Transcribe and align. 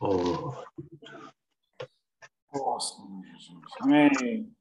Oh. 0.00 0.64
Nossa, 2.54 2.96
Jesus. 3.36 3.62
Amém. 3.82 4.54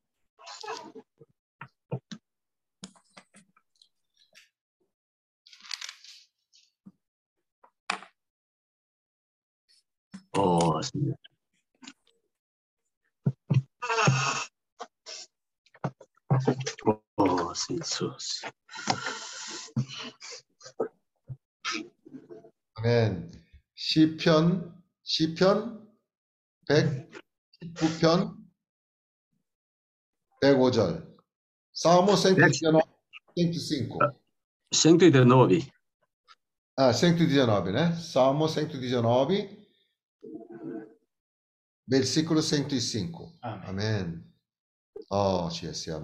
Oh, 10.38 10.82
Senhor. 10.84 11.18
Oh, 17.18 17.54
senhor 17.56 17.84
아멘. 22.75 23.31
시편 23.75 24.75
시편 25.03 25.83
119편 26.69 28.37
105절. 30.43 31.13
Salmo 31.73 32.17
119, 32.17 32.81
105. 33.37 33.99
119. 34.73 35.71
Ah, 36.77 36.93
119, 36.93 37.73
né? 37.73 37.95
Salmo 37.95 38.49
119, 38.49 39.49
versículo 41.87 42.41
105. 42.43 43.33
Amém. 43.43 43.63
아멘. 43.69 44.25
어, 45.11 45.49
주였어 45.49 46.01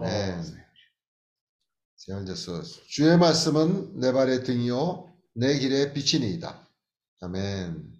요. 2.09 2.15
아멘. 2.15 2.25
Senhor 2.25 2.25
Jesus. 2.25 2.81
주의 2.87 3.17
말씀은 3.17 3.99
내 3.99 4.11
발의 4.11 4.43
등이요 4.43 5.09
내 5.35 5.57
길의 5.59 5.93
빛이니이다. 5.93 6.67
아멘. 7.21 7.93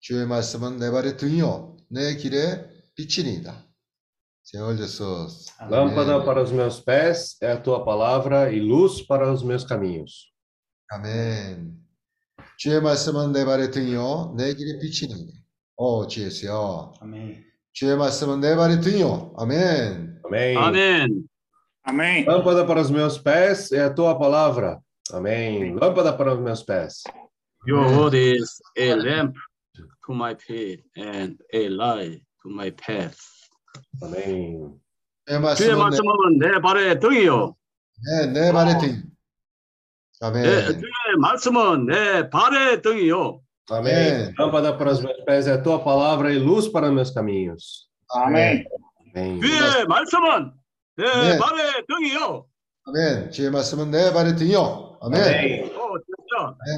주의 0.00 0.26
말씀은 0.26 0.78
내 0.78 0.90
발의 0.90 1.16
등이요 1.16 1.76
내 1.90 2.16
길의 2.16 2.68
빛이니이다. 2.94 3.66
Senhor 4.42 4.76
Jesus. 4.76 5.52
Amém. 5.60 5.94
Lâmpada 5.94 6.24
para 6.24 6.42
os 6.42 6.50
meus 6.50 6.80
pés 6.80 7.36
é 7.42 7.52
a 7.52 7.60
tua 7.60 7.84
palavra 7.84 8.50
e 8.52 8.58
luz 8.58 9.02
para 9.06 9.30
os 9.30 9.42
meus 9.42 9.64
caminhos. 9.64 10.30
아멘. 10.90 11.76
주의 12.58 12.80
말씀은 12.80 13.32
내 13.32 13.44
발의 13.44 13.70
등이요 13.70 14.34
내 14.36 14.54
길의 14.54 14.80
빛이니이다. 14.80 15.38
어. 15.76 16.06
Amém. 17.02 17.44
주의 17.72 17.96
말씀은 17.96 18.40
내 18.40 18.56
발의 18.56 18.80
등이요. 18.80 19.34
아멘. 19.38 20.20
Amém. 20.24 20.56
아멘. 20.56 21.29
Amém. 21.83 22.25
Lâmpada 22.25 22.65
para 22.65 22.81
os 22.81 22.89
meus 22.89 23.17
pés 23.17 23.71
é 23.71 23.83
a 23.83 23.93
tua 23.93 24.17
palavra. 24.17 24.79
Amém. 25.11 25.75
Lâmpada 25.75 26.11
para 26.13 26.33
os 26.33 26.39
meus 26.39 26.63
pés. 26.63 27.03
Your 27.67 27.87
word 27.97 28.15
is 28.15 28.61
a 28.77 28.95
lamp 28.95 29.35
to 30.05 30.13
my 30.13 30.35
feet 30.35 30.83
and 30.95 31.37
a 31.53 31.69
light 31.69 32.21
to 32.43 32.49
my 32.49 32.71
path. 32.71 33.17
Amém. 34.01 34.79
주의 35.27 35.55
주의 35.55 35.75
말씀은 35.75 35.75
내, 35.75 35.75
말씀은 35.75 36.39
내 36.39 36.61
발의 36.61 36.99
등이요. 36.99 37.55
네, 38.03 38.27
내 38.27 38.51
발의 38.51 38.79
등. 38.79 39.03
아멘. 40.21 40.43
내, 40.43 40.65
주의 40.67 41.17
말씀은 41.19 41.85
내 41.87 42.29
발의 42.29 42.81
등이요. 42.81 43.41
Amém. 43.71 43.93
Amém. 43.93 44.33
Lâmpada 44.37 44.77
para 44.77 44.91
os 44.91 45.01
meus 45.01 45.23
pés 45.25 45.47
é 45.47 45.53
a 45.53 45.61
tua 45.61 45.83
palavra 45.83 46.31
e 46.31 46.37
luz 46.37 46.67
para 46.67 46.87
os 46.87 46.93
meus 46.93 47.11
caminhos. 47.11 47.89
Amém. 48.11 48.65
Amém. 49.15 49.39
주의 49.41 49.85
말씀은 49.87 50.51
내 50.99 51.03
네. 51.05 51.37
발의 51.37 51.85
등이요. 51.87 52.45
아멘. 52.87 53.31
주의 53.31 53.49
말씀은 53.51 53.91
내 53.91 54.13
발의 54.13 54.35
등이요. 54.37 54.99
아멘. 55.01 55.21
Amém. 55.21 55.63
어, 55.75 55.99
진짜. 56.05 56.55
네. 56.65 56.71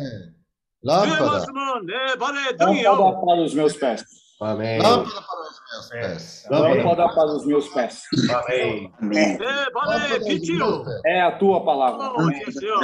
주의 0.81 1.19
람파다. 1.19 1.25
말씀은 1.31 1.85
내 1.85 2.17
발의 2.17 2.57
Lâmpada 2.57 2.65
등이요. 2.65 3.21
para 3.25 3.41
os 3.43 3.53
meus 3.53 3.77
pés. 3.79 4.03
Amém. 4.39 4.79
람파다 4.79 5.05
para 5.27 5.41
os 5.43 5.59
meus 5.67 5.89
pés. 5.91 6.45
Lâmpada 6.49 7.07
para 7.13 7.25
os 7.35 7.45
meus 7.45 7.69
pés. 7.69 8.03
Amém. 8.31 8.91
내 9.01 9.37
발의 9.37 9.73
람파다 9.73 9.73
para 9.73 10.17
os 10.17 10.25
빛이요. 10.25 10.65
meus 10.65 10.83
pés. 10.85 11.01
É 11.05 11.21
a 11.21 11.37
tua 11.37 11.63
palavra. 11.65 12.07
어, 12.07 12.17
주여. 12.51 12.79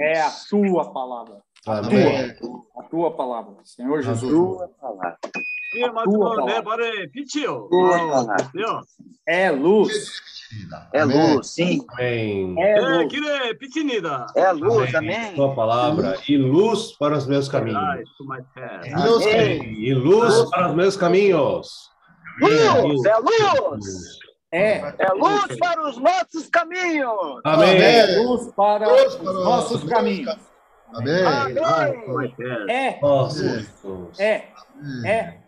É 0.00 0.20
a 0.20 0.30
tua 0.48 0.92
palavra. 0.92 1.42
Amém. 1.66 2.34
A 2.78 2.82
tua 2.88 3.10
palavra. 3.16 3.54
Senhor 3.64 4.02
Jesus. 4.02 4.30
주의 5.72 5.88
말씀은 5.92 6.46
내 6.46 6.62
발의 6.62 7.10
빛이요. 7.12 7.68
어, 7.70 8.26
주여. 8.52 8.82
É 9.26 9.50
luz. 9.50 9.90
É 10.93 11.03
luz, 11.03 11.47
sim. 11.49 11.79
Amém. 11.89 12.55
É 12.61 12.79
luz. 12.81 13.13
É 14.35 14.51
luz, 14.51 14.95
amém. 14.95 15.15
amém. 15.15 15.35
Sua 15.35 15.55
palavra 15.55 16.17
e 16.27 16.37
luz 16.37 16.91
para 16.97 17.17
os 17.17 17.27
meus 17.27 17.47
caminhos. 17.47 17.79
E 18.83 18.95
luz, 18.95 19.25
e 19.25 19.93
luz 19.93 20.49
para 20.49 20.69
os 20.69 20.75
meus 20.75 20.97
caminhos. 20.97 21.89
Luz, 22.39 23.05
é 23.05 23.17
luz. 23.17 23.85
É, 24.51 24.77
é 24.99 25.11
luz 25.13 25.57
para 25.59 25.89
os 25.89 25.97
nossos 25.97 26.47
caminhos. 26.49 27.41
Amém. 27.43 27.77
É 27.77 28.19
luz 28.19 28.51
para 28.55 28.93
os 28.93 29.21
nossos 29.21 29.83
caminhos. 29.83 30.35
Amém. 30.93 31.25
Amém. 31.25 32.35
É. 32.69 32.87
É. 32.87 32.99
É. 34.17 34.47
é. 35.05 35.44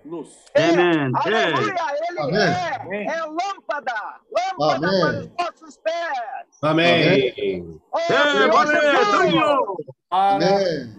É, 0.53 0.71
no 0.71 0.81
é. 0.81 0.93
Amém. 0.93 1.13
Aleluia! 1.15 1.75
Ele 2.09 2.19
Amém. 2.19 3.09
É, 3.09 3.17
é 3.17 3.23
lâmpada, 3.25 3.93
lâmpada 4.31 4.87
Amém. 4.87 5.01
para 5.01 5.19
os 5.19 5.29
nossos 5.37 5.77
pés. 5.77 6.47
Amém. 6.61 7.31
Amém. 7.31 7.81
Oh, 7.91 7.99
é, 7.99 8.47
vale, 8.47 8.75
é 8.75 8.95
Amém. 10.09 10.95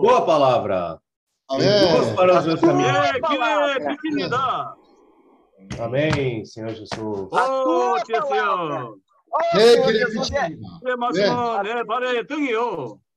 Boa 0.00 0.26
palavra. 0.26 0.98
Amém. 1.48 2.14
Para 2.16 2.38
os 2.38 2.46
meus 2.46 2.60
caminhos. 2.60 4.32
Amém, 5.78 6.44
Senhor 6.44 6.70
Jesus. 6.70 7.32
A 7.32 7.46
tua 7.46 8.02
palavra. 8.28 8.88
Oh, 9.32 9.56
Senhor 9.56 9.92
Jesus. 9.92 10.30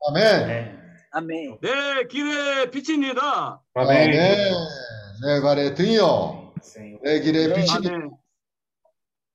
Amém. 0.08 0.44
Amém. 0.44 0.85
입니다. 1.17 1.59
주의 1.61 1.61
말씀은 1.61 1.61
내 1.61 1.61
발의 1.61 1.61
등이요. 1.61 1.61
아멘. 1.61 1.61
Amém. 1.61 1.61
내 1.61 2.07
길의 2.09 2.71
빛입니다. 2.71 3.61
Amém. 3.77 4.11
아멘. 4.11 4.53
내 5.23 5.41
발의 5.41 5.75
등이요. 5.75 6.53
내 7.05 7.21
길의 7.21 7.55
빛이 7.55 7.71
아멘. 7.89 8.11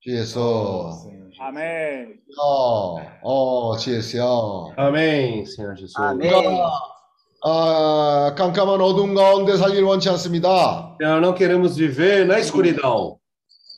주 0.02 0.12
예수. 0.16 1.12
Amém. 1.42 2.16
어, 2.40 2.96
어, 3.22 3.78
주 3.78 3.94
예수요. 3.96 4.74
Amém, 4.78 5.44
Senhor 5.46 5.76
Jesus. 5.76 5.94
Amém. 6.00 6.34
우리가 6.34 6.72
아, 7.48 8.34
깜깜한 8.36 8.82
어둠 8.82 9.14
가운데 9.14 9.56
살길 9.58 9.84
원치 9.84 10.10
않습니다. 10.10 10.96
Senhor, 11.00 11.22
não 11.22 11.34
queremos 11.36 11.76
viver 11.78 12.26
na 12.26 12.40
escuridão. 12.40 13.18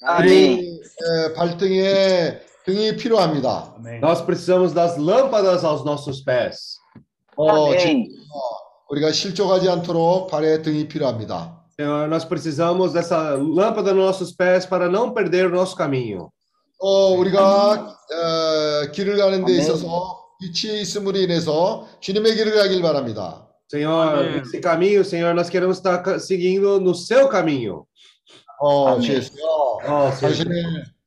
Amém. 0.04 0.60
우리 0.60 0.80
에, 1.00 1.34
발등에 1.34 2.40
등이 2.66 2.96
필요합니다. 2.98 3.76
Nós 4.02 4.22
precisamos 4.26 4.74
das 4.74 4.98
lâmpadas 4.98 5.64
aos 5.66 5.84
nossos 5.84 6.24
pés. 6.24 6.78
어, 7.36 7.76
지금 7.78 7.92
Amém. 7.92 8.08
우리가 8.90 9.12
실족하지 9.12 9.70
않도록 9.70 10.28
발에 10.30 10.62
등이 10.62 10.88
필요합니다. 10.88 11.56
Senhor, 11.80 12.08
nós 12.10 12.26
precisamos 12.26 12.94
dessa 12.94 13.36
lâmpada 13.38 13.94
nos 13.94 14.06
nossos 14.06 14.32
pés 14.32 14.66
para 14.66 14.90
não 14.90 15.14
perder 15.14 15.46
o 15.48 15.52
nosso 15.52 15.76
caminho. 15.76 16.32
어, 16.80 17.12
우리가 17.18 17.74
어, 17.74 18.92
길을 18.92 19.18
가는 19.18 19.46
데 19.46 19.52
아멘. 19.54 19.60
있어서 19.60 20.18
빛이 20.40 20.82
있음으로 20.82 21.18
인해서 21.20 21.88
주님의 22.00 22.36
길을 22.36 22.56
가길 22.56 22.82
바랍니다. 22.82 23.48
Senhor, 23.70 24.08
Amém. 24.20 24.42
esse 24.42 24.62
caminho, 24.62 25.04
Senhor, 25.04 25.34
nós 25.36 25.50
queremos 25.50 25.78
estar 25.78 26.02
ca- 26.02 26.18
seguindo 26.20 26.80
no 26.80 26.96
seu 26.96 27.28
caminho. 27.30 27.86
어, 28.62 28.90
아멘. 28.96 29.02
주 29.02 29.14
예수요. 29.14 29.44
Oh, 29.86 30.10
Senhor, 30.16 30.34
당신의 30.34 30.64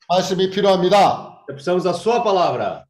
말씀이 0.09 0.51
필요합니다. 0.51 1.45
precisamos 1.49 1.83
da 1.83 1.93
sua 1.93 2.23
palavra. 2.23 2.85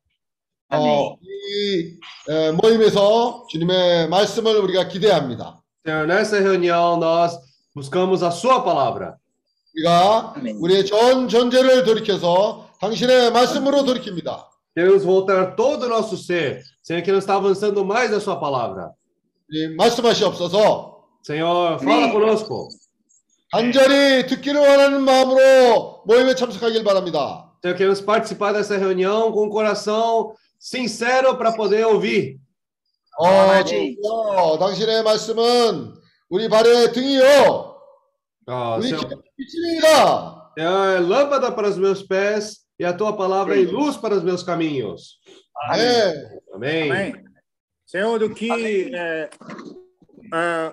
어, 0.71 1.17
이 1.21 1.97
에, 2.29 2.51
모임에서 2.51 3.45
주님의 3.49 4.09
말씀을 4.09 4.57
우리가 4.57 4.87
기대합니다. 4.87 5.61
Senhor, 5.85 6.07
nessa 6.07 6.39
reunião 6.39 6.97
nós 6.97 7.37
buscamos 7.75 8.23
a 8.23 8.31
sua 8.31 8.63
palavra. 8.63 9.15
우리가 9.75 10.33
아멘. 10.37 10.57
우리의 10.59 10.85
전 10.85 11.27
존재를 11.27 11.83
돌이켜서 11.83 12.69
당신의 12.79 13.31
말씀으로 13.31 13.83
돌이킵니다. 13.83 14.45
Queremos 14.75 15.05
voltar 15.05 15.55
todo 15.55 15.83
o 15.85 15.89
nosso 15.89 16.17
ser. 16.17 16.61
Senhor, 16.81 17.01
que 17.03 17.11
não 17.11 17.19
está 17.19 17.35
avançando 17.35 17.85
mais 17.85 18.09
na 18.11 18.19
sua 18.19 18.39
palavra. 18.39 18.91
우리 19.49 19.75
말씀하시옵소서. 19.75 20.95
Senhor, 21.23 21.79
fala 21.79 22.05
Amém. 22.05 22.11
conosco. 22.11 22.69
간절히 23.51 24.25
듣기를 24.27 24.59
원하는 24.59 25.01
마음으로 25.03 26.03
모임에 26.05 26.33
참석하길 26.35 26.83
바랍니다. 26.83 27.51
Senhor, 27.63 27.77
queremos 27.77 28.01
participar 28.01 28.51
dessa 28.53 28.75
reunião 28.77 29.31
com 29.31 29.45
um 29.45 29.49
coração 29.49 30.33
sincero 30.58 31.36
para 31.36 31.52
poder 31.52 31.84
ouvir. 31.86 32.38
어, 33.18 33.26
아멘. 33.26 33.66
주여, 33.66 34.58
당신의 34.58 35.02
말씀은 35.02 35.94
우리 36.28 36.48
발의 36.48 36.92
등이요. 36.92 37.70
Oh, 38.46 38.78
우리 38.78 38.88
Senhor, 38.88 39.08
길의 39.08 39.22
빛입니다. 39.36 40.52
Senhor, 40.56 40.96
é 40.96 41.00
lâmpada 41.00 41.54
para 41.54 41.68
os 41.68 41.76
meus 41.76 42.02
pés 42.02 42.66
e 42.78 42.84
a 42.84 42.92
tua 42.92 43.16
palavra 43.16 43.54
é 43.54 43.64
luz 43.64 43.96
para 43.96 44.14
os 44.14 44.22
meus 44.22 44.42
caminhos. 44.42 45.20
아멘. 45.68 46.40
Amém. 46.54 46.90
Amém. 46.90 47.24
Senhor, 47.86 48.22
o 48.22 48.34
que, 48.34 48.94
é, 48.94 49.28
é, 50.32 50.72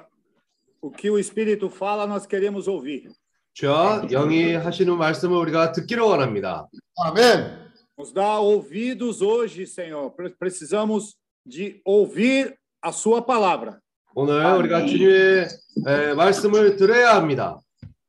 o 0.81 0.91
que 0.91 1.09
o 1.09 1.19
Espírito 1.19 1.69
fala, 1.69 2.07
nós 2.07 2.25
queremos 2.25 2.67
ouvir. 2.67 3.11
주여, 3.53 4.07
영이 4.11 4.53
하시는 4.53 4.95
말씀을 4.95 5.35
우리가 5.37 5.71
듣기를 5.71 6.03
원합니다. 6.03 6.67
아멘. 7.03 7.67
Nos 7.97 8.11
dá 8.13 8.39
ouvidos 8.39 9.21
hoje, 9.21 9.65
Senhor. 9.65 10.11
Pre- 10.11 10.29
Precisamos 10.37 11.15
de 11.45 11.81
ouvir 11.85 12.57
a 12.81 12.91
Sua 12.91 13.21
palavra. 13.25 13.79
오늘 14.15 14.41
아멘. 14.45 14.59
우리가 14.59 14.85
주님의 14.85 15.47
에, 15.87 16.13
말씀을 16.13 16.75
들어야 16.77 17.15
합니다. 17.15 17.59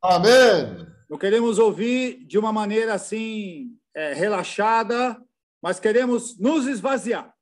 아멘. 0.00 0.86
Não 1.10 1.18
queremos 1.18 1.58
ouvir 1.58 2.26
de 2.26 2.38
uma 2.38 2.52
maneira 2.52 2.94
assim, 2.94 3.70
é, 3.94 4.12
relaxada, 4.14 5.16
mas 5.62 5.80
queremos 5.80 6.38
nos 6.38 6.66
esvaziar. 6.66 7.32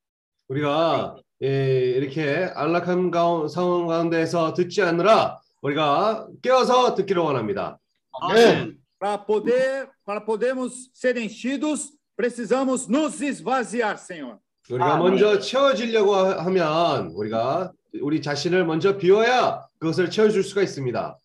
우리가 0.49 1.17
예, 1.43 1.91
이렇게 1.97 2.51
안락한 2.55 3.11
가운, 3.11 3.49
상황 3.49 3.87
가운데서 3.89 4.55
듣지 4.55 4.81
않느라 4.83 5.39
우리가 5.63 6.29
깨어서 6.43 6.95
듣기를 6.95 7.21
원합니다. 7.23 7.79
아멘. 8.21 8.79
Para 8.99 9.19
poder, 9.27 9.89
para 10.07 10.25
podermos 10.25 10.89
ser 10.95 11.17
enchidos, 11.19 11.93
precisamos 12.26 12.88
nos 12.88 13.20
esvaziar, 13.22 13.98
Senhor. 13.98 14.38
우리가 14.70 14.94
아멘. 14.94 15.00
먼저 15.00 15.40
채워지려고 15.40 16.16
하- 16.16 16.46
하면 16.46 17.08
우리가 17.16 17.72
우리 18.02 18.22
자신을 18.22 18.64
먼저 18.66 18.96
비워야 18.98 19.66
그것을 19.80 20.12
채워줄 20.12 20.44
수가 20.44 20.62
있습니다. 20.62 21.18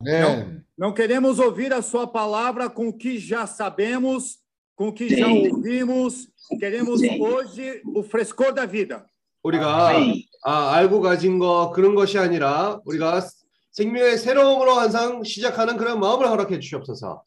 아멘. 0.00 0.64
Não 0.78 0.94
queremos 0.94 1.40
ouvir 1.40 1.72
a 1.74 1.82
Sua 1.82 2.06
palavra 2.06 2.68
com 2.70 2.88
o 2.88 2.96
que 2.96 3.18
já 3.18 3.44
sabemos, 3.46 4.38
com 4.76 4.88
o 4.88 4.92
que 4.94 5.08
já 5.08 5.26
Sim. 5.26 5.50
ouvimos. 5.50 6.28
Queremos 6.60 7.00
Sim. 7.00 7.20
hoje 7.20 7.82
o 7.94 8.02
frescor 8.04 8.52
da 8.54 8.66
vida. 8.66 9.04
우리가 9.42 9.88
아멘. 9.88 10.22
아, 10.44 10.74
알고 10.74 11.00
가진 11.00 11.40
거 11.40 11.72
그런 11.74 11.94
것이 11.96 12.18
아니라 12.18 12.80
우리가 12.84 13.26
생명의 13.72 14.16
새로움으로 14.16 14.74
항상 14.74 15.24
시작하는 15.24 15.76
그런 15.76 15.98
마음을 15.98 16.28
허락해 16.28 16.60
주시옵소서. 16.60 17.22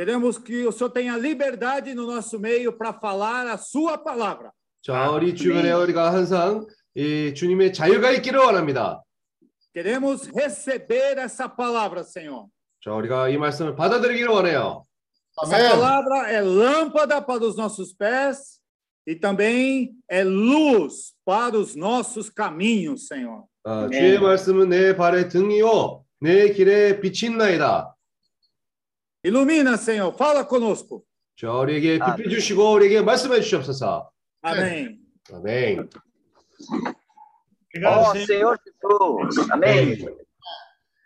Queremos 0.00 0.36
que 0.38 0.66
o 0.66 0.72
Senhor 0.72 0.90
tenha 0.90 1.16
liberdade 1.16 1.94
no 1.94 2.06
nosso 2.06 2.38
meio 2.38 2.72
para 2.72 2.92
falar 2.92 3.46
a 3.46 3.56
Sua 3.56 3.96
palavra. 3.96 4.52
자, 4.82 5.10
우리 5.10 5.34
주변에 5.34 5.72
우리가 5.72 6.12
항상 6.12 6.66
이 6.94 7.32
주님의 7.34 7.72
자유가 7.72 8.10
있기를 8.12 8.38
원합니다. 8.38 9.02
Queremos 9.74 10.28
receber 10.34 11.18
essa 11.18 11.48
palavra, 11.48 12.02
Senhor. 12.02 12.46
자, 12.82 12.92
우리가 12.92 13.28
이 13.30 13.36
말씀을 13.38 13.74
받아들이기를 13.74 14.28
원해요. 14.30 14.84
Essa 15.42 15.56
아멘. 15.56 15.70
palavra 15.70 16.30
é 16.30 16.40
lâmpada 16.40 17.20
para 17.20 17.44
os 17.44 17.56
nossos 17.56 17.92
pés 17.92 18.60
e 19.06 19.14
também 19.14 19.92
é 20.08 20.22
luz 20.24 21.12
para 21.24 21.56
os 21.58 21.74
nossos 21.74 22.30
caminhos, 22.30 23.06
Senhor. 23.06 23.44
어, 23.64 23.88
네. 23.88 23.98
주의 23.98 24.18
말씀은 24.20 24.68
내 24.68 24.94
발의 24.96 25.28
등이요 25.28 26.04
내 26.20 26.52
길에 26.52 27.00
비친나이다. 27.00 27.94
Ilumina, 29.24 29.76
Senhor. 29.76 30.14
Fala 30.14 30.46
conosco. 30.46 31.02
자, 31.36 31.52
우리에게 31.52 31.98
아멘. 32.00 32.16
빛 32.16 32.30
주시고 32.30 32.72
우리에게 32.72 33.02
말씀해 33.02 33.40
주시옵소서. 33.40 34.10
Amém. 34.42 34.98
아멘. 35.32 35.90
Obrigado, 37.74 38.00
Ó 38.00 38.10
Senhor. 38.12 38.26
Senhor 38.26 38.58
Jesus. 38.64 39.50
Amém. 39.50 39.98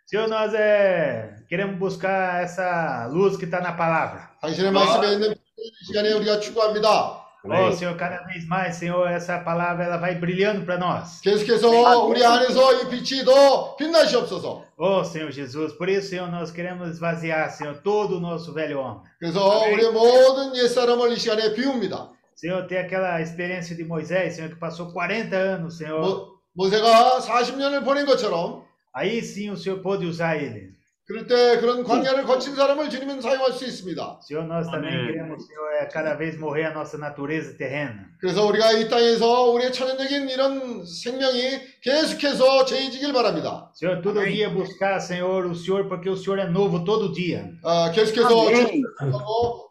Senhor, 0.07 0.29
nós 0.29 0.53
é, 0.55 1.37
queremos 1.49 1.79
buscar 1.79 2.43
essa 2.43 3.07
luz 3.13 3.37
que 3.37 3.45
está 3.45 3.61
na 3.61 3.73
palavra. 3.77 4.31
당신의 4.41 4.73
말씀에 4.73 5.13
있는 5.15 5.35
이 5.57 5.73
시간에 5.87 6.13
우리가 6.13 6.41
추구합니다. 6.41 7.24
Ó, 7.45 7.53
아멘. 7.53 7.73
Senhor, 7.73 7.97
cada 7.97 8.23
vez 8.27 8.47
mais, 8.47 8.77
Senhor, 8.77 9.09
essa 9.09 9.39
palavra 9.39 9.85
ela 9.85 9.97
vai 9.97 10.15
brilhando 10.15 10.65
para 10.65 10.77
nós. 10.77 11.21
계속해서 11.23 12.05
우리 12.05 12.23
안에서 12.23 12.83
이 12.83 12.91
빛이 12.91 13.25
더 13.25 13.77
빛나시옵소서. 13.77 14.65
Ó, 14.77 15.03
Senhor 15.05 15.31
Jesus, 15.33 15.73
por 15.73 15.89
isso, 15.89 16.11
Senhor, 16.11 16.29
nós 16.31 16.51
queremos 16.51 16.91
esvaziar, 16.91 17.51
Senhor, 17.51 17.81
todo 17.83 18.19
o 18.19 18.21
nosso 18.21 18.53
velho 18.53 18.81
homem. 18.81 19.03
그래서 19.19 19.41
우리의 19.71 19.91
모든 19.93 20.55
옛사람을 20.57 21.13
이 21.13 21.17
시간에 21.17 21.55
비웁니다. 21.55 22.11
Senhor, 22.35 22.67
tem 22.67 22.79
aquela 22.79 23.21
experiência 23.21 23.77
de 23.77 23.85
Moisés, 23.85 24.35
Senhor, 24.35 24.51
que 24.51 24.59
passou 24.59 24.93
40 24.93 25.35
anos, 25.37 25.79
Senhor. 25.79 26.01
모, 26.01 26.41
모세가 26.53 27.21
40년을 27.21 27.85
보낸 27.85 28.05
것처럼 28.05 28.65
Aí 28.93 29.23
sim 29.23 29.51
o 29.51 29.57
Senhor 29.57 29.79
pôde 29.81 30.05
usar 30.05 30.37
ele. 30.37 30.74
그럴 31.08 31.28
때 31.28 31.60
그런 31.60 31.84
광야를 31.84 32.24
거친 32.24 32.56
사람을 32.56 32.90
주님은 32.90 33.22
사용할 33.22 33.52
수 33.54 33.64
있습니다. 33.64 34.20
Senhor, 34.26 34.48
nós 34.50 34.66
também 34.72 34.90
Amém. 34.90 35.06
queremos, 35.14 35.46
Senhor, 35.46 35.72
é, 35.80 35.86
cada 35.86 36.16
vez 36.18 36.36
morrer 36.36 36.66
a 36.66 36.74
nossa 36.74 36.98
natureza 36.98 37.56
terrena. 37.58 38.10
그래서 38.20 38.44
우리가 38.44 38.72
이 38.72 38.90
땅에서 38.90 39.52
우리의 39.52 39.72
천연적인 39.72 40.28
이런 40.30 40.84
생명이 40.84 41.62
계속해서 41.84 42.66
죄해지길 42.66 43.14
바랍니다. 43.14 43.70
Senhor, 43.76 44.02
todo 44.02 44.20
Amém. 44.20 44.34
dia 44.34 44.50
buscar, 44.50 45.00
Senhor, 45.00 45.46
o 45.46 45.54
Senhor, 45.54 45.88
porque 45.88 46.10
o 46.10 46.18
Senhor 46.18 46.40
é 46.40 46.50
novo 46.50 46.84
todo 46.84 47.14
dia. 47.14 47.54
아, 47.64 47.92
계속해서 47.92 48.28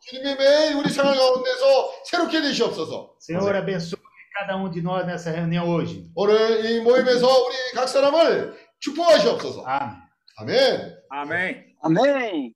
주님이 0.00 0.36
매일 0.38 0.74
우리 0.76 0.88
생활 0.88 1.16
가운데서 1.16 1.90
새롭게 2.04 2.42
되시옵소서. 2.42 3.16
Senhor, 3.18 3.56
abençoe 3.56 3.98
cada 4.38 4.56
um 4.56 4.70
de 4.70 4.82
nós 4.82 5.04
nessa 5.04 5.32
reunião 5.32 5.66
hoje. 5.68 6.06
오늘 6.14 6.64
이 6.64 6.80
모임에서 6.80 7.26
우리 7.26 7.54
각 7.74 7.88
사람을 7.88 8.54
축복하시옵소서. 8.78 9.64
Amém. 9.66 10.03
아멘. 10.37 10.97
Amém. 11.09 11.75
Amém. 11.81 12.55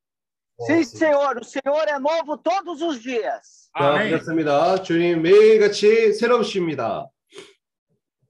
Sim, 0.68 0.84
Senhor. 0.84 1.38
O 1.38 1.44
Senhor 1.44 1.88
é 1.88 2.00
novo 2.00 2.38
todos 2.38 2.82
os 2.82 3.02
dias. 3.02 3.70
자, 3.78 3.90
Amém. 3.96 4.10
그렇습니다. 4.12 4.82
주님 4.84 5.22
매일같이 5.22 6.14
새롭십니다. 6.14 7.10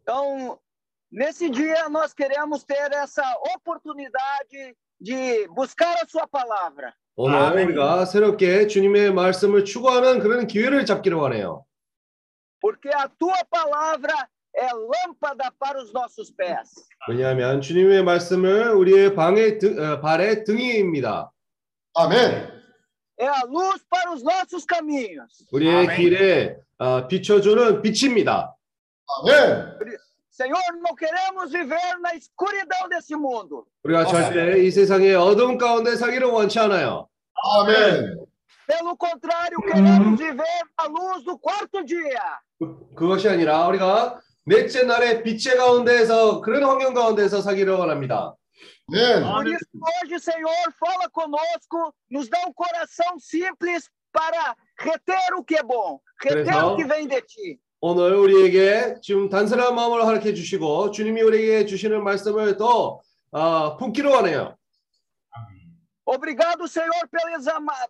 Então, 0.02 0.60
nesse 1.12 1.50
dia, 1.50 1.88
nós 1.90 2.14
queremos 2.14 2.64
ter 2.64 2.92
essa 2.94 3.24
oportunidade 3.56 4.76
de 5.00 5.48
buscar 5.50 5.96
a 6.02 6.08
Sua 6.08 6.28
palavra. 6.28 6.94
오늘 7.16 7.38
아멘. 7.38 7.68
우리가 7.68 8.06
새롭게 8.06 8.66
주님의 8.68 9.14
말씀을 9.14 9.66
추구하는 9.66 10.20
그런 10.20 10.48
기회를 10.48 10.86
잡기를 10.86 11.18
원해요. 11.18 11.64
Porque 12.60 12.90
a 12.90 13.08
Tua 13.20 13.44
palavra 13.52 14.28
é 14.59 14.69
lâmpada 14.75 15.51
para 15.59 15.79
os 15.81 15.93
nossos 15.93 16.31
pés. 16.31 16.69
왜냐하면 17.09 17.61
주님의 17.61 18.03
말씀을 18.03 18.71
우리의 18.73 19.15
방의 19.15 19.59
등, 19.59 19.79
어, 19.79 20.01
발의 20.01 20.45
등이입니다. 20.45 21.31
아멘. 21.95 22.59
É 23.21 23.27
a 23.27 23.43
luz 23.49 23.83
para 23.89 24.13
os 24.13 24.23
nossos 24.23 24.65
caminhos. 24.67 25.47
우리의 25.53 25.87
아멘. 25.87 25.97
길에 25.97 26.57
어, 26.79 27.07
비춰주는 27.09 27.83
빛입니다. 27.83 28.55
아멘. 29.25 29.79
Senhor, 30.31 30.63
não 30.83 30.95
queremos 30.95 31.51
viver 31.51 31.99
na 32.01 32.15
escuridão 32.15 32.89
desse 32.89 33.15
mundo. 33.17 33.67
우리가 33.83 34.07
절대 34.07 34.63
이 34.63 34.71
세상의 34.71 35.15
어둠 35.17 35.59
가운데 35.59 35.97
살기를 35.97 36.29
원치 36.29 36.59
않아요. 36.61 37.09
아멘. 37.35 38.19
Pelo 38.69 38.95
contrário, 38.97 39.59
queremos 39.67 40.19
viver 40.21 40.63
na 40.79 40.87
luz 40.87 41.25
do 41.25 41.37
quarto 41.39 41.83
dia. 41.85 42.23
그- 42.61 42.95
그것이 42.95 43.29
아니라 43.29 43.67
우리가 43.69 44.21
넷째 44.49 44.85
날의 44.85 45.23
빛의 45.23 45.57
가운데에서 45.57 46.41
그런 46.41 46.65
환경 46.65 46.95
가운데서 46.95 47.43
살기를 47.43 47.75
원합니다. 47.75 48.35
아멘. 48.91 49.23
Por 49.23 49.47
isso, 49.47 49.67
hoje, 49.77 50.19
Senhor, 50.19 50.73
fala 50.81 51.09
conosco, 51.11 51.95
nos 52.11 52.29
dá 52.31 52.39
um 52.49 52.53
coração 52.55 53.19
simples 53.21 53.87
para 54.11 54.57
reter 54.79 55.35
o 55.37 55.45
que 55.45 55.57
é 55.57 55.63
bom, 55.63 56.01
reter 56.23 56.65
o 56.65 56.77
que 56.77 56.85
vem 56.85 57.07
de 57.07 57.21
ti. 57.21 57.59
오늘 57.81 58.15
우리에게 58.17 58.97
지금 59.03 59.29
단순한 59.29 59.75
마음을 59.75 60.03
허락해 60.05 60.35
주시고 60.35 60.91
주님이 60.91 61.23
우리에게 61.23 61.67
주시는 61.67 62.03
말씀을 62.03 62.57
더 62.57 63.01
어, 63.31 63.77
품기로 63.77 64.11
원해요. 64.11 64.57
Obrigado, 66.07 66.67
Senhor, 66.67 67.07
pela, 67.13 67.39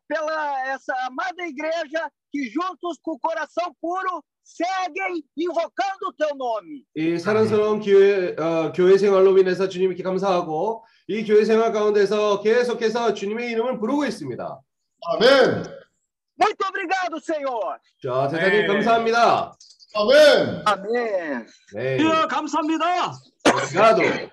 pela 0.09 0.67
essa 0.67 0.93
amada 1.07 1.47
igreja 1.47 2.11
que, 2.33 2.51
juntos 2.51 2.99
com 3.01 3.13
o 3.13 3.19
coração 3.21 3.73
puro, 3.81 4.25
seguem 4.49 5.23
invocando 5.37 6.09
o 6.09 6.13
teu 6.17 6.35
nome. 6.35 6.83
이 6.97 7.19
사랑스러운 7.19 7.81
교회 7.81 8.35
어, 8.39 8.73
교회 8.73 8.97
생활로 8.97 9.37
인해서 9.39 9.69
주님께 9.69 10.03
감사하고 10.03 10.85
이 11.07 11.25
교회 11.25 11.45
생활 11.45 11.71
가운데서 11.73 12.41
계속해서 12.41 13.13
주님의 13.15 13.51
이름을 13.51 13.79
부르고 13.79 14.07
있습니다. 14.07 14.61
아멘. 15.13 15.65
Muito 16.41 16.67
obrigado, 16.69 17.19
Senhor. 17.21 17.79
자, 18.03 18.29
대단히 18.29 18.61
네. 18.63 18.67
감사합니다. 18.67 19.55
아멘. 19.95 20.63
Amém. 20.67 21.47
네, 21.75 21.99
예, 21.99 22.27
감사합니다. 22.29 23.13
오brigado. 23.45 24.31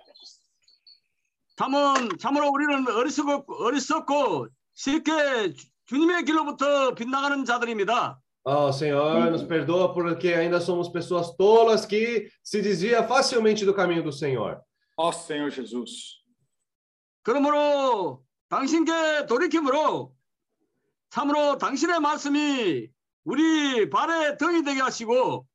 참은 1.58 2.10
참으로 2.20 2.50
우리는 2.52 2.88
어리석고 2.88 3.64
어리석고 3.66 4.48
쉽게 4.74 5.54
주- 5.54 5.68
주님의 5.88 6.26
길로부터 6.26 6.94
빗나가는 6.96 7.44
자들입니다. 7.46 8.20
Oh, 8.45 8.73
Senhor, 8.73 9.31
nos 9.31 9.43
perdoa 9.43 9.93
porque 9.93 10.33
ainda 10.33 10.61
somos 10.61 10.89
pessoas 10.89 11.37
tolas 11.37 11.85
que 11.85 12.31
se 12.43 12.63
desvia 12.63 13.07
facilmente 13.07 13.67
do 13.67 13.75
caminho 13.75 14.03
do 14.03 14.13
Senhor. 14.13 14.61
Ó 14.97 15.13
Senhor 15.13 15.51
Jesus. 15.51 16.21
그러므로 17.23 18.25
당신께 18.49 19.27
돌이킴으로 19.27 20.15
참으로 21.11 21.59
당신의 21.59 22.01
말씀이 22.01 22.89
우리 23.25 23.91
발에 23.91 24.37
등이 24.37 24.65
되게 24.65 24.81
하시고 24.81 25.47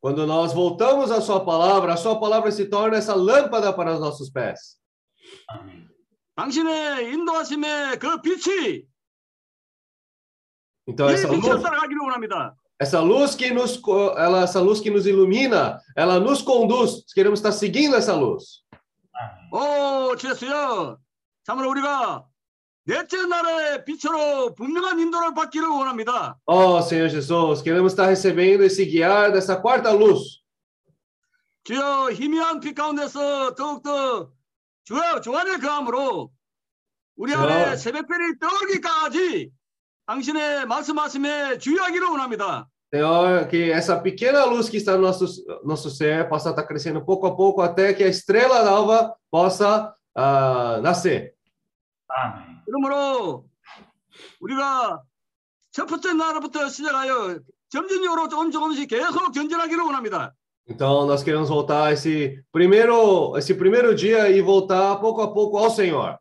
Quando 0.00 0.24
nós 0.24 0.52
voltamos 0.52 1.10
à 1.10 1.20
sua 1.20 1.44
palavra, 1.44 1.94
a 1.94 1.96
sua 1.96 2.20
palavra 2.20 2.52
se 2.52 2.66
torna 2.66 2.96
essa 2.96 3.14
lâmpada 3.14 3.72
para 3.72 3.94
os 3.94 4.00
nossos 4.00 4.30
pés. 4.30 4.78
당신의 6.36 7.12
인도하심의 7.12 7.98
그 7.98 8.20
빛이 8.20 8.86
Então 10.88 11.08
이 11.10 11.14
essa 11.14 11.26
luz, 11.28 11.40
빛을 11.40 11.62
따라가기를 11.62 12.00
원합니다. 12.02 12.54
essa 12.80 13.00
luz 13.00 13.34
que 13.36 13.50
nos 13.50 13.76
co- 13.80 14.14
ela, 14.18 14.42
essa 14.42 14.60
luz 14.60 14.80
que 14.80 14.90
nos 14.90 15.06
ilumina, 15.06 15.80
ela 15.96 16.20
nos 16.20 16.42
conduz. 16.42 17.04
Queremos 17.14 17.40
estar 17.40 17.52
seguindo 17.52 17.96
essa 17.96 18.14
luz. 18.14 18.62
오, 19.52 20.14
주였어요. 20.16 20.98
참으로 21.44 21.70
우리가 21.70 22.24
넷째 22.84 23.16
날의 23.26 23.84
빛으로 23.84 24.54
분명한 24.54 24.98
인도를 25.00 25.34
받기를 25.34 25.66
원합니다. 25.68 26.36
Oh, 26.46 26.78
Senhor 26.82 27.08
Jesus, 27.08 27.62
queremos 27.62 27.92
estar 27.92 28.06
recebendo 28.06 28.62
esse 28.64 28.84
guiar 28.84 29.32
dessa 29.32 29.60
quarta 29.60 29.90
luz. 29.92 30.42
주여 31.64 32.10
희미한 32.12 32.60
빛 32.60 32.74
가운데서 32.74 33.54
더욱더 33.56 34.30
주여 34.84 35.20
주안의 35.20 35.58
그함으로 35.58 36.30
우리 37.16 37.32
주여. 37.32 37.42
안에 37.42 37.76
새벽별이 37.76 38.38
떠오르기까지 38.38 39.50
당신의 40.05 40.65
말씀하심에 40.65 41.57
주의하기를 41.57 42.07
원합니다. 42.07 42.67
Senhor, 42.93 43.47
que 43.47 43.71
essa 43.71 44.01
pequena 44.01 44.43
luz 44.45 44.69
que 44.69 44.75
está 44.75 44.97
no 44.97 45.03
nosso, 45.03 45.25
nosso 45.63 45.89
ser 45.89 46.27
possa 46.27 46.49
estar 46.49 46.63
crescendo 46.63 47.05
pouco 47.05 47.25
a 47.25 47.35
pouco 47.35 47.61
até 47.61 47.93
que 47.93 48.03
a 48.03 48.07
estrela 48.07 48.65
nova 48.65 49.15
possa 49.31 49.95
ah, 50.13 50.81
nascer. 50.81 51.33
아멘. 52.09 52.63
그러므로 52.65 53.45
우리가 54.41 55.01
첫 55.71 55.85
번째 55.85 56.13
날부터 56.13 56.67
시작하여 56.67 57.39
점진적으로 57.69 58.27
조금 58.27 58.51
조금씩 58.51 58.89
계속 58.89 59.31
전진하기를 59.31 59.83
원합니다. 59.83 60.33
Então, 60.67 61.05
nós 61.05 61.23
queremos 61.23 61.49
voltar 61.49 61.91
esse 61.91 62.43
primeiro, 62.51 63.37
esse 63.37 63.53
primeiro 63.55 63.95
dia 63.95 64.29
e 64.29 64.41
voltar 64.41 64.99
pouco 64.99 65.21
a 65.21 65.33
pouco 65.33 65.57
ao 65.57 65.69
Senhor. 65.69 66.17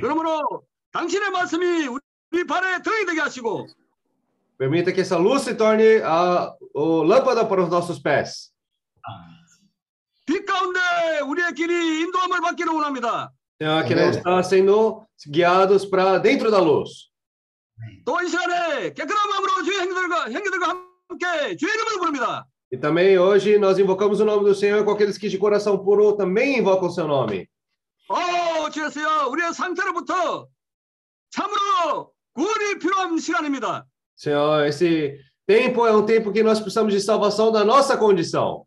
그러므로 0.00 0.64
당신의 0.92 1.30
말씀이 1.30 1.88
우리 2.31 2.45
발에 2.45 2.81
등이 2.81 3.05
되게 3.05 3.21
하시고 3.21 3.67
Permita 4.57 4.93
que 4.93 5.01
essa 5.01 5.17
luz 5.17 5.43
se 5.43 5.53
torne 5.53 6.01
a, 6.01 6.53
o 6.73 7.03
lâmpada 7.03 7.45
para 7.45 7.61
os 7.61 7.69
nossos 7.69 7.99
pés. 7.99 8.53
빛 10.25 10.45
가운데 10.45 10.79
우리의 11.27 11.53
길이 11.53 12.01
인도함을 12.01 12.39
받기를 12.41 12.71
원합니다. 12.73 13.31
Senhor, 13.61 13.85
queremos 13.85 14.17
estar 14.17 14.43
sendo 14.43 15.05
guiados 15.29 15.85
para 15.85 16.19
dentro 16.19 16.49
da 16.49 16.59
luz. 16.59 17.11
또 18.05 18.21
이 18.21 18.29
시간에 18.29 18.93
깨끗한 18.93 19.29
마음으로 19.29 19.63
주의 19.63 19.79
행들과 19.81 20.25
행위들과 20.29 20.67
함께 20.69 21.55
주의 21.57 21.73
이름을 21.73 21.99
부릅니다. 21.99 22.47
E 22.71 22.77
também 22.77 23.17
hoje 23.17 23.57
nós 23.59 23.77
invocamos 23.77 24.19
o 24.21 24.25
nome 24.25 24.45
do 24.45 24.55
Senhor 24.55 24.83
com 24.85 24.91
aqueles 24.91 25.17
que 25.17 25.29
de 25.29 25.37
coração 25.37 25.77
puro 25.83 26.15
também 26.15 26.57
invocam 26.59 26.87
o 26.87 26.91
seu 26.91 27.07
nome. 27.07 27.47
오, 28.07 28.69
주여서요, 28.69 29.29
우리의 29.31 29.53
상태로부터 29.53 30.47
참으로 31.31 32.13
구원이 32.33 32.79
필요한 32.79 33.17
시간입니다. 33.17 33.85
Senhor, 34.15 34.65
esse 34.67 35.19
tempo 35.45 35.85
é 35.85 35.91
um 35.95 36.05
tempo 36.05 36.31
que 36.31 36.43
nós 36.43 36.59
precisamos 36.59 36.93
de 36.93 37.01
salvação 37.01 37.51
da 37.51 37.63
nossa 37.63 37.97
condição. 37.97 38.65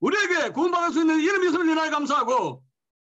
우리에게 0.00 0.50
구원받을 0.52 0.92
수 0.92 1.00
있는 1.00 1.18
이름 1.20 1.44
있음을 1.44 1.66
인하여 1.68 1.90
감사하고 1.90 2.62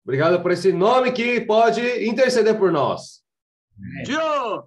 Obrigado 0.04 0.42
por 0.42 0.52
esse 0.52 0.72
nome 0.72 1.12
que 1.12 1.40
pode 1.46 1.80
interceder 2.06 2.58
por 2.58 2.72
nós. 2.72 3.22
주여 4.06 4.66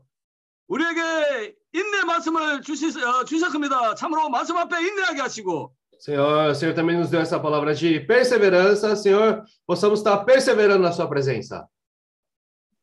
우리에게 0.68 1.56
인내 1.74 2.04
말씀을 2.06 2.62
주시, 2.62 2.88
어, 3.04 3.24
주셨습니다. 3.26 3.96
참으로 3.96 4.30
말씀 4.30 4.56
앞에 4.58 4.80
인내하게 4.80 5.22
하시고 5.22 5.74
Senhor, 6.00 6.50
o 6.50 6.56
Senhor 6.56 6.74
também 6.74 6.98
nos 6.98 7.12
deu 7.12 7.22
essa 7.22 7.40
palavra 7.40 7.76
de 7.76 8.00
perseverança. 8.00 8.96
Senhor, 8.96 9.44
possamos 9.68 10.00
estar 10.00 10.26
perseverando 10.26 10.82
na 10.84 10.92
sua 10.92 11.08
presença. 11.08 11.68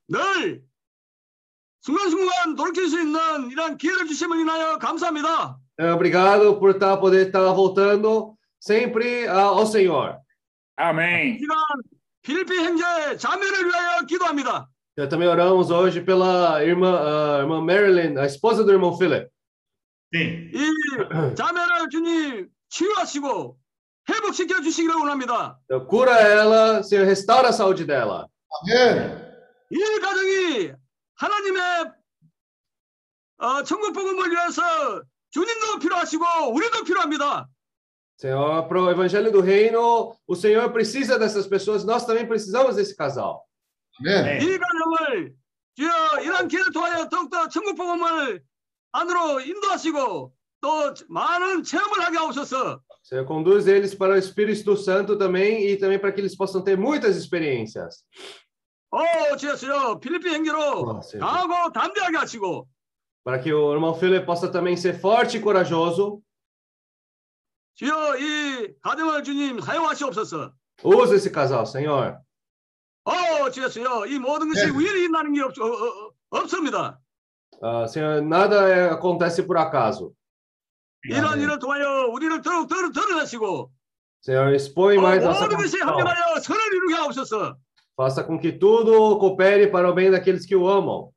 늘 0.08 0.62
순간순간 1.82 2.56
돌이킬 2.56 2.88
수 2.88 3.00
있는 3.00 3.50
이런 3.50 3.76
기회를 3.76 4.06
주심을 4.06 4.38
인하여 4.40 4.78
감사합니다. 4.78 5.58
Senhor, 5.78 5.94
obrigado 5.94 6.58
por 6.58 6.70
estar, 6.70 6.98
poder 6.98 7.26
estar 7.26 7.52
voltando 7.54 8.34
sempre 8.58 9.28
ah, 9.28 9.54
ao 9.54 9.66
Senhor. 9.66 10.18
Amém. 10.76 11.38
시간 11.38 11.56
필리핀 12.22 12.64
형제 12.64 13.16
자매를 13.16 13.66
위하여 13.66 14.06
기도합니다. 14.06 14.68
Eu 14.96 15.08
também 15.08 15.28
oramos 15.28 15.70
hoje 15.70 16.00
pela 16.00 16.62
irmã, 16.64 16.98
ah, 16.98 17.38
irmã 17.40 17.60
Marilyn, 17.60 18.18
a 18.18 18.26
esposa 18.26 18.64
do 18.64 18.72
irmão 18.72 18.96
Philip. 18.96 19.28
네. 20.12 20.50
이 20.52 21.34
자매를 21.36 21.88
주님 21.90 22.48
치유하시고 22.70 23.56
회복시켜 24.10 24.60
주시기를 24.62 24.96
원합니다. 24.96 25.58
Então, 25.70 25.86
cura 25.86 26.18
ela, 26.18 26.82
Senhor, 26.82 27.06
restaura 27.06 27.50
a 27.50 27.52
saúde 27.52 27.84
dela. 27.86 28.26
아멘. 28.66 29.28
이 29.70 30.00
가정이 30.00 30.72
하나님의 31.14 31.92
어, 33.38 33.62
천국 33.62 33.92
복음을 33.92 34.30
위해서 34.30 34.62
주님도 35.30 35.78
필요하시고 35.80 36.24
우리도 36.54 36.84
필요합니다. 36.84 37.48
Senhor, 38.20 38.66
para 38.66 38.82
o 38.82 38.90
evangelho 38.90 39.30
do 39.30 39.40
reino, 39.40 40.16
o 40.26 40.34
Senhor 40.34 40.72
precisa 40.72 41.18
dessas 41.18 41.46
pessoas, 41.46 41.84
nós 41.84 42.04
também 42.04 42.26
precisamos 42.26 42.74
desse 42.74 42.96
casal. 42.96 43.46
아멘. 44.00 44.42
이 44.42 44.58
가정을 44.58 45.34
주여 45.76 46.22
이런 46.24 46.48
기회를 46.48 46.72
통하여 46.72 47.08
더욱더 47.08 47.48
천국 47.48 47.76
복음을 47.76 48.42
안으로 48.90 49.40
인도하시고 49.40 50.32
또 50.60 50.94
많은 51.08 51.62
체험을 51.62 52.00
하게 52.00 52.18
하옵소서. 52.18 52.80
Senhor, 53.04 53.24
conduz 53.24 53.68
eles 53.68 53.94
para 53.94 54.14
o 54.14 54.18
Espírito 54.18 54.76
Santo 54.76 55.16
também 55.16 55.68
e 55.70 55.76
também 55.76 55.98
para 55.98 56.12
que 56.12 56.20
eles 56.20 56.36
possam 56.36 56.62
ter 56.62 56.76
muitas 56.76 57.16
experiências. 57.16 58.04
오 58.92 59.36
주여 59.36 59.98
필리핀 60.00 60.32
행제로 60.34 60.60
어, 60.88 61.00
Senhor. 61.02 61.20
강하고 61.20 61.72
담대하게 61.72 62.16
하시고 62.18 62.68
Para 63.24 63.38
que 63.42 63.52
o 63.52 63.72
irmão 63.74 63.94
Philip 63.98 64.24
possa 64.24 64.50
também 64.50 64.74
ser 64.76 64.98
forte 64.98 65.36
e 65.36 65.40
corajoso. 65.42 66.22
주여 67.74 68.16
이 68.18 68.74
가정을 68.82 69.22
주님 69.24 69.60
사용하시옵소서. 69.60 70.52
Usa 70.84 71.14
esse 71.16 71.30
casal, 71.30 71.66
Senhor. 71.66 72.18
오 73.04 73.50
주여 73.50 74.06
이 74.06 74.18
모든 74.18 74.48
것이 74.48 74.64
네. 74.66 74.70
우연히 74.70 75.04
있다는 75.04 75.32
게 75.34 75.42
없, 75.42 75.58
어, 75.58 75.66
어, 75.66 76.12
없습니다. 76.30 76.98
Ah, 77.60 77.84
Senhor, 77.88 78.22
nada 78.22 78.68
é- 78.70 78.88
acontece 78.90 79.44
por 79.46 79.58
acaso. 79.58 80.12
이런 81.04 81.40
일을 81.40 81.58
통하여 81.58 82.06
우리를 82.12 82.40
더욱 82.42 82.68
더 82.68 82.74
드러내시고 82.92 83.70
Senhor, 84.22 84.52
expõe 84.54 84.96
어, 84.98 85.02
mais 85.02 85.22
nossa 85.22 85.44
모든 85.46 85.56
것이 85.58 85.78
condição. 85.78 85.88
합력하여 85.88 86.40
선을 86.40 86.60
이루게 86.74 86.94
하옵소서. 86.94 87.56
Faça 87.96 88.22
com 88.22 88.38
que 88.38 88.52
tudo 88.52 89.18
coopere 89.18 89.66
para 89.70 89.90
o 89.90 89.94
bem 89.94 90.10
daqueles 90.10 90.46
que 90.46 90.54
o 90.54 90.68
amam. 90.68 91.12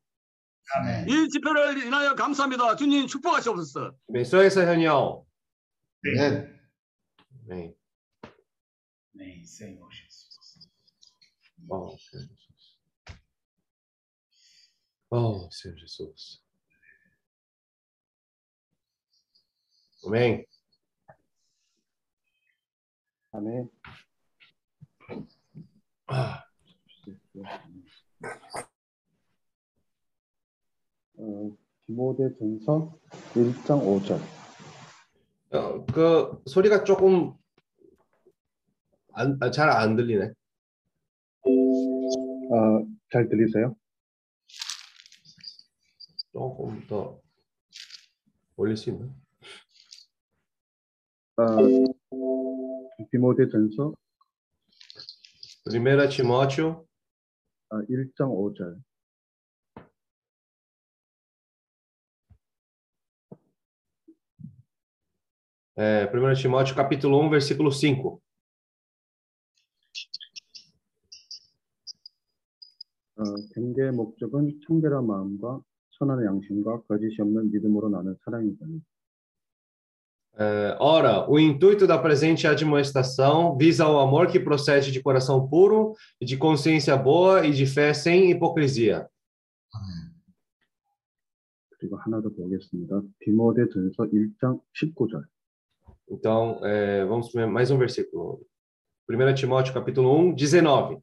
아멘. 0.74 1.08
이 1.10 1.28
집회를 1.30 1.86
인하여 1.86 2.16
감사합니다. 2.16 2.76
주님 2.76 3.08
축복하시옵소서. 3.08 3.94
Abençoe 4.10 4.46
essa 4.46 4.64
reunião. 4.64 5.26
아멘. 6.06 6.60
Amém. 7.44 7.76
네, 9.14 9.44
Senhor 9.46 9.88
Jesus. 9.92 10.70
Oh, 11.70 11.96
Senhor 11.98 12.28
Jesus. 12.28 12.80
Oh, 15.12 15.50
Senhor 15.52 15.78
Jesus. 15.78 16.42
Amém. 20.06 20.46
아멘. 23.34 23.70
Ah, 26.08 26.44
어, 31.19 31.51
디모데 31.87 32.31
전서 32.39 32.99
1장 33.35 33.83
5절. 33.85 34.21
어, 35.53 35.85
그 35.87 36.43
소리가 36.47 36.85
조금 36.85 37.35
잘안 39.53 39.97
들리네. 39.97 40.33
어, 41.45 42.87
잘 43.13 43.29
들리세요? 43.29 43.77
조금 46.33 46.87
더 46.87 47.21
올릴 48.57 48.77
수 48.77 48.91
있나? 48.91 49.07
어, 51.39 51.45
디모데 53.11 53.49
전서 53.51 53.93
Primeira 55.67 56.09
Timóteo 56.09 56.69
어, 56.69 56.96
1장 57.89 58.31
5절. 58.31 58.81
É, 65.79 66.07
1 66.07 66.35
Timóteo 66.35 66.75
capítulo 66.75 67.21
1, 67.21 67.29
versículo 67.29 67.71
5. 67.71 68.21
어, 73.19 73.23
경계의 73.55 73.93
목적은 73.93 74.61
청결한 74.67 75.07
마음과 75.07 75.61
선한 75.99 76.25
양심과 76.25 76.83
거짓이 76.83 77.21
없는 77.21 77.51
믿음으로 77.51 77.89
나는 77.89 78.15
사랑이거니 78.25 78.81
ora, 80.80 81.30
o 81.30 81.40
intuito 81.40 81.86
da 81.86 81.98
presente 81.98 82.48
admoestação 82.48 83.58
visa 83.58 83.88
o 83.88 84.00
amor 84.00 84.28
que 84.28 84.40
procede 84.40 84.92
de 84.92 85.02
coração 85.02 85.48
puro 85.48 85.94
e 86.20 86.26
de 86.26 86.38
consciência 86.38 86.96
boa 86.98 87.46
e 87.46 87.52
de 87.52 87.66
fé 87.66 87.94
sem 87.94 88.32
hipocrisia. 88.32 89.08
그리고 91.82 91.98
하나 91.98 92.22
더 92.22 92.30
보겠습니다. 92.30 93.02
디모데전서 93.22 94.04
1장 94.04 94.62
19절. 94.72 95.26
Então, 96.12 96.64
é, 96.64 97.04
vamos 97.06 97.34
ver 97.34 97.48
mais 97.48 97.72
um 97.72 97.78
versículo. 97.80 98.40
1 99.10 99.34
Timóteo, 99.34 99.74
capítulo 99.74 100.16
1, 100.16 100.36
19. 100.36 101.02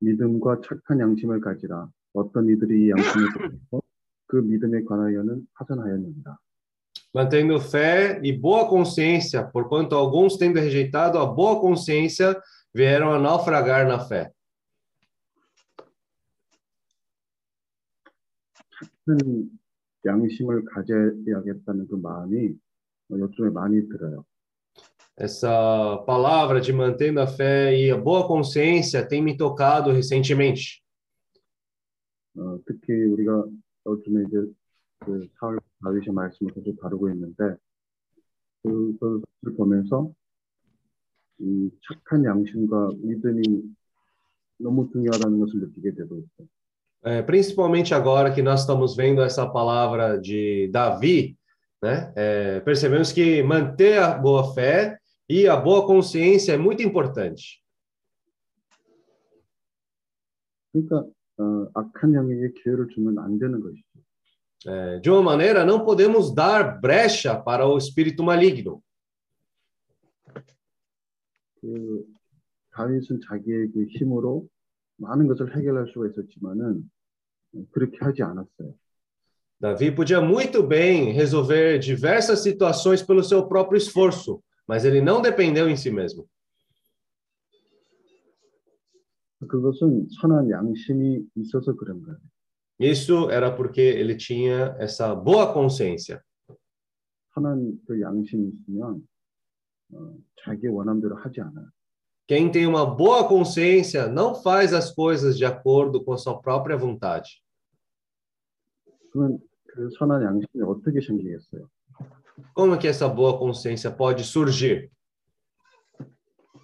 믿음과 0.00 0.62
착한 0.66 0.98
양심을 1.00 1.40
가지라. 1.40 1.90
어떤 2.14 2.48
이들이 2.48 2.86
이 2.86 2.90
양심을 2.90 3.28
가지고 3.32 3.84
그 4.28 4.36
믿음에 4.36 4.82
관하여는 4.84 5.46
파선하였느니라. 5.54 6.38
Mantendo 7.14 7.60
fé 7.60 8.20
e 8.24 8.32
boa 8.32 8.68
consciência, 8.68 9.44
porquanto 9.44 9.94
alguns, 9.94 10.36
tendo 10.36 10.58
rejeitado 10.58 11.18
a 11.18 11.26
boa 11.26 11.60
consciência, 11.60 12.40
vieram 12.74 13.12
a 13.12 13.18
naufragar 13.20 13.86
na 13.86 14.00
fé. 14.00 14.32
큰 19.06 19.50
양심을 20.04 20.64
가져야겠다는 20.64 21.86
그 21.88 21.96
마음이 21.96 22.54
요즘에 23.10 23.50
많이 23.50 23.86
들어요. 23.88 24.24
Essa 25.16 26.02
palavra 26.06 26.60
de 26.60 26.72
mantendo 26.72 27.20
a 27.20 27.26
fé 27.26 27.76
e 27.76 27.90
a 27.90 27.96
boa 27.96 28.26
consciência 28.26 29.06
tem 29.06 29.22
me 29.22 29.36
tocado 29.36 29.92
recentemente. 29.92 30.82
어, 32.36 32.58
특히 32.66 32.92
우리가 32.92 33.44
요즘에 33.88 34.24
이제 34.28 34.52
그 35.00 35.28
사울 35.38 35.58
다윗의 35.82 36.12
말씀을 36.12 36.54
계속 36.54 36.80
다루고 36.80 37.10
있는데 37.10 37.56
그것을 38.62 39.22
보면서 39.56 40.12
이 41.38 41.70
착한 41.86 42.24
양심과 42.24 42.90
믿음이 43.02 43.42
너무 44.58 44.88
중요하다는 44.92 45.40
것을 45.40 45.60
느끼게 45.60 45.94
되고 45.94 46.16
있어요. 46.16 46.48
É, 47.06 47.20
principalmente 47.20 47.92
agora 47.92 48.32
que 48.32 48.40
nós 48.40 48.60
estamos 48.60 48.96
vendo 48.96 49.20
essa 49.20 49.46
palavra 49.46 50.18
de 50.18 50.70
Davi, 50.72 51.36
né? 51.82 52.10
É, 52.16 52.60
percebemos 52.60 53.12
que 53.12 53.42
manter 53.42 53.98
a 53.98 54.16
boa 54.16 54.54
fé 54.54 54.98
e 55.28 55.46
a 55.46 55.54
boa 55.54 55.86
consciência 55.86 56.54
é 56.54 56.56
muito 56.56 56.82
importante. 56.82 57.62
그러니까 60.72 61.06
어, 61.38 61.68
악한 61.74 62.14
영에게 62.14 62.52
기회를 62.62 62.88
주면 62.94 63.18
안 63.18 63.38
되는 63.38 63.60
것이죠. 63.60 63.84
É, 64.66 64.98
de 64.98 65.10
uma 65.10 65.22
maneira, 65.22 65.64
não 65.64 65.84
podemos 65.84 66.34
dar 66.34 66.80
brecha 66.80 67.36
para 67.36 67.66
o 67.66 67.76
espírito 67.76 68.22
maligno. 68.22 68.82
그 71.60 72.04
다윗은 72.72 73.20
자기의 73.28 73.72
그 73.72 73.84
힘으로 73.90 74.48
많은 74.96 75.26
것을 75.26 75.54
해결할 75.56 75.88
수가 75.92 76.08
있었지만은 76.08 76.90
그렇게 77.72 77.98
하지 78.00 78.22
않았어요. 78.22 78.74
Davi 79.60 79.94
podia 79.94 80.20
muito 80.20 80.62
bem 80.62 81.12
resolver 81.12 81.78
diversas 81.78 82.40
situações 82.40 83.02
pelo 83.02 83.22
seu 83.22 83.46
próprio 83.46 83.78
esforço, 83.78 84.42
mas 84.66 84.84
ele 84.84 85.00
não 85.00 85.22
dependeu 85.22 85.68
em 85.68 85.76
si 85.76 85.90
mesmo. 85.90 86.28
그것은 89.47 90.07
선한 90.19 90.49
양심이 90.49 91.23
있어서 91.35 91.75
그런 91.75 92.01
거예요. 92.01 92.17
Isso 92.81 93.29
era 93.29 93.55
porque 93.55 93.81
ele 93.81 94.15
tinha 94.15 94.75
essa 94.79 95.13
boa 95.15 95.53
consciência. 95.53 96.21
선한 97.33 97.79
그 97.87 97.99
양심이 98.01 98.49
있으면 98.49 99.07
어, 99.93 100.13
자기 100.43 100.67
원함대로 100.67 101.15
하지 101.17 101.41
않아요. 101.41 101.67
Quem 102.27 102.51
tem 102.51 102.67
uma 102.67 102.85
boa 102.85 103.27
consciência 103.27 104.07
não 104.07 104.35
faz 104.35 104.73
as 104.73 104.93
coisas 104.93 105.37
de 105.37 105.45
acordo 105.45 106.03
com 106.03 106.13
a 106.13 106.17
sua 106.17 106.39
própria 106.39 106.77
vontade. 106.77 107.41
그러면 109.11 109.39
그 109.67 109.89
선한 109.97 110.23
양심이 110.23 110.63
어떻게 110.63 111.01
생기겠어요? 111.01 111.69
Como 112.53 112.77
que 112.77 112.87
essa 112.87 113.07
boa 113.09 113.37
consciência 113.37 113.91
pode 113.91 114.23
surgir? 114.23 114.89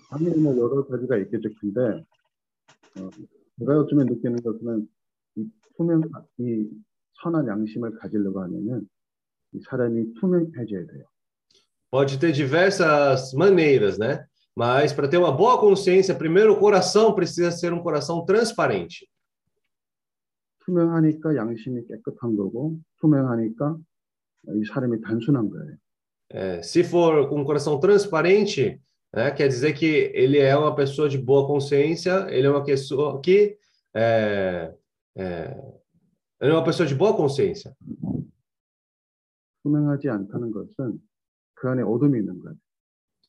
당연히 0.10 0.38
뭐 0.40 0.56
여러 0.56 0.86
가지가 0.86 1.18
있겠죠. 1.18 1.50
근데 1.60 2.06
어, 3.00 3.10
제가 3.60 3.76
요즘에 3.76 4.04
느끼는 4.06 4.42
것은 4.42 4.88
이 5.36 5.50
투명, 5.78 6.02
이 6.40 6.68
선한 7.22 7.48
양심을 7.48 7.98
가지려고 8.00 8.42
하면은 8.44 8.88
이 9.54 9.60
사람이 9.62 10.14
투명해져야 10.16 10.86
돼요. 10.88 11.06
Pode 11.92 12.20
ter 12.20 12.34
diversas 12.34 13.34
maneiras, 13.34 13.98
né? 13.98 14.26
Mas 14.56 14.92
para 14.92 15.08
ter 15.08 15.18
uma 15.18 15.32
boa 15.32 15.60
consciência, 15.60 16.16
primeiro 16.16 16.54
o 16.54 16.60
coração 16.60 17.14
precisa 17.14 17.52
ser 17.52 17.74
um 17.74 17.82
coração 17.82 18.26
transparente. 18.26 19.08
투명하니까 20.66 21.36
양심이 21.36 21.86
깨끗한 21.86 22.36
거고 22.36 22.80
투명하니까 23.00 23.78
이 24.48 24.66
사람이 24.66 25.02
단순한 25.02 25.50
거예요. 25.50 25.78
É, 26.32 26.62
se 26.64 26.84
for 26.84 27.30
com 27.30 27.42
um 27.42 27.46
coração 27.46 27.80
transparente, 27.80 28.82
né, 29.15 29.31
quer 29.31 29.49
dizer 29.49 29.73
que 29.73 30.11
ele 30.15 30.39
é 30.39 30.57
uma 30.57 30.75
pessoa 30.75 31.09
de 31.09 31.19
boa 31.19 31.47
consciência, 31.47 32.27
ele 32.31 32.47
é 32.47 32.51
uma 32.51 32.65
pessoa 32.65 33.21
que 33.21 33.57
é, 33.95 34.73
é, 35.17 35.57
ele 36.41 36.51
é 36.51 36.55
uma 36.55 36.65
pessoa 36.65 36.87
de 36.87 36.95
boa 36.95 37.17
consciência. 37.17 37.75
투명하지 39.63 40.09
않다는 40.09 40.53
것은 40.53 40.99
그 41.55 41.69
안에 41.69 41.83
어둠이 41.83 42.19
있는 42.19 42.39
거예요. 42.41 42.57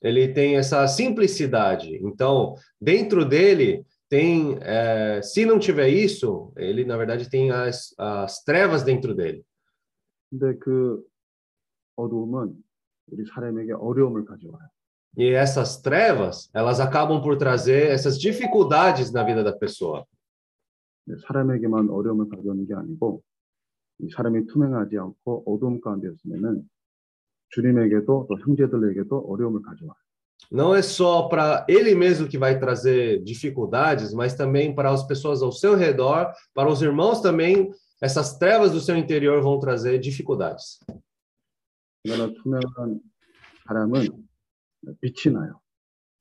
Ele 0.01 0.34
tem 0.34 0.55
essa 0.55 0.88
simplicidade. 0.88 1.99
Então, 2.03 2.55
dentro 2.79 3.23
dele 3.23 3.86
tem, 4.10 4.57
é, 4.62 5.21
se 5.21 5.45
não 5.45 5.60
tiver 5.60 5.89
isso, 5.89 6.51
ele 6.57 6.84
na 6.86 6.97
verdade 6.97 7.29
tem 7.29 7.51
as, 7.51 7.93
as 7.97 8.43
trevas 8.43 8.84
dentro 8.84 9.13
dele. 9.13 9.43
근데 10.29 10.57
그 10.60 11.03
어두움은 11.97 12.55
우리 13.07 13.25
사람에게 13.25 13.73
어려움을 13.73 14.25
가져와요. 14.25 14.67
E 15.17 15.29
essas 15.29 15.81
trevas, 15.81 16.49
elas 16.53 16.79
acabam 16.79 17.21
por 17.21 17.38
trazer 17.38 17.91
essas 17.91 18.19
dificuldades 18.19 19.12
na 19.12 19.23
vida 19.23 19.43
da 19.43 19.51
pessoa. 19.51 20.05
네, 21.05 21.15
사람에게만 21.27 21.89
어려움을 21.89 22.29
가져오는 22.29 22.65
게 22.67 22.73
아니고 22.75 23.23
이 23.99 24.10
사람이 24.10 24.47
투명하지 24.47 24.97
않고 24.97 25.43
어두움 25.45 25.81
가운데 25.81 26.10
있으면은 26.10 26.69
주님에게도 27.49 28.27
또 28.29 28.39
형제들에게도 28.39 29.25
어려움을 29.27 29.62
가져와요. 29.62 29.95
Não 30.51 30.75
é 30.75 30.81
só 30.81 31.27
para 31.29 31.65
ele 31.69 31.93
mesmo 31.95 32.27
que 32.27 32.38
vai 32.38 32.60
trazer 32.60 33.21
dificuldades, 33.23 34.13
mas 34.13 34.34
também 34.34 34.73
para 34.73 34.89
as 34.89 35.05
pessoas 35.05 35.41
ao 35.41 35.51
seu 35.51 35.75
redor, 35.75 36.34
para 36.53 36.69
os 36.69 36.81
irmãos 36.81 37.21
também, 37.21 37.71
essas 38.01 38.38
trevas 38.38 38.71
do 38.71 38.79
seu 38.79 38.97
interior 38.97 39.41
vão 39.41 39.60
trazer 39.60 39.99
dificuldades. 39.99 40.79
그러나 42.03 42.34
투명한 42.34 42.99
사람은 43.67 44.27
빛이 45.01 45.34
나요. 45.34 45.60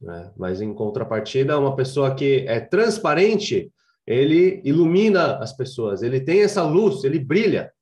né? 0.00 0.32
Mas 0.36 0.60
em 0.60 0.72
contrapartida, 0.74 1.58
uma 1.58 1.76
pessoa 1.76 2.14
que 2.14 2.46
é 2.46 2.60
transparente, 2.60 3.72
ele 4.06 4.60
ilumina 4.64 5.36
as 5.38 5.52
pessoas, 5.52 6.02
ele 6.02 6.20
tem 6.20 6.42
essa 6.42 6.62
luz, 6.64 7.04
ele 7.04 7.18
brilha. 7.18 7.72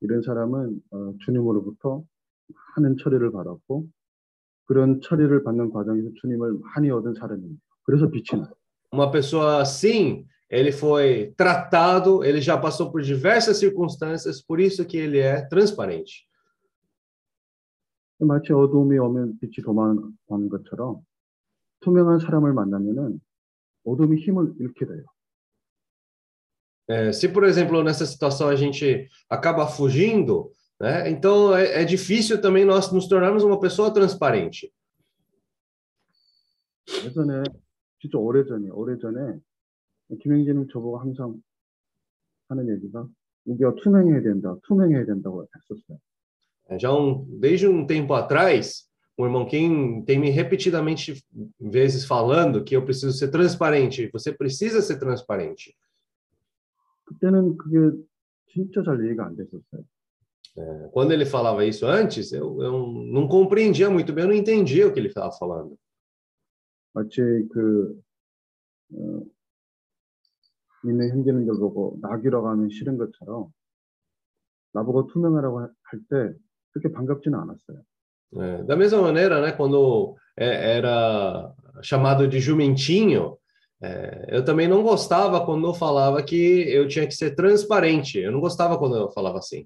이런 0.00 0.20
사람은 0.20 0.82
어, 0.90 1.14
주님으로부터 1.20 2.02
많은 2.76 2.96
처리를 2.98 3.30
받았고 3.30 3.86
그런 4.64 5.00
처리를 5.00 5.44
받는 5.44 5.70
과정에서 5.70 6.10
주님을 6.20 6.58
많이 6.74 6.90
얻은 6.90 7.14
사람입니다. 7.14 7.62
그래서 7.84 8.10
빛이 8.10 8.40
나요. 8.40 8.52
Uma 8.92 9.10
pessoa 9.12 9.60
assim, 9.60 10.26
ele 10.50 10.72
foi 10.72 11.32
tratado, 11.36 12.24
ele 12.24 12.40
já 12.40 12.58
passou 12.58 12.90
por 12.90 13.00
diversas 13.00 13.58
circunstâncias, 13.58 14.42
por 14.42 14.60
isso 14.60 14.84
que 14.84 14.96
ele 14.98 15.18
é 15.18 15.42
transparente. 15.48 16.26
마치 18.19 18.51
어두움이 18.51 18.97
오면 18.97 19.39
빛이 19.39 19.63
도망가는 19.63 20.49
것처럼 20.49 21.01
투명한 21.81 22.19
사람을 22.19 22.53
만나면은 22.53 23.19
어둠이 23.85 24.17
힘을 24.21 24.53
잃게 24.59 24.85
돼요. 24.85 25.03
É, 26.89 27.11
se, 27.11 27.27
por 27.27 27.43
exemplo, 27.43 27.83
nessa 27.83 28.05
situação 28.05 28.47
a 28.47 28.55
gente 28.55 29.09
acaba 29.29 29.67
fugindo, 29.67 30.51
né? 30.79 31.09
Então 31.09 31.53
é, 31.55 31.81
é 31.81 31.85
difícil 31.85 32.39
também 32.39 32.63
nós 32.63 32.91
nos 32.93 33.07
tornarmos 33.07 33.43
uma 33.43 33.59
pessoa 33.59 33.93
transparente. 33.93 34.71
예전에 37.03 37.43
진짜 37.99 38.17
오래전에 38.17 38.69
오래전에 38.69 39.39
김영진은 40.21 40.69
저보고 40.71 40.99
항상 40.99 41.35
하는 42.47 42.69
얘기가 42.69 43.05
우리가 43.45 43.75
투명해야 43.83 44.21
된다, 44.21 44.55
투명해야 44.63 45.05
된다고 45.05 45.45
했었어요. 45.55 45.99
É, 46.68 46.78
Já 46.78 46.92
um, 46.92 47.24
desde 47.38 47.66
um 47.66 47.86
tempo 47.86 48.14
atrás, 48.14 48.88
o 49.16 49.24
irmão 49.24 49.46
Kim 49.46 50.02
tem 50.04 50.18
me 50.18 50.30
repetidamente 50.30 51.22
vezes 51.60 52.04
falando 52.04 52.64
que 52.64 52.74
eu 52.74 52.84
preciso 52.84 53.12
ser 53.12 53.30
transparente. 53.30 54.10
Você 54.12 54.32
precisa 54.32 54.80
ser 54.80 54.98
transparente. 54.98 55.76
그때는 57.04 57.56
그게 57.58 57.98
진짜 58.48 58.82
잘 58.82 59.04
이해가 59.04 59.26
안 59.26 59.36
됐었어요. 59.36 59.84
É, 60.56 60.88
quando 60.92 61.12
ele 61.12 61.24
falava 61.24 61.64
isso 61.64 61.86
antes, 61.86 62.32
eu, 62.32 62.60
eu 62.62 62.86
não 62.86 63.26
compreendia 63.26 63.88
muito 63.88 64.12
bem, 64.12 64.24
eu 64.24 64.28
não 64.28 64.36
entendia 64.36 64.86
o 64.86 64.92
que 64.92 65.00
ele 65.00 65.08
estava 65.08 65.32
falando. 65.32 65.76
마치 66.94 67.22
그 67.50 67.98
어, 68.92 69.22
니네 70.84 71.08
형제님들 71.08 71.54
보고 71.58 71.98
낙이라고 72.02 72.48
하면 72.48 72.68
싫은 72.68 72.98
것처럼 72.98 73.50
나보고 74.72 75.06
투명하라고 75.06 75.60
할 75.60 76.00
때 76.10 76.34
그렇게 76.72 76.92
반갑지는 76.92 77.38
않았어요. 77.38 77.82
É, 78.34 78.64
da 78.64 78.74
mesma 78.74 79.02
maneira, 79.02 79.42
né, 79.42 79.52
quando 79.52 80.16
é, 80.38 80.78
era 80.78 81.52
chamado 81.82 82.26
de 82.26 82.40
jumentinho, 82.40 83.36
é, 83.82 84.38
eu 84.38 84.42
também 84.44 84.66
não 84.66 84.82
gostava 84.82 85.44
quando 85.44 85.66
eu 85.66 85.74
falava 85.74 86.22
que 86.22 86.64
eu 86.70 86.88
tinha 86.88 87.06
que 87.06 87.14
ser 87.14 87.34
transparente. 87.34 88.18
Eu 88.18 88.32
não 88.32 88.40
gostava 88.40 88.78
quando 88.78 88.96
eu 88.96 89.10
falava 89.10 89.38
assim. 89.38 89.64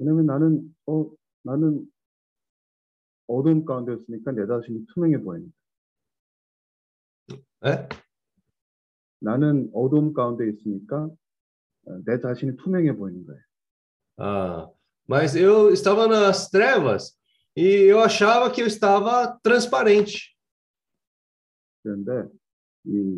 왜냐면 0.00 0.24
나는 0.24 0.74
어 0.86 1.10
나는 1.42 1.86
어두움 3.26 3.66
가운데 3.66 3.94
있으니까 3.94 4.32
내 4.32 4.46
자신이 4.46 4.86
투명해 4.86 5.18
보이는 5.22 5.52
É? 7.62 7.86
나는 9.20 9.70
어두움 9.74 10.14
가운데 10.14 10.48
있으니까 10.48 11.10
어, 11.84 11.98
내 12.06 12.18
자신이 12.18 12.56
투명해 12.56 12.96
보이는 12.96 13.26
거예요. 13.26 13.40
Ah, 14.18 14.68
mas 15.06 15.34
eu 15.34 15.70
estava 15.72 16.06
nas 16.06 16.48
trevas 16.48 17.16
e 17.56 17.64
eu 17.64 18.00
achava 18.00 18.50
que 18.50 18.62
eu 18.62 18.66
estava 18.66 19.38
transparente. 19.42 20.36
그런데 21.82 22.28
이 22.84 23.16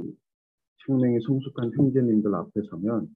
생명이 0.87 1.21
성숙한 1.27 1.73
형제님들 1.77 2.35
앞에 2.35 2.63
서면 2.71 3.09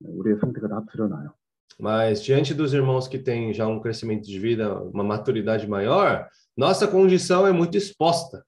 우리의 0.00 0.38
상태가 0.40 0.68
다 0.68 0.84
드러나요. 0.90 1.34
Mas 1.78 2.22
diante 2.22 2.54
dos 2.54 2.72
irmãos 2.74 3.08
que 3.08 3.18
têm 3.18 3.52
já 3.52 3.66
um 3.66 3.80
crescimento 3.80 4.26
de 4.26 4.38
vida, 4.38 4.78
uma 4.82 5.02
maturidade 5.02 5.66
maior, 5.66 6.28
nossa 6.56 6.86
condição 6.86 7.46
é 7.46 7.52
muito 7.52 7.76
exposta. 7.76 8.44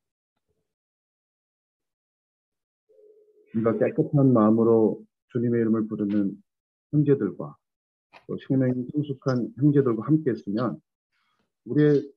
그러니까 3.53 3.87
깨끗한 3.87 4.33
마음으로 4.33 5.03
주님의 5.29 5.61
이름을 5.61 5.87
부르는 5.87 6.33
형제들과 6.91 7.57
또 8.30 8.38
생명이 8.48 8.86
성숙한 8.94 9.54
형제들과 9.58 10.06
함께 10.06 10.32
있으면 10.32 10.80
우리의 11.66 12.08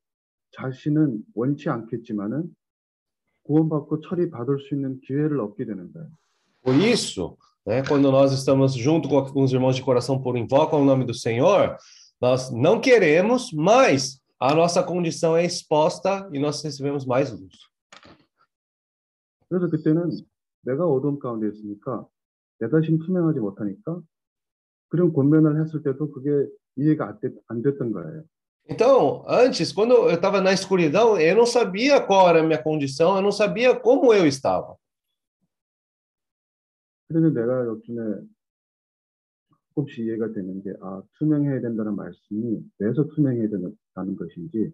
자신은 0.51 1.23
원치 1.33 1.69
않겠지만은 1.69 2.55
구원받고 3.41 4.01
처리받을 4.01 4.59
수 4.59 4.75
있는 4.75 5.01
기회를 5.01 5.39
얻게 5.39 5.65
되는 5.65 5.91
거예요. 5.91 6.09
Por 6.61 6.75
isso, 6.75 7.35
né, 7.65 7.81
quando 7.81 8.09
nós 8.09 8.31
estamos 8.31 8.73
junto 8.75 9.09
com 9.09 9.17
alguns 9.17 9.51
irmãos 9.51 9.75
de 9.75 9.81
coração 9.81 10.21
por 10.21 10.37
invocam 10.37 10.81
o 10.81 10.85
nome 10.85 11.03
do 11.03 11.13
Senhor, 11.13 11.75
nós 12.21 12.51
não 12.53 12.79
queremos, 12.79 13.51
mas 13.51 14.21
a 14.39 14.53
nossa 14.53 14.83
condição 14.83 15.35
é 15.35 15.43
exposta 15.43 16.29
e 16.31 16.39
nós 16.39 16.61
recebemos 16.63 17.05
mais 17.05 17.31
luz. 17.31 17.73
그래서 19.49 19.67
그때는 19.69 20.09
내가 20.61 20.87
어둠 20.87 21.19
가운데 21.19 21.47
있으니까 21.49 22.07
내 22.59 22.69
자신 22.69 22.99
투명하지 22.99 23.39
못하니까 23.39 24.01
그런 24.93 25.11
권면을 25.11 25.59
했을 25.59 25.81
때도 25.81 26.11
그게 26.11 26.29
이해가 26.75 27.07
안, 27.07 27.19
됐, 27.19 27.33
안 27.47 27.63
됐던 27.63 27.93
거예요. 27.93 28.23
Então, 28.69 29.25
antes, 29.27 29.73
quando 29.73 29.95
eu 29.95 30.13
estava 30.13 30.39
na 30.39 30.53
escuridão, 30.53 31.19
eu 31.19 31.35
não 31.35 31.47
sabia 31.47 31.99
qual 31.99 32.29
era 32.29 32.41
a 32.41 32.43
minha 32.43 32.61
condição, 32.61 33.15
eu 33.15 33.21
não 33.23 33.31
sabia 33.31 33.75
como 33.75 34.13
eu 34.13 34.27
estava. 34.27 34.77
그래서 37.07 37.31
내가 37.31 37.65
요즘에 37.65 38.21
조금씩 39.73 40.05
이해가 40.05 40.31
되는 40.31 40.61
게, 40.61 40.71
아, 40.79 41.01
투명해야 41.17 41.59
된다는 41.61 41.95
말씀이 41.95 42.61
왜서 42.77 43.07
투명해야 43.07 43.49
된다는 43.49 44.15
것인지, 44.15 44.71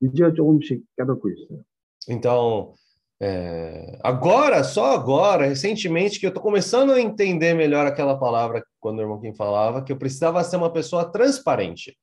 이제야 0.00 0.32
조금씩 0.32 0.86
깨닫고 0.96 1.28
있어요. 1.28 1.62
Então, 2.08 2.74
é, 3.21 3.97
agora, 4.03 4.63
só 4.63 4.93
agora, 4.93 5.47
recentemente, 5.47 6.19
que 6.19 6.25
eu 6.25 6.29
estou 6.29 6.43
começando 6.43 6.91
a 6.91 6.99
entender 6.99 7.53
melhor 7.53 7.87
aquela 7.87 8.19
palavra 8.19 8.65
quando 8.79 8.99
o 8.99 9.01
irmão 9.01 9.21
Kim 9.21 9.33
falava, 9.33 9.81
que 9.81 9.91
eu 9.91 9.97
precisava 9.97 10.43
ser 10.43 10.57
uma 10.57 10.71
pessoa 10.71 11.11
transparente. 11.11 11.97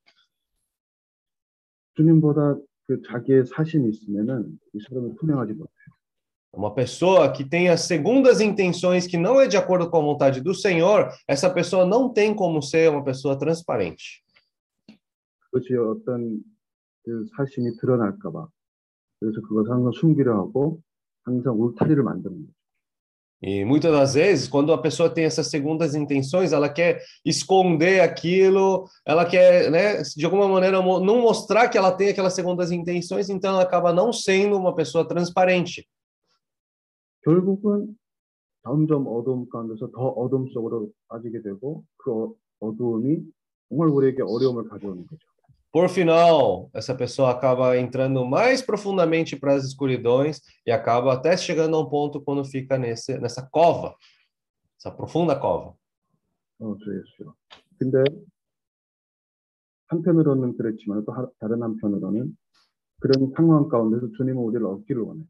주님보다 1.94 2.56
그 2.86 3.02
자기의 3.02 3.44
사심이 3.46 3.90
있으면은 3.90 4.58
이 4.74 4.78
사람은 4.88 5.16
투명하지 5.16 5.52
못해요. 5.52 5.92
Uma 6.54 6.74
pessoa 6.74 7.32
que 7.32 7.44
tenha 7.44 7.76
segundas 7.76 8.40
intenções 8.40 9.06
que 9.06 9.16
não 9.16 9.40
é 9.40 9.46
de 9.46 9.56
acordo 9.56 9.88
com 9.88 9.98
a 9.98 10.02
vontade 10.02 10.40
do 10.40 10.54
Senhor, 10.54 11.08
essa 11.26 11.48
pessoa 11.48 11.86
não 11.86 12.12
tem 12.12 12.34
como 12.34 12.62
ser 12.62 12.90
uma 12.90 13.04
pessoa 13.04 13.38
transparente. 13.38 14.22
그것이 15.50 15.74
어떤 15.76 16.42
그 17.04 17.26
사심이 17.36 17.76
드러날까봐. 17.76 18.48
그래서 19.20 19.40
그것을 19.42 19.70
항상 19.70 19.92
숨기려 19.92 20.34
하고 20.34 20.82
항상 21.26 21.60
울타리를 21.60 22.02
만드는 22.02 22.46
거죠. 22.46 22.52
E 23.44 23.64
muitas 23.64 23.90
das 23.90 24.14
vezes, 24.14 24.46
quando 24.48 24.72
a 24.72 24.80
pessoa 24.80 25.10
tem 25.10 25.24
essas 25.24 25.48
segundas 25.48 25.96
intenções, 25.96 26.52
ela 26.52 26.68
quer 26.68 27.02
esconder 27.24 28.00
aquilo, 28.00 28.86
ela 29.04 29.24
quer, 29.26 29.68
né, 29.68 30.00
de 30.02 30.24
alguma 30.24 30.46
maneira, 30.46 30.80
mo- 30.80 31.00
não 31.00 31.20
mostrar 31.20 31.68
que 31.68 31.76
ela 31.76 31.90
tem 31.90 32.10
aquelas 32.10 32.34
segundas 32.34 32.70
intenções, 32.70 33.28
então 33.28 33.54
ela 33.54 33.64
acaba 33.64 33.92
não 33.92 34.12
sendo 34.12 34.56
uma 34.56 34.72
pessoa 34.76 35.04
transparente. 35.08 35.88
결국은 37.24 37.96
점점 38.62 39.06
어두움 39.08 39.48
가운데서 39.48 39.90
더 39.90 40.08
어둠 40.10 40.48
속으로 40.52 40.90
빠지게 41.08 41.42
되고 41.42 41.84
그 41.96 42.12
어- 42.12 42.34
어두움이 42.60 43.22
정말 43.68 43.88
우리에게 43.88 44.22
어려움을 44.22 44.68
가져오는 44.68 45.04
거죠. 45.06 45.26
Por 45.72 45.88
final, 45.88 46.70
essa 46.74 46.94
pessoa 46.94 47.30
acaba 47.30 47.78
entrando 47.78 48.26
mais 48.26 48.60
profundamente 48.60 49.36
para 49.36 49.54
as 49.54 49.64
escuridões 49.64 50.42
e 50.66 50.70
acaba 50.70 51.14
até 51.14 51.34
chegando 51.34 51.76
a 51.76 51.80
um 51.80 51.88
ponto 51.88 52.20
quando 52.20 52.44
fica 52.44 52.76
nesse, 52.76 53.18
nessa 53.18 53.48
cova, 53.50 53.96
essa 54.78 54.90
profunda 54.90 55.34
cova. 55.34 55.74
어, 56.60 56.76
주 56.76 56.90
예수요. 56.94 57.34
근데 57.78 58.04
한편으로는 59.88 60.56
그랬지만 60.56 61.04
또 61.04 61.12
하- 61.12 61.28
다른 61.40 61.62
한편으로는 61.62 62.36
그런 63.00 63.32
상황 63.34 63.68
가운데서 63.68 64.12
주님은 64.16 64.42
우리를 64.42 64.64
얻기를 64.64 65.02
원해요. 65.02 65.26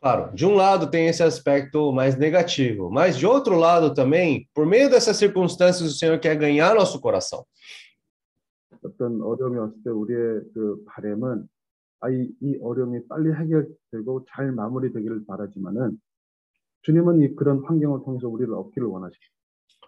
Claro, 0.00 0.34
de 0.34 0.44
um 0.44 0.54
lado 0.54 0.90
tem 0.90 1.06
esse 1.08 1.22
aspecto 1.22 1.90
mais 1.90 2.14
negativo, 2.14 2.90
mas 2.90 3.16
de 3.16 3.26
outro 3.26 3.56
lado 3.56 3.94
também, 3.94 4.46
por 4.52 4.66
meio 4.66 4.90
dessas 4.90 5.16
circunstâncias, 5.16 5.90
o 5.90 5.96
Senhor 5.96 6.18
quer 6.20 6.36
ganhar 6.36 6.74
nosso 6.74 7.00
coração. 7.00 7.46
어떤 8.98 9.22
어려움이 9.22 9.56
왔을 9.58 9.74
때 9.84 9.90
우리의 9.90 10.40
그 10.54 10.82
바램은 10.86 11.46
아이 12.00 12.28
이 12.40 12.58
어려움이 12.62 13.06
빨리 13.08 13.32
해결되고 13.32 14.26
잘 14.30 14.52
마무리되기를 14.52 15.24
바라지만은 15.26 15.98
주님은 16.82 17.20
이 17.22 17.34
그런 17.34 17.64
환경을 17.64 18.00
통해서 18.04 18.28
우리를 18.28 18.52
얻기를 18.52 18.86
원하시죠. 18.88 19.20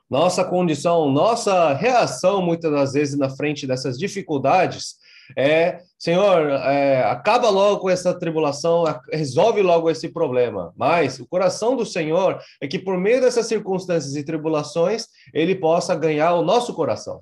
Nossa 0.09 0.49
condição, 0.49 1.11
nossa 1.11 1.73
reação, 1.75 2.41
muitas 2.41 2.71
das 2.71 2.93
vezes, 2.93 3.19
na 3.19 3.29
frente 3.29 3.67
dessas 3.67 3.99
dificuldades, 3.99 4.95
é: 5.37 5.81
Senhor, 5.99 6.49
é, 6.49 7.03
acaba 7.03 7.51
logo 7.51 7.81
com 7.81 7.91
essa 7.91 8.17
tribulação, 8.17 8.87
a- 8.87 9.01
resolve 9.13 9.63
logo 9.63 9.91
esse 9.91 10.09
problema. 10.09 10.73
Mas 10.77 11.19
o 11.19 11.27
coração 11.27 11.75
do 11.77 11.85
Senhor 11.85 12.39
é 12.63 12.69
que, 12.69 12.79
por 12.79 12.97
meio 12.97 13.21
dessas 13.21 13.47
circunstâncias 13.47 14.15
e 14.15 14.23
tribulações, 14.25 15.09
ele 15.35 15.57
possa 15.57 15.97
ganhar 15.97 16.35
o 16.35 16.43
nosso 16.43 16.73
coração. 16.73 17.21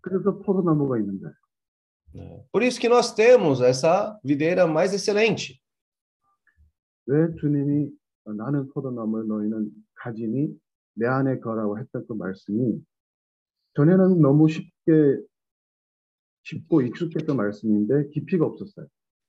그래서 0.00 0.38
포도나무가 0.38 0.98
있는데 0.98 1.26
Por 2.50 2.62
isso 2.62 2.80
que 2.80 2.88
nós 2.88 3.14
temos 3.14 3.60
essa 3.60 4.18
videira 4.24 4.66
mais 4.66 4.94
excelente. 4.94 5.60
왜 7.06 7.34
주님이 7.38 7.90
어, 8.24 8.32
나는 8.32 8.68
포도나무 8.72 9.22
너희는 9.24 9.70
가지니 9.94 10.48
내 10.94 11.06
안에 11.06 11.38
거라고 11.40 11.78
했던 11.78 12.04
그 12.06 12.14
말씀이 12.14 12.80
전에는 13.74 14.20
너무 14.20 14.48
쉽게 14.48 15.20
쉽고 16.42 16.82
익숙했던 16.82 17.36
말씀인데 17.36 18.08
깊이가 18.10 18.46
없었어요. 18.46 18.86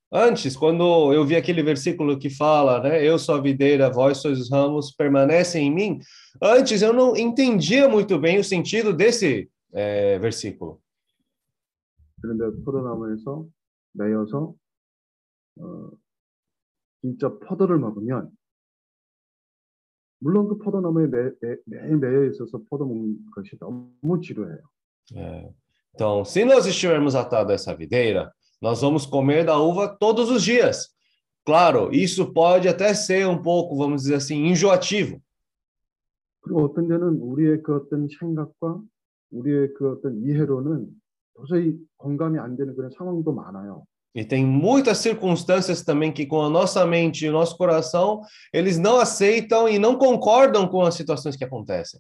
Antes, 0.10 0.56
quando 0.56 1.12
eu 1.12 1.26
vi 1.26 1.36
aquele 1.36 1.62
versículo 1.62 2.18
que 2.18 2.30
fala, 2.30 2.82
né, 2.82 3.06
eu 3.06 3.20
sou 3.20 3.36
a 3.36 3.42
videira, 3.42 3.92
vós 3.92 4.20
sois 4.20 4.40
os 4.40 4.50
ramos, 4.50 4.90
permanecem 4.96 5.68
em 5.68 5.74
mim. 5.74 6.00
Antes 6.42 6.82
eu 6.82 6.94
não 6.94 7.18
entendia 7.18 7.90
muito 7.90 8.18
bem 8.18 8.40
o 8.40 8.44
sentido 8.44 8.94
desse 8.94 9.50
é, 9.74 10.20
versículo. 10.20 10.80
그런데 12.22 12.46
포도나무에서 12.64 13.46
매여서 13.94 14.54
어, 15.60 15.92
진짜 17.02 17.30
포도를 17.30 17.78
먹으면 17.78 18.32
물론 20.20 20.48
그 20.48 20.58
포도나무에 20.58 21.08
매, 21.08 21.30
매, 21.42 21.56
매 21.66 21.96
매여 21.96 22.26
있어서 22.32 22.60
포도 22.70 22.86
먹는 22.86 23.18
것이 23.36 23.58
너무 23.60 24.20
지루해요. 24.22 24.60
É. 25.16 25.50
Então, 25.94 26.24
se 26.26 26.44
nós 26.46 26.66
estivermos 26.66 27.16
atados 27.16 27.52
a 27.52 27.54
essa 27.56 27.76
videira, 27.76 28.32
nós 28.62 28.82
vamos 28.82 29.06
comer 29.06 29.46
da 29.46 29.58
uva 29.58 29.88
todos 29.88 30.30
os 30.30 30.44
dias. 30.44 30.90
Claro, 31.46 31.94
isso 31.94 32.34
pode 32.34 32.68
até 32.68 32.94
ser 32.94 33.28
um 33.28 33.42
pouco, 33.42 33.76
vamos 33.78 34.04
dizer 34.04 34.16
assim, 34.16 34.48
enjoativo. 34.48 35.22
그리고 36.42 36.66
어떤 36.66 36.88
때는 36.88 37.20
우리의 37.22 37.62
그 37.64 37.76
어떤 37.76 38.08
생각과 38.08 38.82
우리의 39.32 39.74
그 39.74 39.92
어떤 39.92 40.18
이해로는 40.24 40.88
도저히 41.36 41.78
공감이 41.98 42.40
안 42.40 42.56
되는 42.56 42.76
그런 42.76 42.92
상황도 42.92 43.34
많아요. 43.34 43.86
E 44.16 44.26
tem 44.26 44.44
muitas 44.44 44.98
circunstâncias 44.98 45.84
também 45.84 46.12
que, 46.12 46.26
com 46.26 46.42
a 46.42 46.50
nossa 46.50 46.84
mente 46.88 47.26
e 47.26 47.30
o 47.30 47.32
nosso 47.32 47.56
coração, 47.56 48.22
eles 48.52 48.80
não 48.80 49.00
aceitam 49.00 49.70
e 49.70 49.78
não 49.78 49.96
concordam 49.96 50.68
com 50.68 50.82
as 50.82 50.96
situações 50.96 51.36
que 51.36 51.46
acontecem. 51.46 52.00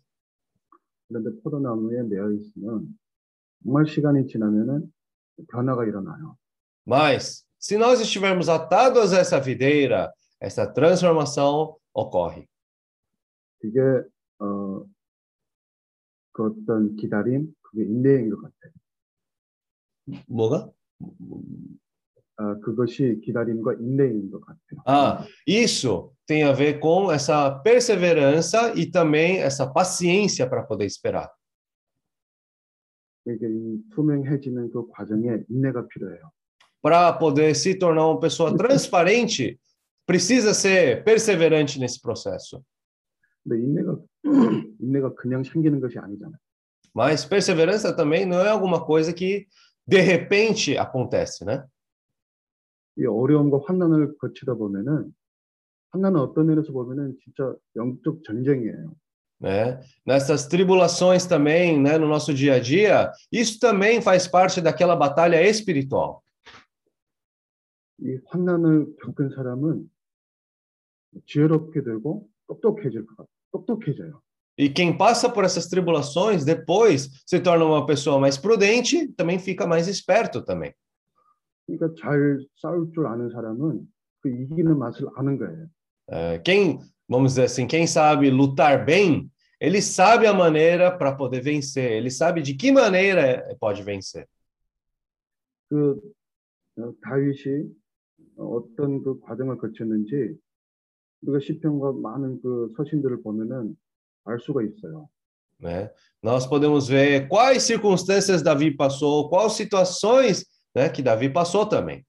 그런데 1.07 1.29
포도나무에 1.43 2.03
매여 2.03 2.31
있으면 2.31 2.97
정말 3.63 3.87
시간이 3.87 4.27
지나면은 4.27 4.91
변화가 5.49 5.85
일어나요. 5.85 6.35
Mas, 6.85 7.45
se 7.59 7.77
nós 7.77 8.01
estivermos 8.01 8.49
atados 8.49 9.13
a 9.13 9.19
essa 9.19 9.39
videira, 9.39 10.11
essa 10.39 10.65
transformação 10.65 11.77
ocorre. 11.93 12.47
그게 13.59 13.79
어, 14.39 14.85
그 16.31 16.45
어떤 16.45 16.95
기다림, 16.95 17.53
그게 17.61 17.83
인내인 17.83 18.29
것 18.29 18.41
같아요. 18.41 18.73
뭐가? 20.27 20.71
아, 22.37 22.59
그것이 22.59 23.19
기다림과 23.23 23.73
인내인 23.79 24.29
것 24.29 24.41
같아요. 24.41 24.81
Ah, 24.85 25.25
isso 25.47 26.13
tem 26.27 26.43
a 26.43 26.53
ver 26.53 26.79
com 26.79 27.11
essa 27.11 27.49
perseverança 27.63 28.73
e 28.75 28.85
também 28.91 29.39
essa 29.39 29.65
paciência 29.65 30.47
para 30.47 30.63
poder 30.63 30.85
esperar. 30.85 31.31
이게 33.25 33.47
이 33.49 33.81
투명해지는 33.89 34.71
그 34.71 34.87
과정에 34.89 35.43
인내가 35.49 35.87
필요해요. 35.87 36.31
Para 36.81 37.11
poder 37.17 37.55
se 37.55 37.75
tornar 37.77 38.05
uma 38.05 38.19
pessoa 38.19 38.55
transparente, 38.55 39.59
precisa 40.05 40.53
ser 40.53 41.03
perseverante 41.03 41.79
nesse 41.79 41.99
processo. 41.99 42.63
근데 43.43 43.63
인내가 43.63 43.97
인내가 44.79 45.13
그냥 45.15 45.43
생기는 45.43 45.79
것이 45.79 45.97
아니잖아요. 45.99 46.37
Mas 46.95 47.25
perseverança 47.25 47.95
também 47.95 48.25
não 48.25 48.39
é 48.39 48.49
alguma 48.49 48.83
coisa 48.83 49.13
que 49.13 49.47
de 49.85 50.01
repente 50.01 50.77
acontece, 50.77 51.45
né? 51.45 51.63
이 52.97 53.05
어려움과 53.05 53.59
환난을 53.65 54.17
거치다 54.17 54.55
보면은 54.55 55.13
환난은 55.91 56.19
어떤 56.19 56.47
면에서 56.47 56.71
보면은 56.73 57.15
진짜 57.23 57.55
영적 57.75 58.23
전쟁이에요. 58.23 58.95
né? 59.39 59.79
Nessas 60.05 60.47
tribulações 60.47 61.27
também, 61.27 61.79
né, 61.79 61.97
no 61.97 62.07
nosso 62.07 62.33
dia 62.33 62.55
a 62.55 62.59
dia, 62.59 63.11
isso 63.31 63.59
também 63.59 64.01
faz 64.01 64.27
parte 64.27 64.61
daquela 64.61 64.95
batalha 64.95 65.41
espiritual. 65.47 66.23
이 67.99 68.19
환난을 68.25 68.95
겪은 69.03 69.31
사람은 69.35 69.89
지혜롭게 71.25 71.83
되고 71.83 72.27
똑똑해질 72.47 73.05
것 73.05 73.17
같아요. 73.17 73.27
똑똑해져요. 73.51 74.21
E 74.57 74.69
quem 74.69 74.97
passa 74.97 75.29
por 75.29 75.43
essas 75.43 75.67
tribulações, 75.67 76.43
depois 76.43 77.09
se 77.25 77.39
torna 77.39 77.63
uma 77.63 77.85
pessoa 77.85 78.19
mais 78.19 78.37
prudente, 78.37 79.07
também 79.09 79.37
fica 79.37 79.67
mais 79.67 79.87
esperto 79.87 80.41
também. 80.41 80.73
그러니까 81.67 81.93
잘 81.99 82.39
싸울 82.55 82.91
줄 82.93 83.05
아는 83.05 83.29
사람은 83.29 83.87
그 84.21 84.29
이기는 84.29 84.77
맛을 84.77 85.07
아는 85.15 85.37
거예요. 85.37 85.69
É, 86.09 86.39
quem, 86.39 86.79
vamos 87.07 87.33
dizer 87.33 87.43
assim, 87.43 87.67
quem 87.67 87.85
sabe 87.85 88.29
lutar 88.29 88.85
bem, 88.85 89.29
ele 89.59 89.81
sabe 89.81 90.25
a 90.25 90.33
maneira 90.33 90.89
para 90.89 91.13
poder 91.13 91.41
vencer, 91.41 91.91
ele 91.91 92.09
sabe 92.09 92.41
de 92.41 92.53
que 92.55 92.71
maneira 92.71 93.55
pode 93.59 93.83
vencer. 93.83 94.25
그 95.69 95.99
어, 96.79 96.93
다윗이 97.01 97.69
어떤 98.37 99.03
그 99.03 99.19
과정을 99.19 99.57
거쳤는지 99.57 100.37
우리가 101.21 101.39
시편과 101.39 101.93
많은 101.93 102.41
그 102.41 102.73
서신들을 102.77 103.21
보면은 103.23 103.75
알 104.25 104.39
수가 104.39 104.61
있어요. 104.63 105.09
né? 105.59 105.89
Nós 106.21 106.45
podemos 106.47 106.87
ver 106.87 107.27
quais 107.27 107.63
circunstâncias 107.63 108.43
Davi 108.43 108.75
passou, 108.75 109.29
quais 109.29 109.53
situações 109.53 110.45
né, 110.75 110.89
que 110.89 111.01
Davi 111.01 111.29
passou 111.29 111.67
também. 111.67 112.03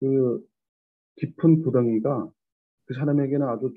그 0.00 0.44
깊은 1.16 1.62
구덩이가 1.62 2.28
그 2.84 2.94
사람에게는 2.94 3.48
아주 3.48 3.72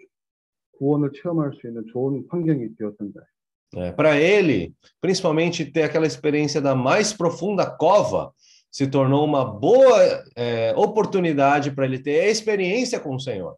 구원을 0.77 1.11
체험할 1.13 1.53
수 1.53 1.67
있는 1.67 1.85
좋은 1.91 2.25
환경이 2.29 2.75
되었던 2.75 3.13
거예요. 3.13 3.27
né? 3.71 3.91
Para 3.93 4.17
ele, 4.17 4.73
principalmente 4.99 5.63
ter 5.71 5.83
aquela 5.83 6.07
experiência 6.07 6.59
da 6.59 6.75
mais 6.75 7.13
profunda 7.13 7.69
cova, 7.69 8.33
se 8.71 8.87
tornou 8.87 9.23
uma 9.25 9.45
boa 9.45 10.23
é, 10.35 10.73
oportunidade 10.75 11.71
para 11.71 11.85
ele 11.85 11.99
ter 11.99 12.21
a 12.21 12.29
experiência 12.29 12.99
com 12.99 13.15
o 13.15 13.19
Senhor. 13.19 13.55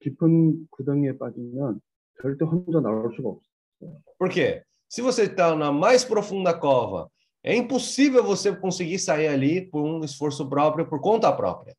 깊은 0.00 0.68
구덩이에 0.70 1.18
빠지면 1.18 1.80
절대 2.22 2.44
혼자 2.44 2.80
나올 2.80 3.14
수가 3.14 3.30
없어요. 3.30 4.02
Por 4.18 4.28
quê? 4.30 4.62
Se 4.88 5.02
você 5.02 5.24
está 5.24 5.54
na 5.54 5.72
mais 5.72 6.04
profunda 6.04 6.54
cova, 6.54 7.10
é 7.42 7.54
impossível 7.56 8.22
você 8.22 8.54
conseguir 8.54 8.98
sair 8.98 9.28
ali 9.28 9.66
por 9.68 9.82
um 9.82 10.04
esforço 10.04 10.48
próprio, 10.48 10.86
por 10.86 11.00
conta 11.00 11.32
própria. 11.32 11.74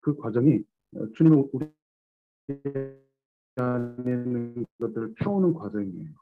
그 0.00 0.16
과정이 0.16 0.62
어, 0.94 1.06
주님은 1.16 1.50
우리 1.52 1.68
안에 3.56 4.12
있는 4.12 4.66
것들을 4.78 5.14
태우는 5.18 5.54
과정이에요. 5.54 6.14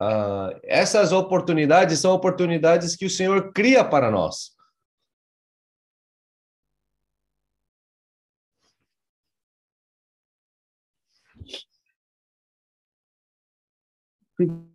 Ah, 0.00 0.50
essas 0.64 1.12
oportunidades 1.12 2.00
são 2.00 2.12
oportunidades 2.12 2.96
que 2.96 3.06
o 3.06 3.10
Senhor 3.10 3.52
cria 3.52 3.84
para 3.84 4.10
nós. 4.10 4.55
그 14.37 14.67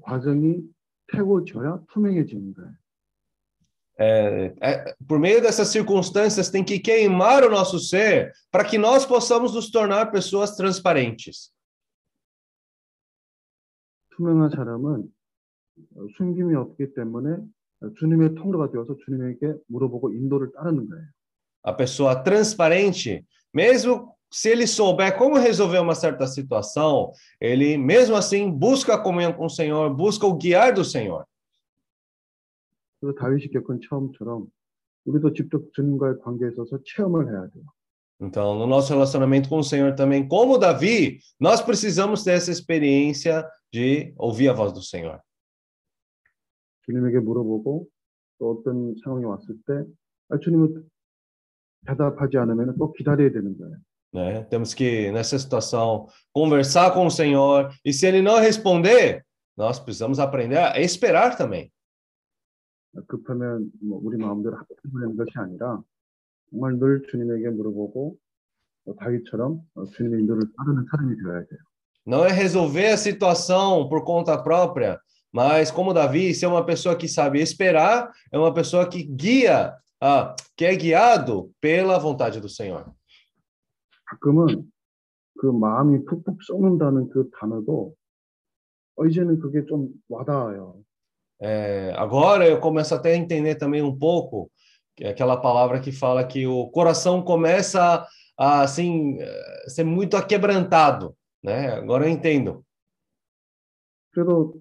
과정이 0.00 0.62
태워져야 1.12 1.84
투명해지는 1.92 2.54
거예요. 2.54 2.74
É, 3.98 4.54
é, 4.60 4.94
por 5.08 5.18
meio 5.18 5.40
dessas 5.40 5.68
circunstâncias, 5.68 6.50
tem 6.50 6.62
que 6.62 6.78
queimar 6.78 7.42
o 7.44 7.50
nosso 7.50 7.78
ser 7.78 8.30
para 8.50 8.62
que 8.62 8.76
nós 8.76 9.06
possamos 9.06 9.54
nos 9.54 9.70
tornar 9.70 10.10
pessoas 10.12 10.54
transparentes. 10.54 11.50
투명한 14.10 14.50
사람은 14.50 15.10
어, 15.96 16.06
숨김이 16.16 16.54
없기 16.54 16.94
때문에 16.94 17.36
어, 17.80 17.94
주님의 17.98 18.34
통로가 18.34 18.70
되어서 18.70 18.96
주님에게 19.04 19.54
물어보고 19.68 20.12
인도를 20.12 20.52
따르는 20.52 20.88
거예요. 20.88 21.06
A 21.66 21.74
pessoa 21.74 22.22
transparente, 22.22 23.24
mesmo 23.52 24.15
se 24.35 24.49
ele 24.49 24.65
souber 24.65 25.17
como 25.17 25.37
resolver 25.37 25.79
uma 25.79 25.95
certa 25.95 26.25
situação, 26.25 27.11
ele 27.39 27.77
mesmo 27.77 28.15
assim 28.15 28.49
busca 28.49 28.95
a 28.95 28.97
comunhão 28.97 29.33
com 29.33 29.45
o 29.45 29.49
Senhor, 29.49 29.93
busca 29.93 30.25
o 30.25 30.35
guiar 30.35 30.73
do 30.73 30.85
Senhor. 30.85 31.25
그래서 32.99 33.17
다윗이 33.17 33.49
겪은 33.51 33.79
체험처럼 33.81 34.47
우리도 35.05 35.33
직접 35.33 35.73
주님과의 35.73 36.19
관계에 36.23 36.49
있어서 36.49 36.79
체험을 36.83 37.27
해야 37.27 37.49
돼요. 37.49 37.65
Então, 38.21 38.55
no 38.55 38.67
nosso 38.67 38.93
relacionamento 38.93 39.49
com 39.49 39.57
o 39.57 39.63
Senhor 39.63 39.95
também, 39.95 40.27
como 40.27 40.59
Davi, 40.59 41.17
nós 41.39 41.59
precisamos 41.59 42.23
ter 42.23 42.33
essa 42.33 42.51
experiência 42.51 43.43
de 43.73 44.13
ouvir 44.15 44.49
a 44.49 44.53
voz 44.53 44.71
do 44.71 44.81
Senhor. 44.81 45.19
주님에게 46.85 47.19
물어보고 47.19 47.87
또 48.37 48.51
어떤 48.51 48.95
상황이 49.03 49.25
왔을 49.25 49.55
때 49.65 49.83
아, 50.29 50.37
주님은 50.37 50.87
대답하지 51.87 52.37
않으면 52.37 52.77
또 52.77 52.93
기다려야 52.93 53.31
되는 53.31 53.57
거예요. 53.57 53.77
Né? 54.13 54.43
Temos 54.43 54.73
que, 54.73 55.11
nessa 55.11 55.39
situação, 55.39 56.07
conversar 56.33 56.91
com 56.91 57.05
o 57.05 57.11
Senhor, 57.11 57.73
e 57.83 57.93
se 57.93 58.05
ele 58.05 58.21
não 58.21 58.39
responder, 58.39 59.25
nós 59.55 59.79
precisamos 59.79 60.19
aprender 60.19 60.57
a 60.57 60.79
esperar 60.79 61.37
também. 61.37 61.71
급하면 63.07 63.71
뭐 63.81 64.01
우리 64.03 64.17
마음대로 64.17 64.57
하는 64.57 65.15
것이 65.15 65.31
아니라 65.35 65.81
정말 66.49 66.77
늘 66.77 67.03
주님에게 67.09 67.49
물어보고 67.49 68.17
어, 68.85 68.95
다윗처럼 68.95 69.61
어, 69.75 69.85
주님의 69.85 70.21
인도를 70.21 70.43
따르는 70.57 70.85
사람이 70.91 71.15
되어야 71.23 71.45
돼요. 71.45 71.59
Não 72.05 72.25
é 72.25 72.31
resolver 72.31 72.87
a 72.87 72.97
situação 72.97 73.87
por 73.87 74.03
conta 74.03 74.35
própria, 74.35 74.99
mas 75.31 75.69
como 75.69 75.93
Davi, 75.93 76.33
ser 76.33 76.47
uma 76.47 76.65
pessoa 76.65 76.95
que 76.95 77.07
sabe 77.07 77.39
esperar, 77.39 78.11
é 78.31 78.37
uma 78.37 78.51
pessoa 78.53 78.89
que 78.89 79.03
guia, 79.03 79.75
ah, 80.01 80.35
que 80.57 80.65
é 80.65 80.75
guiado 80.75 81.51
pela 81.61 81.99
vontade 81.99 82.41
do 82.41 82.49
Senhor. 82.49 82.91
가끔은 84.06 84.70
그 85.38 85.46
마음이 85.46 86.04
푹푹 86.04 86.42
썩는다는 86.42 87.10
그 87.10 87.30
단어도 87.38 87.94
어, 88.96 89.06
이제는 89.06 89.38
그게 89.40 89.64
좀 89.66 89.90
와닿아요. 90.08 90.82
É, 91.38 91.92
agora 91.98 92.48
eu 92.48 92.58
começo 92.58 92.94
até 92.94 93.12
a 93.12 93.16
entender 93.16 93.56
também 93.56 93.82
um 93.82 93.94
pouco 93.94 94.50
aquela 95.04 95.36
palavra 95.36 95.80
que 95.80 95.92
fala 95.92 96.26
que 96.26 96.46
o 96.46 96.68
coração 96.68 97.22
começa 97.22 98.06
a 98.38 98.62
assim 98.62 99.18
eh, 99.20 99.64
ser 99.68 99.84
muito 99.84 100.16
aquebrantado, 100.16 101.14
né? 101.42 101.72
Agora 101.74 102.06
eu 102.06 102.10
entendo. 102.10 102.64
그래도 104.12 104.54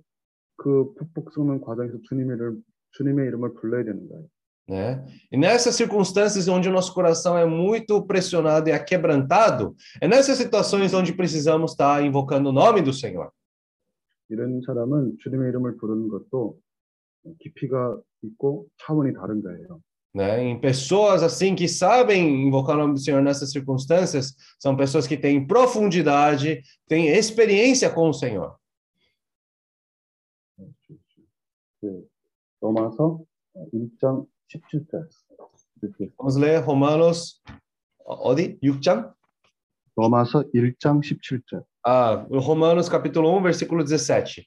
그 0.58 0.93
푹푹 0.95 1.31
썩는 1.34 1.62
과정에서 1.62 1.97
주님의 2.03 2.36
이름, 2.36 2.63
주님의 2.91 3.27
이름을 3.27 3.53
불러야 3.53 3.86
되는 3.86 4.08
거예요. 4.10 4.25
né? 4.68 5.04
E 5.32 5.36
nessas 5.36 5.74
circunstâncias 5.74 6.46
onde 6.46 6.68
o 6.68 6.72
nosso 6.72 6.94
coração 6.94 7.36
é 7.36 7.44
muito 7.44 8.02
pressionado 8.06 8.68
e 8.68 8.72
aquebrantado, 8.72 9.74
é 10.00 10.06
nessas 10.06 10.38
situações 10.38 10.94
onde 10.94 11.12
precisamos 11.12 11.72
estar 11.72 12.04
invocando 12.04 12.50
o 12.50 12.52
nome 12.52 12.80
do 12.80 12.92
Senhor. 12.92 13.32
이런 14.28 14.62
사람은 14.62 15.18
주님의 15.18 15.48
이름을 15.48 15.76
부르는 15.76 16.08
것도 16.08 16.56
깊이가 17.40 18.00
있고 18.22 18.68
차원이 18.78 19.12
다른 19.12 19.42
거예요. 19.42 19.82
Né? 20.14 20.44
Em 20.44 20.60
pessoas 20.60 21.22
assim 21.22 21.56
que 21.56 21.68
sabem 21.68 22.46
invocar 22.46 22.76
o 22.76 22.78
nome 22.80 22.94
do 22.94 23.00
Senhor 23.00 23.20
nessas 23.22 23.50
circunstâncias, 23.50 24.34
são 24.58 24.76
pessoas 24.76 25.06
que 25.06 25.16
têm 25.16 25.44
profundidade, 25.46 26.62
têm 26.88 27.08
experiência 27.08 27.90
com 27.90 28.08
o 28.08 28.12
Senhor. 28.12 28.56
그 31.80 32.06
로마서 32.60 33.20
1장 33.72 34.26
17절. 34.47 35.10
이렇게 35.81 36.12
Vamos 36.17 36.38
ler 36.39 36.62
Romanos, 36.63 37.41
어디? 38.05 38.60
6장? 38.62 39.13
로마서 39.95 40.43
1장 40.53 41.01
17절. 41.01 41.63
Ah, 41.84 42.25
Romanos 42.29 42.89
capítulo 42.89 43.29
1, 43.38 43.43
versículo 43.43 43.86
17. 43.86 44.45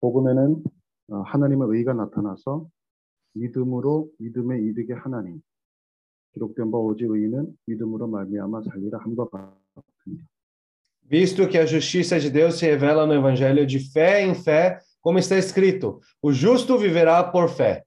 복음에는 0.00 0.64
어, 1.08 1.20
하나님의 1.20 1.68
의가 1.70 1.92
나타나서 1.92 2.68
믿음으로 3.34 4.10
믿음의 4.18 4.64
이득의 4.66 4.96
하나님 4.96 5.42
기록된 6.33 6.71
바 6.71 6.77
오직 6.77 7.09
의인은 7.09 7.55
믿음으로 7.65 8.07
말미암아 8.07 8.61
살리라 8.63 8.99
함과 8.99 9.29
같으니 9.29 10.19
Visto 11.07 11.47
que 11.47 11.59
a 11.59 11.67
justiça 11.67 12.19
de 12.19 12.31
Deus 12.31 12.57
se 12.57 12.65
revela 12.65 13.05
no 13.05 13.13
evangelho 13.13 13.63
de 13.67 13.79
fé 13.79 14.23
em 14.23 14.33
fé, 14.33 14.79
como 14.99 15.19
está 15.19 15.37
escrito: 15.37 16.01
o 16.19 16.33
justo 16.33 16.79
viverá 16.79 17.23
por 17.31 17.47
fé. 17.47 17.83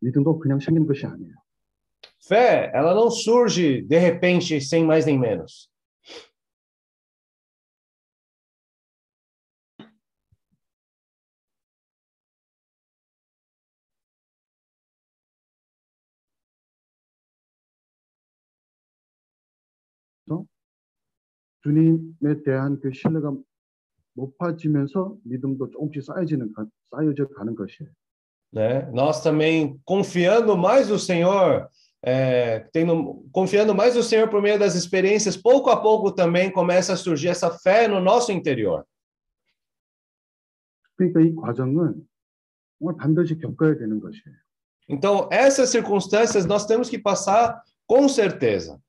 믿음도 0.00 0.38
그냥 0.38 0.60
생긴 0.60 0.86
것이 0.86 1.04
아니에요. 1.04 1.34
Fé, 2.28 2.70
ela 2.72 2.94
não 2.94 3.10
surge 3.10 3.82
de 3.82 3.98
repente, 3.98 4.60
sem 4.60 4.84
mais 4.84 5.06
nem 5.06 5.18
menos. 5.18 5.68
주님에 21.62 22.42
대한 22.44 22.78
그 22.80 22.92
신뢰가 22.92 23.32
높아지면서 24.14 25.16
믿음도 25.24 25.70
조금씩 25.70 26.02
쌓여지는 26.02 26.52
가- 26.52 26.66
쌓여져 26.90 27.28
가는 27.28 27.54
것이에요. 27.54 27.90
né? 28.52 28.88
Nós 28.92 29.22
também 29.22 29.78
confiando 29.84 30.56
mais 30.56 30.88
no 30.88 30.98
Senhor, 30.98 31.68
é, 32.02 32.60
tendo, 32.72 33.26
confiando 33.32 33.74
mais 33.74 33.94
no 33.96 34.02
Senhor 34.02 34.28
por 34.30 34.40
meio 34.40 34.58
das 34.58 34.74
experiências, 34.74 35.36
pouco 35.36 35.68
a 35.68 35.76
pouco 35.76 36.12
também 36.12 36.50
começa 36.50 36.92
a 36.94 36.96
surgir 36.96 37.28
essa 37.28 37.50
fé 37.50 37.86
no 37.88 38.00
nosso 38.00 38.32
interior. 38.32 38.84
그러니까 40.96 41.20
이 41.20 41.34
과정은 41.34 42.06
정말 42.78 42.96
반드시 42.96 43.36
겪어야 43.38 43.76
되는 43.76 44.00
것이에요. 44.00 44.36
Então, 44.88 45.28
essas 45.32 45.68
circunstâncias 45.70 46.46
nós 46.46 46.64
temos 46.66 46.88
que 46.88 46.96
passar 46.98 47.60
com 47.86 48.08
certeza. 48.08 48.80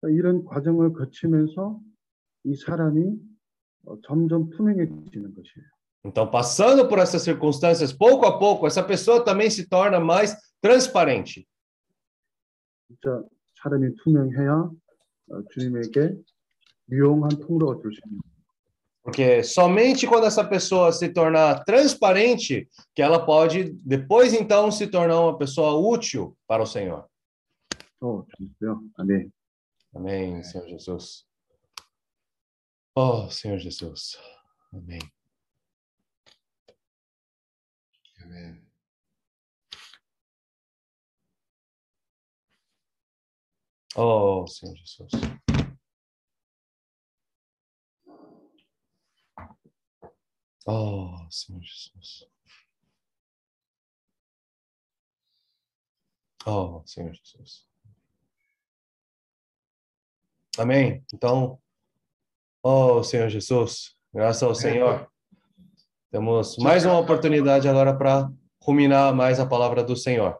그러니까 0.00 0.18
이런 0.18 0.44
과정을 0.44 0.92
거치면서 0.92 1.80
이 2.44 2.54
사람이 2.54 3.16
어, 3.86 4.00
점점 4.02 4.50
투명해지는 4.50 5.34
것이에요. 5.34 5.66
Então, 6.06 6.30
passando 6.30 6.86
por 6.86 6.98
essas 6.98 7.22
circunstâncias, 7.22 7.90
pouco 7.90 8.26
a 8.26 8.38
pouco, 8.38 8.66
essa 8.66 8.82
pessoa 8.82 9.24
também 9.24 9.48
se 9.48 9.66
torna 9.66 9.98
mais 9.98 10.36
transparente. 10.60 11.46
진짜 12.86 13.24
사람이 13.62 13.94
투명해야 13.96 14.70
어, 15.30 15.42
주님에게 15.50 16.14
유용한 16.90 17.30
통로가 17.40 17.80
될 17.80 17.90
수 17.90 18.00
있는 18.06 18.18
거예요. 18.20 18.34
Porque 19.02 19.42
somente 19.42 20.06
quando 20.06 20.26
essa 20.26 20.42
pessoa 20.42 20.90
se 20.90 21.10
tornar 21.10 21.62
transparente, 21.64 22.68
que 22.94 23.02
ela 23.02 23.24
pode, 23.24 23.74
depois 23.84 24.32
então, 24.32 24.70
se 24.70 24.86
tornar 24.86 25.20
uma 25.20 25.36
pessoa 25.36 25.74
útil 25.74 26.36
para 26.46 26.62
o 26.62 26.66
Senhor. 26.66 27.06
어, 28.00 28.24
주님께요. 28.36 28.82
아멘. 28.98 29.30
Amém, 29.95 30.43
Senhor 30.43 30.67
Jesus. 30.67 31.25
Oh, 32.95 33.29
Senhor 33.29 33.57
Jesus. 33.59 34.17
Amém. 34.73 34.99
아멘. 38.21 38.69
Oh, 43.95 44.45
Senhor 44.47 44.75
Jesus. 44.75 45.11
Oh, 50.67 51.27
Senhor 51.29 51.61
Jesus. 51.63 52.27
Oh, 56.45 56.83
Senhor 56.85 57.13
Jesus. 57.13 57.68
Amém. 60.58 61.02
Então, 61.12 61.58
oh, 62.62 63.02
Senhor 63.02 63.28
Jesus, 63.28 63.94
graças 64.12 64.42
ao 64.42 64.54
Senhor, 64.54 65.08
temos 66.10 66.56
mais 66.58 66.84
uma 66.84 66.98
oportunidade 66.98 67.68
agora 67.68 67.94
para 67.96 68.30
ruminar 68.62 69.14
mais 69.14 69.40
a 69.40 69.46
palavra 69.46 69.82
do 69.82 69.96
Senhor. 69.96 70.38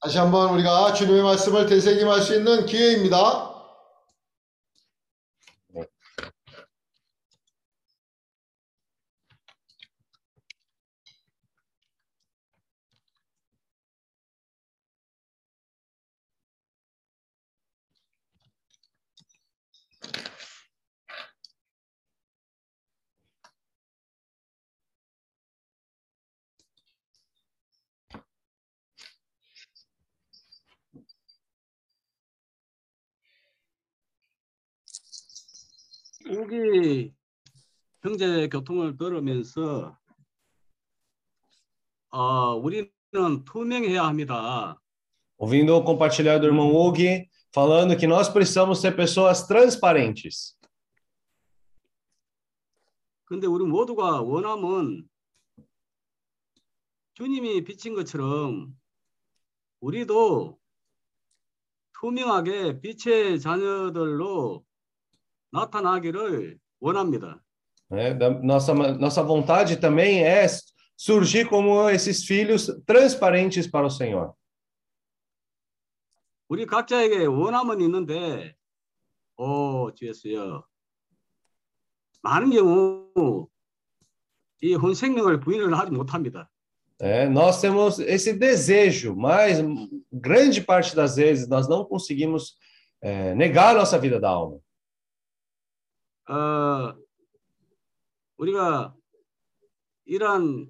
다시 0.00 0.18
한번 0.18 0.50
우리가 0.50 0.92
주님의 0.92 1.22
말씀을 1.22 1.66
되새김할 1.66 2.20
수 2.20 2.34
있는 2.36 2.66
기회입니다. 2.66 3.49
우기 36.51 37.13
형제 38.03 38.49
교통을 38.49 38.97
들으면서 38.97 39.97
어, 42.09 42.55
우리는 42.55 42.91
투명해야 43.45 44.03
합니다. 44.03 44.77
Ouvindo 45.37 45.75
o 45.75 45.83
compartilhar 45.83 46.39
do 46.39 46.45
irmão 46.45 46.69
Hugo 46.69 47.25
falando 47.51 47.97
que 47.97 48.05
nós 48.05 48.29
precisamos 48.29 48.79
ser 48.79 48.95
pessoas 48.95 49.47
transparentes. 49.47 50.57
근데 53.25 53.47
우리 53.47 53.65
모두가 53.65 54.21
원함은 54.21 55.07
주님이 57.13 57.63
비친 57.63 57.95
것처럼 57.95 58.75
우리도 59.79 60.59
투명하게 61.93 62.81
빛의 62.81 63.39
자녀들로 63.39 64.65
나타나기를 65.52 66.58
원합니다. 66.80 67.40
né? 67.90 68.14
Da- 68.14 68.30
Nossa, 68.42 68.74
nossa 68.74 69.22
vontade 69.22 69.76
também 69.76 70.24
é 70.24 70.46
surgir 70.96 71.48
como 71.48 71.88
esses 71.88 72.24
filhos 72.24 72.66
transparentes 72.86 73.66
para 73.70 73.86
o 73.86 73.90
Senhor. 73.90 74.34
우리 76.48 76.64
각자에게 76.66 77.26
원함은 77.26 77.80
있는데, 77.80 78.54
오, 79.36 79.90
주였어요. 79.94 80.64
많은 82.22 82.50
경우 82.50 83.48
이 84.62 84.74
혼생명을 84.74 85.40
부인을 85.40 85.76
하지 85.78 85.90
못합니다. 85.92 86.48
né? 87.00 87.28
Nós 87.28 87.60
temos 87.60 87.98
esse 87.98 88.32
desejo, 88.32 89.14
mas 89.14 89.58
grande 90.12 90.60
parte 90.62 90.94
das 90.96 91.16
vezes 91.16 91.46
nós 91.48 91.68
não 91.68 91.84
conseguimos 91.84 92.56
eh, 93.02 93.34
negar 93.34 93.74
a 93.76 93.78
nossa 93.80 93.98
vida 93.98 94.18
da 94.18 94.30
alma. 94.30 94.58
어, 96.31 96.97
우리가 98.37 98.95
이러한 100.05 100.69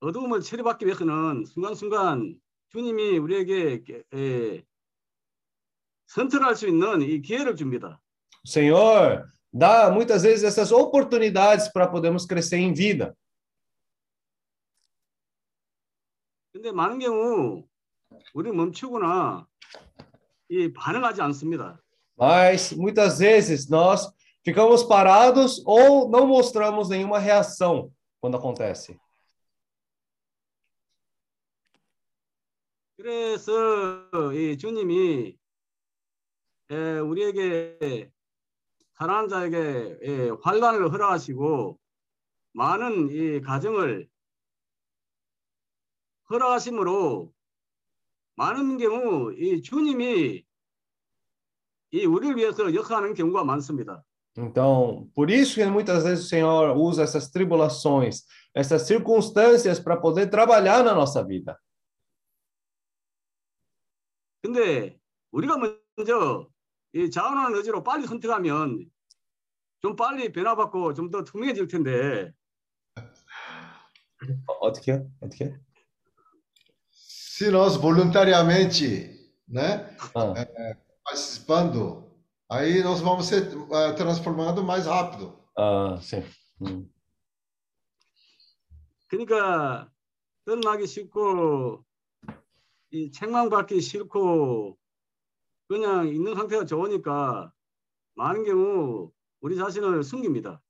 어두움을 0.00 0.40
처리받기 0.40 0.86
위해서는 0.86 1.44
순간순간 1.44 2.40
주님이 2.70 3.18
우리에게 3.18 3.82
에, 4.14 4.64
선택할 6.06 6.56
수 6.56 6.66
있는 6.66 7.02
이 7.02 7.20
기회를 7.20 7.54
줍니다. 7.54 8.00
Senhor 8.46 9.26
dá 9.52 9.90
muitas 9.90 10.22
vezes 10.24 10.44
essas 10.44 10.72
oportunidades 10.72 11.70
para 11.70 11.90
podermos 11.90 12.26
crescer 12.26 12.58
em 12.58 12.72
vida. 12.74 13.14
근데 16.52 16.72
많은 16.72 16.98
경우 16.98 17.68
우리 18.32 18.50
멈추거나 18.52 19.46
이 20.48 20.72
반응하지 20.72 21.20
않습니다. 21.20 21.83
Mas 22.16 22.72
muitas 22.72 23.18
vezes 23.18 23.68
nós 23.68 24.12
ficamos 24.44 24.82
parados 24.82 25.62
ou 25.66 26.08
não 26.08 26.26
mostramos 26.26 26.88
nenhuma 26.88 27.18
reação 27.18 27.90
quando 28.20 28.36
acontece. 28.36 28.98
그래서 32.96 34.32
이 34.32 34.56
주님이 34.56 35.36
에, 36.70 36.98
우리에게 37.00 38.10
사랑하는 38.94 39.28
자에게 39.28 39.98
예, 40.02 40.30
환란을 40.42 40.90
허락하시고 40.90 41.78
많은 42.52 43.10
이 43.10 43.40
가정을 43.42 44.08
허락하심으로 46.30 47.32
많은 48.36 48.78
경우 48.78 49.32
이 49.34 49.60
주님이 49.60 50.43
이 51.94 52.04
우리를 52.06 52.36
위해서 52.36 52.74
역사하는 52.74 53.14
경우가 53.14 53.44
많습니다. 53.44 54.02
Então, 54.36 55.08
por 55.14 55.30
isso 55.30 55.54
que 55.54 55.64
muitas 55.66 56.02
vezes 56.02 56.24
o 56.24 56.28
Senhor 56.28 56.76
usa 56.76 57.04
essas 57.04 57.30
tribulações, 57.30 58.24
essas 58.52 58.82
circunstâncias 58.82 59.78
para 59.78 59.96
poder 59.96 60.28
trabalhar 60.28 60.82
na 60.82 60.92
nossa 60.92 61.22
vida. 61.22 61.56
근데 64.42 64.98
우리가 65.30 65.56
먼저 65.56 66.48
이 66.92 67.08
자원하는 67.10 67.56
의지로 67.56 67.84
빨리 67.84 68.06
선택하면 68.08 68.90
좀 69.80 69.94
빨리 69.94 70.32
변화받고 70.32 70.94
좀 70.94 71.10
더 71.12 71.22
투명해질 71.22 71.68
텐데 71.68 72.32
어떻게? 74.60 75.00
어떻게? 75.20 75.54
Se 76.90 77.50
nós 77.50 77.76
voluntariamente, 77.76 79.30
né, 79.48 79.96
Ah, 80.14 80.34
participando, 81.43 82.03
aí 82.49 82.81
nós 82.81 83.01
vamos 83.01 83.25
ser 83.27 83.49
eh, 83.71 83.91
transformados 83.93 84.63
mais 84.63 84.85
rápido. 84.85 85.33
ah, 85.57 85.97
sim. 86.01 86.23
Hum. 86.61 86.87
그러니까 89.09 89.89
떠나기 90.45 90.85
싫고 90.87 91.83
이 92.91 93.11
책망받기 93.11 93.81
싫고 93.81 94.77
그냥 95.67 96.07
있는 96.07 96.35
상태가 96.35 96.65
좋으니까 96.65 97.51
많은 98.15 98.43
경우 98.43 99.11
우리 99.41 99.55
자신을 99.57 100.03
숨깁니다. 100.03 100.61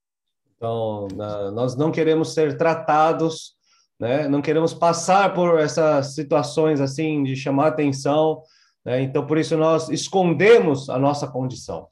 Então, 0.55 1.07
na- 1.15 1.51
nós 1.51 1.76
não 1.78 1.91
queremos 1.91 2.34
ser 2.34 2.57
tratados, 2.57 3.55
né? 3.99 4.28
Não 4.28 4.41
queremos 4.41 4.74
passar 4.74 5.34
por 5.34 5.57
essas 5.59 6.13
situações 6.15 6.82
assim 6.82 7.24
de 7.24 7.36
chamar 7.36 7.67
atenção, 7.67 8.41
né? 8.86 9.01
Então, 9.01 9.26
por 9.26 9.38
isso 9.38 9.55
nós 9.57 9.89
escondemos 9.89 10.89
a 10.89 10.97
nossa 10.97 11.28
condição. 11.32 11.88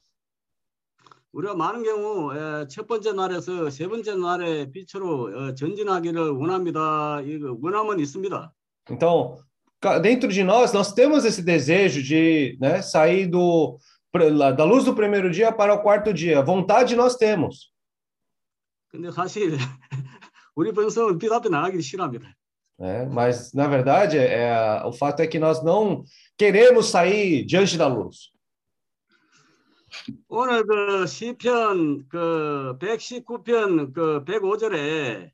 우리가 1.34 1.53
많은 1.53 1.84
경우 1.84 2.34
에, 2.34 2.67
첫 2.67 2.88
번째 2.88 3.11
날에서 3.13 3.69
세 3.69 3.88
번째 3.88 4.15
날의 4.15 4.71
빛으로 4.71 5.49
어, 5.49 5.53
전진하기를 5.53 6.32
원합니다. 6.32 7.21
이 7.21 7.38
원함은 7.61 7.99
있습니다. 7.99 8.51
Então, 8.89 9.38
ca- 9.82 9.99
dentro 9.99 10.30
de 10.32 10.43
nós, 10.43 10.71
nós 10.73 10.93
temos 10.93 11.25
esse 11.25 11.43
desejo 11.43 12.01
de 12.01 12.57
né, 12.59 12.82
sair 12.82 13.28
do, 13.28 13.78
pra- 14.11 14.32
lá- 14.34 14.51
da 14.51 14.63
luz 14.63 14.86
do 14.86 14.95
primeiro 14.95 15.30
dia 15.30 15.51
para 15.51 15.73
o 15.75 15.84
quarto 15.84 16.11
dia. 16.13 16.41
Vontade 16.41 16.95
nós 16.95 17.15
temos. 17.17 17.71
근데 18.89 19.11
사실 19.11 19.57
우리 20.55 20.71
백성은 20.71 21.19
빛 21.19 21.32
앞에 21.32 21.49
나가기 21.49 21.82
싫어합니다. 21.82 22.34
Né? 22.80 23.05
Mas, 23.05 23.53
na 23.53 23.67
verdade, 23.67 24.17
é, 24.17 24.84
o 24.86 24.91
fato 24.91 25.21
é 25.21 25.28
que 25.28 25.39
nós 25.39 25.63
não 25.63 26.03
queremos 26.38 26.89
sair 26.89 27.43
diante 27.45 27.78
da 27.78 27.88
luz. 27.88 28.32
오늘 30.30 30.65
그 30.65 31.07
시편 31.07 32.07
그 32.07 32.78
119편 32.80 33.93
그 33.93 34.23
105절에 34.25 35.32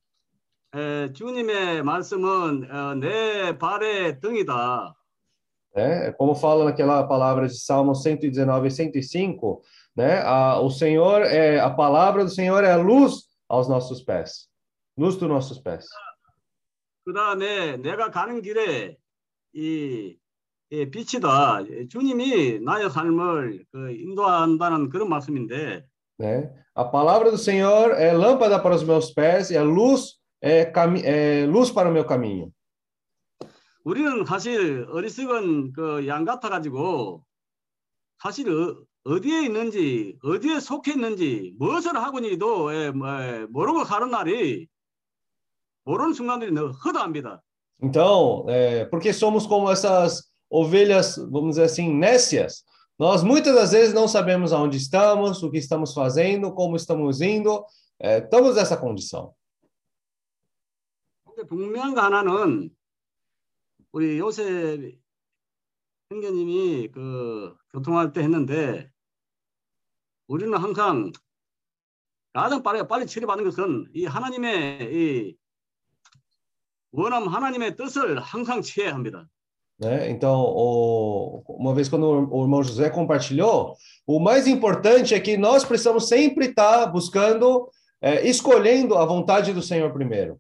에, 0.76 1.14
주님의 1.14 1.84
말씀은 1.84 2.72
어, 2.72 2.96
내 2.96 3.58
발의 3.58 4.20
등이다. 4.22 4.96
Né? 5.76 6.12
Como 6.14 6.36
fala 6.36 6.66
naquela 6.66 7.04
palavra 7.08 7.48
de 7.48 7.58
Salmo 7.60 7.96
119 7.96 8.68
e 8.68 8.72
105, 8.72 9.62
né? 9.96 10.22
A, 10.22 10.60
o 10.60 10.70
Senhor 10.70 11.24
é 11.24 11.60
a 11.60 11.70
palavra 11.70 12.24
do 12.24 12.30
Senhor 12.30 12.64
é 12.64 12.72
a 12.72 12.78
luz 12.78 13.24
aos 13.50 13.68
nossos 13.68 14.02
pés. 14.02 14.48
Luz 14.96 15.16
dos 15.16 15.28
nossos 15.28 15.58
pés. 15.58 15.88
그 17.09 17.15
다음에 17.15 17.79
내가 17.79 18.11
가는 18.11 18.43
길에 18.43 18.99
이, 19.55 20.15
이 20.69 20.91
빛이다. 20.91 21.61
주님이 21.89 22.61
나의 22.61 22.91
삶을 22.91 23.65
그 23.73 23.93
인도한다는 23.93 24.91
그런 24.91 25.09
말씀인데 25.09 25.87
né? 26.21 26.53
A 26.77 26.85
palavra 26.91 27.31
do 27.31 27.39
Senhor 27.39 27.95
é 27.97 28.13
lâmpada 28.13 28.63
para 28.63 28.75
os 28.75 28.85
meus 28.85 29.11
pés 29.15 29.51
e 29.51 29.57
a 29.57 29.63
luz 29.63 30.21
é, 30.43 30.67
cami 30.67 31.01
é 31.03 31.47
luz 31.47 31.71
para 31.73 31.89
o 31.89 31.93
meu 31.93 32.05
caminho. 32.05 32.53
우리는 33.85 34.27
사실 34.27 34.87
어리석은 34.91 35.73
그 35.73 36.07
양 36.07 36.27
같아 36.27 36.51
가지고 36.51 37.25
사실 38.23 38.51
어, 38.51 38.85
어디에 39.05 39.47
있는지 39.47 40.19
어디에 40.23 40.61
속해 40.61 40.93
있는지 40.93 41.55
무엇을 41.59 41.97
하고 41.97 42.19
있는지도 42.19 42.75
예, 42.75 42.91
뭐, 42.91 43.09
예, 43.23 43.47
모르고 43.49 43.87
사는 43.87 44.11
날이 44.11 44.69
모르는 45.88 46.14
순간들이 46.14 46.52
너무 46.52 46.72
허다합니다. 46.72 47.42
Então, 47.82 48.46
é, 48.48 48.86
porque 48.86 49.12
somos 49.12 49.46
como 49.46 49.70
essas 49.70 50.32
ovelhas, 50.50 51.18
vamos 51.18 51.56
dizer 51.56 51.64
assim, 51.64 51.94
nécias, 51.94 52.64
nós 52.98 53.24
muitas 53.24 53.54
das 53.56 53.72
vezes 53.72 53.94
não 53.94 54.08
sabemos 54.08 54.54
aonde 54.54 54.78
estamos, 54.78 55.44
o 55.44 55.52
que 55.52 55.58
estamos 55.58 55.94
fazendo, 55.94 56.54
como 56.54 56.76
estamos 56.76 57.22
indo, 57.22 57.66
é, 58.00 58.20
estamos 58.20 58.56
nessa 58.56 58.78
condição. 58.78 59.34
근데 61.26 61.48
분명한 61.48 61.96
거 61.96 62.02
하나는 62.02 62.70
우리 63.92 64.20
요새 64.20 64.96
형제님이 66.10 66.90
그 66.92 67.56
교통할 67.72 68.14
때 68.14 68.22
했는데 68.22 68.92
우리는 70.28 70.56
항상 70.56 71.12
가장 72.34 72.62
빠르게 72.62 72.88
빨리 72.88 73.08
처리받는 73.08 73.46
것은 73.46 73.92
이 73.94 74.06
하나님의 74.06 74.94
이 74.94 75.37
원함 76.92 77.28
하나님의 77.28 77.76
뜻을 77.76 78.20
항상 78.20 78.62
취해야 78.62 78.94
합니다. 78.94 79.28
Né? 79.80 80.10
Então, 80.12 80.40
o- 80.40 81.44
uma 81.48 81.74
vez 81.74 81.90
quando 81.90 82.06
o 82.32 82.44
irmão 82.44 82.64
José 82.64 82.90
compartilhou, 82.92 83.76
o 84.06 84.20
mais 84.20 84.46
importante 84.48 85.16
é 85.16 85.20
que 85.20 85.36
nós 85.36 85.66
precisamos 85.66 86.08
sempre 86.08 86.48
estar 86.48 86.86
buscando, 86.92 87.70
é, 88.00 88.26
escolhendo 88.28 88.96
a 88.98 89.06
vontade 89.06 89.52
do 89.52 89.62
Senhor 89.62 89.92
primeiro. 89.92 90.38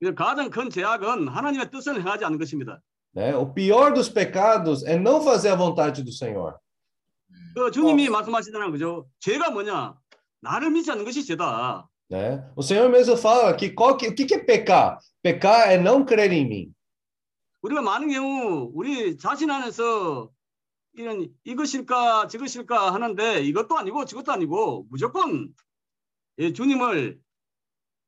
그래서 0.00 0.16
가장 0.16 0.50
큰 0.50 0.68
제약은 0.68 1.28
하나님의 1.28 1.70
뜻을 1.70 2.00
행하지 2.00 2.24
않는 2.24 2.38
것입니다. 2.38 2.80
Né? 3.14 3.34
O 3.36 3.52
pior 3.54 3.92
dos 3.94 4.08
pecados 4.08 4.82
é 4.84 4.96
não 4.98 5.22
fazer 5.22 5.50
a 5.50 5.56
vontade 5.56 6.02
do 6.02 6.10
Senhor. 6.10 6.58
그 7.54 7.70
주님이 7.70 8.08
말씀하시잖아요, 8.08 8.72
그죠? 8.72 9.06
죄가 9.20 9.50
뭐냐? 9.50 9.94
나를 10.40 10.70
믿지 10.70 10.90
않는 10.90 11.04
것이 11.04 11.24
죄다. 11.24 11.86
Né? 12.10 12.46
O 12.54 12.62
Senhor 12.62 12.88
mesmo 12.90 13.16
fala 13.16 13.54
que, 13.54 13.70
qual 13.70 13.96
que 13.96 14.08
o 14.08 14.14
que, 14.14 14.26
que 14.26 14.34
é 14.34 14.38
pecar? 14.38 14.98
Pecar 15.22 15.70
é 15.70 15.78
não 15.78 16.04
crer 16.04 16.32
em 16.32 16.46
mim. 16.46 16.72
우리가 17.62 17.80
많은 17.80 18.10
경우 18.10 18.70
우리 18.74 19.16
자신 19.16 19.48
안에서 19.50 20.28
이런 20.94 21.28
이것일까 21.44 22.26
저것일까 22.26 22.92
하는데 22.92 23.40
이것도 23.40 23.78
아니고 23.78 24.04
저것도 24.04 24.32
아니고 24.32 24.86
무조건 24.90 25.48
예, 26.38 26.52
주님을 26.52 27.18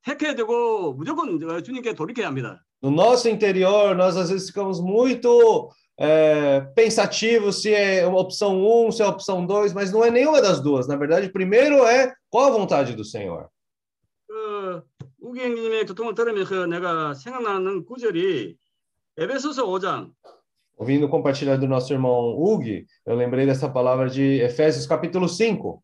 택해야 0.02 0.34
되고 0.34 0.92
무조건 0.94 1.42
어, 1.42 1.60
주님께 1.62 1.94
돌이켜야 1.94 2.26
합니다. 2.26 2.60
No 2.82 2.90
nosso 2.90 3.28
interior, 3.28 3.94
nós 3.94 4.16
às 4.16 4.28
vezes 4.28 4.48
ficamos 4.48 4.80
muito 4.80 5.70
é, 5.98 6.60
pensativos 6.74 7.62
se 7.62 7.72
é 7.72 8.06
uma 8.06 8.20
opção 8.20 8.60
um, 8.60 8.92
se 8.92 9.02
é 9.02 9.06
opção 9.06 9.46
dois, 9.46 9.72
mas 9.72 9.90
não 9.90 10.04
é 10.04 10.10
nenhuma 10.10 10.42
das 10.42 10.60
duas. 10.60 10.86
Na 10.86 10.96
verdade, 10.96 11.30
primeiro 11.30 11.86
é 11.86 12.12
qual 12.28 12.48
a 12.48 12.50
vontade 12.58 12.94
do 12.94 13.04
Senhor. 13.04 13.48
그 15.18 15.18
우기 15.18 15.40
형님의 15.40 15.86
교통을 15.86 16.14
들으면서 16.14 16.66
내가 16.66 17.14
생각나는 17.14 17.84
구절이 17.84 18.56
에베소서 19.16 19.66
5장 19.66 20.12
Ouvindo 20.76 21.06
o 21.06 21.08
compartilhar 21.08 21.56
do 21.56 21.68
nosso 21.68 21.92
irmão 21.92 22.34
Hugo, 22.34 22.84
eu 23.06 23.14
lembrei 23.14 23.46
dessa 23.46 23.70
palavra 23.70 24.10
de 24.10 24.40
Efésios 24.42 24.88
capítulo 24.88 25.28
5. 25.28 25.80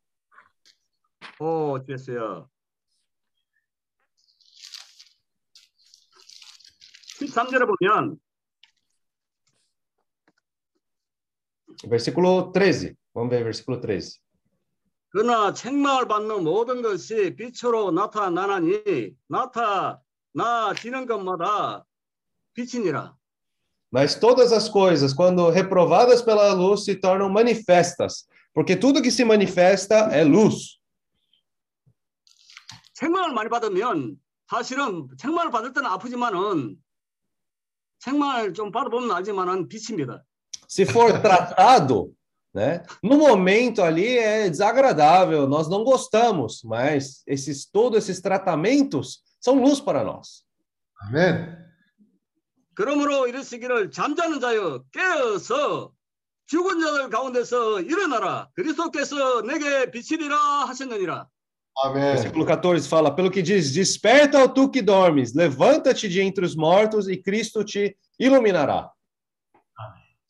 오, 1.39 1.79
됐어요. 1.87 2.51
13절에 7.21 7.67
보면 7.67 8.19
Versículo 11.89 12.51
13. 12.53 12.97
Vamos 13.15 13.31
ver 13.31 13.45
versículo 13.45 13.81
13. 13.81 14.21
그러나 15.16 15.54
책망을 15.54 16.10
받는 16.10 16.44
모든 16.44 16.82
것이 16.82 17.38
빛으로 17.38 17.90
나타나나니 17.92 19.16
나타나지는 19.30 21.06
것마다 21.08 21.86
빛이니라. 22.54 23.16
Mas 23.94 24.20
todas 24.20 24.52
as 24.52 24.70
coisas, 24.70 25.14
quando 25.14 25.50
reprovadas 25.50 26.22
pela 26.22 26.54
luz, 26.54 26.84
se 26.84 27.00
tornam 27.00 27.32
manifestas, 27.32 28.28
porque 28.54 28.76
tudo 28.76 29.02
que 29.02 29.10
se 29.10 29.24
manifesta 29.24 30.10
é 30.12 30.26
luz. 30.26 30.82
책망을 32.96 33.34
많이 33.34 33.48
받으면 33.50 34.18
사실은 34.50 35.08
책망을 35.18 35.50
받을 35.50 35.72
때는 35.72 35.90
아프지만은 35.92 36.76
책망을 38.00 38.54
좀 38.54 38.70
받아보면 38.70 39.16
알지만은 39.16 39.70
빛입니다. 39.70 40.26
Se 40.68 40.84
for 40.84 41.22
tratado, 41.22 42.12
né? 42.55 42.83
No 43.03 43.17
momento 43.17 43.83
ali 43.83 44.19
é 44.19 44.49
desagradável, 44.49 45.47
nós 45.47 45.69
não 45.69 45.85
gostamos, 45.85 46.63
mas 46.65 47.23
esses 47.27 47.65
todos 47.67 47.99
esses 47.99 48.21
tratamentos 48.21 49.23
são 49.41 49.55
luz 49.63 49.81
para 49.81 50.03
nós. 50.03 50.45
아멘. 51.03 51.57
그러므로 52.75 53.27
이르시기를 53.27 53.91
잠자는 53.91 54.41
자여 54.41 54.85
깨어서 54.93 55.93
죽은 56.47 56.81
자들 56.81 57.11
가운데서 57.11 57.81
일어나라 57.83 58.49
그리스도께서 58.55 59.43
내게 59.43 59.91
빛이리라 59.91 60.37
하셨느니라. 60.67 61.29
아멘. 61.83 62.17
Versículo 62.17 62.45
14 62.45 62.89
fala: 62.89 63.15
Pelo 63.15 63.31
que 63.31 63.43
diz, 63.43 63.73
desperta, 63.73 64.43
ó 64.43 64.49
tu 64.49 64.69
que 64.69 64.83
dormes, 64.83 65.35
levanta-te 65.35 66.09
de 66.09 66.21
entre 66.21 66.45
os 66.45 66.57
mortos 66.57 67.09
e 67.09 67.17
Cristo 67.17 67.65
te 67.65 67.97
iluminará. 68.19 68.91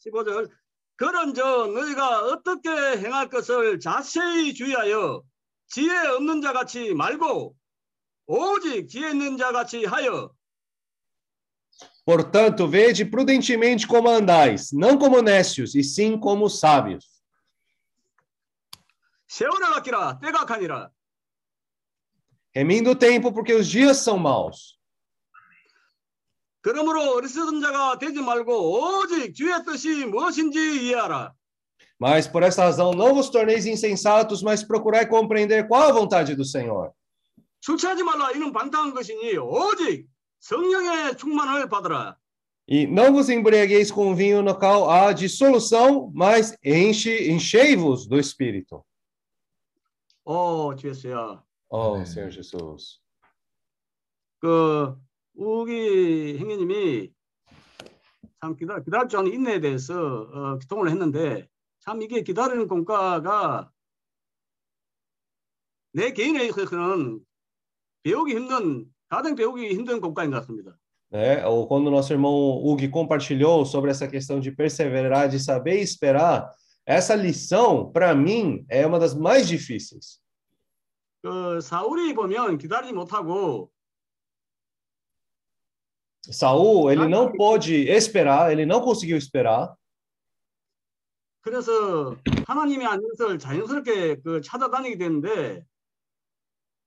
15절 0.04 0.48
그런저 0.96 1.66
너희가 1.66 2.24
어떻게 2.26 2.68
행할 2.70 3.28
것을 3.28 3.80
자세히 3.80 4.52
주의하여 4.54 5.22
지혜 5.66 5.96
없는 6.08 6.42
자 6.42 6.52
같이 6.52 6.92
말고 6.92 7.56
오직 8.26 8.88
지혜 8.88 9.10
있는 9.10 9.36
자 9.36 9.52
같이 9.52 9.84
하여 9.84 10.30
Portanto, 12.04 12.66
vede 12.66 13.04
prudentemente 13.04 13.86
como 13.86 14.08
andais, 14.08 14.72
não 14.72 14.98
como 14.98 15.22
nécios, 15.22 15.74
e 15.74 15.84
sim 15.84 16.18
como 16.18 16.48
sábios. 16.48 17.04
세월을 19.28 19.64
아끼라 19.76 20.18
때가 20.18 20.44
가니라 20.44 20.90
Remindo 22.52 22.90
o 22.90 22.96
tempo, 22.96 23.32
porque 23.32 23.54
os 23.54 23.68
dias 23.68 23.98
são 23.98 24.18
maus. 24.18 24.76
그러므로 26.64 27.14
어리석은 27.14 27.60
자가 27.62 27.98
되지 27.98 28.20
말고 28.20 28.98
오직 29.00 29.34
주의 29.34 29.52
뜻이 29.64 30.04
무엇인지 30.06 30.58
이해하라 30.58 31.32
Mas 32.02 32.26
por 32.26 32.42
essa 32.42 32.64
razão 32.64 32.92
não 32.92 33.12
vos 33.14 33.28
torneis 33.30 33.66
insensatos, 33.66 34.42
mas 34.42 34.62
procurai 34.64 35.06
compreender 35.06 35.68
qual 35.68 35.88
a 35.88 35.92
vontade 35.92 36.34
do 36.34 36.44
Senhor. 36.44 36.92
술 37.60 37.76
취하지 37.76 38.02
말라 38.02 38.30
이는 38.32 38.52
반당한 38.52 38.94
것이니 38.94 39.36
오직 39.36 40.06
성령의 40.40 41.16
충만을 41.18 41.68
받으라 41.68 42.16
E 42.66 42.86
não 42.86 43.12
vos 43.12 43.28
embriagueis 43.28 43.90
com 43.90 44.14
vinho 44.14 44.40
no 44.42 44.54
qual 44.56 44.88
há 44.88 45.12
dissolução, 45.12 46.10
mas 46.14 46.56
enche, 46.64 47.28
enchei-vos 47.30 48.06
do 48.06 48.18
Espírito. 48.18 48.82
오 50.24 50.74
주였어요 50.76 51.42
Oh, 51.72 51.94
Amém. 51.94 52.06
Senhor 52.06 52.30
Jesus. 52.30 52.98
그 54.40 54.96
우기 55.35 56.37
행님이 56.37 57.11
참 58.41 58.55
기다 58.55 58.81
기다릴 58.81 59.07
줄 59.07 59.19
아는 59.19 59.33
인내에 59.33 59.59
대해서 59.59 59.95
어, 59.95 60.57
기통을 60.59 60.89
했는데 60.89 61.47
참 61.79 62.01
이게 62.01 62.21
기다리는 62.21 62.67
공과가 62.67 63.71
내 65.93 66.11
개인에 66.11 66.45
있어서는 66.45 67.19
배우기 68.03 68.35
힘든 68.35 68.85
가장 69.09 69.35
배우기 69.35 69.69
힘든 69.69 70.01
공과인 70.01 70.31
것 70.31 70.37
같습니다. 70.37 70.77
né? 71.11 71.45
Ou 71.45 71.67
quando 71.67 71.89
nosso 71.89 72.11
irmão 72.11 72.61
Hugo 72.63 72.89
compartilhou 72.89 73.65
sobre 73.65 73.91
essa 73.91 74.07
questão 74.07 74.39
de 74.39 74.51
perseverar, 74.51 75.29
de 75.29 75.39
saber 75.39 75.79
esperar, 75.79 76.49
essa 76.85 77.15
lição, 77.15 77.91
para 77.91 78.13
mim, 78.13 78.65
é 78.69 78.85
uma 78.85 78.99
das 78.99 79.15
mais 79.15 79.47
difíceis. 79.47 80.19
그 81.23 81.59
사울이 81.59 82.13
보면 82.13 82.59
기다리지 82.59 82.93
못하고 82.93 83.71
Saul, 86.30 86.90
ele 86.90 87.08
não 87.08 87.32
pôde 87.32 87.88
esperar, 87.88 88.52
ele 88.52 88.66
não 88.66 88.80
conseguiu 88.80 89.16
esperar, 89.16 89.74
그래서 91.42 92.16
하나님의 92.46 92.86
안녕을 92.86 93.38
자연스럽게 93.38 94.16
그 94.22 94.42
찾아다니게 94.42 94.98
되는데 94.98 95.64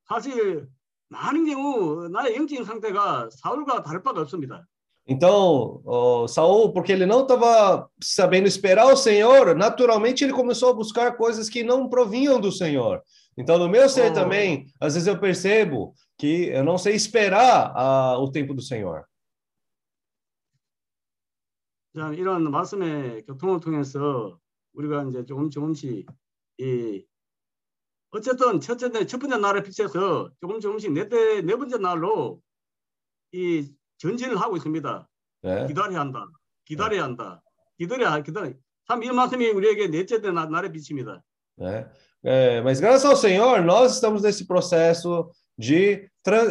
사실 0.08 0.68
많은 1.10 1.46
경우 1.46 2.08
나의 2.10 2.36
영적인 2.36 2.64
상태가 2.64 3.30
사울과 3.32 3.82
다를 3.84 4.04
바가 4.04 4.22
없습니다. 4.22 4.66
Então, 5.06 5.82
ó, 5.86 6.26
Saul, 6.28 6.72
porque 6.72 6.94
ele 6.94 7.06
não 7.06 7.24
estava 7.24 7.90
sabendo 8.02 8.48
esperar 8.48 8.86
o 8.86 8.96
Senhor, 8.96 9.54
naturalmente 9.54 10.24
ele 10.24 10.32
começou 10.32 10.70
a 10.70 10.74
buscar 10.74 11.18
coisas 11.18 11.50
que 11.50 11.62
não 11.62 11.90
provinham 11.90 12.40
do 12.40 12.52
Senhor. 12.52 13.02
Então, 13.38 13.58
no 13.58 13.68
meu 13.68 13.90
ser 13.90 14.12
Oh. 14.12 14.14
também, 14.14 14.68
às 14.80 14.94
vezes 14.94 15.08
eu 15.08 15.20
percebo 15.20 15.94
que 16.18 16.48
eu 16.48 16.64
não 16.64 16.78
sei 16.78 16.96
esperar 16.96 17.74
ah, 17.76 18.18
o 18.18 18.32
tempo 18.32 18.54
do 18.54 18.62
Senhor. 18.62 19.04
자, 21.97 22.13
이런 22.13 22.51
말씀의 22.51 23.25
교통을 23.27 23.61
통해서 23.61 24.39
우리가 24.75 25.05
이제 25.05 25.25
조금 25.25 25.51
조금씩 25.51 26.07
이 26.59 27.05
어쨌든 28.11 28.61
첫째 28.61 28.89
날- 28.91 29.07
첫 29.07 29.19
번째 29.19 29.37
날에 29.39 29.63
비춰서 29.63 30.31
조금 30.41 30.61
조금씩 30.61 30.93
네네 30.93 31.43
네 31.43 31.57
번째 31.57 31.79
날로 31.79 32.41
이 33.33 33.69
전진을 33.99 34.41
하고 34.41 34.57
있습니다. 34.57 35.09
Né? 35.45 35.67
기다려야 35.67 36.01
한다. 36.01 36.27
기다려야 36.65 37.03
한다. 37.05 37.43
기다려야 37.79 38.23
기다려. 38.23 38.53
참이 38.87 39.11
말씀이 39.11 39.49
우리에게 39.51 39.89
넷째 39.89 40.19
날- 40.21 40.51
날의 40.51 40.73
빛입니다. 40.73 41.23
né? 41.59 41.91
É, 42.25 42.61
mas 42.63 42.81
graças 42.81 43.05
ao 43.05 43.15
Senhor, 43.17 43.61
nós 43.63 43.95
estamos 43.95 44.23
nesse 44.23 44.45
processo 44.47 45.31
de, 45.57 46.09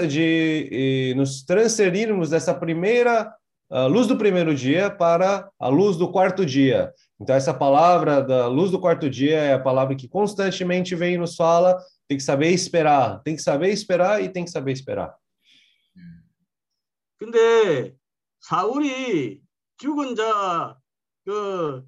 de 0.10 0.70
eh, 0.72 1.14
nos 1.16 1.44
transferirmos 1.44 2.30
dessa 2.30 2.54
primeira 2.54 3.36
ah, 3.71 3.87
luz 3.87 4.07
do 4.07 4.17
primeiro 4.17 4.55
dia 4.55 4.91
para 4.91 5.51
a 5.59 5.69
luz 5.69 5.97
do 5.97 6.11
quarto 6.11 6.45
dia. 6.45 6.93
Então, 7.21 7.35
essa 7.37 7.55
palavra 7.55 8.21
da 8.23 8.49
luz 8.49 8.71
do 8.71 8.81
quarto 8.81 9.09
dia 9.09 9.39
é 9.39 9.53
a 9.55 9.59
palavra 9.59 9.95
que 9.95 10.09
constantemente 10.09 10.95
vem 10.95 11.15
e 11.15 11.19
nos 11.19 11.37
fala: 11.37 11.79
tem 12.09 12.17
que 12.19 12.23
saber 12.25 12.51
esperar, 12.51 13.21
tem 13.23 13.37
que 13.37 13.43
saber 13.43 13.69
esperar 13.71 14.23
e 14.23 14.29
tem 14.29 14.45
que 14.45 14.51
saber 14.51 14.73
esperar. 14.73 15.15
근데 17.19 17.95
사울이 18.41 19.41
죽은 19.79 20.17
자그 20.17 21.85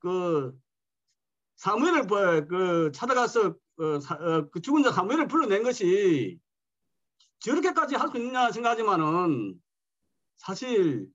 그 0.00 0.52
사무엘을 1.56 2.06
부- 2.06 2.46
그 2.46 2.92
찾아가서 2.92 3.54
그, 3.76 4.00
사- 4.00 4.14
어, 4.16 4.48
그 4.50 4.60
죽은 4.60 4.82
자 4.82 4.92
사무엘을 4.92 5.26
불러낸 5.26 5.62
것이 5.62 6.38
저렇게까지 7.40 7.96
할 7.96 8.10
수 8.10 8.18
있냐 8.18 8.50
생각하지만은 8.52 9.54
사실 10.36 11.06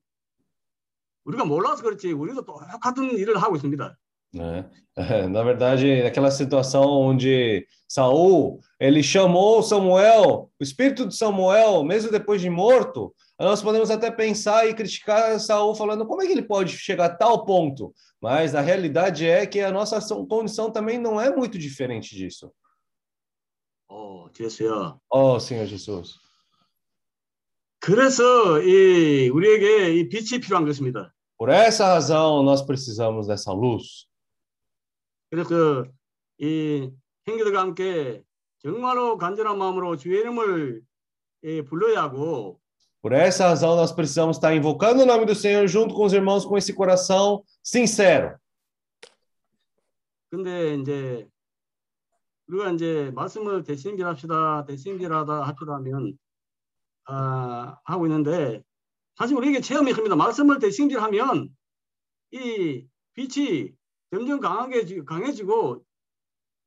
우리가 1.24 1.44
몰라서 1.44 1.82
그렇지 1.82 2.12
우리도 2.12 2.44
똑같은 2.44 3.10
일을 3.18 3.36
하고 3.42 3.56
있습니다. 3.56 3.96
né? 4.34 4.68
Na 5.30 5.42
verdade, 5.42 6.02
naquela 6.02 6.30
situação 6.30 6.82
onde 6.84 7.66
Saul, 7.88 8.60
ele 8.78 9.02
chamou 9.02 9.62
Samuel, 9.62 10.50
o 10.58 10.62
espírito 10.62 11.06
de 11.06 11.16
Samuel, 11.16 11.82
mesmo 11.84 12.10
depois 12.10 12.40
de 12.40 12.50
morto, 12.50 13.14
nós 13.38 13.62
podemos 13.62 13.90
até 13.90 14.10
pensar 14.10 14.66
e 14.68 14.74
criticar 14.74 15.38
Saul 15.40 15.74
falando 15.74 16.06
como 16.06 16.22
é 16.22 16.26
que 16.26 16.32
ele 16.32 16.42
pode 16.42 16.76
chegar 16.76 17.06
a 17.06 17.14
tal 17.16 17.44
ponto, 17.46 17.94
mas 18.20 18.54
a 18.54 18.60
realidade 18.60 19.26
é 19.26 19.46
que 19.46 19.60
a 19.60 19.70
nossa 19.72 19.98
ação- 19.98 20.26
condição 20.26 20.70
também 20.70 20.98
não 20.98 21.20
é 21.20 21.34
muito 21.34 21.58
diferente 21.58 22.14
disso. 22.14 22.52
어, 23.88 24.28
됐어요. 24.30 25.00
Oh, 25.10 25.38
Senhor 25.38 25.64
Jesus. 25.66 26.14
그래서 27.81 28.61
이 28.61 29.29
우리에게 29.29 29.95
이 29.95 30.07
빛이 30.07 30.39
필요한 30.39 30.65
것입니다. 30.65 31.11
Por 31.37 31.49
essa 31.49 31.87
razão 31.87 32.43
nós 32.43 32.63
precisamos 32.63 33.27
dessa 33.27 33.51
luz. 33.51 34.07
그래서 35.31 35.83
이 36.37 36.91
형제들과 37.25 37.59
함께 37.59 38.21
정말로 38.59 39.17
간절한 39.17 39.57
마음으로 39.57 39.97
주의 39.97 40.19
이름을 40.19 40.81
예, 41.43 41.63
불러야 41.63 42.03
하고 42.03 42.61
Por 43.01 43.13
essa 43.13 43.47
razão, 43.47 43.75
nós 43.75 43.91
precisamos 43.91 44.37
estar 44.37 44.53
invocando 44.53 45.01
o 45.01 45.05
nome 45.07 45.25
do 45.25 45.33
Senhor 45.33 45.67
junto 45.67 45.95
com 45.95 46.05
os 46.05 46.13
irmãos 46.13 46.45
com 46.45 46.55
esse 46.55 46.71
coração 46.71 47.43
sincero. 47.63 48.37
근데 50.29 50.75
이제 50.75 51.27
우리가 52.47 52.73
이제 52.73 53.11
말씀을 53.15 53.63
대신결합시다, 53.63 54.65
대신결하다 54.65 55.41
합시다면 55.47 56.15
아, 57.13 57.77
하고 57.83 58.05
있는데 58.07 58.63
사실 59.15 59.35
우리에게 59.35 59.59
체험이 59.59 59.91
큽니다. 59.91 60.15
말씀을 60.15 60.59
대신결하면 60.59 61.49
이 62.31 62.85
빛이 63.13 63.71
점점 64.09 64.39
강하게 64.39 65.03
강해지고 65.03 65.83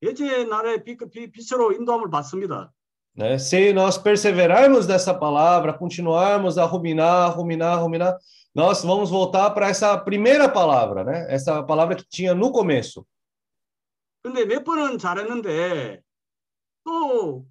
예체 0.02 0.44
날의 0.44 0.84
빛으로 0.84 1.72
인도함을 1.72 2.10
받습니다. 2.10 2.70
Né? 3.16 3.38
Se 3.38 3.72
nós 3.72 3.96
perseverarmos 3.96 4.88
nessa 4.88 5.14
palavra, 5.14 5.72
continuarmos 5.72 6.58
a 6.58 6.64
ruminar, 6.64 7.30
ruminar, 7.30 7.80
ruminar, 7.80 8.18
nós 8.52 8.82
vamos 8.82 9.08
voltar 9.08 9.50
para 9.50 9.68
essa 9.68 9.96
primeira 9.96 10.48
palavra, 10.48 11.04
né? 11.04 11.32
Essa 11.32 11.62
palavra 11.62 11.94
que 11.94 12.04
tinha 12.04 12.34
no 12.34 12.50
começo. 12.52 13.06
근데 14.22 14.44
몇 14.44 14.64
번은 14.64 14.98
잘했는데 14.98 16.02
또 16.84 17.46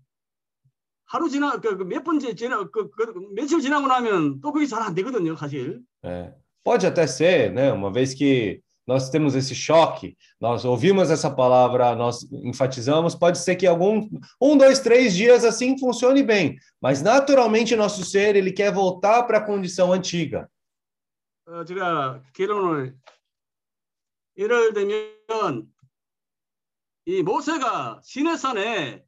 하루 1.07 1.29
지나 1.29 1.59
그몇 1.61 2.05
번째 2.05 2.35
지나 2.35 2.68
그, 2.70 2.91
그 2.91 3.12
며칠 3.35 3.61
지나고 3.61 3.87
나면 3.87 4.41
또 4.41 4.53
그게 4.53 4.66
잘 4.66 4.83
안 4.83 4.95
되거든요, 4.95 5.37
사실. 5.37 5.81
É. 6.03 6.33
Pode 6.64 6.87
até 6.87 7.07
ser, 7.07 7.51
né? 7.53 7.72
Uma 7.72 7.91
vez 7.91 8.12
que 8.12 8.61
nós 8.87 9.11
temos 9.11 9.35
esse 9.35 9.55
choque, 9.55 10.16
nós 10.41 10.64
ouvimos 10.64 11.11
essa 11.11 11.31
palavra, 11.31 11.95
nós 11.95 12.26
enfatizamos, 12.31 13.14
pode 13.14 13.39
ser 13.39 13.57
que 13.57 13.66
algum 13.66 14.09
um, 14.41 14.57
dois, 14.57 14.81
três 14.81 15.14
dias 15.14 15.45
assim 15.45 15.79
funcione 15.79 16.22
bem, 16.22 16.57
mas 16.81 17.03
naturalmente 17.03 17.76
nosso 17.76 18.05
ser 18.05 18.37
ele 18.37 18.53
quer 18.53 18.72
voltar 18.72 19.22
para 19.24 19.39
a 19.39 19.45
condição 19.45 19.93
antiga. 19.93 20.49
어, 21.47 21.64
제가 21.64 22.22
결론을 22.35 22.95
예를 24.37 24.74
들면 24.74 25.66
이 27.07 27.22
모세가 27.22 28.01
시내산에 28.05 29.03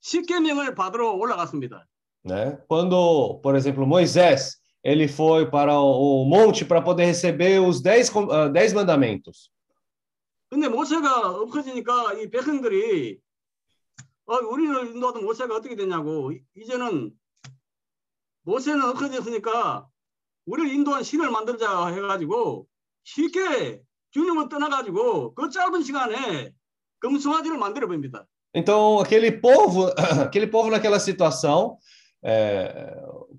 십계명을 0.00 0.74
받으러 0.74 1.12
올라갔습니다. 1.12 1.86
Né? 2.24 2.58
Quando, 2.68 3.40
por 3.42 3.54
exemplo, 3.54 3.86
Moisés 3.86 4.58
ele 4.82 5.08
foi 5.08 5.50
para 5.50 5.78
o, 5.78 6.24
monte 6.24 6.64
para 6.64 6.82
poder 6.82 7.06
receber 7.06 7.60
os 7.60 7.80
dez, 7.80 8.10
uh, 8.14 8.50
dez 8.52 8.72
mandamentos. 8.72 9.50
근데 10.50 10.68
모세가 10.68 11.40
없어지니까 11.42 12.14
이 12.14 12.30
백성들이 12.30 13.20
어, 14.26 14.34
우리를 14.34 14.94
인도하던 14.94 15.24
모세가 15.24 15.56
어떻게 15.56 15.76
됐냐고 15.76 16.32
이제는 16.54 17.12
모세는 18.42 18.82
없어졌으니까 18.82 19.86
우리를 20.46 20.72
인도한 20.72 21.02
신을 21.02 21.30
만들자 21.30 21.88
해가지고 21.88 22.66
쉽게 23.04 23.82
주님을 24.10 24.48
떠나가지고 24.48 25.34
그 25.34 25.50
짧은 25.50 25.82
시간에 25.82 26.52
금송아지를 27.00 27.58
만들어 27.58 27.86
봅니다. 27.86 28.26
Então 28.57 28.99
aquele 28.99 29.31
povo, 29.31 29.87
aquele 30.21 30.47
povo 30.47 30.69
naquela 30.69 30.99
situação, 30.99 31.77
é, 32.23 32.95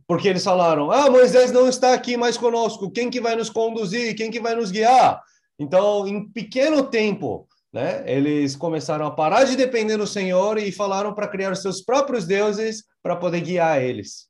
porque 0.06 0.28
eles 0.28 0.44
falaram: 0.44 0.90
Ah, 0.90 1.10
Moisés 1.10 1.52
não 1.52 1.68
está 1.68 1.94
aqui 1.94 2.16
mais 2.16 2.36
conosco, 2.36 2.90
quem 2.90 3.10
que 3.10 3.20
vai 3.20 3.36
nos 3.36 3.50
conduzir, 3.50 4.16
quem 4.16 4.30
que 4.30 4.40
vai 4.40 4.54
nos 4.54 4.70
guiar? 4.70 5.22
Então, 5.58 6.06
em 6.06 6.28
pequeno 6.28 6.82
tempo, 6.82 7.46
né, 7.72 8.02
eles 8.10 8.56
começaram 8.56 9.06
a 9.06 9.10
parar 9.10 9.44
de 9.44 9.56
depender 9.56 9.96
do 9.96 10.06
Senhor 10.06 10.58
e 10.58 10.72
falaram 10.72 11.14
para 11.14 11.28
criar 11.28 11.52
os 11.52 11.62
seus 11.62 11.80
próprios 11.80 12.26
deuses 12.26 12.84
para 13.02 13.16
poder 13.16 13.40
guiar 13.40 13.82
eles. 13.82 14.28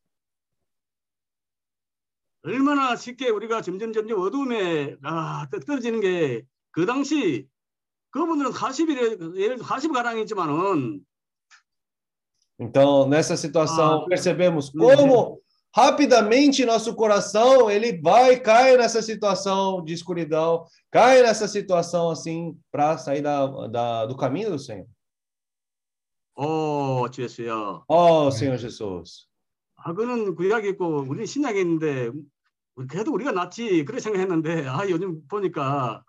얼마나 2.46 2.94
쉽게 2.94 3.30
우리가 3.30 3.62
점점 3.62 3.90
점점 3.90 4.20
어두움에 4.20 4.96
아, 5.02 5.48
떨어지는 5.66 6.00
게 6.00 6.44
그 6.74 6.86
당시 6.86 7.46
그분들은 8.10 8.52
40일 8.52 9.36
예를 9.36 9.56
들어 9.56 9.66
40가량이지만은 9.66 11.00
Então, 12.60 13.08
nessa 13.08 13.36
situação, 13.36 14.02
Ah, 14.02 14.06
percebemos 14.08 14.72
uhum. 14.72 14.96
como 14.96 15.40
rapidamente 15.74 16.64
nosso 16.64 16.94
coração 16.94 17.68
ele 17.68 18.00
vai 18.00 18.38
cair 18.38 18.78
nessa 18.78 19.02
situação 19.02 19.82
de 19.82 19.92
escuridão, 19.92 20.64
cai 20.88 21.20
nessa 21.22 21.48
situação 21.48 22.10
assim 22.10 22.56
para 22.70 22.96
sair 22.96 23.22
da, 23.22 23.66
da, 23.66 24.06
do 24.06 24.16
caminho 24.16 24.50
do 24.50 24.58
Senhor. 24.58 24.86
어, 26.36 27.08
주였어요. 27.10 27.84
Oh, 27.88 28.30
Senhor 28.30 28.56
Jesus. 28.56 29.26
아, 29.76 29.92
그는 29.92 30.34
구약이 30.34 30.68
있고 30.70 31.04
우리는 31.08 31.26
신약이 31.26 31.60
있는데 31.60 32.10
우리 32.76 32.86
그래도 32.86 33.12
우리가 33.12 33.32
낫지 33.32 33.84
그렇게 33.84 34.00
생각했는데 34.00 34.66
아 34.66 34.88
요즘 34.88 35.26
보니까 35.28 36.02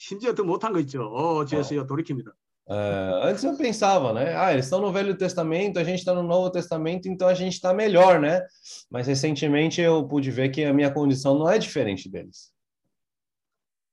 심지어 0.00 0.34
더 0.34 0.44
못한 0.44 0.72
거 0.72 0.80
있죠. 0.80 1.02
어, 1.12 1.44
주였어요. 1.44 1.86
돌이킵니다. 1.86 2.32
É, 2.68 3.20
antes 3.30 3.44
eu 3.44 3.56
pensava, 3.56 4.12
né? 4.12 4.34
Ah, 4.36 4.52
eles 4.52 4.64
estão 4.66 4.80
no 4.80 4.90
Velho 4.90 5.16
Testamento, 5.16 5.78
a 5.78 5.84
gente 5.84 6.00
está 6.00 6.12
no 6.12 6.24
Novo 6.24 6.50
Testamento, 6.50 7.06
então 7.08 7.28
a 7.28 7.34
gente 7.34 7.52
está 7.54 7.72
melhor, 7.72 8.18
né? 8.20 8.42
Mas 8.90 9.06
recentemente 9.06 9.80
eu 9.80 10.04
pude 10.08 10.32
ver 10.32 10.48
que 10.50 10.64
a 10.64 10.72
minha 10.72 10.90
condição 10.92 11.38
não 11.38 11.48
é 11.48 11.58
diferente 11.58 12.08
deles. 12.10 12.52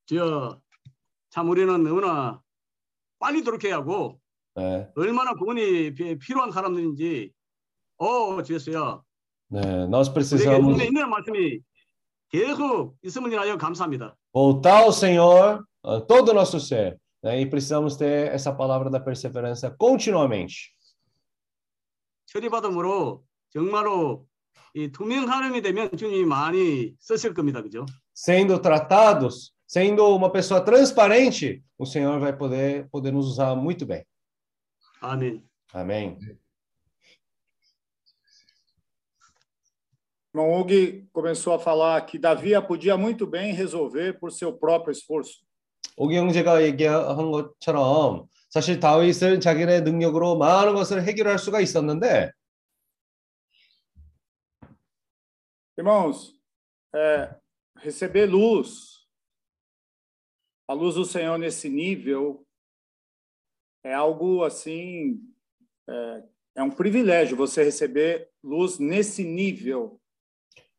저, 0.05 0.59
참 1.29 1.49
우리는 1.49 1.67
너무나 1.83 2.41
빨리 3.19 3.43
돌이켜야 3.43 3.75
하고 3.77 4.19
É, 4.55 4.87
얼마나 4.95 5.33
구원이 5.33 5.95
피- 5.95 6.15
필요한 6.19 6.51
사람들인지 6.51 7.31
어, 7.97 8.43
주였어요. 8.43 9.03
né? 9.51 9.87
Nós 9.87 10.09
우리에게 10.09 10.13
precisamos 10.13 10.77
눈에 10.77 10.85
있는 10.85 11.09
말씀이 11.09 11.59
계속 12.29 12.95
있음을 13.03 13.31
인하여 13.33 13.57
감사합니다. 13.57 14.15
voltar 14.31 14.83
ao 14.83 14.91
Senhor, 14.91 15.63
a 15.76 15.76
todo 16.07 16.29
o 16.29 16.33
nosso 16.33 16.59
ser, 16.59 16.99
né? 17.21 17.41
E 17.41 17.45
precisamos 17.45 17.95
ter 17.95 18.31
essa 18.31 18.53
palavra 18.53 18.89
da 18.89 18.99
perseverança 18.99 19.71
continuamente. 19.71 20.73
처리받음으로 22.25 23.23
정말로 23.51 24.25
이 24.73 24.91
투명 24.91 25.29
하나님이 25.29 25.61
되면 25.61 25.91
주님이 25.95 26.25
많이 26.25 26.95
쓰실 26.99 27.33
겁니다. 27.33 27.61
그죠? 27.61 27.85
Sendo 28.11 28.59
tratados, 28.59 29.53
sendo 29.67 30.15
uma 30.15 30.31
pessoa 30.31 30.61
transparente, 30.61 31.63
o 31.77 31.85
Senhor 31.85 32.19
vai 32.19 32.35
poder, 32.35 32.89
poder 32.89 33.11
nos 33.11 33.27
usar 33.27 33.55
muito 33.55 33.85
bem. 33.85 34.03
아멘. 35.01 35.43
Amém. 35.73 36.17
Irmão 40.33 40.49
Og 40.61 41.07
começou 41.13 41.53
a 41.53 41.59
falar 41.59 42.01
que 42.07 42.17
Davi 42.17 42.59
podia 42.67 42.97
muito 42.97 43.27
bem 43.27 43.53
resolver 43.53 44.19
por 44.19 44.31
seu 44.31 44.51
próprio 44.51 44.91
esforço. 44.91 45.45
오기 45.97 46.15
형제가 46.17 46.63
얘기한 46.63 47.31
것처럼 47.31 48.27
사실 48.49 48.79
다윗은 48.79 49.39
자기네 49.39 49.81
능력으로 49.81 50.37
많은 50.37 50.73
것을 50.75 51.03
해결할 51.03 51.39
수가 51.39 51.59
있었는데 51.61 52.31
Irmãos, 55.75 56.39
é, 56.93 57.35
receber 57.83 58.27
luz, 58.27 59.07
a 60.69 60.73
luz 60.75 60.93
do 60.93 61.03
Senhor 61.03 61.39
nesse 61.39 61.67
nível, 61.67 62.45
é 63.83 63.91
algo 63.91 64.43
assim, 64.43 65.19
é, 65.89 66.23
é 66.57 66.63
um 66.63 66.69
privilégio 66.69 67.35
você 67.35 67.63
receber 67.63 68.29
luz 68.43 68.77
nesse 68.77 69.23
nível. 69.23 69.99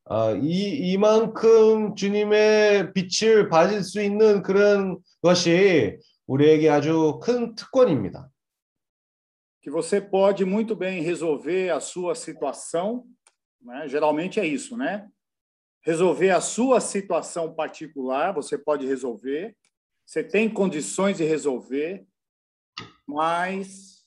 아, 0.09 0.33
이 0.33 0.93
이만큼 0.93 1.95
주님의 1.95 2.93
빛을 2.93 3.49
받을 3.49 3.83
수 3.83 4.03
있는 4.03 4.43
그런 4.43 4.99
것이 5.23 5.97
우리에게 6.27 6.69
아주 6.69 7.21
큰 7.23 7.55
특권입니다. 7.55 8.31
que 9.65 9.71
você 9.71 9.99
pode 9.99 10.45
muito 10.45 10.77
bem 10.77 11.01
resolver 11.01 11.71
a 11.71 11.81
sua 11.81 12.15
situação, 12.15 13.07
né? 13.63 13.89
geralmente 13.89 14.39
é 14.39 14.47
isso, 14.47 14.77
né? 14.77 15.09
Resolver 15.81 16.29
a 16.33 16.41
sua 16.43 16.83
situação 16.83 17.55
particular, 17.55 18.35
você 18.35 18.59
pode 18.59 18.87
resolver, 18.87 19.57
você 20.05 20.23
tem 20.23 20.53
condições 20.53 21.17
de 21.17 21.25
resolver, 21.25 22.07
mas 23.07 24.05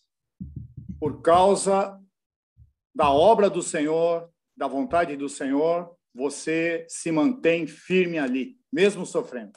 por 0.99 1.24
causa 1.24 1.99
da 2.93 3.09
obra 3.09 3.49
do 3.49 3.63
Senhor, 3.63 4.30
da 4.57 4.68
vontade 4.68 5.16
do 5.16 5.28
Senhor, 5.28 5.94
você 6.14 6.86
se 6.88 7.11
mantém 7.11 7.66
firme 7.66 8.18
ali, 8.18 8.57
mesmo 8.72 9.05
sofrendo. 9.07 9.53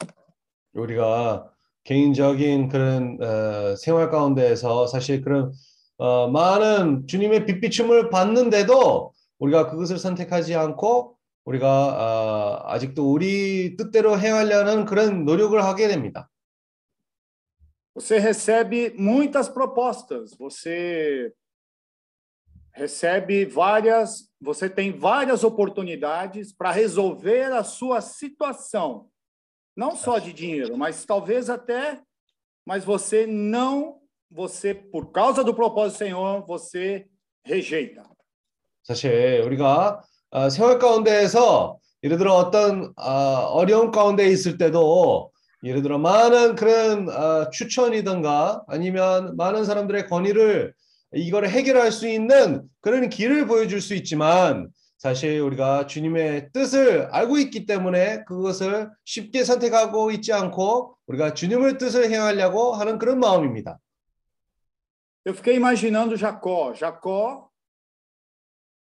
우리가 0.74 1.50
개인적인 1.84 2.68
그런 2.68 3.18
어, 3.22 3.76
생활 3.76 4.10
가운데에서 4.10 4.86
사실 4.86 5.22
그런 5.22 5.52
어, 5.98 6.28
많은 6.28 7.06
주님의 7.06 7.46
빛비춤을 7.46 8.10
받는데도 8.10 9.12
우리가 9.38 9.70
그것을 9.70 9.98
선택하지 9.98 10.54
않고 10.54 11.16
우리가 11.44 11.68
어, 11.68 12.72
아직도 12.72 13.10
우리 13.10 13.76
뜻대로 13.76 14.18
행하려는 14.18 14.84
그런 14.84 15.24
노력을 15.24 15.62
하게 15.62 15.88
됩니다. 15.88 16.28
Você 17.94 18.18
recebe 18.18 18.92
muitas 18.98 19.48
propostas, 19.48 20.36
você 20.36 21.32
recebe 22.76 23.46
várias 23.46 24.25
você 24.39 24.69
tem 24.69 24.91
várias 24.97 25.43
oportunidades 25.43 26.51
para 26.51 26.71
resolver 26.71 27.51
a 27.51 27.63
sua 27.63 28.01
situação. 28.01 29.07
Não 29.75 29.95
só 29.95 30.19
de 30.19 30.33
dinheiro, 30.33 30.77
mas 30.77 31.05
talvez 31.05 31.49
até, 31.49 32.01
mas 32.65 32.83
você 32.83 33.25
não, 33.25 33.99
você, 34.29 34.73
por 34.73 35.11
causa 35.11 35.43
do 35.43 35.53
propósito 35.53 35.95
do 35.95 35.97
Senhor, 35.97 36.45
você 36.45 37.07
rejeita. 37.45 38.03
사실 38.83 39.41
우리가 39.45 40.01
어, 40.31 40.49
생활 40.49 40.79
가운데에서 40.79 41.77
예를 42.03 42.17
들어 42.17 42.33
어떤 42.33 42.93
어, 42.97 43.11
어려운 43.53 43.91
가운데 43.91 44.27
있을 44.27 44.57
때도 44.57 45.31
예를 45.63 45.83
들어 45.83 45.99
많은 45.99 46.55
그런 46.55 47.07
어, 47.09 47.49
추천이든가 47.51 48.63
아니면 48.67 49.35
많은 49.37 49.65
사람들의 49.65 50.07
건의를 50.07 50.73
이거를 51.12 51.48
해결할 51.48 51.92
수 51.92 52.08
있는 52.08 52.68
그런 52.80 53.08
길을 53.08 53.46
보여줄 53.46 53.80
수 53.80 53.94
있지만 53.94 54.68
사실 54.98 55.40
우리가 55.40 55.86
주님의 55.86 56.50
뜻을 56.52 57.06
알고 57.12 57.38
있기 57.38 57.66
때문에 57.66 58.24
그것을 58.24 58.90
쉽게 59.04 59.44
선택하고 59.44 60.10
있지 60.10 60.32
않고 60.32 60.96
우리가 61.06 61.34
주님의 61.34 61.78
뜻을 61.78 62.10
행하려고 62.10 62.72
하는 62.74 62.98
그런 62.98 63.20
마음입니다. 63.20 63.78
Eu 65.24 65.34
fiquei 65.34 65.56
imaginando 65.56 66.16
Jacó. 66.16 66.72
Jacó, 66.72 67.50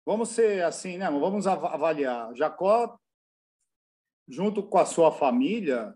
vamos 0.05 0.31
ser 0.31 0.65
assim, 0.65 0.99
né? 0.99 1.09
Vamos 1.09 1.47
av- 1.47 1.65
avaliar. 1.67 2.35
Jacó, 2.35 2.99
junto 4.29 4.61
com 4.69 4.79
a 4.79 4.85
sua 4.85 5.13
família, 5.13 5.95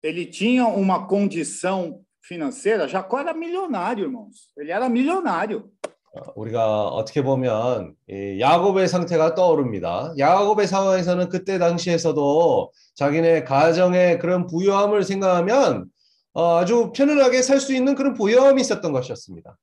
ele 0.00 0.26
tinha 0.26 0.64
uma 0.68 1.08
condição 1.08 2.04
financeira. 2.22 2.86
Jacó 2.88 3.18
era 3.18 3.32
milionário, 3.34 4.04
irmãos. 4.04 4.50
Ele 4.56 4.70
era 4.70 4.88
milionário. 4.88 5.70
어, 6.12 6.32
우리가 6.34 6.88
어떻게 6.88 7.22
보면 7.22 7.94
이 8.08 8.40
야곱의 8.40 8.88
상태가 8.88 9.34
떠오릅니다. 9.36 10.12
야곱의 10.18 10.66
상황에서는 10.66 11.28
그때 11.28 11.56
당시에서도 11.58 12.72
자기네 12.96 13.44
가정의 13.44 14.18
그런 14.18 14.46
부유함을 14.48 15.04
생각하면 15.04 15.86
어, 16.32 16.56
아주 16.58 16.90
편안하게 16.94 17.42
살 17.42 17.60
수 17.60 17.72
있는 17.74 17.94
그런 17.94 18.14
부유함이 18.14 18.60
있었던 18.60 18.90
것이었습니다. 18.92 19.56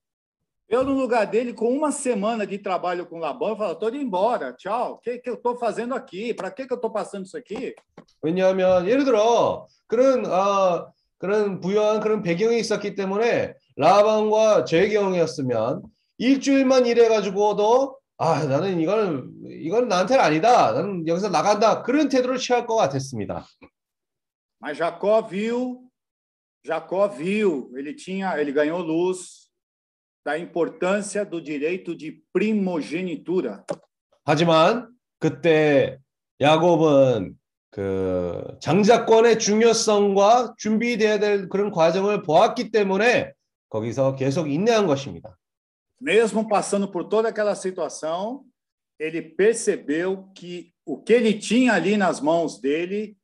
Eu, 0.70 0.84
no 0.84 0.91
lugar 0.91 1.26
dele, 1.32 1.53
com 1.53 1.70
uma 1.70 1.93
semana 1.93 2.45
de 2.45 2.58
trabalho 2.58 3.05
com 3.05 3.20
Labão, 3.20 3.51
eu 3.51 3.55
falo, 3.55 3.72
estou 3.72 3.88
indo 3.88 3.99
embora, 3.99 4.51
tchau. 4.51 4.95
O 4.95 4.97
que, 4.97 5.18
que 5.20 5.30
eu 5.30 5.36
estou 5.36 5.58
fazendo 5.58 5.95
aqui? 5.95 6.34
Para 6.34 6.51
que, 6.51 6.68
que 6.68 6.74
eu 6.74 6.76
estou 6.76 6.91
passando 6.91 7.26
isso 7.26 7.38
aqui? 7.38 7.74
왜냐하면 8.22 8.88
예를 8.88 9.05
들어 9.05 9.68
그런 9.88 10.26
아 10.26 10.88
그런 11.18 11.59
부유한 11.59 11.99
그런 11.99 12.22
배경이 12.22 12.59
있었기 12.59 12.95
때문에 12.95 13.53
라반과 13.76 14.65
제 14.65 14.89
경우였으면 14.89 15.84
일주일만 16.18 16.86
일해가지고도 16.86 17.99
아 18.18 18.43
나는 18.45 18.80
이거는 18.80 19.32
이건 19.45 19.88
나한테는 19.88 20.24
아니다. 20.24 20.72
나는 20.72 21.07
여기서 21.07 21.30
나간다. 21.30 21.84
그런 21.84 22.09
태도를 22.09 22.38
취할 22.38 22.65
것 22.65 22.76
같았습니다. 22.76 23.45
Mas 24.59 24.78
Jacó 24.80 25.22
viu, 25.22 25.88
Jacó 26.65 27.07
viu, 27.07 27.72
ele 27.78 27.93
tinha, 27.93 28.39
ele 28.39 28.51
ganhou 28.51 28.82
luz 28.82 29.47
da 30.26 30.36
importância 30.38 31.24
do 31.24 31.39
direito 31.39 31.95
de 31.95 32.24
primogenitura. 32.34 33.63
하지만 34.26 34.89
그때 35.20 35.99
야곱은 36.41 37.38
그 37.78 38.57
장자권의 38.59 39.38
중요성과 39.38 40.55
준비돼야 40.57 41.19
될 41.19 41.47
그런 41.47 41.69
과정을 41.69 42.23
보았기 42.23 42.71
때문에 42.71 43.34
거기서 43.69 44.15
계속 44.15 44.49
인내한 44.49 44.88
것입니다. 44.88 45.38
Mesmo 46.01 46.47
passando 46.47 46.89
por 46.89 47.07
toda 47.07 47.30
aquela 47.30 47.53
situação, 47.53 48.41
ele 48.99 49.21
percebeu 49.21 50.28
que 50.34 50.73
o 50.84 50.97
que 50.97 51.13
ele 51.13 51.38
tinha 51.38 51.73
ali 51.73 51.97
nas 51.97 52.19
mãos 52.19 52.59
dele 52.59 53.15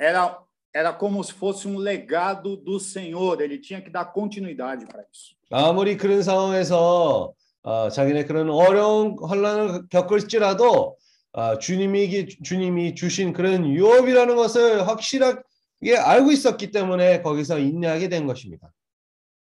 era 0.00 0.38
era 0.74 0.94
como 0.94 1.22
se 1.22 1.34
fosse 1.34 1.68
um 1.68 1.76
legado 1.76 2.56
do 2.56 2.80
Senhor. 2.80 3.42
Ele 3.42 3.58
tinha 3.58 3.82
que 3.82 3.90
dar 3.90 4.06
continuidade 4.06 4.86
para 4.86 5.04
isso. 5.12 5.36
아무리 5.50 5.98
그런 5.98 6.22
상황에서 6.22 7.34
어, 7.62 7.90
자기네 7.90 8.24
그런 8.24 8.48
어려운 8.48 9.18
혼란을 9.18 9.88
겪을지라도 9.90 10.96
어, 11.32 11.58
주님이 11.58 12.28
주님이 12.42 12.94
주신 12.94 13.32
그런 13.32 13.66
유업이라는 13.66 14.36
것을 14.36 14.88
확실하게 14.88 15.96
알고 15.98 16.32
있었기 16.32 16.70
때문에 16.70 17.22
거기서 17.22 17.58
인내하게 17.58 18.08
된 18.08 18.26
것입니다. 18.26 18.72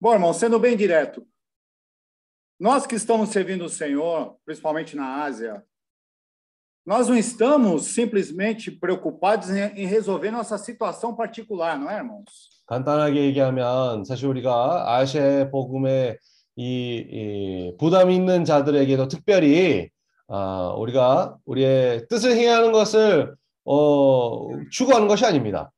Bom, 0.02 0.14
irmão, 0.14 0.34
sendo 0.34 0.60
bem 0.60 0.76
direto, 0.76 1.26
nós 2.60 2.86
que 2.86 2.96
estamos 2.96 3.30
servindo 3.30 3.66
o 3.66 3.70
Senhor, 3.70 4.36
principalmente 4.46 4.96
na 4.96 5.24
Ásia, 5.24 5.64
nós 6.86 7.08
não 7.08 7.16
estamos 7.16 7.88
simplesmente 7.88 8.70
preocupados 8.70 9.50
em, 9.50 9.86
resolver 9.88 10.32
nossa 10.32 10.58
situação 10.58 11.16
particular, 11.16 11.80
não 11.80 11.90
é, 11.90 11.98
irmãos? 11.98 12.26
간단하게 12.68 13.26
얘기하면 13.26 14.06
사실 14.06 14.28
우리가 14.28 14.96
아시아 14.96 15.50
복음의 15.52 16.18
이, 16.56 16.64
이 16.66 17.78
부담 17.78 18.10
있는 18.10 18.44
자들에게도 18.44 19.08
특별히 19.08 19.90
아, 20.29 20.75
우리가 20.79 21.37
우리의 21.45 22.07
뜻을 22.09 22.37
행하는 22.37 22.73
것을 22.73 23.35
어, 23.65 24.49
추구하는 24.71 25.09
것이 25.09 25.25
아닙니다. 25.25 25.71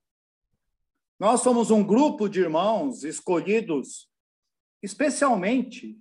Nós 1.21 1.41
somos 1.43 1.71
um 1.71 1.85
grupo 1.87 2.29
de 2.29 2.41
irmãos 2.41 3.05
escolhidos 3.05 4.09
especialmente, 4.83 5.97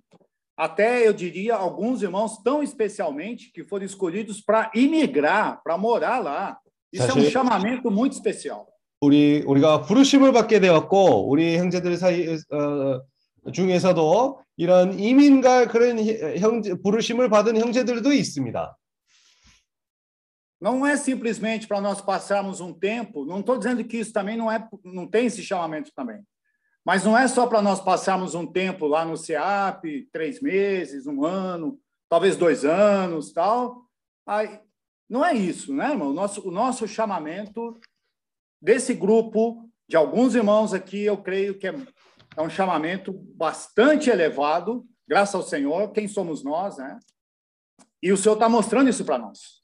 até 0.56 1.06
eu 1.06 1.12
diria 1.12 1.54
alguns 1.54 2.02
irmãos 2.02 2.42
tão 2.42 2.62
especialmente 2.62 3.50
que 3.52 3.62
foram 3.64 3.86
escolhidos 3.86 4.40
para 4.40 4.70
imigrar, 4.74 5.60
para 5.62 5.78
morar 5.78 6.18
lá. 6.18 6.58
Isso 6.92 7.04
é 7.04 7.06
um 7.06 7.14
사실- 7.14 7.30
chamamento 7.30 7.90
muito 7.90 8.12
especial. 8.14 8.66
우리 9.00 9.42
우리가 9.46 9.82
부르심을 9.82 10.32
받게 10.32 10.60
되었고 10.60 11.28
우리 11.28 11.56
형제들 11.58 11.96
사이 11.96 12.28
어, 12.52 13.02
중에서도 13.52 14.40
이런 14.56 14.98
이민갈 14.98 15.68
그런 15.68 15.98
히- 15.98 16.38
형제 16.38 16.74
부르심을 16.74 17.28
받은 17.28 17.56
형제들도 17.56 18.12
있습니다. 18.12 18.76
Não 20.60 20.86
é 20.86 20.96
simplesmente 20.96 21.66
para 21.66 21.80
nós 21.80 22.00
passarmos 22.00 22.60
um 22.60 22.72
tempo, 22.72 23.24
não 23.24 23.40
estou 23.40 23.58
dizendo 23.58 23.82
que 23.84 23.96
isso 23.98 24.12
também 24.12 24.36
não 24.36 24.50
é, 24.50 24.68
não 24.84 25.08
tem 25.08 25.26
esse 25.26 25.42
chamamento 25.42 25.90
também. 25.92 26.22
Mas 26.84 27.04
não 27.04 27.18
é 27.18 27.26
só 27.26 27.46
para 27.48 27.60
nós 27.60 27.80
passarmos 27.80 28.34
um 28.34 28.46
tempo 28.46 28.86
lá 28.86 29.04
no 29.04 29.16
CEAP, 29.16 30.08
três 30.12 30.40
meses, 30.40 31.06
um 31.06 31.24
ano, 31.24 31.80
talvez 32.08 32.36
dois 32.36 32.64
anos, 32.64 33.32
tal. 33.32 33.86
Aí, 34.26 34.60
não 35.08 35.24
é 35.24 35.34
isso, 35.34 35.74
né, 35.74 35.90
irmão? 35.90 36.10
O 36.10 36.12
nosso, 36.12 36.46
o 36.48 36.50
nosso 36.52 36.86
chamamento 36.86 37.78
desse 38.60 38.94
grupo, 38.94 39.68
de 39.88 39.96
alguns 39.96 40.34
irmãos 40.34 40.72
aqui, 40.72 41.02
eu 41.02 41.16
creio 41.16 41.58
que 41.58 41.66
é, 41.66 41.74
é 42.36 42.42
um 42.42 42.50
chamamento 42.50 43.12
bastante 43.36 44.10
elevado, 44.10 44.84
graças 45.06 45.34
ao 45.34 45.42
Senhor, 45.42 45.92
quem 45.92 46.08
somos 46.08 46.42
nós, 46.42 46.78
né? 46.78 46.98
E 48.02 48.10
o 48.12 48.16
Senhor 48.16 48.34
está 48.34 48.48
mostrando 48.48 48.88
isso 48.88 49.04
para 49.04 49.18
nós. 49.18 49.62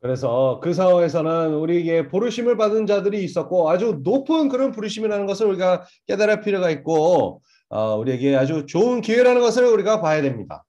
그래서 0.00 0.58
그 0.62 0.72
상황에서는 0.72 1.54
우리에게 1.54 2.08
부르심을 2.08 2.56
받은 2.56 2.86
자들이 2.86 3.22
있었고 3.22 3.68
아주 3.68 4.00
높은 4.02 4.48
그런 4.48 4.72
부르심이라는 4.72 5.26
것을 5.26 5.46
우리가 5.46 5.86
깨달을 6.06 6.40
필요가 6.40 6.70
있고 6.70 7.42
어, 7.68 7.96
우리에게 7.96 8.34
아주 8.34 8.64
좋은 8.64 9.02
기회라는 9.02 9.42
것을 9.42 9.64
우리가 9.66 10.00
봐야 10.00 10.22
됩니다. 10.22 10.64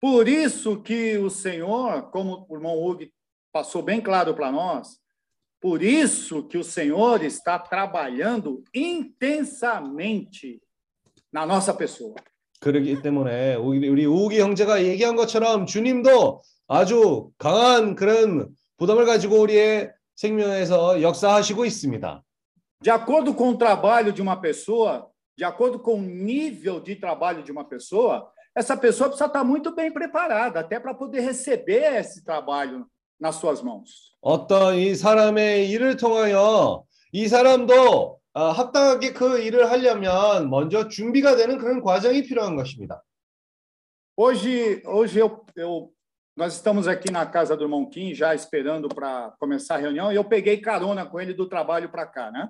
Por 0.00 0.28
isso 0.28 0.82
que 0.82 1.16
o 1.18 1.28
Senhor, 1.28 2.10
como 2.10 2.46
o 2.48 2.56
irmão 2.56 2.76
Hugo 2.76 3.04
passou 3.52 3.82
bem 3.82 4.00
claro 4.00 4.34
para 4.34 4.50
nós, 4.50 4.98
por 5.60 5.80
isso 5.80 6.42
que 6.48 6.58
o 6.58 6.64
Senhor 6.64 7.22
está 7.22 7.56
trabalhando 7.56 8.64
intensamente 8.74 10.60
na 11.37 11.45
nossa 11.45 11.77
pessoa. 11.77 12.15
그렇기 12.59 13.03
때문에 13.03 13.53
우리, 13.55 13.87
우리 13.87 14.05
우기 14.05 14.39
형제가 14.39 14.83
얘기한 14.83 15.15
것처럼 15.15 15.67
주님도 15.67 16.41
아주 16.67 17.29
강한 17.37 17.93
그런 17.95 18.49
부담을 18.77 19.05
가지고 19.05 19.39
우리의 19.41 19.91
생명에서 20.15 21.01
역사하시고 21.03 21.65
있습니다. 21.65 22.23
De 22.81 22.89
acordo 22.89 23.35
com 23.35 23.49
o 23.49 23.57
trabalho 23.57 24.11
de 24.11 24.21
uma 24.21 24.35
pessoa, 24.41 25.07
de 25.37 25.43
acordo 25.43 25.79
com 25.79 25.99
o 25.99 26.01
nível 26.01 26.79
de 26.79 26.95
trabalho 26.95 27.43
de 27.43 27.51
uma 27.51 27.63
pessoa, 27.63 28.27
essa 28.55 28.75
pessoa 28.75 29.09
precisa 29.09 29.27
estar 29.27 29.43
muito 29.43 29.75
bem 29.75 29.91
preparada, 29.91 30.59
até 30.59 30.79
para 30.79 30.95
poder 30.95 31.19
receber 31.21 31.93
esse 31.99 32.23
trabalho 32.25 32.87
nas 33.19 33.35
suas 33.35 33.61
mãos. 33.61 34.15
어떤 34.19 34.75
이 34.75 34.95
사람의 34.95 35.69
일을 35.69 35.97
통하여 35.97 36.83
이 37.11 37.27
사람도 37.27 38.16
어, 38.37 38.51
합당하게 38.51 39.13
그 39.13 39.39
일을 39.39 39.71
하려면 39.71 40.51
먼저 40.51 40.87
준비가 40.87 41.35
되는 41.35 41.57
그런 41.57 41.81
과정이 41.81 42.21
필요한 42.21 42.55
것입니다. 42.55 43.03
Hoje, 44.15 44.83
hoje 44.85 45.19
eu, 45.19 45.43
eu, 45.55 45.91
nós 46.35 46.53
estamos 46.53 46.87
aqui 46.87 47.11
na 47.11 47.25
casa 47.25 47.57
do 47.57 47.63
irmão 47.63 47.89
Kim, 47.89 48.13
já 48.13 48.35
esperando 48.35 48.89
para 48.89 49.33
começar 49.39 49.75
a 49.75 49.77
reunião, 49.79 50.11
e 50.11 50.15
eu 50.15 50.23
peguei 50.23 50.57
carona 50.57 51.03
com 51.03 51.19
ele 51.19 51.33
do 51.33 51.49
trabalho 51.49 51.89
para 51.89 52.05
cá, 52.05 52.31
né? 52.31 52.47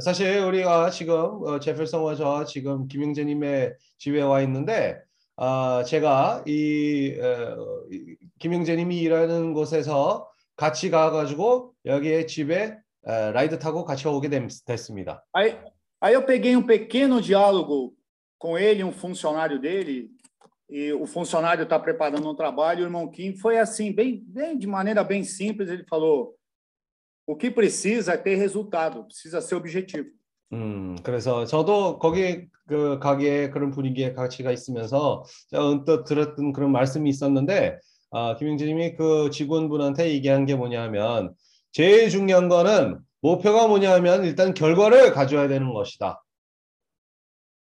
사실 0.00 0.38
우리가 0.38 0.88
지금 0.88 1.14
어, 1.14 1.60
제펠성과 1.60 2.14
저 2.14 2.44
지금 2.46 2.88
김영재님의 2.88 3.74
집에 3.98 4.22
와 4.22 4.40
있는데 4.42 5.02
아, 5.36 5.84
제가 5.86 6.44
이, 6.46 7.18
어, 7.20 7.84
이 7.90 8.16
김영재님이 8.38 8.98
일하는 8.98 9.52
곳에서 9.52 10.30
같이 10.56 10.90
가가지고 10.90 11.74
여기에 11.84 12.24
집에 12.24 12.78
에, 13.05 13.31
라이드 13.31 13.59
타고 13.59 13.83
같이 13.85 14.07
오게 14.07 14.29
됨- 14.29 14.47
됐습니다. 14.65 15.23
Aí, 15.33 15.57
aí 16.01 16.13
eu 16.13 16.25
peguei 16.25 16.55
um 16.55 16.65
pequeno 16.65 17.21
diálogo 17.21 17.93
com 18.39 18.57
ele, 18.57 18.83
um 18.83 18.91
funcionário 18.91 19.59
dele, 19.59 20.09
e 20.69 20.91
o 20.93 21.05
funcionário 21.05 21.63
está 21.63 21.77
preparando 21.79 22.29
um 22.29 22.35
trabalho, 22.35 22.79
e 22.79 22.83
o 22.83 22.85
irmão 22.87 23.09
Kim 23.09 23.35
foi 23.35 23.57
assim, 23.59 23.91
bem, 23.91 24.23
bem 24.25 24.57
de 24.57 24.67
maneira 24.67 25.03
bem 25.03 25.23
simples, 25.23 25.69
ele 25.69 25.83
falou: 25.85 26.35
o 27.27 27.35
que 27.35 27.49
precisa 27.51 28.13
é 28.13 28.17
ter 28.17 28.35
resultado, 28.35 29.03
precisa 29.05 29.39
ser 29.41 29.55
objetivo. 29.55 30.09
음, 30.51 30.95
그래서 31.03 31.45
저도 31.45 31.97
거기 31.97 32.47
그 32.67 32.99
가게 32.99 33.49
그런 33.49 33.71
분위기에 33.71 34.13
같이 34.13 34.43
가 34.43 34.51
있으면서 34.51 35.23
제가 35.49 35.65
언뜻 35.65 36.03
들었던 36.05 36.53
그런 36.53 36.71
말씀이 36.71 37.09
있었는데, 37.09 37.79
아, 38.11 38.35
김영재님이 38.35 38.95
그 38.95 39.29
직원분한테 39.31 40.11
얘기한 40.11 40.45
게 40.45 40.55
뭐냐면, 40.55 41.33
제일 41.71 42.09
중요한 42.09 42.49
거는 42.49 42.99
목표가 43.21 43.67
뭐냐면 43.67 44.25
일단 44.25 44.53
결과를 44.53 45.11
가져야 45.13 45.47
되는 45.47 45.73
것이다. 45.73 46.21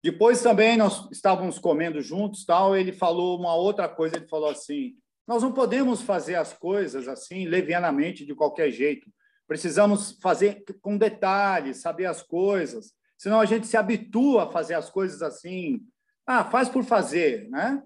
Depois 0.03 0.43
também 0.43 0.75
nós 0.75 1.07
estávamos 1.11 1.57
comendo 1.57 2.01
juntos, 2.01 2.43
tal, 2.45 2.75
ele 2.75 2.91
falou 2.91 3.39
uma 3.39 3.55
outra 3.55 3.87
coisa, 3.87 4.17
ele 4.17 4.27
falou 4.27 4.49
assim: 4.49 4.95
nós 5.25 5.41
não 5.41 5.53
podemos 5.53 6.01
fazer 6.01 6.35
as 6.35 6.51
coisas 6.51 7.07
assim 7.07 7.45
levianamente 7.45 8.25
de 8.25 8.35
qualquer 8.35 8.69
jeito. 8.69 9.09
Precisamos 9.47 10.17
fazer 10.21 10.63
com 10.81 10.97
detalhes, 10.97 11.81
saber 11.81 12.07
as 12.07 12.21
coisas, 12.21 12.91
senão 13.17 13.39
a 13.39 13.45
gente 13.45 13.65
se 13.65 13.77
habitua 13.77 14.43
a 14.43 14.51
fazer 14.51 14.73
as 14.73 14.89
coisas 14.89 15.21
assim. 15.21 15.81
Ah, 16.25 16.43
faz 16.43 16.67
por 16.67 16.83
fazer, 16.83 17.49
né? 17.49 17.81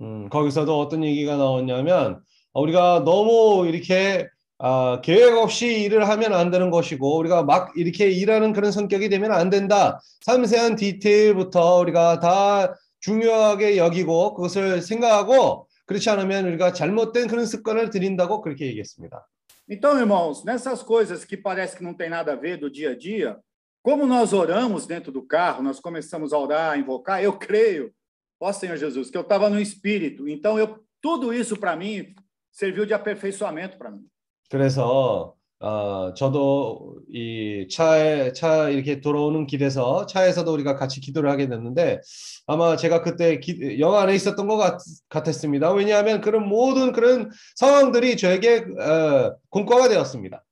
음, 0.00 0.28
거기서도 0.28 0.78
어떤 0.78 1.04
얘기가 1.04 1.36
나왔냐면 1.36 2.22
어, 2.52 2.62
우리가 2.62 3.04
너무 3.04 3.66
이렇게 3.66 4.28
아, 4.57 5.01
계획 5.03 5.35
없이 5.35 5.81
일을 5.81 6.07
하면 6.07 6.33
안 6.33 6.49
되는 6.49 6.69
것이고 6.69 7.17
우리가 7.17 7.43
막 7.43 7.73
이렇게 7.75 8.09
일하는 8.09 8.53
그런 8.53 8.71
성격이 8.71 9.09
되면 9.09 9.31
안 9.31 9.49
된다. 9.49 9.99
섬세한 10.21 10.75
디테일부터 10.77 11.79
우리가 11.79 12.19
다 12.19 12.73
중요하게 13.01 13.77
여기고 13.77 14.33
그것을 14.33 14.81
생각하고 14.81 15.67
그렇지 15.85 16.09
않으면 16.09 16.47
우리가 16.47 16.73
잘못된 16.73 17.27
그런 17.27 17.45
습관을 17.45 17.89
들인다고 17.89 18.41
그렇게 18.41 18.65
얘기했습니다. 18.67 19.27
Então, 19.67 19.97
irmãos, 19.97 20.43
nessas 20.45 20.83
coisas 20.83 21.25
que 21.25 21.35
parece 21.35 21.75
que 21.75 21.83
não 21.83 21.93
tem 21.93 22.07
nada 22.07 22.33
a 22.33 22.35
ver 22.35 22.57
do 22.57 22.69
dia 22.69 22.91
a 22.91 22.95
dia, 22.95 23.35
como 23.81 24.05
nós 24.05 24.31
oramos 24.31 24.85
dentro 24.85 25.11
do 25.11 25.23
carro, 25.23 25.63
nós 25.63 25.79
começamos 25.79 26.33
a 26.33 26.37
orar, 26.37 26.71
a 26.73 26.77
invocar, 26.77 27.23
eu 27.23 27.33
creio, 27.33 27.91
ó 28.39 28.53
Senhor 28.53 28.77
Jesus, 28.77 29.09
que 29.09 29.17
eu 29.17 29.21
estava 29.21 29.49
no 29.49 29.59
espírito. 29.59 30.29
Então, 30.29 30.57
eu 30.59 30.79
tudo 31.01 31.33
isso 31.33 31.57
para 31.57 31.75
mim 31.75 32.15
serviu 32.51 32.85
de 32.85 32.93
aperfeiçoamento 32.93 33.77
para 33.77 33.91
mim. 33.91 34.07
그래서 34.49 35.35
어, 35.59 36.13
저도 36.13 36.97
이 37.09 37.67
차에 37.71 38.33
차 38.33 38.69
이렇게 38.69 38.99
돌아오는 38.99 39.47
길에서 39.47 40.05
차에서도 40.05 40.51
우리가 40.53 40.75
같이 40.75 40.99
기도를 40.99 41.29
하게 41.29 41.47
됐는데 41.47 42.01
아마 42.45 42.75
제가 42.75 43.01
그때 43.01 43.39
기, 43.39 43.79
영 43.79 43.95
안에 43.95 44.13
있었던 44.15 44.47
것 44.47 44.57
같, 44.57 44.79
같았습니다. 45.09 45.71
왜냐하면 45.71 46.21
그런 46.21 46.47
모든 46.47 46.91
그런 46.91 47.31
상황들이 47.55 48.17
저에게 48.17 48.65
어, 48.79 49.35
공과가 49.49 49.87
되었습니다. 49.87 50.43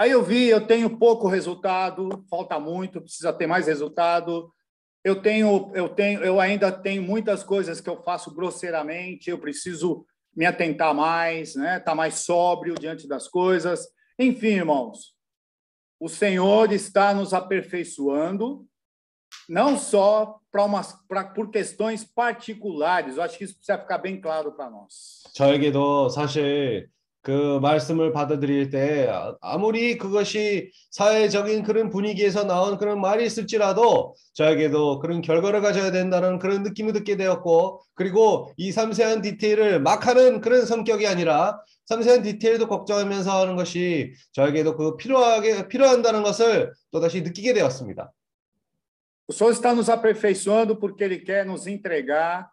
Aí 0.00 0.12
eu 0.12 0.22
vi, 0.22 0.48
eu 0.48 0.64
tenho 0.64 0.96
pouco 0.96 1.26
resultado, 1.26 2.24
falta 2.30 2.60
muito, 2.60 3.00
precisa 3.00 3.32
ter 3.32 3.48
mais 3.48 3.66
resultado. 3.66 4.48
Eu 5.02 5.20
tenho, 5.20 5.72
eu 5.74 5.88
tenho, 5.88 6.22
eu 6.22 6.38
ainda 6.38 6.70
tenho 6.70 7.02
muitas 7.02 7.42
coisas 7.42 7.80
que 7.80 7.90
eu 7.90 8.00
faço 8.04 8.32
grosseiramente, 8.32 9.28
eu 9.28 9.38
preciso 9.38 10.06
me 10.37 10.45
atentar 10.45 10.93
mais, 10.93 11.55
né? 11.55 11.79
Tá 11.79 11.93
mais 11.93 12.15
sóbrio 12.15 12.75
diante 12.75 13.07
das 13.07 13.27
coisas. 13.27 13.87
Enfim, 14.17 14.55
irmãos, 14.55 15.15
o 15.99 16.09
Senhor 16.09 16.71
está 16.71 17.13
nos 17.13 17.33
aperfeiçoando, 17.33 18.67
não 19.47 19.77
só 19.77 20.39
para 20.51 20.63
umas 20.65 20.93
pra, 21.07 21.23
por 21.23 21.49
questões 21.49 22.03
particulares. 22.03 23.17
Eu 23.17 23.23
acho 23.23 23.37
que 23.37 23.43
isso 23.43 23.55
precisa 23.55 23.79
ficar 23.79 23.97
bem 23.97 24.19
claro 24.19 24.51
para 24.53 24.69
nós. 24.69 25.23
저에게도 25.33 26.09
사실 26.09 26.89
그 27.22 27.58
말씀을 27.60 28.12
받아들일 28.12 28.70
때 28.70 29.10
아무리 29.40 29.98
그것이 29.98 30.70
사회적인 30.90 31.64
그런 31.64 31.90
분위기에서 31.90 32.44
나온 32.44 32.78
그런 32.78 33.00
말이 33.00 33.26
있을지라도 33.26 34.14
저에게도 34.34 35.00
그런 35.00 35.20
결과를 35.20 35.60
가져야 35.60 35.90
된다는 35.90 36.38
그런 36.38 36.62
느낌을 36.62 36.92
듣게 36.92 37.16
되었고 37.16 37.82
그리고 37.94 38.52
이 38.56 38.72
섬세한 38.72 39.22
디테일을 39.22 39.80
막 39.80 40.06
하는 40.06 40.40
그런 40.40 40.64
성격이 40.64 41.06
아니라 41.06 41.60
섬세한 41.86 42.22
디테일도 42.22 42.68
걱정하면서 42.68 43.40
하는 43.40 43.56
것이 43.56 44.14
저에게도 44.32 44.76
그 44.76 44.96
필요하게 44.96 45.68
필요한다는 45.68 46.22
것을 46.22 46.72
또다시 46.90 47.22
느끼게 47.22 47.52
되었습니다. 47.54 48.12
O 49.30 49.34
Senhor 49.34 49.52
está 49.52 49.74
nos 49.74 49.90
aperfeiçoando 49.90 50.78
porque 50.78 51.04
Ele 51.04 51.18
quer 51.18 51.44
nos 51.44 51.66
entregar 51.66 52.50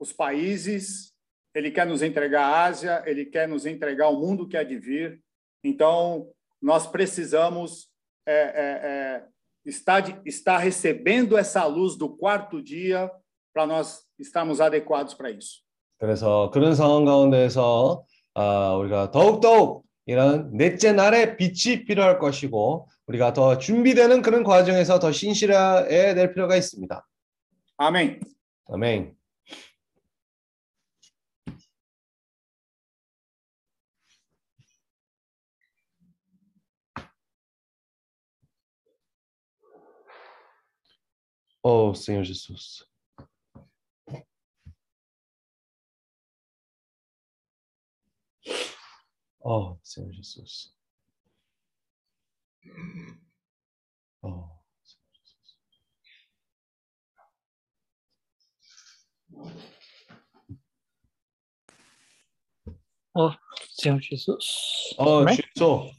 os 0.00 0.12
países, 0.12 1.12
Ele 1.53 1.71
quer 1.71 1.85
nos 1.85 2.01
entregar 2.01 2.45
a 2.45 2.63
Ásia, 2.65 3.03
Ele 3.05 3.25
quer 3.25 3.47
nos 3.47 3.65
entregar 3.65 4.09
o 4.09 4.19
mundo 4.19 4.47
que 4.47 4.57
há 4.57 4.63
de 4.63 4.77
vir. 4.77 5.21
Então, 5.63 6.27
nós 6.61 6.87
precisamos 6.87 7.89
é, 8.25 8.33
é, 8.33 8.41
é, 8.89 9.23
estar, 9.65 9.99
de, 9.99 10.19
estar 10.25 10.57
recebendo 10.57 11.37
essa 11.37 11.65
luz 11.65 11.95
do 11.95 12.09
quarto 12.09 12.61
dia 12.61 13.11
para 13.53 13.67
nós 13.67 14.03
estarmos 14.17 14.59
adequados 14.59 15.13
para 15.13 15.29
isso. 15.29 15.63
그래서 15.99 16.49
그런 16.51 16.75
상황 16.75 17.05
가운데서 17.05 18.03
아, 18.33 18.75
우리가 18.75 19.11
더욱더욱 19.11 19.85
이런 20.05 20.51
넷째 20.51 20.91
날의 20.91 21.37
빛이 21.37 21.85
필요할 21.85 22.19
것이고 22.19 22.89
우리가 23.07 23.33
더 23.33 23.57
준비되는 23.57 24.21
그런 24.21 24.43
과정에서 24.43 24.99
더 24.99 25.11
신실해야 25.11 26.13
될 26.15 26.33
필요가 26.33 26.55
있습니다. 26.55 27.07
Amém. 27.77 28.19
아멘. 28.67 29.15
Oh, 41.62 41.94
Senhor 41.94 42.24
Jesus. 42.24 42.84
Oh, 49.40 49.78
Senhor 49.82 50.12
Jesus. 50.12 50.74
Oh, 54.22 54.48
Senhor 63.68 64.00
Jesus. 64.00 64.00
Senhor 64.00 64.00
Jesus. 64.00 64.94
Oh. 65.60 65.90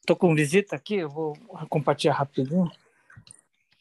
Estou 0.00 0.16
com 0.16 0.34
visita 0.34 0.76
aqui, 0.76 0.96
eu 0.96 1.08
vou 1.08 1.34
compartilhar 1.68 2.14
rapidinho. 2.14 2.70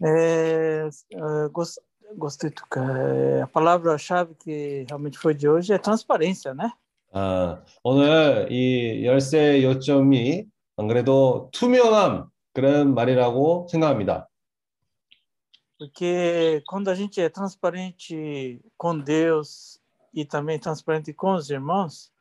É, 0.03 0.89
é, 1.13 1.49
gos- 1.51 1.79
gostei 2.17 2.51
do 2.51 2.63
que 2.67 2.79
é, 2.79 3.43
a 3.43 3.47
palavra-chave 3.47 4.35
que 4.35 4.85
realmente 4.89 5.19
foi 5.19 5.35
de 5.35 5.49
hoje 5.49 5.73
é 5.73 5.79
transparência, 5.79 6.53
né? 6.55 6.71
아, 7.13 7.63
오늘 7.85 8.49
이 8.51 9.05
열쇠 9.07 9.63
요점이 9.63 10.47
안 10.77 10.89
그래도 10.89 11.49
투명함 11.53 12.29
그런 12.53 12.93
말이라고 12.95 13.69
생각합니다. 13.71 14.29
Porque 15.79 16.63
quando 16.67 16.89
a 16.89 16.95
gente 16.95 17.21
é 17.21 17.29
transparente 17.29 18.61
com 18.77 18.99
Deus 18.99 19.81
e 20.13 20.25
também 20.25 20.59
transparente 20.59 21.13
com 21.13 21.35
os 21.35 21.51
irmãos, 21.51 22.13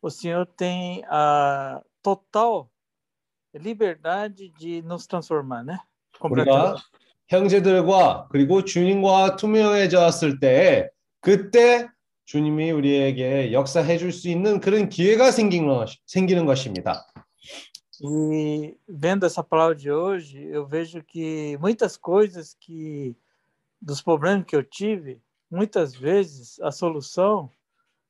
o 0.00 0.10
Senhor 0.10 0.46
tem 0.46 1.04
a 1.08 1.82
total 2.02 2.70
liberdade 3.54 4.50
de 4.50 4.82
nos 4.82 5.06
transformar, 5.06 5.62
né? 5.64 5.78
우리가 6.22 6.76
형제들과 7.27 8.27
그리고 8.29 8.63
주님과 8.63 9.35
투명해졌을 9.37 10.39
때 10.39 10.89
그때 11.21 11.87
주님이 12.25 12.71
우리에게 12.71 13.51
역사해 13.51 13.97
줄 13.97 14.11
수 14.11 14.29
있는 14.29 14.59
그런 14.59 14.89
기회가 14.89 15.31
생기는, 15.31 15.67
것, 15.67 15.89
생기는 16.05 16.45
것입니다. 16.45 17.05
E 18.01 18.75
vendo 18.87 19.25
essa 19.25 19.43
palavra 19.43 19.75
de 19.75 19.89
hoje, 19.91 20.37
eu 20.51 20.67
vejo 20.67 21.01
que 21.03 21.57
muitas 21.59 21.95
coisas 21.95 22.55
que 22.59 23.15
dos 23.81 24.01
problemas 24.01 24.45
que 24.45 24.55
eu 24.55 24.63
tive, 24.63 25.21
muitas 25.49 25.95
vezes 25.95 26.59
a 26.61 26.71
solução 26.71 27.49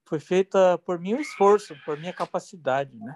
foi 0.06 0.20
feita 0.20 0.78
por 0.80 1.00
meu 1.00 1.20
esforço, 1.20 1.76
por 1.86 2.00
minha 2.00 2.14
capacidade, 2.14 2.98
né? 2.98 3.16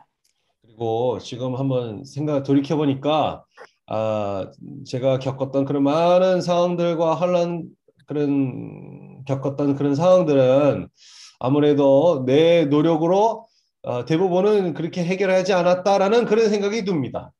그리고 0.61 1.17
지금 1.19 1.55
한번 1.55 2.03
생각 2.03 2.43
돌이켜 2.43 2.75
보니까 2.75 3.43
아, 3.86 4.50
제가 4.86 5.18
겪었던 5.18 5.64
그런 5.64 5.82
많은 5.82 6.40
상황들과 6.40 7.14
혼란 7.14 7.68
그런 8.06 9.24
겪었던 9.24 9.76
그런 9.76 9.94
상황들은 9.94 10.88
아무래도 11.40 12.24
내 12.26 12.64
노력으로 12.66 13.46
어, 13.82 14.04
대부분은 14.04 14.74
그렇게 14.74 15.04
해결하지 15.04 15.52
않았다라는 15.52 16.26
그런 16.26 16.48
생각이 16.48 16.84
듭니다. 16.84 17.32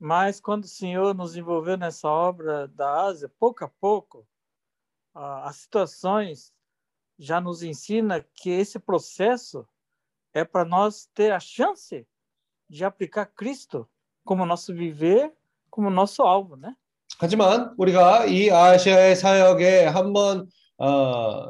Mas 0.00 0.40
quando 0.40 0.64
o 0.64 0.68
Senhor 0.68 1.12
nos 1.12 1.34
envolveu 1.36 1.76
nessa 1.76 2.08
obra 2.08 2.68
da 2.68 3.06
Ásia, 3.06 3.28
pouco 3.40 3.64
a 3.64 3.68
pouco, 3.68 4.24
ah, 5.12 5.48
as 5.48 5.56
situações 5.56 6.52
já 7.18 7.40
nos 7.40 7.64
ensina 7.64 8.24
que 8.34 8.50
esse 8.50 8.78
processo 8.78 9.66
é 10.32 10.44
para 10.44 10.64
nós 10.64 11.06
ter 11.14 11.32
a 11.32 11.40
chance 11.40 12.06
de 12.70 12.84
aplicar 12.84 13.26
Cristo 13.26 13.88
como 14.24 14.46
nosso 14.46 14.72
viver, 14.72 15.32
como 15.73 15.89
nosso 15.89 16.21
alvo, 16.23 16.55
né? 16.55 16.75
하지만 17.17 17.73
우리가 17.77 18.25
이 18.25 18.51
아시아의 18.51 19.15
사역에 19.15 19.85
한번 19.85 20.47
어, 20.77 21.45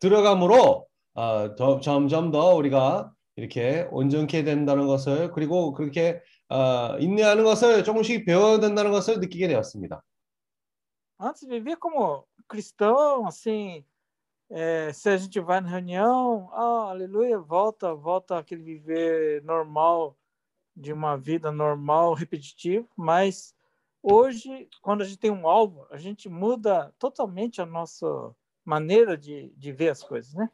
들어감으로 0.00 0.86
어, 1.14 1.54
더, 1.56 1.80
점점 1.80 2.30
더 2.30 2.54
우리가 2.54 3.12
이렇게 3.36 3.86
온전케 3.90 4.44
된다는 4.44 4.86
것을 4.86 5.32
그리고 5.32 5.72
그렇게 5.72 6.22
어, 6.48 6.96
인내하는 6.98 7.44
것을 7.44 7.84
조금씩 7.84 8.24
배워야 8.24 8.58
된다는 8.58 8.90
것을 8.90 9.20
느끼게 9.20 9.48
되었습니다. 9.48 10.02
Antes 11.18 11.46
viver 11.48 11.76
como 11.78 12.26
cristão, 12.46 13.26
assim, 13.26 13.82
é, 14.50 14.92
se 14.92 15.08
a 15.08 15.16
gente 15.16 15.40
vai 15.40 15.62
na 15.62 15.68
reunião, 15.68 16.50
ah, 16.52 16.90
aleluia, 16.90 17.38
volta, 17.38 17.94
volta 17.94 18.38
aquele 18.38 18.62
viver 18.62 19.42
normal 19.42 20.14
de 20.76 20.92
uma 20.92 21.16
vida 21.16 21.50
normal, 21.50 22.14
repetitivo, 22.14 22.86
mas 22.96 23.54
hoje, 24.02 24.68
quando 24.82 25.02
a 25.02 25.04
gente 25.04 25.18
tem 25.18 25.30
um 25.30 25.48
alvo, 25.48 25.86
a 25.90 25.96
gente 25.96 26.28
muda 26.28 26.92
totalmente 26.98 27.60
a 27.60 27.66
nossa 27.66 28.06
maneira 28.64 29.16
de, 29.16 29.52
de 29.56 29.72
ver 29.72 29.90
as 29.90 30.02
coisas, 30.02 30.34
né? 30.34 30.48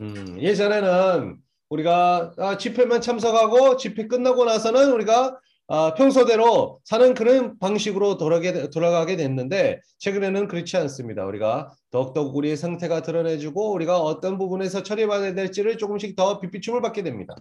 음, 0.00 0.38
예전에는 0.40 1.40
우리가 1.68 2.32
아, 2.38 2.58
집회만 2.58 3.00
참석하고 3.00 3.76
집회 3.76 4.06
끝나고 4.06 4.44
나서는 4.44 4.92
우리가 4.92 5.38
아, 5.68 5.94
평소대로 5.94 6.80
사는 6.82 7.14
그런 7.14 7.56
방식으로 7.60 8.16
돌아가게, 8.16 8.70
돌아가게 8.70 9.16
됐는데 9.16 9.80
최근에는 9.98 10.48
그렇지 10.48 10.76
않습니다. 10.78 11.24
우리가 11.26 11.70
더욱더욱 11.92 12.34
우리의 12.34 12.56
상태가 12.56 13.02
드러내주고 13.02 13.72
우리가 13.72 14.00
어떤 14.00 14.36
부분에서 14.36 14.82
처리받아야 14.82 15.34
될지를 15.34 15.78
조금씩 15.78 16.16
더 16.16 16.40
빛비춤을 16.40 16.80
받게 16.80 17.04
됩니다. 17.04 17.36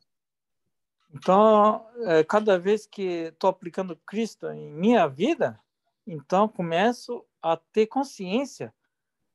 Então, 1.14 1.86
é, 2.06 2.24
cada 2.24 2.58
vez 2.58 2.86
que 2.86 3.28
estou 3.32 3.48
aplicando 3.48 3.96
Cristo 4.04 4.48
em 4.50 4.70
minha 4.70 5.06
vida, 5.06 5.60
então 6.06 6.48
começo 6.48 7.24
a 7.40 7.56
ter 7.56 7.86
consciência 7.86 8.74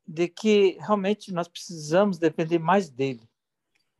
de 0.06 0.28
que 0.28 0.78
realmente 0.80 1.32
nós 1.34 1.48
precisamos 1.48 2.18
depender 2.18 2.60
mais 2.60 2.90
dele. 2.90 3.28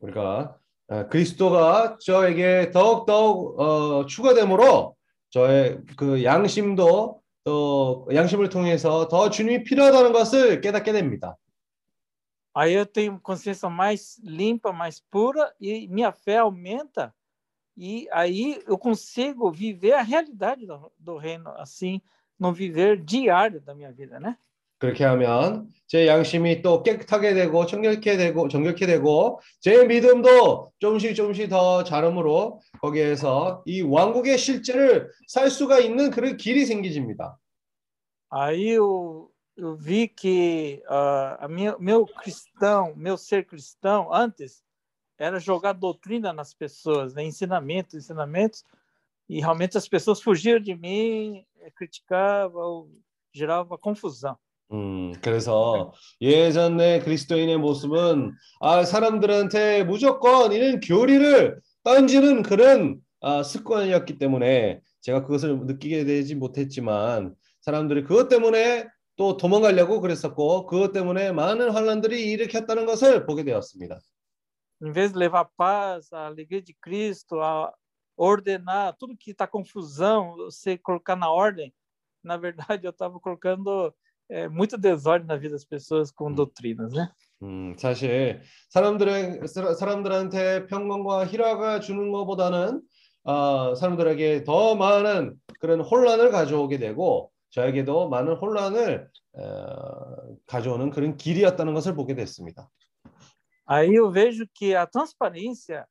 우리가 0.00 0.58
아, 0.88 1.06
그리스도가 1.06 1.98
저에게 2.00 2.70
더욱더욱 2.72 3.60
어, 3.60 4.06
추가됨으로 4.06 4.96
저의 5.30 5.80
그 5.96 6.24
양심도 6.24 7.22
또 7.44 8.08
양심을 8.12 8.48
통해서 8.48 9.06
더 9.08 9.30
주님이 9.30 9.62
필요하다는 9.64 10.12
것을 10.12 10.60
깨닫게 10.60 10.92
됩니다. 10.92 11.36
Aí 12.52 12.74
eu 12.74 12.84
tenho 12.84 13.20
consciência 13.20 13.70
mais 13.70 14.20
limpa, 14.24 14.72
mais 14.72 15.00
pura 15.00 15.54
e 15.60 15.86
minha 15.86 16.10
fé 16.10 16.38
aumenta 16.38 17.14
E 17.77 18.07
aí 18.11 18.61
eu 18.67 18.77
consigo 18.77 19.51
viver 19.51 19.93
a 19.93 20.01
realidade 20.01 20.65
do, 20.65 20.91
do 20.97 21.17
reino 21.17 21.49
assim, 21.57 22.01
no 22.39 22.53
viver 22.53 23.01
diário 23.01 23.61
da 23.61 23.73
minha 23.75 23.91
vida, 23.91 24.19
né? 24.19 24.37
그렇게 24.77 25.05
하면 25.05 25.69
제 25.87 26.05
양심이 26.05 26.61
또 26.61 26.83
깨끗하게 26.83 27.33
되고 27.33 27.65
정결케 27.65 28.17
되고 28.17 28.47
정결케 28.47 28.85
되고 28.85 29.39
제 29.61 29.85
믿음도 29.85 30.71
조금씩 30.79 31.15
조금씩 31.15 31.49
더 31.49 31.83
자름으로 31.83 32.59
거기에서 32.81 33.63
이 33.65 33.81
왕국의 33.81 34.37
실제를 34.37 35.09
살 35.27 35.49
수가 35.49 35.79
있는 35.79 36.11
그런 36.11 36.37
길이 36.37 36.65
생기집니다. 36.65 37.39
Aí 38.29 38.71
eu, 38.71 39.31
eu 39.55 39.77
vi 39.77 40.09
que 40.09 40.83
ah, 40.89 41.37
a 41.39 41.47
minha, 41.47 41.77
meu 41.79 42.05
cristão, 42.05 42.93
meu 42.97 43.17
ser 43.17 43.45
cristão 43.45 44.11
antes 44.13 44.64
era 45.17 45.39
jogar 45.39 45.73
doutrina 45.73 46.33
nas 46.33 46.53
pessoas, 46.53 47.13
né? 47.13 47.23
ensinamentos, 47.23 47.93
ensinamentos, 47.95 48.63
e 49.27 49.39
realmente 49.39 49.77
as 49.77 49.87
pessoas 49.87 50.21
fugiam 50.21 50.59
de 50.59 50.75
mim, 50.75 51.43
eh, 51.61 51.71
criticavam, 51.71 52.89
gerava 53.33 53.77
confusão. 53.77 54.37
음, 54.71 55.13
그래서 55.21 55.93
예전의 56.21 57.01
그리스도인의 57.01 57.57
모습은 57.57 58.33
아, 58.59 58.83
사람들한테 58.83 59.83
무조건 59.83 60.51
이런 60.51 60.79
교리를 60.79 61.59
던지는 61.83 62.41
그런 62.41 62.99
아, 63.21 63.43
습관이었기 63.43 64.17
때문에 64.17 64.81
제가 65.01 65.23
그것을 65.23 65.59
느끼게 65.65 66.05
되지 66.05 66.35
못했지만 66.35 67.35
사람들이 67.61 68.03
그것 68.05 68.27
때문에 68.27 68.87
또 69.17 69.37
도망가려고 69.37 70.01
그랬었고 70.01 70.65
그것 70.65 70.91
때문에 70.91 71.31
많은 71.31 71.69
환란들이 71.69 72.31
일으켰다는 72.31 72.85
것을 72.85 73.25
보게 73.25 73.43
되었습니다. 73.43 73.99
Em 74.81 74.91
vez 74.91 75.11
de 75.11 75.17
levar 75.17 75.45
paz, 75.57 76.11
a 76.11 76.25
alegria 76.27 76.61
de 76.61 76.73
Cristo, 76.73 77.39
a 77.39 77.73
ordenar 78.17 78.95
tudo 78.97 79.17
que 79.17 79.31
está 79.31 79.47
confusão, 79.47 80.35
você 80.35 80.77
colocar 80.77 81.15
na 81.15 81.29
ordem, 81.29 81.73
na 82.23 82.37
verdade 82.37 82.85
eu 82.85 82.91
estava 82.91 83.19
colocando 83.19 83.93
é, 84.29 84.47
muita 84.47 84.77
desordem 84.77 85.27
na 85.27 85.37
vida 85.37 85.53
das 85.53 85.65
pessoas 85.65 86.11
com 86.11 86.31
doutrinas, 86.33 86.91
né? 86.93 87.09
음, 87.43 87.75
사실 87.77 88.41
사람들의 88.69 89.47
사- 89.47 89.73
사람들한테 89.73 90.67
평강과 90.67 91.25
희락을 91.27 91.81
주는 91.81 92.11
것보다는 92.11 92.81
어, 93.23 93.75
사람들에게 93.75 94.43
더 94.43 94.75
많은 94.75 95.35
그런 95.59 95.81
혼란을 95.81 96.31
가져오게 96.31 96.77
되고 96.79 97.31
저에게도 97.51 98.09
많은 98.09 98.33
혼란을 98.35 99.09
어, 99.33 100.35
가져오는 100.47 100.89
그런 100.91 101.17
길이었다는 101.17 101.73
것을 101.73 101.95
보게 101.95 102.15
됐습니다. 102.15 102.69
Aí 103.65 103.95
eu 103.95 104.11
vejo 104.11 104.47
que 104.53 104.75
a 104.75 104.85
transparência 104.85 105.87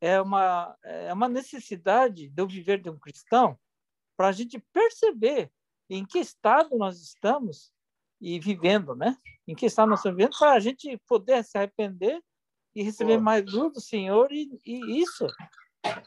é 0.00 0.20
uma, 0.20 0.76
é 0.82 1.12
uma 1.12 1.28
necessidade 1.28 2.28
do 2.30 2.46
viver 2.46 2.80
de 2.80 2.90
um 2.90 2.98
cristão 2.98 3.58
para 4.16 4.28
a 4.28 4.32
gente 4.32 4.58
perceber 4.72 5.50
em 5.88 6.04
que 6.04 6.18
estado 6.18 6.76
nós 6.76 7.00
estamos 7.00 7.72
e 8.20 8.40
vivendo, 8.40 8.94
né? 8.94 9.16
Em 9.46 9.54
que 9.54 9.66
estado 9.66 9.88
nós 9.90 10.00
estamos 10.00 10.16
vivendo 10.16 10.36
para 10.38 10.52
a 10.52 10.60
gente 10.60 10.98
poder 11.06 11.44
se 11.44 11.56
arrepender 11.56 12.20
e 12.74 12.82
receber 12.82 13.18
mais 13.18 13.44
luz 13.50 13.72
do 13.72 13.80
Senhor 13.80 14.30
e, 14.32 14.60
e 14.64 15.00
isso 15.00 15.26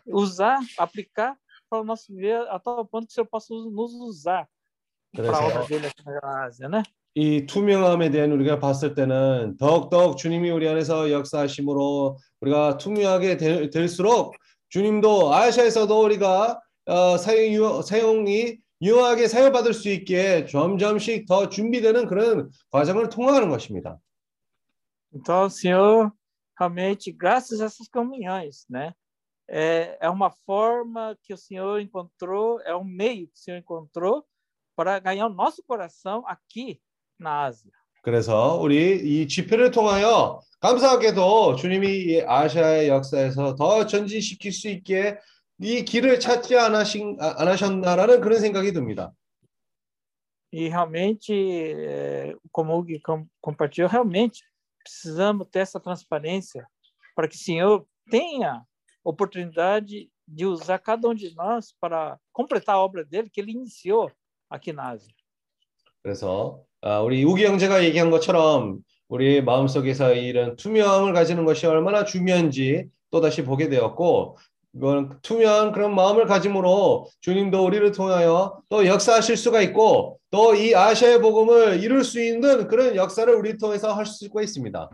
usar, 0.06 0.60
aplicar 0.78 1.38
para 1.70 1.82
o 1.82 1.84
nosso 1.84 2.14
viver 2.14 2.48
a 2.50 2.60
tal 2.60 2.86
ponto 2.86 3.08
que 3.08 3.12
o 3.12 3.16
Senhor 3.16 3.28
possa 3.28 3.54
nos 3.54 3.94
usar 3.94 4.50
para 5.14 5.38
a 5.38 5.48
obra 5.48 5.66
dele 5.66 5.88
aqui 5.88 6.04
na 6.04 6.44
Ásia, 6.44 6.68
né? 6.68 6.84
이 7.16 7.46
투명함에 7.46 8.12
대한 8.12 8.32
우리가 8.32 8.60
봤을 8.60 8.94
때는 8.94 9.58
더욱더욱 9.58 10.18
주님이 10.18 10.52
우리 10.52 10.68
안에서 10.68 11.12
역사하심으로 11.12 12.18
우리가 12.42 12.78
투명하게 12.78 13.38
될, 13.38 13.70
될수록 13.70 14.36
주님도 14.70 15.34
아시아에서도 15.34 16.04
우리가 16.04 16.62
어, 16.86 17.18
사용, 17.18 17.54
유- 17.54 17.82
사용이 17.82 18.58
유효하게 18.82 19.28
사용받을 19.28 19.74
수 19.74 19.90
있게 19.90 20.46
점점씩 20.46 21.28
더 21.28 21.50
준비되는 21.50 22.08
그런 22.08 22.50
과정을 22.72 23.10
통과하는 23.10 23.50
것입니다. 23.50 24.00
Então, 25.12 25.46
o 25.46 25.50
Senhor, 25.50 26.12
realmente, 26.58 27.12
graças 27.12 27.62
a 27.62 27.66
essas 27.66 27.88
comunhões, 27.90 28.66
né? 28.70 28.94
É, 29.50 29.98
é 30.00 30.10
uma 30.10 30.30
forma 30.46 31.18
que 31.24 31.34
o 31.34 31.38
Senhor 31.38 31.82
encontrou, 31.82 32.62
é 32.62 32.76
um 32.76 32.84
meio 32.84 33.28
que 33.28 33.34
o 33.34 33.40
Senhor 33.40 33.58
encontrou 33.58 34.24
para 34.76 35.00
ganhar 35.00 35.26
o 35.26 35.34
nosso 35.34 35.64
coração 35.64 36.24
aqui 36.28 36.80
na 37.19 37.45
Ásia. 37.47 37.71
그래서 38.03 38.57
우리 38.61 38.97
이 39.23 39.27
집회를 39.29 39.71
통하여 39.71 40.41
감사하게도 40.61 41.57
주님이 41.57 41.89
이 41.89 42.23
아시아의 42.23 42.89
역사에서 42.89 43.55
더 43.55 43.87
전진시킬 43.87 44.53
수 44.53 44.69
있게 44.69 45.19
이 45.61 45.85
길을 45.85 46.21
찾지 46.21 46.57
않으신, 46.59 47.17
아- 47.21 47.35
않으셨나라는 47.39 48.21
그런 48.21 48.41
생각이 48.41 48.73
듭니다. 48.73 49.13
E 50.53 50.69
realmente, 50.69 51.33
é, 51.33 52.35
como 52.53 52.77
o 52.79 52.83
Gui 52.85 53.01
com- 53.01 53.27
compartilhou, 53.41 53.89
realmente 53.89 54.45
precisamos 54.85 55.49
ter 55.51 55.61
essa 55.61 55.81
transparência 55.81 56.65
para 57.17 57.27
que 57.27 57.35
o 57.35 57.39
Senhor 57.39 57.87
tenha 58.11 58.63
oportunidade 59.03 60.11
de 60.29 60.47
usar 60.47 60.79
cada 60.79 61.09
um 61.09 61.15
de 61.15 61.35
nós 61.35 61.75
para 61.81 62.19
completar 62.33 62.77
a 62.77 62.79
obra 62.81 63.05
dele 63.05 63.29
que 63.31 63.41
ele 63.41 63.53
iniciou 63.53 64.11
aqui 64.49 64.73
na 64.73 64.91
Ásia. 64.91 65.13
그래서 66.03 66.63
아, 66.82 67.00
우리 67.02 67.24
우기 67.24 67.46
형제가 67.46 67.84
얘기한 67.84 68.10
것처럼 68.10 68.80
우리 69.08 69.42
마음속에서 69.42 70.14
이런 70.14 70.56
투명함을 70.56 71.14
가지는 71.14 71.46
것이 71.46 71.66
얼마나 71.66 72.06
중요한지 72.06 72.86
또다시 73.12 73.44
보게 73.44 73.70
되었고 73.70 74.38
이건 74.76 75.20
투명한 75.22 75.72
그런 75.72 75.96
마음을 75.96 76.26
가짐으로 76.26 77.10
주님도 77.22 77.66
우리를 77.66 77.92
통하여 77.92 78.62
또 78.70 78.86
역사하실 78.86 79.36
수가 79.36 79.62
있고 79.62 80.20
또 80.32 80.54
이 80.54 80.76
아시아의 80.76 81.22
복음을 81.22 81.84
이룰 81.84 82.04
수 82.04 82.22
있는 82.22 82.68
그런 82.68 82.96
역사를 82.96 83.34
우리 83.34 83.58
통해서 83.58 83.94
할 83.94 84.06
수가 84.06 84.42
있습니다. 84.44 84.90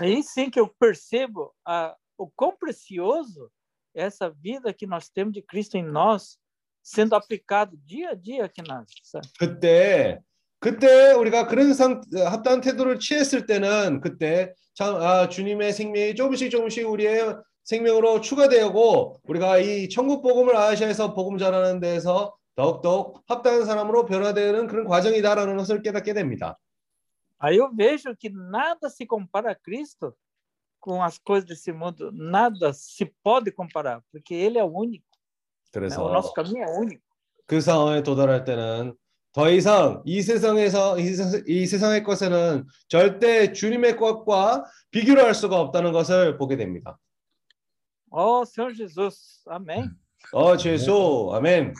Aí 0.00 0.20
sim 0.22 0.50
que 0.50 0.60
eu 0.60 0.68
percebo 0.78 1.52
a, 1.66 1.94
o 2.16 2.28
quão 2.28 2.54
precioso 2.56 3.50
essa 3.94 4.30
vida 4.30 4.72
que 4.72 4.86
nós 4.86 5.08
temos 5.08 5.32
de 5.32 5.42
Cristo 5.42 5.76
em 5.76 5.82
nós, 5.82 6.38
sendo 6.82 7.14
aplicado 7.14 7.76
dia 7.84 8.10
a 8.10 8.14
dia 8.14 8.44
aqui 8.44 8.62
na? 8.62 8.84
그때 9.38 10.20
그때 10.60 11.12
우리가 11.12 11.46
그런 11.46 11.72
상 11.72 12.00
합당한 12.12 12.60
태도를 12.60 12.98
취했을 12.98 13.46
때는 13.46 14.00
그때 14.00 14.54
참 14.74 14.96
아, 14.96 15.28
주님의 15.28 15.72
생명이 15.72 16.14
조금씩 16.14 16.50
조금씩 16.50 16.88
우리의 16.88 17.36
생명으로 17.64 18.20
추가되고 18.20 19.20
우리가 19.24 19.58
이 19.58 19.88
천국 19.88 20.22
복음을 20.22 20.56
아시아에서 20.56 21.14
복음 21.14 21.38
전하는 21.38 21.80
데서 21.80 22.34
더욱더 22.56 23.14
합당한 23.26 23.64
사람으로 23.66 24.06
변화되는 24.06 24.66
그런 24.66 24.86
과정이다라는 24.86 25.56
것을 25.56 25.82
깨닫게 25.82 26.12
됩니다. 26.12 26.58
Aí 27.40 27.56
eu 27.56 27.70
vejo 27.72 28.16
que 28.16 28.30
nada 28.30 28.88
se 28.90 29.06
compara 29.06 29.52
a 29.52 29.54
Cristo 29.54 30.12
com 30.80 31.00
as 31.00 31.18
coisas 31.18 31.48
desse 31.48 31.70
mundo, 31.70 32.10
nada 32.12 32.72
se 32.72 33.04
pode 33.22 33.52
comparar, 33.52 34.02
porque 34.10 34.34
Ele 34.34 34.58
é 34.58 34.64
único, 34.64 35.04
né? 35.06 35.70
그래서 35.72 36.04
o 36.04 36.12
nosso 36.12 36.32
caminho 36.32 36.64
é 36.64 36.70
único. 36.78 37.02
그 37.46 37.60
상황에 37.60 38.02
도달할 38.02 38.44
때는 38.44 38.94
더 39.32 39.50
이상 39.50 40.02
이 40.04 40.22
세상에서 40.22 40.98
이, 40.98 41.14
세, 41.14 41.42
이 41.46 41.66
세상의 41.66 42.02
것에는 42.02 42.66
절대 42.88 43.52
주님의 43.52 43.96
것과 43.96 44.64
비교를 44.90 45.24
할 45.24 45.34
수가 45.34 45.60
없다는 45.60 45.92
것을 45.92 46.38
보게 46.38 46.56
됩니다. 46.56 46.98
Oh, 48.10 48.42
Senhor 48.42 48.74
Jesus, 48.74 49.44
amém. 49.50 49.90
어, 50.32 50.56
예수, 50.64 51.30
아멘. 51.34 51.74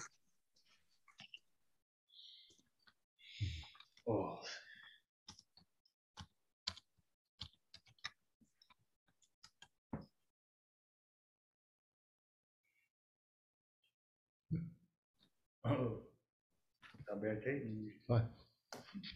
Tá 17.08 17.14
aberto 17.14 17.48
aí? 17.48 18.00
Vai. 18.06 18.28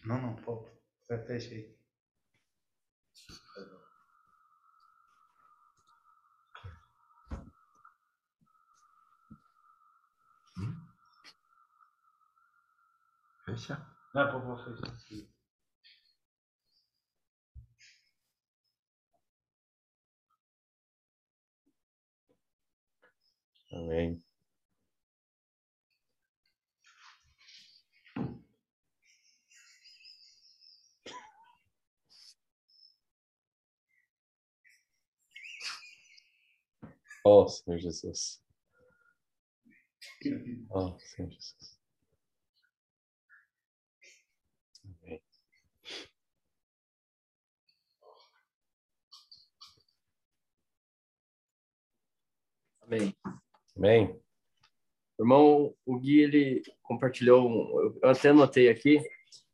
Não, 0.05 0.21
não, 0.21 0.35
pô. 0.37 0.65
Fe- 1.07 1.19
Fecha 1.27 1.55
aí. 1.55 1.75
Fecha. 13.45 13.77
Não, 14.13 14.31
pô, 14.31 14.41
pô, 14.41 14.57
fecha. 14.57 14.81
아 23.71 24.32
Oh, 37.25 37.47
Senhor 37.47 37.77
Jesus. 37.79 38.43
Oh, 40.69 40.99
Senhor 40.99 41.31
Jesus. 41.31 41.79
Amém. 45.01 45.21
Amém. 52.81 53.15
Amém. 53.77 54.23
Irmão, 55.17 55.73
o 55.85 55.97
Gui, 55.97 56.19
ele 56.19 56.61
compartilhou, 56.81 57.95
eu 58.01 58.09
até 58.09 58.29
anotei 58.29 58.67
aqui, 58.67 58.99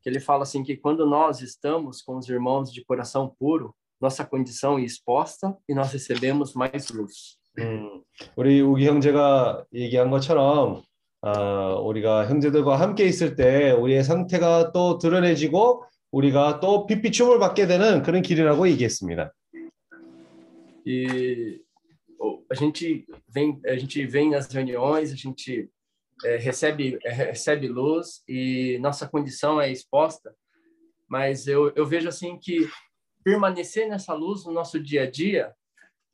que 0.02 0.08
ele 0.08 0.18
fala 0.18 0.42
assim 0.42 0.64
que 0.64 0.76
quando 0.76 1.06
nós 1.06 1.40
estamos 1.40 2.02
com 2.02 2.16
os 2.16 2.28
irmãos 2.28 2.72
de 2.72 2.84
coração 2.84 3.28
puro, 3.38 3.76
nossa 4.00 4.24
condição 4.24 4.78
é 4.78 4.82
exposta 4.82 5.56
e 5.68 5.74
nós 5.74 5.92
recebemos 5.92 6.54
mais 6.54 6.88
luz. 6.90 7.39
음, 7.58 8.02
우리 8.36 8.60
우기 8.60 8.86
형제가 8.86 9.64
얘기한 9.74 10.10
것처럼 10.10 10.82
아, 11.22 11.74
우리가 11.74 12.28
형제들과 12.28 12.80
함께 12.80 13.04
있을 13.04 13.36
때 13.36 13.72
우리의 13.72 14.04
상태가 14.04 14.72
또 14.72 14.98
드러내지고 14.98 15.84
우리가 16.12 16.60
또 16.60 16.86
빛비춤을 16.86 17.38
받게 17.38 17.66
되는 17.66 18.02
그런 18.02 18.22
길이라고 18.22 18.68
얘기했습니다. 18.68 19.32
E 20.86 21.60
a 22.50 22.54
gente 22.54 23.06
vem, 23.28 23.60
a 23.66 23.76
gente 23.76 24.06
vem 24.06 24.30
nas 24.30 24.48
reuniões, 24.52 25.12
a 25.12 25.16
gente 25.16 25.70
eh, 26.24 26.36
recebe 26.36 26.98
eh, 27.04 27.12
recebe 27.12 27.68
luz 27.68 28.22
e 28.26 28.78
nossa 28.80 29.06
condição 29.06 29.60
é 29.60 29.70
exposta, 29.70 30.34
mas 31.06 31.46
eu, 31.46 31.70
eu 31.76 31.86
vejo 31.86 32.08
assim 32.08 32.38
que 32.38 32.68
permanecer 33.22 33.88
nessa 33.88 34.14
luz 34.14 34.46
no 34.46 34.52
nosso 34.52 34.80
dia 34.80 35.02
a 35.02 35.10
dia 35.10 35.54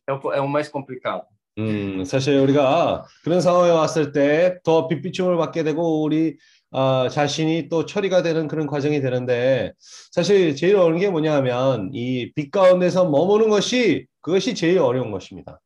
é 0.06 0.12
o, 0.12 0.32
é 0.32 0.40
o 0.40 0.48
mais 0.48 0.68
complicado. 0.70 1.26
음, 1.58 2.04
사실 2.04 2.38
우리가 2.38 3.06
그런 3.24 3.40
상황에 3.40 3.70
왔을 3.70 4.12
때 4.12 4.58
더 4.62 4.88
빛비춤을 4.88 5.36
받게 5.38 5.64
되고 5.64 6.02
우리 6.02 6.36
아, 6.70 7.08
자신이 7.10 7.68
또 7.70 7.86
처리가 7.86 8.22
되는 8.22 8.46
그런 8.48 8.66
과정이 8.66 9.00
되는데 9.00 9.72
사실 10.12 10.54
제일 10.54 10.76
어려운 10.76 10.98
게 10.98 11.08
뭐냐 11.08 11.34
하면 11.36 11.90
이 11.94 12.32
빛 12.34 12.50
가운데서 12.50 13.08
머무는 13.08 13.48
것이 13.48 14.06
그것이 14.20 14.54
제일 14.54 14.80
어려운 14.80 15.10
것입니다. 15.10 15.60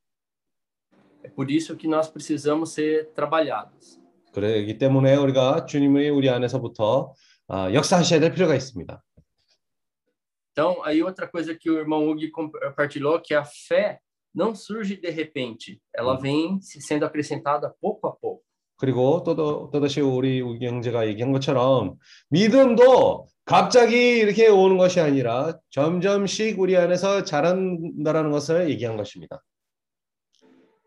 É 1.24 1.28
por 1.34 1.50
isso 1.50 1.76
que 1.76 1.88
nós 1.88 2.08
precisamos 2.12 2.72
ser 2.72 3.12
trabalhados. 3.14 3.98
그러기 4.32 4.78
때문에 4.78 5.16
우리가 5.16 5.66
주님이 5.66 6.08
우리 6.10 6.30
안에서부터 6.30 7.14
아, 7.48 7.72
역사하셔야 7.74 8.20
될 8.20 8.32
필요가 8.32 8.54
있습니다. 8.54 9.02
Então, 10.52 10.82
aí 10.84 11.02
outra 11.02 11.26
coisa 11.26 11.54
que 11.54 11.70
o 11.70 11.78
irmão 11.78 12.08
Hugo 12.08 12.30
compartilhou, 12.32 13.20
que 13.20 13.34
a 13.34 13.44
fé 13.44 13.98
não 14.34 14.54
surge 14.54 14.96
de 14.96 15.10
repente, 15.10 15.80
ela 15.94 16.16
vem 16.16 16.60
se 16.60 16.80
sendo 16.80 17.04
acrescentada 17.04 17.74
pouco 17.80 18.06
a 18.06 18.12
pouco. 18.12 18.42
그리고 18.76 19.22
또, 19.24 19.34
또다시 19.70 20.00
우리 20.00 20.40
우기 20.40 20.66
형제가 20.66 21.06
얘기한 21.06 21.32
것처럼 21.32 21.96
믿음도 22.30 23.26
갑자기 23.44 24.18
이렇게 24.18 24.48
오는 24.48 24.78
것이 24.78 25.00
아니라 25.00 25.58
점점씩 25.70 26.58
우리 26.58 26.76
안에서 26.78 27.24
자란다라는 27.24 28.30
것을 28.30 28.70
얘기한 28.70 28.96
것입니다. 28.96 29.42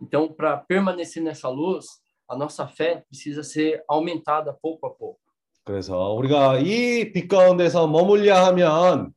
Então, 0.01 0.35
para 0.35 0.65
permanecer 0.67 1.21
nessa 1.21 1.49
luz, 1.49 1.85
a 2.27 2.35
nossa 2.35 2.67
fé 2.67 3.03
precisa 3.07 3.43
ser 3.43 3.83
aumentada 3.87 4.57
pouco 4.59 4.87
a 4.87 4.97
pouco. 4.97 5.19
그래서 5.63 6.13
우리가 6.13 6.59
이 6.59 7.13
빛 7.13 7.27
가운데서 7.27 7.87
머물려 7.87 8.35
하면 8.47 9.13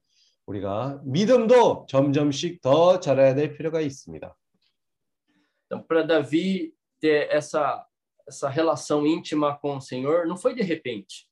우리가 0.47 1.01
믿음도 1.05 1.87
점점씩 1.89 2.61
더 2.61 3.01
자라야 3.01 3.35
될 3.35 3.57
필요가 3.57 3.81
있습니다. 3.81 4.35
Então, 5.67 5.83
para 5.83 6.07
Davi 6.07 6.73
ter 7.01 7.29
essa 7.31 7.85
essa 8.29 8.49
relação 8.49 9.07
íntima 9.07 9.57
com 9.57 9.77
o 9.77 9.81
Senhor, 9.81 10.27
não 10.27 10.37
foi 10.37 10.55
de 10.55 10.63
repente. 10.63 11.29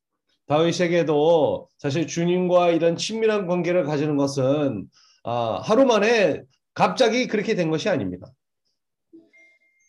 다윗에게도 0.47 1.69
사실 1.79 2.07
주님과 2.07 2.71
이런 2.71 2.97
친밀한 2.97 3.47
관계를 3.47 3.85
가지는 3.85 4.17
것은 4.17 4.89
아, 5.25 5.61
하루 5.65 5.87
만에 5.87 6.43
갑자기 6.75 7.27
그렇게 7.27 7.55
된 7.55 7.71
것이 7.71 7.89
아닙니다. 7.89 8.33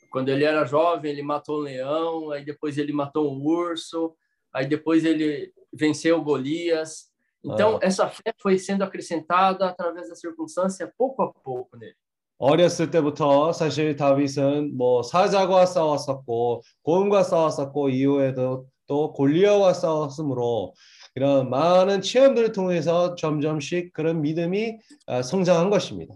Quando 0.09 0.29
ele 0.29 0.45
era 0.45 0.65
jovem, 0.65 1.11
ele 1.11 1.21
matou 1.21 1.59
um 1.59 1.63
leão, 1.63 2.31
aí 2.31 2.45
depois 2.45 2.77
ele 2.77 2.93
matou 2.93 3.29
um 3.29 3.45
urso, 3.45 4.15
aí 4.53 4.65
depois 4.65 5.03
ele 5.03 5.51
venceu 5.73 6.23
Golias. 6.23 7.11
Então, 7.44 7.76
Ah. 7.76 7.86
essa 7.86 8.08
fé 8.08 8.34
foi 8.38 8.58
sendo 8.58 8.84
acrescentada 8.84 9.66
através 9.66 10.08
da 10.08 10.14
circunstância 10.14 10.92
pouco 10.96 11.22
a 11.22 11.32
pouco 11.32 11.76
nele. 11.76 11.94
어렸을 12.42 12.90
때부터 12.90 13.52
사실 13.52 13.96
다윗은 13.96 14.74
뭐 14.74 15.02
사자와 15.02 15.66
싸웠었고 15.66 16.62
고음과 16.82 17.22
싸웠었고 17.22 17.90
이후에도 17.90 18.66
또 18.86 19.12
골리아와 19.12 19.74
싸웠으므로 19.74 20.72
이런 21.14 21.50
많은 21.50 22.00
체험들을 22.00 22.52
통해서 22.52 23.14
점점씩 23.14 23.92
그런 23.92 24.22
믿음이 24.22 24.78
아, 25.06 25.20
성장한 25.22 25.68
것입니다. 25.68 26.14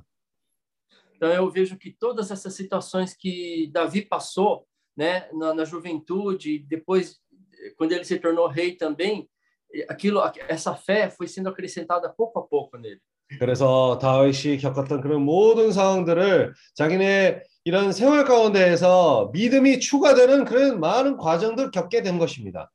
Então, 1.16 1.30
eu 1.30 1.50
vejo 1.50 1.76
que 1.78 1.90
todas 1.92 2.30
essas 2.30 2.54
situações 2.54 3.14
que 3.14 3.70
Davi 3.72 4.02
passou, 4.02 4.66
né, 4.96 5.28
na, 5.32 5.54
na 5.54 5.64
juventude, 5.64 6.58
depois, 6.68 7.18
eh, 7.52 7.74
quando 7.76 7.92
ele 7.92 8.04
se 8.04 8.18
tornou 8.18 8.46
rei 8.48 8.76
também, 8.76 9.20
eh, 9.20 9.26
aquilo, 9.88 10.20
essa 10.48 10.74
fé 10.74 11.10
foi 11.10 11.26
sendo 11.26 11.48
acrescentada 11.48 12.08
pouco 12.08 12.38
a 12.38 12.42
pouco 12.46 12.76
nele. 12.78 13.00
그래서 13.38 13.98
다윗이 13.98 14.58
겪었던 14.58 15.00
그런 15.00 15.22
모든 15.22 15.72
상황들을 15.72 16.52
자기네 16.74 17.42
이런 17.64 17.90
생활 17.90 18.24
가운데에서 18.24 19.30
믿음이 19.32 19.80
추가되는 19.80 20.44
그런 20.44 20.78
많은 20.78 21.16
과정들 21.16 21.70
겪게 21.70 22.02
된 22.02 22.18
것입니다. 22.18 22.70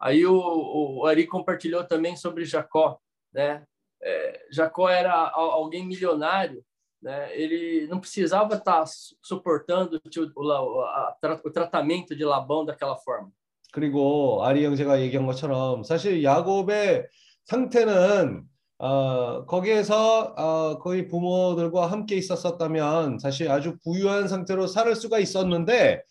Aí 0.00 0.24
o, 0.24 0.34
o 0.34 1.06
Ari 1.06 1.26
compartilhou 1.26 1.84
também 1.86 2.16
sobre 2.16 2.44
Jacó, 2.44 2.98
né? 3.32 3.64
É, 4.02 4.40
Jacó 4.50 4.88
era 4.88 5.12
al- 5.12 5.50
alguém 5.50 5.84
milionário, 5.86 6.62
né? 7.02 7.28
Ele 7.36 7.86
não 7.88 8.00
precisava 8.00 8.54
estar 8.56 8.86
su- 8.86 9.14
suportando 9.22 10.00
o, 10.04 10.08
tio- 10.08 10.32
o, 10.34 10.42
La- 10.42 10.60
a- 10.60 11.16
tra- 11.20 11.40
o 11.44 11.50
tratamento 11.50 12.16
de 12.16 12.24
Labão 12.24 12.64
daquela 12.64 12.96
forma. 12.96 13.30
그리고 13.71 14.43
아리 14.43 14.65
형제가 14.65 15.01
얘기한 15.01 15.25
것처럼 15.25 15.83
사실 15.83 16.23
야곱의 16.23 17.07
상태는 17.45 18.43
어, 18.77 19.45
거기에서 19.45 20.33
어, 20.35 20.79
거의 20.79 21.07
부모들과 21.07 21.85
함께 21.85 22.15
있었었다면 22.15 23.19
사실 23.19 23.49
아주 23.49 23.77
부유한 23.83 24.27
상태로 24.27 24.67
살 24.67 24.95
수가 24.95 25.19
있었는데 25.19 26.01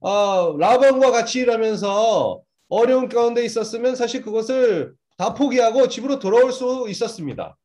어, 0.00 0.56
라반과 0.58 1.10
같이 1.10 1.40
일하면서 1.40 2.42
어려운 2.68 3.08
가운데 3.08 3.44
있었으면 3.44 3.96
사실 3.96 4.22
그것을 4.22 4.94
다 5.16 5.34
포기하고 5.34 5.88
집으로 5.88 6.18
돌아올 6.18 6.52
수 6.52 6.86
있었습니다. 6.88 7.56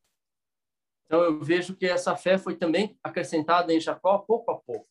Então 1.06 1.22
eu 1.22 1.38
vejo 1.44 1.76
que 1.76 1.86
essa 1.86 2.16
fé 2.16 2.38
foi 2.38 2.56
também 2.56 2.96
acrescentada 3.02 3.72
em 3.72 3.78
Jacó 3.78 4.24
pouco 4.26 4.50
a 4.50 4.58
pouco. 4.66 4.86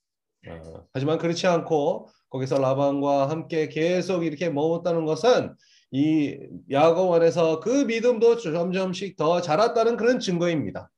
어, 0.48 0.86
하지만 0.94 1.18
그렇지 1.18 1.48
않고 1.48 2.10
거기서 2.34 2.58
라반과 2.58 3.30
함께 3.30 3.70
계속 3.70 4.26
이렇게 4.26 4.50
머물렀다는 4.50 5.06
것은 5.06 5.54
이 5.92 6.36
야곱 6.72 7.14
안에서 7.14 7.60
그 7.60 7.70
믿음도 7.86 8.38
점점씩 8.38 9.16
더 9.16 9.40
자랐다는 9.40 9.98
그런 9.98 10.20
증거입니다. 10.20 10.90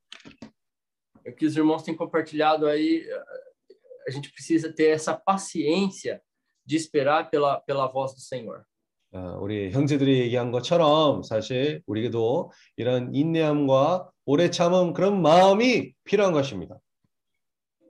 Que 1.38 1.48
os 1.48 1.58
irmãos 1.58 1.84
têm 1.84 1.98
compartilhado 1.98 2.68
aí, 2.68 3.02
eh, 3.02 3.24
a 4.08 4.12
gente 4.12 4.32
precisa 4.32 4.72
ter 4.72 4.92
essa 4.92 5.14
paciência 5.16 6.22
de 6.64 6.76
esperar 6.78 7.30
pela, 7.32 7.60
pela 7.62 7.88
voz 7.88 8.14
do 8.14 8.22
Senhor. 8.22 8.64
어, 9.12 9.38
우리 9.42 9.72
형제들이 9.72 10.20
얘기한 10.20 10.52
것처럼 10.52 11.24
사실 11.24 11.82
우리도 11.88 12.52
이런 12.78 13.14
인내함과 13.14 14.10
오래 14.26 14.50
참음 14.52 14.94
그런 14.94 15.22
마음이 15.22 15.94
필요한 16.04 16.32
것입니다. 16.32 16.80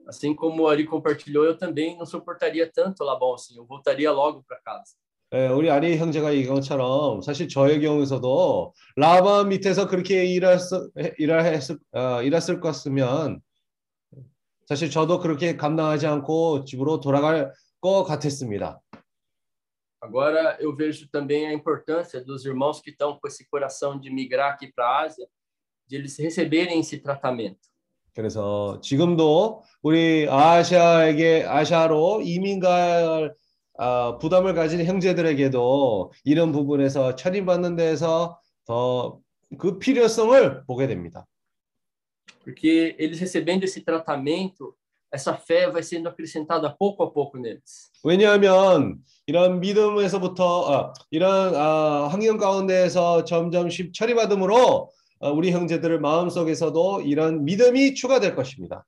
Assim 0.07 0.35
como 0.35 0.63
o 0.63 0.67
Ari 0.67 0.85
compartilhou, 0.85 1.45
eu 1.45 1.57
também 1.57 1.97
não 1.97 2.05
suportaria 2.05 2.69
tanto 2.71 3.03
Labão 3.03 3.33
assim, 3.33 3.57
eu 3.57 3.65
voltaria 3.65 4.11
logo 4.11 4.43
para 4.43 4.59
casa. 4.61 4.95
예, 5.33 5.47
우리 5.47 5.69
아리 5.69 5.97
형제가 5.97 6.33
얘기한 6.33 6.55
것처럼 6.55 7.21
사실 7.21 7.47
저의 7.47 7.79
경우에서도 7.79 8.73
라반 8.97 9.47
밑에서 9.47 9.87
그렇게 9.87 10.25
일했을, 10.25 10.89
일했을, 11.17 11.79
어, 11.93 12.21
일했을 12.21 12.59
것이면 12.59 13.39
사실 14.67 14.89
저도 14.89 15.19
그렇게 15.19 15.55
감당하지 15.55 16.05
않고 16.05 16.65
집으로 16.65 16.99
돌아갈 16.99 17.53
것 17.79 18.03
같았습니다. 18.03 18.81
Agora 20.03 20.57
eu 20.59 20.75
vejo 20.75 21.07
também 21.09 21.47
a 21.47 21.53
importância 21.53 22.21
dos 22.21 22.43
irmãos 22.43 22.81
que 22.81 22.89
estão 22.89 23.17
com 23.17 23.25
esse 23.27 23.47
coração 23.47 23.97
de 23.97 24.09
migrar 24.09 24.51
aqui 24.51 24.69
para 24.73 24.85
a 24.85 25.01
Ásia, 25.03 25.25
de 25.87 25.95
eles 25.95 26.17
receberem 26.17 26.81
esse 26.81 26.97
tratamento. 26.97 27.59
그래서 28.16 28.80
지금도 28.80 29.62
우리 29.82 30.26
아시아에게 30.28 31.44
아시아로 31.46 32.22
이민 32.24 32.58
갈 32.58 33.34
아, 33.78 34.18
부담을 34.18 34.54
가진 34.54 34.84
형제들에게도 34.84 36.10
이런 36.24 36.50
부분에서 36.50 37.14
처리받는 37.14 37.76
데에서 37.76 38.40
더 38.64 39.20
그 39.58 39.78
필요성을 39.78 40.64
보게 40.66 40.86
됩니다. 40.86 41.26
Porque 42.44 42.96
eles 42.98 43.20
recebendo 43.20 43.64
esse 43.64 43.84
tratamento, 43.84 44.74
essa 45.12 45.34
fé 45.34 45.70
vai 45.70 45.82
sendo 45.82 46.08
acrescentada 46.08 46.76
pouco 46.76 47.04
a 47.04 47.12
pouco 47.12 47.38
neles. 47.38 47.90
왜냐하면 48.04 48.98
이런 49.26 49.60
믿음에서부터 49.60 50.72
아, 50.72 50.92
이런 51.10 51.54
아, 51.54 52.08
환경 52.08 52.38
가운데에서 52.38 53.24
점점씩 53.24 53.92
처리받음으로 53.94 54.90
아, 54.90 54.95
우리 55.20 55.50
형제들의 55.52 56.00
마음속에서도 56.00 57.02
이런 57.02 57.44
믿음이 57.44 57.94
추가될 57.94 58.34
것입니다. 58.34 58.84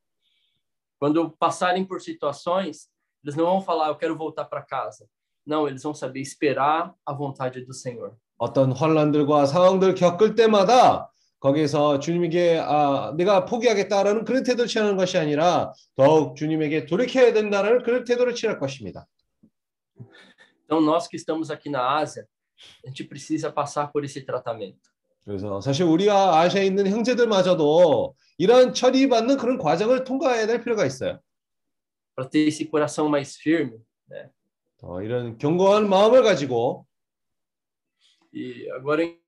Quando 1.00 1.36
passarem 1.38 1.86
por 1.86 2.00
situações, 2.00 2.88
eles 3.24 3.36
não 3.36 3.46
vão 3.46 3.62
falar, 3.62 3.88
eu 3.88 3.96
quero 3.96 4.16
voltar 4.16 4.44
para 4.44 4.62
casa. 4.62 5.06
Não, 5.46 5.68
eles 5.68 5.82
vão 5.82 5.94
saber 5.94 6.20
esperar 6.20 6.92
a 7.06 7.12
vontade 7.12 7.64
do 7.64 7.72
Senhor. 7.72 8.16
어떤 8.36 8.72
환란들과 8.72 9.46
상황들 9.46 9.94
겪을 9.94 10.34
때마다 10.34 11.10
거기서 11.40 12.00
주님에게 12.00 12.60
아, 12.64 13.14
내가 13.16 13.44
포기하겠다라는 13.44 14.24
그런 14.24 14.42
태도를 14.42 14.66
취하는 14.66 14.96
것이 14.96 15.18
아니라 15.18 15.72
더욱 15.94 16.36
주님에게 16.36 16.86
돌이켜야 16.86 17.32
된다는 17.32 17.82
그런 17.82 18.04
태도를 18.04 18.34
취할 18.34 18.58
것입니다. 18.58 19.06
Então, 20.64 20.82
nós 20.82 21.08
que 21.08 21.16
estamos 21.16 21.50
aqui 21.50 21.70
na 21.70 21.96
Ásia, 21.96 22.28
a 22.84 22.88
gente 22.88 23.04
precisa 23.04 23.50
passar 23.50 23.90
por 23.90 24.04
esse 24.04 24.20
tratamento. 24.20 24.90
그래서 25.28 25.60
사실 25.60 25.84
우리가 25.84 26.40
아시아에 26.40 26.64
있는 26.64 26.86
형제들마저도 26.86 28.16
이러한 28.38 28.72
처리받는 28.72 29.36
그런 29.36 29.58
과정을 29.58 30.04
통과해야 30.04 30.46
될 30.46 30.62
필요가 30.62 30.86
있어요. 30.86 31.20
Para 32.16 32.30
ter 32.30 32.48
esse 32.48 32.64
coração 32.70 33.10
mais 33.10 33.36
firme. 33.36 33.78
어, 34.80 35.02
이런 35.02 35.36
견고한 35.36 35.86
마음을 35.86 36.22
가지고 36.22 36.86
E 38.32 38.70
agora 38.70 39.02
eu 39.02 39.18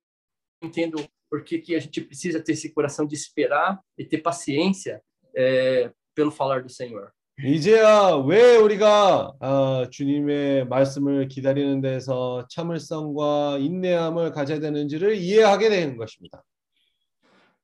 entendo 0.62 1.06
por 1.28 1.44
que, 1.44 1.59
que 1.59 1.74
a 1.77 1.81
gente 1.81 2.01
precisa 2.01 2.43
ter 2.43 2.52
esse 2.52 2.72
coração 2.72 3.06
de 3.06 3.14
esperar 3.14 3.78
e 3.98 4.02
ter 4.02 4.22
paciência 4.22 5.02
é, 5.36 5.93
pelo 6.14 6.31
falar 6.31 6.62
do 6.62 6.70
Senhor. 6.70 7.12
이제야 7.42 8.16
왜 8.26 8.56
우리가 8.56 9.32
아, 9.40 9.86
주님의 9.90 10.66
말씀을 10.66 11.28
기다리는 11.28 11.80
데서 11.80 12.46
참을성과 12.50 13.58
인내함을 13.58 14.32
가져야 14.32 14.60
되는지를 14.60 15.16
이해하게 15.16 15.70
되는 15.70 15.96
것입니다. 15.96 16.42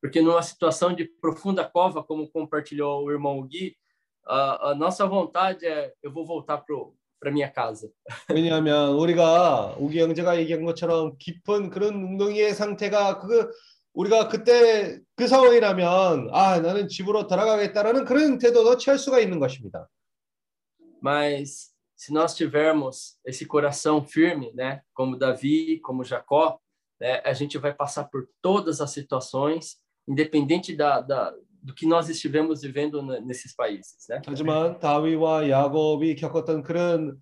Porque 0.01 0.19
numa 0.21 0.41
situação 0.41 0.95
de 0.95 1.05
profunda 1.21 1.63
cova, 1.63 2.03
como 2.03 2.29
compartilhou 2.31 3.03
o 3.05 3.11
irmão 3.11 3.47
Gui, 3.47 3.75
a, 4.25 4.71
a 4.71 4.75
nossa 4.75 5.05
vontade 5.05 5.65
é 5.65 5.91
eu 6.03 6.11
vou 6.11 6.25
voltar 6.25 6.63
para 7.19 7.31
minha 7.31 7.51
casa. 7.51 7.87
왜냐하면 8.29 8.95
우리가 8.95 9.75
우기 9.77 9.99
형제가 9.99 10.39
얘기한 10.39 10.65
것처럼 10.65 11.17
깊은 11.19 11.69
그런 11.69 11.95
웅덩이의 11.95 12.53
상태가 12.55 13.19
그 13.19 13.51
우리가 13.97 14.27
그때 14.27 14.99
그 15.15 15.27
상황이라면 15.27 16.29
아 16.31 16.59
나는 16.59 16.87
집으로 16.87 17.25
돌아가겠다라는 17.25 18.05
그런 18.05 18.37
태도도 18.37 18.77
취할 18.77 18.99
수가 18.99 19.19
있는 19.19 19.39
것입니다. 19.39 19.89
Mas 21.01 21.73
se 21.95 22.13
nós 22.13 22.35
tivermos 22.35 23.17
esse 23.25 23.45
coração 23.45 24.05
firme, 24.05 24.51
né, 24.53 24.81
como 24.93 25.17
Davi, 25.17 25.79
como 25.81 26.03
Jacó, 26.03 26.59
né, 26.99 27.21
a 27.25 27.33
gente 27.33 27.57
vai 27.57 27.73
passar 27.73 28.05
por 28.05 28.27
todas 28.41 28.81
as 28.81 28.91
situações, 28.91 29.77
independente 30.07 30.75
da, 30.75 31.01
da 31.01 31.33
do 31.61 31.73
que 31.73 31.87
nós 31.87 32.07
estivemos 32.07 32.61
vivendo 32.61 33.01
nesses 33.25 33.55
países, 33.55 34.07
né? 34.07 34.21
하지만 34.25 34.79
다윗과 34.79 35.49
야곱이 35.49 36.15
겪었던 36.15 36.61
그런 36.61 37.17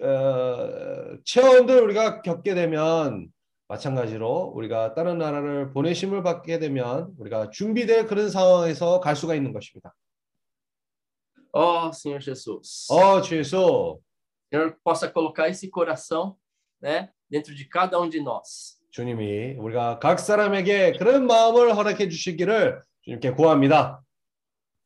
어, 0.00 1.18
체험들 1.24 1.82
우리가 1.82 2.20
겪게 2.20 2.54
되면 2.54 3.32
마찬가지로 3.68 4.52
우리가 4.54 4.94
다른 4.94 5.18
나라를 5.18 5.70
보내심을 5.72 6.22
받게 6.22 6.58
되면 6.58 7.12
우리가 7.18 7.50
준비될 7.50 8.06
그런 8.06 8.30
상황에서 8.30 9.00
갈 9.00 9.14
수가 9.14 9.34
있는 9.34 9.52
것입니다. 9.52 9.94
Oh, 11.52 11.90
Senhor 11.92 12.22
Jesus. 12.22 12.90
어, 12.90 13.20
주 13.20 13.36
예수, 13.36 14.00
Senhor 14.50 14.76
possa 14.82 15.10
colocar 15.12 15.48
esse 15.48 15.70
coração, 15.70 16.36
né, 16.82 17.10
dentro 17.30 17.54
de 17.54 17.68
cada 17.68 18.00
um 18.00 18.08
de 18.08 18.20
nós. 18.20 18.78
주님이 18.90 19.54
우리가 19.58 19.98
각 19.98 20.18
사람에게 20.18 20.92
그런 20.92 21.26
마음을 21.26 21.76
허락해 21.76 22.08
주시기를 22.08 22.82
주님께 23.02 23.32
구합니다. 23.32 24.02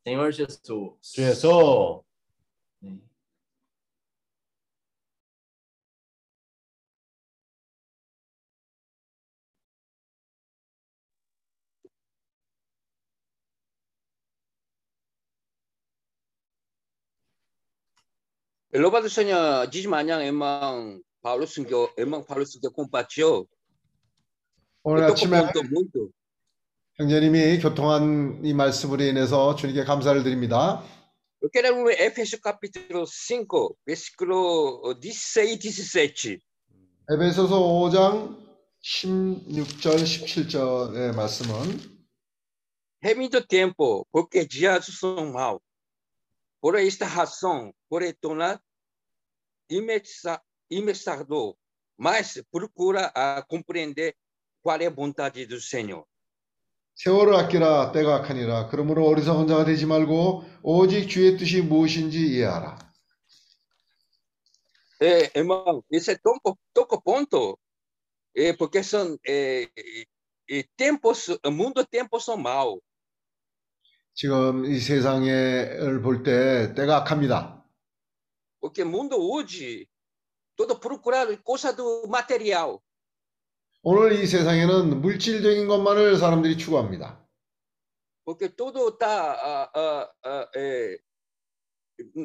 Senhor 0.04 0.32
Jesus. 0.32 1.12
주 1.12 1.22
예수. 1.22 2.02
Louvado 18.74 19.10
seja 19.10 19.66
diz 19.66 19.84
manhã 19.84 20.24
irmão 20.24 20.98
Paulo 21.20 21.46
Sun교, 21.46 21.92
irmão 21.98 22.24
Paulo 22.24 22.46
Sun교 22.46 22.72
compartilhou. 22.72 23.46
오늘 24.82 25.04
아침에. 25.04 25.42
형제님이 26.94 27.58
교통한 27.60 28.40
이 28.42 28.54
말씀으로 28.54 29.02
인해서 29.02 29.54
주님께 29.56 29.84
감사를 29.84 30.22
드립니다. 30.22 30.82
Ler 31.42 32.00
Efésios 32.00 32.40
capítulo 32.40 33.04
5, 33.04 33.76
versículo 33.84 34.94
16 34.98 35.52
e 35.52 35.58
17. 35.58 36.38
에베소서 37.10 37.60
5장 37.60 38.38
16절 38.82 39.96
17절의 40.00 41.14
말씀은 41.14 41.92
Remita 43.04 43.42
tempo, 43.46 44.06
porque 44.10 44.46
dias 44.46 44.86
são 44.86 45.30
maus. 45.30 45.60
por 46.62 46.76
esta 46.76 47.04
razão, 47.04 47.74
por 47.92 48.00
tornar 48.14 48.58
imersador, 50.70 51.54
mas 51.98 52.42
procura 52.50 53.12
a 53.14 53.42
compreender 53.42 54.16
qual 54.62 54.80
é 54.80 54.86
a 54.86 54.90
vontade 54.90 55.44
do 55.44 55.60
Senhor. 55.60 56.06
세월을 56.94 57.34
아끼라 57.34 57.92
때가 57.92 58.16
악하니라. 58.16 58.68
그러므로 58.68 59.06
어리석은 59.08 59.46
자가 59.46 59.66
되지 59.66 59.84
말고 59.84 60.42
오직 60.62 61.06
주의 61.06 61.36
뜻이 61.36 61.60
무엇인지 61.60 62.18
이해하라. 62.18 62.78
É, 65.02 65.38
irmão, 65.38 65.84
esse 65.90 66.12
é 66.12 66.16
tão 66.16 66.38
toco 66.72 67.02
ponto, 67.02 67.58
é, 68.34 68.54
porque 68.54 68.82
são 68.82 69.18
é, 69.26 69.68
é, 70.48 70.64
tempos, 70.78 71.26
mundo 71.44 71.84
tempos 71.84 72.24
são 72.24 72.38
maus. 72.38 72.80
지금 74.14 74.64
이 74.64 74.78
세상을 74.78 76.00
볼 76.02 76.22
때 76.22 76.72
때가 76.74 76.98
악합니다. 76.98 77.61
Porque 78.62 78.84
o 78.84 78.86
mundo 78.86 79.16
hoje, 79.18 79.88
todo 80.56 80.78
procurar 80.78 81.26
coisa 81.42 81.72
do 81.72 82.06
material. 82.06 82.80
오늘 83.82 84.12
이 84.12 84.26
세상에는 84.28 85.00
물질적인 85.02 85.66
것만을 85.66 86.16
사람들이 86.16 86.56
추구합니다. 86.56 87.18
Porque 88.24 88.48
tudo 88.54 88.90
está 88.90 89.32
ah, 89.32 89.70
ah, 89.74 90.12
ah, 90.24 90.48
é, 90.54 91.00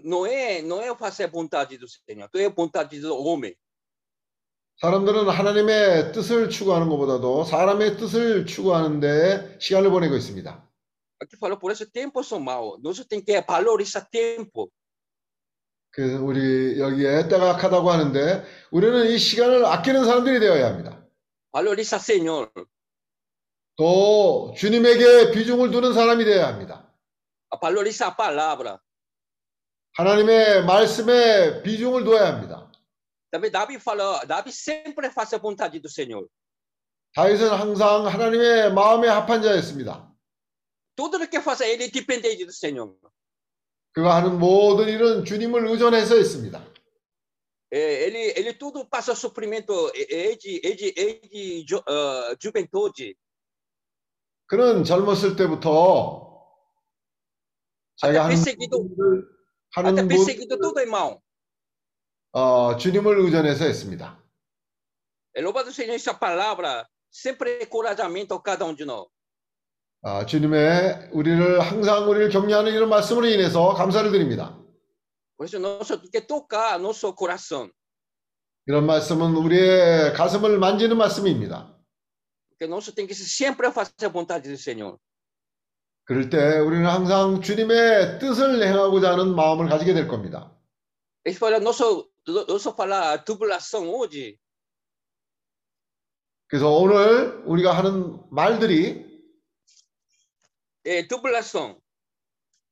não 0.06 0.28
é 0.28 0.62
não 0.62 0.80
é 0.80 0.96
fazer 0.96 1.24
a 1.24 1.28
vontade 1.28 1.76
do 1.80 1.88
Senhor, 1.88 2.30
é 2.36 2.46
a 2.46 2.50
vontade 2.50 3.00
do 3.00 3.18
homem. 3.18 3.56
사람들은 4.80 5.28
하나님의 5.28 6.12
뜻을 6.12 6.52
추구하는 6.52 6.88
것보다도 6.88 7.46
사람의 7.46 7.98
뜻을 7.98 8.46
추구하는데 8.46 9.58
시간을 9.60 9.90
보내고 9.90 10.16
있습니다. 10.16 10.68
Aqui 11.20 11.36
falou 11.36 11.58
por 11.58 11.72
isso 11.72 11.90
tempos 11.90 12.28
são 12.28 12.40
maus. 12.40 12.80
Nós 12.84 13.04
tem 13.08 13.20
que 13.20 13.42
valorizar 13.42 14.02
tempo. 14.02 14.72
그래서 15.98 16.24
우리 16.24 16.80
여기에 16.80 17.28
때가 17.28 17.56
악하다고 17.56 17.90
하는데 17.90 18.46
우리는 18.70 19.08
이 19.08 19.18
시간을 19.18 19.66
아끼는 19.66 20.06
사람들이 20.06 20.40
되어야 20.40 20.68
합니다. 20.68 21.04
Valorizar 21.52 22.00
Senhor. 22.00 22.52
또 23.78 24.54
주님에게 24.56 25.32
비중을 25.32 25.72
두는 25.72 25.94
사람이 25.94 26.24
되어야 26.24 26.50
합니다. 26.50 26.88
Valorizar 27.60 28.12
a 28.12 28.16
palavra. 28.16 28.78
하나님의 29.94 30.66
말씀에 30.66 31.64
비중을 31.64 32.04
둬야 32.04 32.28
합니다. 32.28 32.72
Também 33.32 33.52
Davi 33.52 33.78
falou, 33.78 34.20
Davi 34.28 34.52
sempre 34.52 35.08
faz 35.08 35.34
a 35.34 35.40
vontade 35.40 35.82
do 35.82 35.90
Senhor. 35.90 36.28
다윗은 37.16 37.50
항상 37.50 38.06
하나님의 38.06 38.72
마음에 38.72 39.08
합한 39.08 39.42
자였습니다. 39.42 40.14
Tudo 40.96 41.18
que 41.28 41.42
faz 41.42 41.62
ele 41.62 41.90
depende 41.90 42.38
do 42.46 42.52
Senhor. 42.52 42.94
그가 43.98 44.18
하는 44.18 44.38
모든 44.38 44.90
일은 44.90 45.26
주님을 45.26 45.66
의존해서 45.70 46.18
했습니다. 46.18 46.64
Ele 47.72 48.32
ele 48.38 48.56
tudo 48.56 48.88
passa 48.88 49.16
suprimento 49.16 49.92
é 49.96 50.38
de 50.38 50.62
é 50.64 50.76
de 50.76 50.94
é 50.96 51.20
de 51.28 51.66
uh, 51.74 52.38
juventude. 52.40 53.16
그는 54.46 54.84
젊었을 54.84 55.36
때부터 55.36 56.46
자기가 57.96 58.26
하는 58.26 58.38
일을 58.38 59.28
하는 59.72 59.96
모 59.96 60.08
perseguido 60.08 60.60
tudo, 60.62 60.80
irmão. 60.80 61.20
어, 62.34 62.78
주님을 62.78 63.18
의존해서 63.18 63.66
했습니다. 63.66 64.24
Louvado 65.38 65.72
seja 65.72 65.94
essa 65.96 66.14
palavra, 66.14 66.88
sempre 67.10 67.64
encorajamento 67.64 68.36
a 68.36 68.42
cada 68.44 68.64
um 68.64 68.76
de 68.76 68.86
nós. 68.86 69.08
아, 70.04 70.26
주님의 70.26 71.10
우리를 71.12 71.60
항상 71.60 72.10
우리를 72.10 72.30
격려하는 72.30 72.74
이런 72.74 72.90
말씀으로 72.90 73.26
인해서 73.28 73.74
감사를 73.74 74.12
드립니다. 74.12 74.58
이런 78.66 78.86
말씀은 78.86 79.36
우리의 79.36 80.14
가슴을 80.14 80.60
만지는 80.60 80.98
말씀입니다. 80.98 81.78
그럴 86.04 86.30
때 86.30 86.60
우리는 86.60 86.86
항상 86.86 87.42
주님의 87.42 88.20
뜻을 88.20 88.66
행하고자 88.66 89.12
하는 89.12 89.36
마음을 89.36 89.68
가지게 89.68 89.94
될 89.94 90.08
겁니다. 90.08 90.54
Ele 91.26 91.36
fala, 91.36 91.58
nosso, 91.58 92.08
nosso 92.26 92.72
falar 92.72 93.26
tribulação 93.26 93.90
hoje, 93.90 94.38
그래서 96.48 96.70
오늘 96.70 97.44
우리가 97.46 97.74
하는 97.74 98.22
말들이 98.32 99.07
é 100.88 101.06
tribulação. 101.06 101.78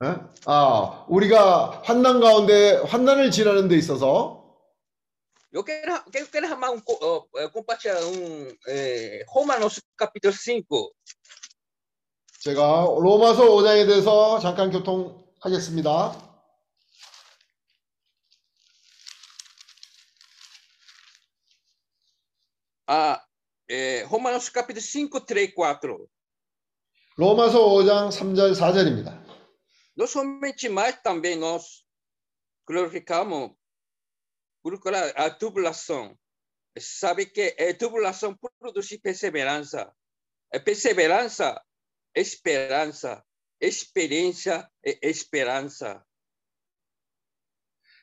어? 0.01 0.33
아, 0.45 1.05
우리가 1.09 1.81
환난 1.83 2.19
가운데 2.19 2.77
환난을 2.77 3.31
지나는 3.31 3.67
데 3.67 3.75
있어서 3.77 4.43
Eu 5.51 5.63
quero, 5.63 6.03
eu 6.13 6.27
quero 6.27 6.47
arrumar 6.47 6.71
um, 6.71 6.81
é, 7.37 7.47
compartilhar 7.47 7.97
um 8.07 8.49
é, 8.67 9.23
Romanos 9.33 9.81
capítulo 9.95 10.33
5. 10.33 10.91
제가 12.41 12.61
로마서 12.99 13.45
5장에 13.55 13.87
대해서 13.87 14.37
잠깐 14.39 14.69
교통하겠습니다. 14.69 16.35
Ah, 22.87 23.23
é, 23.69 24.03
Romanos 24.11 24.49
capítulo 24.49 24.81
5, 24.81 25.25
3, 25.25 25.55
4. 25.55 26.14
로마서 27.17 27.69
5장 27.69 28.09
3절 28.09 28.53
4절입니다. 28.53 29.23
Não 29.97 30.05
somente 30.05 30.67
mais 30.67 31.01
também 31.01 31.37
nós 31.37 31.85
glorificamos 32.67 33.51
por 34.61 34.77
a 35.15 35.29
tribulação. 35.29 36.17
Sabe 36.77 37.27
que 37.27 37.55
a 37.57 37.73
tribulação 37.73 38.35
produz 38.59 38.97
perseverança. 39.01 39.93
A 40.53 40.59
perseverança, 40.59 41.61
esperança. 42.13 43.23
Experiência 43.61 44.69
e 44.83 44.99
esperança. 45.01 46.03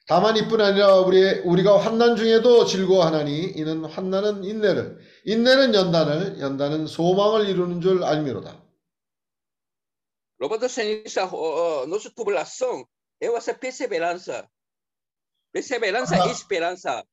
다만 0.08 0.36
이뿐 0.36 0.60
아니라 0.60 1.00
우리 1.00 1.40
우리가 1.40 1.78
환난 1.78 2.16
중에도 2.16 2.64
즐거워하나니 2.64 3.52
이는 3.56 3.84
환난은 3.84 4.42
인내를 4.42 4.98
인내는 5.24 5.74
연단을 5.74 6.40
연단은 6.40 6.86
소망을 6.86 7.48
이루는 7.48 7.82
줄 7.82 8.02
알미로다. 8.02 8.61
Louvado 10.42 10.68
seja 10.68 11.22
a 11.22 11.86
nossa 11.86 12.10
tribulação 12.10 12.84
é 13.20 13.26
essa 13.28 13.54
perseverança. 13.54 14.44
Perseverança 15.54 16.16
e 16.26 16.30
esperança. 16.32 17.04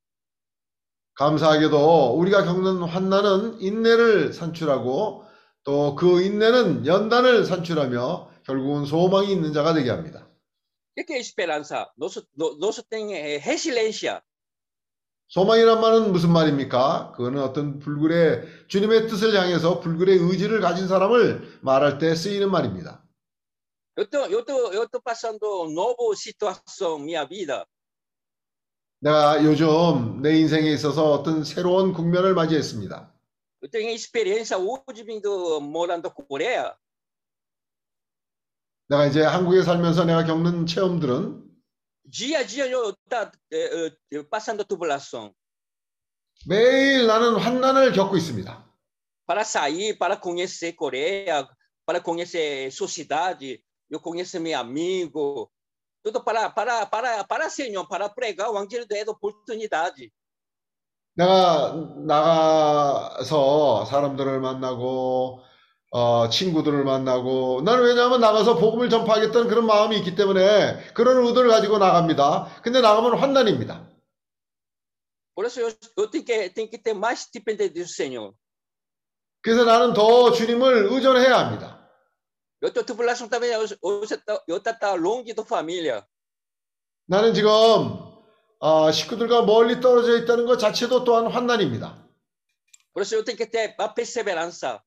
감사하게도 1.14 2.16
우리가 2.18 2.44
겪는 2.46 2.82
환난은 2.82 3.62
인내를 3.62 4.34
산출하고 4.34 5.26
또 5.64 5.96
그 5.96 6.22
인내는 6.24 6.88
연단을 6.88 7.46
산출하며 7.46 8.32
결국은 8.46 8.86
소망이 8.86 9.32
있는 9.32 9.54
자가 9.54 9.74
되게 9.76 9.92
합니다. 9.92 10.28
Que 10.98 11.14
é 11.14 11.20
esperança? 11.20 11.86
Nosso, 12.00 12.24
no- 12.36 12.58
nosso 12.58 12.82
tem 12.90 13.12
resiliência. 13.46 14.22
소망이란 15.28 15.80
말은 15.80 16.12
무슨 16.12 16.32
말입니까? 16.32 17.12
그거는 17.16 17.44
어떤 17.44 17.78
불굴의 17.78 18.66
주님의 18.70 19.08
뜻을 19.08 19.36
향해서 19.40 19.82
불굴의 19.82 20.18
의지를 20.18 20.62
가진 20.62 20.88
사람을 20.88 21.60
말할 21.62 22.00
때 22.00 22.16
쓰이는 22.16 22.50
말입니다. 22.50 22.99
Eu 24.00 24.08
tô, 24.08 24.26
eu 24.28 24.46
tô, 24.46 24.72
eu 24.72 24.88
tô 24.88 25.02
passando 25.02 25.68
nova 25.70 26.16
situação 26.16 26.98
minha 27.00 27.26
vida. 27.26 27.66
내가 29.02 29.44
요즘 29.44 30.22
내 30.22 30.40
인생에 30.40 30.72
있어서 30.72 31.12
어떤 31.12 31.44
새로운 31.44 31.92
국면을 31.92 32.34
맞이했습니다. 32.34 33.14
Eu 33.62 33.70
tenho 33.70 33.90
experiência 33.92 34.58
hoje 34.58 35.04
vindo 35.04 35.60
morando 35.60 36.10
Coreia. 36.16 36.74
내가 38.88 39.06
이제 39.08 39.22
한국에 39.22 39.64
살면서 39.64 40.06
내가 40.06 40.24
겪는 40.24 40.66
체험들은 40.66 41.50
Dia 42.06 42.40
a 42.40 42.44
dia 42.46 42.68
eu 42.68 42.96
tá 43.10 43.30
eh, 43.52 43.92
eh, 44.14 44.24
passando 44.30 44.64
tribulação 44.64 45.34
매일 46.48 47.06
나는 47.06 47.36
환난을 47.36 47.92
겪고 47.92 48.16
있습니다. 48.16 48.66
para 49.28 49.44
sair, 49.44 49.94
para 49.98 50.16
conhecer 50.16 50.72
Coreia, 50.72 51.46
para 51.86 52.00
conhecer 52.00 52.72
sociedade. 52.72 53.62
Eu 53.90 54.00
conheço 54.00 54.40
meu 54.40 54.58
amigo. 54.58 55.52
Tudo 56.04 56.24
para 56.24 56.50
para 56.50 56.86
para 56.86 57.24
para 57.24 57.50
Senhor, 57.50 57.88
para 57.88 58.08
pregar 58.08 58.50
o 58.50 58.58
evangelho 58.58 58.88
da 58.88 59.12
oportunidade. 59.12 60.12
내가 61.16 61.74
나가서 62.06 63.84
사람들을 63.86 64.40
만나고 64.40 65.42
어, 65.92 66.30
친구들을 66.30 66.84
만나고 66.86 67.62
나는 67.66 67.84
왜냐하면 67.84 68.22
나가서 68.22 68.58
복음을 68.58 68.90
전파하겠다는 68.90 69.50
그런 69.50 69.66
마음이 69.66 69.98
있기 69.98 70.16
때문에 70.16 70.94
그런 70.94 71.26
의도를 71.26 71.50
가지고 71.50 71.80
나갑니다. 71.80 72.62
근데 72.62 72.80
나가면 72.80 73.18
환난입니다. 73.18 73.90
Senhor. 77.84 78.34
그래서 79.42 79.66
나는 79.66 79.94
더 79.94 80.32
주님을 80.32 80.90
의존해야 80.92 81.38
합니다. 81.38 81.79
Eu 82.62 82.74
tô 82.74 82.84
tribulação 82.84 83.28
também. 83.30 83.52
Eu 83.52 84.60
tá 84.60 84.94
longe 84.94 85.34
da 85.34 85.44
família. 85.44 86.06
나는 87.08 87.34
지금 87.34 87.50
아, 88.60 88.92
식구들과 88.92 89.44
멀리 89.44 89.80
떨어져 89.80 90.18
있다는 90.18 90.46
것 90.46 90.58
자체도 90.58 91.04
또한 91.04 91.28
환난입니다. 91.28 92.06
Isso 92.98 93.16
eu 93.16 93.24
tenho 93.24 93.38
que 93.38 93.46
ter 93.46 93.76
a 93.80 93.94
perseverança. 93.94 94.84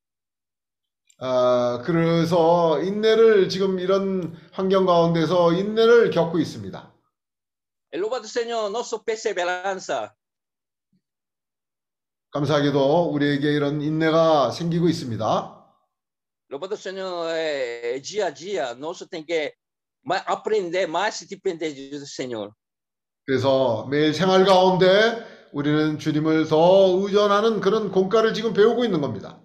아, 1.18 1.82
그래서 1.84 2.80
인내를 2.82 3.48
지금 3.48 3.78
이런 3.78 4.36
환경 4.52 4.84
가운데서 4.84 5.52
인내를 5.54 6.10
겪고 6.10 6.38
있습니다. 6.38 6.92
Louvado 7.94 8.26
Senhor, 8.26 8.70
nossa 8.70 9.02
perseverança. 9.02 10.12
감사하게도 12.32 13.10
우리에게 13.10 13.52
이런 13.52 13.80
인내가 13.80 14.50
생기고 14.50 14.88
있습니다. 14.88 15.61
Louvado 16.52 16.76
Senhor, 16.76 17.30
é, 17.30 17.98
dia 17.98 18.26
a 18.26 18.30
dia, 18.30 18.74
nós 18.74 18.98
tem 19.10 19.24
que 19.24 19.54
aprender 20.26 20.86
mais 20.86 21.22
a 21.22 21.26
depender 21.26 21.72
do 21.98 22.06
Senhor. 22.06 22.52
그래서 23.24 23.86
매일 23.86 24.12
생활 24.12 24.44
가운데 24.44 25.48
우리는 25.50 25.98
주님을 25.98 26.48
더 26.48 27.00
의존하는 27.00 27.60
그런 27.60 27.90
공과를 27.90 28.34
지금 28.34 28.52
배우고 28.52 28.84
있는 28.84 29.00
겁니다. 29.00 29.40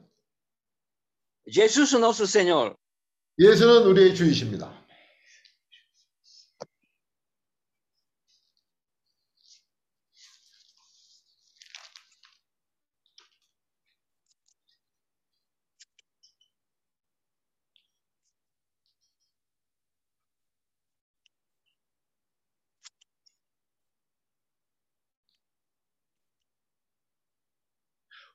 예수는 3.39 3.83
우리의 3.83 4.13
주이십니다. 4.13 4.73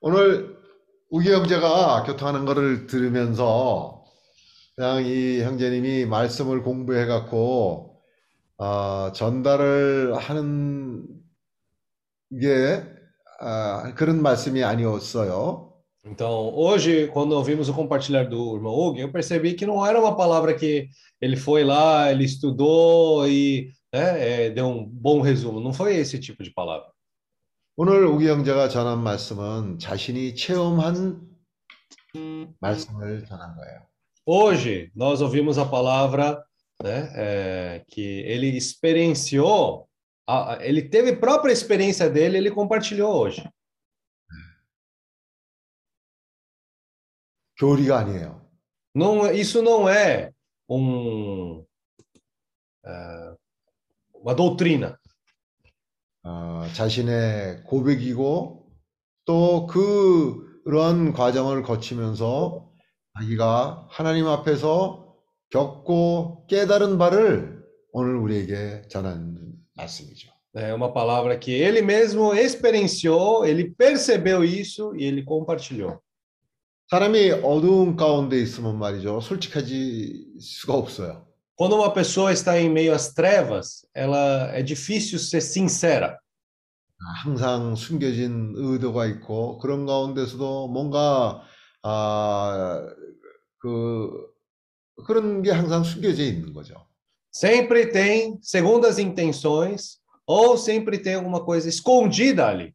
오늘 0.01 0.57
우기 1.09 1.31
형제가 1.31 2.03
교통하는 2.03 2.45
것을 2.45 2.87
들으면서 2.87 4.03
그냥 4.75 5.05
이 5.05 5.41
형제님이 5.41 6.05
말씀을 6.05 6.63
공부해 6.63 7.05
갖고 7.05 8.01
아, 8.57 9.11
전달을 9.13 10.15
하는 10.15 11.05
게 12.39 12.83
아, 13.39 13.93
그런 13.95 14.21
말씀이 14.21 14.63
아니었어요. 14.63 15.71
Então, 16.05 16.51
hoje, 16.53 17.07
quando 17.07 17.31
ouvimos 17.31 17.69
o 17.69 17.73
compartilhar 17.73 18.25
do 18.25 18.55
irmão 18.57 18.73
Hugo, 18.73 18.99
eu 18.99 19.09
percebi 19.09 19.53
que 19.53 19.65
não 19.65 19.85
era 19.85 19.99
uma 19.99 20.17
palavra 20.17 20.53
que 20.53 20.89
ele 21.21 21.37
foi 21.37 21.63
lá, 21.63 22.11
ele 22.11 22.25
estudou 22.25 23.25
e 23.25 23.71
né, 23.93 24.47
é, 24.47 24.49
deu 24.49 24.67
um 24.67 24.85
bom 24.85 25.21
resumo. 25.21 25.61
Não 25.61 25.71
foi 25.71 25.95
esse 25.95 26.19
tipo 26.19 26.43
de 26.43 26.51
palavra. 26.51 26.92
오늘 27.76 28.04
우기 28.06 28.28
형제가 28.28 28.68
전한 28.68 29.02
말씀은 29.02 29.78
자신이 29.78 30.34
체험한 30.34 31.20
말씀을 32.60 33.24
전한 33.26 33.54
거예요. 33.56 33.86
Hoje, 34.26 34.90
nós 34.94 35.22
ouvimos 35.22 35.58
a 35.58 35.64
palavra 35.70 36.44
né, 36.82 37.10
é, 37.16 37.84
que 37.88 38.20
ele 38.26 38.48
experienciou, 38.56 39.88
a- 40.26 40.54
a- 40.54 40.64
ele 40.64 40.82
teve 40.88 41.16
própria 41.16 41.52
experiência 41.52 42.10
dele, 42.10 42.36
ele 42.38 42.50
compartilhou 42.50 43.14
hoje. 43.14 43.42
교리가 47.58 47.98
아니에요. 47.98 48.40
Não, 48.94 49.32
isso 49.32 49.62
não 49.62 49.88
é 49.88 50.32
um, 50.68 51.64
é, 52.84 53.36
uma 54.14 54.34
doutrina. 54.34 54.98
어, 56.23 56.65
자신의 56.73 57.63
고백이고 57.65 58.65
또 59.25 59.67
그런 59.67 61.13
과정을 61.13 61.63
거치면서 61.63 62.69
자기가 63.19 63.87
하나님 63.89 64.27
앞에서 64.27 65.15
겪고 65.49 66.47
깨달은 66.47 66.97
바를 66.97 67.63
오늘 67.91 68.15
우리에게 68.15 68.83
전한 68.89 69.37
말씀이죠. 69.75 70.33
É 70.55 70.71
uma 70.71 70.93
palavra 70.93 71.35
que 71.39 71.51
ele 71.51 71.81
mesmo 71.81 72.31
experienciou, 72.31 73.43
ele 73.43 73.73
percebeu 73.75 74.43
isso 74.43 74.95
e 74.95 75.05
ele 75.05 75.25
compartilhou. 75.25 75.99
사람이 76.89 77.31
어두운 77.43 77.95
가운데 77.95 78.39
있으면 78.39 78.77
말이죠. 78.77 79.19
솔직해질 79.19 80.39
수가 80.39 80.75
없어요. 80.75 81.25
Quando 81.56 81.74
uma 81.74 81.92
pessoa 81.92 82.32
está 82.32 82.58
em 82.58 82.70
meio 82.70 82.94
às 82.94 83.12
trevas, 83.12 83.84
ela 83.92 84.50
é 84.54 84.62
difícil 84.62 85.18
ser 85.18 85.40
sincera. 85.40 86.18
항상 87.22 87.76
숨겨진 87.76 88.54
의도가 88.56 89.06
있고 89.06 89.58
그런 89.58 89.86
가운데서도 89.86 90.68
뭔가 90.68 91.42
아, 91.82 92.84
그 93.58 94.10
그런 95.06 95.42
게 95.42 95.50
항상 95.52 95.84
숨겨져 95.84 96.24
있는 96.24 96.52
거죠. 96.52 96.74
Sempre 97.32 97.90
tem 97.92 98.38
segundas 98.42 98.98
intenções 98.98 99.98
ou 100.26 100.56
sempre 100.56 100.98
tem 100.98 101.14
alguma 101.14 101.44
coisa 101.44 101.68
escondida 101.68 102.48
ali. 102.48 102.72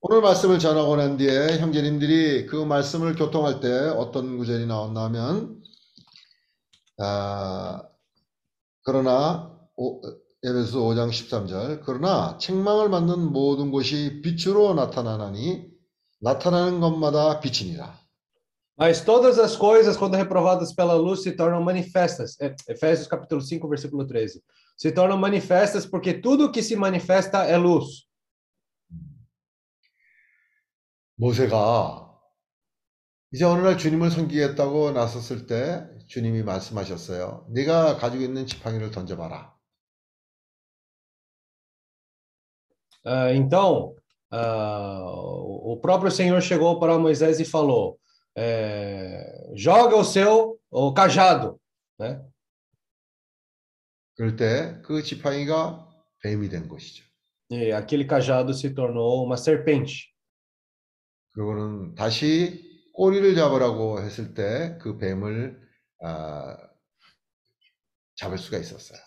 오늘 0.00 0.20
말씀을 0.20 0.58
전하고 0.58 0.96
난 0.96 1.16
뒤에 1.16 1.58
형제님들이 1.58 2.46
그 2.46 2.56
말씀을 2.56 3.16
교통할 3.16 3.60
때 3.60 3.68
어떤 3.96 4.38
구절이 4.38 4.66
나왔나 4.66 5.04
하면 5.04 5.60
아, 6.97 7.83
그러나 8.83 9.59
오, 9.75 10.01
에베소 10.45 10.79
5장 10.89 11.09
13절 11.09 11.81
그러나 11.85 12.37
책망을 12.37 12.89
받는 12.89 13.31
모든 13.31 13.71
것이 13.71 14.21
빛으로 14.21 14.73
나타나나니 14.73 15.71
나타나는 16.19 16.79
것마다 16.79 17.39
빛이니라. 17.39 18.03
Mas 18.75 19.05
todas 19.05 19.37
as 19.37 19.55
coisas, 19.55 19.95
quando 19.95 20.17
reprovadas 20.17 20.73
pela 20.73 20.95
luz, 20.95 21.21
se 21.21 21.31
tornam 21.31 21.63
manifestas. 21.63 22.35
Efésios 22.67 23.07
capítulo 23.07 23.39
5, 23.39 23.69
versículo 23.69 24.05
13. 24.05 24.41
Se 24.75 24.91
tornam 24.91 25.19
manifestas 25.19 25.85
porque 25.85 26.13
tudo 26.13 26.51
que 26.51 26.63
se 26.63 26.75
manifesta 26.75 27.45
é 27.45 27.55
luz. 27.55 28.07
모세가 31.15 32.11
이제 33.31 33.45
어느 33.45 33.61
날 33.61 33.77
주님을 33.77 34.09
섬기겠다고 34.09 34.91
나섰을 34.91 35.45
때 35.45 35.87
주님이 36.07 36.43
말씀하셨어요. 36.43 37.47
네가 37.49 37.97
가지고 37.97 38.23
있는 38.23 38.45
지팡이를 38.45 38.91
던져봐라. 38.91 39.53
Ah, 43.05 43.33
então, 43.33 43.95
ah, 44.31 45.03
o 45.05 45.77
próprio 45.81 46.09
Senhor 46.09 46.41
chegou 46.41 46.79
para 46.79 46.97
Moisés 46.97 47.39
e 47.39 47.45
falou: 47.45 47.99
é, 48.35 49.51
joga 49.55 49.95
o 49.97 50.03
seu 50.03 50.59
o 50.71 50.93
cajado, 50.93 51.59
né? 51.99 52.21
그럴 54.15 54.35
때 54.35 54.81
그 54.83 55.03
지팡이가 55.03 55.89
뱀이 56.23 56.49
된 56.49 56.67
것이죠. 56.67 57.03
E 57.49 57.71
aquele 57.71 58.05
cajado 58.05 58.53
se 58.53 58.73
tornou 58.73 59.23
uma 59.23 59.35
serpente. 59.37 60.13
그거는 61.33 61.95
다시 61.95 62.89
꼬리를 62.93 63.35
잡으라고 63.35 63.99
했을 64.01 64.33
때 64.33 64.77
그 64.79 64.97
뱀을 64.97 65.62
아, 66.02 66.56
잡을 68.16 68.38
수가 68.38 68.58
있었어요. 68.58 68.98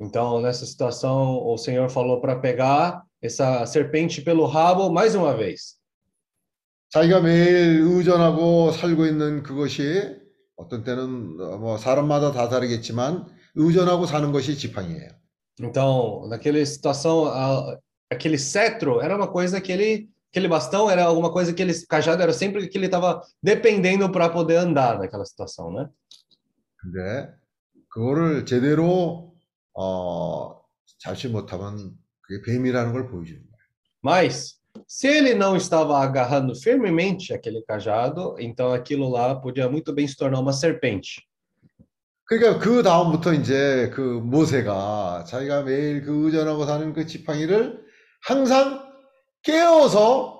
Então, 0.00 0.40
nessa 0.40 0.66
situação, 0.66 1.42
o 1.46 1.56
Senhor 1.56 1.88
falou 1.88 2.20
para 2.20 2.36
pegar 2.38 3.02
essa 3.22 3.64
serpente 3.66 4.20
pelo 4.22 4.46
rabo 4.46 4.90
mais 4.90 5.14
uma 5.14 5.34
vez. 5.36 5.76
자기가 6.90 7.20
매일 7.20 7.80
의존하고 7.80 8.70
살고 8.72 9.06
있는 9.06 9.42
그것이 9.42 10.16
어떤 10.56 10.84
때는 10.84 11.36
어, 11.40 11.58
뭐 11.58 11.78
사람마다 11.78 12.32
다 12.32 12.48
다르겠지만 12.48 13.26
의존하고 13.54 14.06
사는 14.06 14.30
것이 14.32 14.56
지팡이에요. 14.56 15.10
Então, 15.60 16.26
naquela 16.28 16.64
situação, 16.64 17.24
a- 17.26 17.78
aquele 18.10 18.38
cetro 18.38 19.00
era 19.00 19.16
uma 19.16 19.26
coisa 19.26 19.60
que 19.60 19.72
ele, 19.72 20.08
aquele 20.30 20.48
bastão 20.48 20.88
era 20.90 21.04
alguma 21.04 21.32
coisa 21.32 21.52
que 21.52 21.62
ele, 21.62 21.72
cajado 21.88 22.22
era 22.22 22.32
sempre 22.32 22.68
que 22.68 22.76
ele 22.78 22.86
estava 22.86 23.22
dependendo 23.42 24.10
para 24.12 24.28
poder 24.28 24.56
andar 24.56 24.98
naquela 24.98 25.24
situação, 25.24 25.72
né? 25.72 25.88
근데 26.81 27.31
그거를 27.89 28.45
제대로 28.45 29.33
어, 29.73 30.61
잡지 30.99 31.27
못하면 31.27 31.91
그게 32.21 32.41
뱀이라는 32.51 32.93
걸 32.93 33.07
보여주는 33.07 33.39
거예요. 33.39 33.51
Mas, 34.03 34.59
se 34.87 35.07
ele 35.07 35.35
não 35.35 35.55
estava 35.55 35.99
agarrando 35.99 36.55
firmemente 36.55 37.33
aquele 37.33 37.61
cajado, 37.63 38.35
então 38.39 38.73
aquilo 38.73 39.09
lá 39.09 39.35
podia 39.35 39.69
muito 39.69 39.93
bem 39.93 40.07
se 40.07 40.17
tornar 40.17 40.39
uma 40.39 40.51
serpente. 40.53 41.21
그러니까 42.25 42.59
그 42.59 42.81
다음부터 42.81 43.33
이제 43.33 43.91
그 43.93 43.99
모세가 43.99 45.25
자기가 45.27 45.63
매일 45.63 46.01
그 46.01 46.25
의존하고 46.25 46.65
사는 46.65 46.93
그 46.93 47.05
지팡이를 47.05 47.83
항상 48.23 48.89
깨워서 49.43 50.39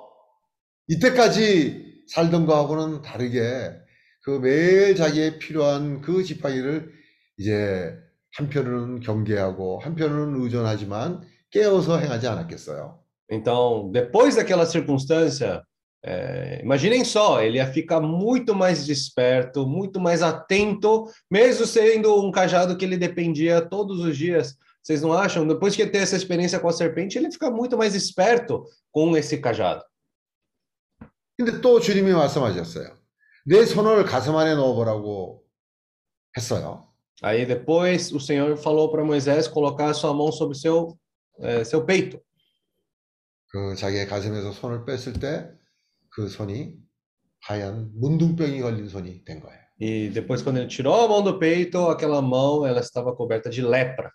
이때까지 0.87 2.05
살던 2.07 2.45
거하고는 2.45 3.01
다르게 3.01 3.73
그 4.22 4.30
매일 4.38 4.96
자기의 4.96 5.38
필요한 5.38 6.00
그 6.00 6.24
지팡이를 6.24 6.92
이제 7.38 7.96
한편으로는 8.34 9.00
경계하고 9.00 9.80
한편으로는 9.80 10.42
의존하지만 10.42 11.22
깨어서 11.50 11.98
행하지 11.98 12.26
않았겠어요. 12.26 12.98
Então, 13.30 13.90
depois 13.92 14.36
daquela 14.36 14.64
circunstância, 14.66 15.62
é, 16.04 16.60
imaginem 16.62 17.04
só, 17.04 17.42
ele 17.42 17.58
ia 17.58 17.66
ficar 17.66 18.00
muito 18.00 18.54
mais 18.54 18.86
desperto, 18.86 19.66
muito 19.66 19.98
mais 20.00 20.22
atento, 20.22 21.06
mesmo 21.30 21.66
sendo 21.66 22.24
um 22.24 22.30
cajado 22.30 22.76
que 22.76 22.84
ele 22.84 22.96
dependia 22.96 23.60
todos 23.60 24.00
os 24.00 24.16
dias. 24.16 24.56
Vocês 24.82 25.02
não 25.02 25.12
acham? 25.12 25.46
Depois 25.46 25.74
que 25.74 25.82
ele 25.82 25.90
ter 25.90 25.98
essa 25.98 26.14
experiência 26.14 26.60
com 26.60 26.68
a 26.68 26.72
serpente, 26.72 27.18
ele 27.18 27.32
fica 27.32 27.50
muito 27.50 27.76
mais 27.76 27.94
esperto 27.96 28.64
com 28.92 29.16
esse 29.16 29.38
cajado. 29.38 29.82
근데 31.36 31.60
또 31.60 31.80
주님이 31.80 32.12
말씀하셨어요. 32.12 32.96
내 33.45 33.65
손을 33.65 34.05
가슴 34.05 34.35
안에 34.35 34.55
넣어보라고 34.55 35.43
했어요. 36.37 36.87
Aí 37.23 37.45
depois 37.45 38.11
o 38.11 38.19
Senhor 38.19 38.57
falou 38.57 38.89
para 38.91 39.03
Moisés 39.03 39.47
colocar 39.47 39.93
sua 39.93 40.13
mão 40.13 40.31
sobre 40.31 40.57
seu 40.57 40.97
é, 41.39 41.63
seu 41.63 41.85
peito. 41.85 42.19
그 43.47 43.75
자기의 43.75 44.07
가슴에서 44.07 44.51
손을 44.51 44.85
뺐을 44.85 45.13
때 45.13 45.61
그 46.11 46.27
손이 46.27 46.75
하얀 47.39 47.89
문둥병이 47.95 48.61
걸린 48.61 48.87
손이 48.87 49.23
된 49.25 49.39
거예요. 49.39 49.59
E 49.79 50.09
depois 50.11 50.43
quando 50.43 50.59
ele 50.59 50.67
tirou 50.67 50.93
a 50.93 51.07
mão 51.07 51.23
do 51.23 51.39
peito, 51.39 51.89
aquela 51.89 52.21
mão 52.21 52.67
ela 52.67 52.81
estava 52.81 53.15
coberta 53.15 53.49
de 53.49 53.61
lepra. 53.61 54.11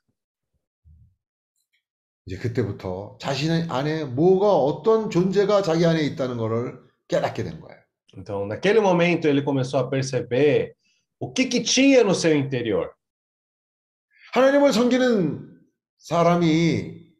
이제 2.26 2.38
그때부터 2.38 3.18
자신 3.20 3.70
안에 3.70 4.04
뭐가 4.04 4.52
어떤 4.52 5.10
존재가 5.10 5.62
자기 5.62 5.86
안에 5.86 6.02
있다는 6.02 6.36
것을 6.36 6.80
깨닫게 7.08 7.44
된 7.44 7.60
거예요. 7.60 7.80
Então, 8.15 8.45
naquele 8.45 8.79
momento 8.79 9.27
ele 9.27 9.41
começou 9.41 9.79
a 9.79 9.87
perceber 9.87 10.75
o 11.19 11.31
que 11.31 11.45
que 11.45 11.61
tinha 11.61 12.03
no 12.03 12.13
seu 12.13 12.35
interior. 12.35 12.93
하나님을 14.33 14.73
섬기는 14.73 15.59
사람이 15.97 17.11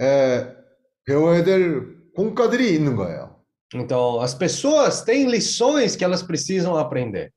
에, 0.00 0.56
배워야 1.04 1.44
될 1.44 2.12
공과들이 2.14 2.74
있는 2.74 2.96
거예요. 2.96 3.44
Então, 3.74 4.20
as 4.20 4.34
pessoas 4.34 5.04
têm 5.04 5.28
lições 5.28 5.94
que 5.94 6.04
elas 6.04 6.22
precisam 6.22 6.76
aprender. 6.76 7.32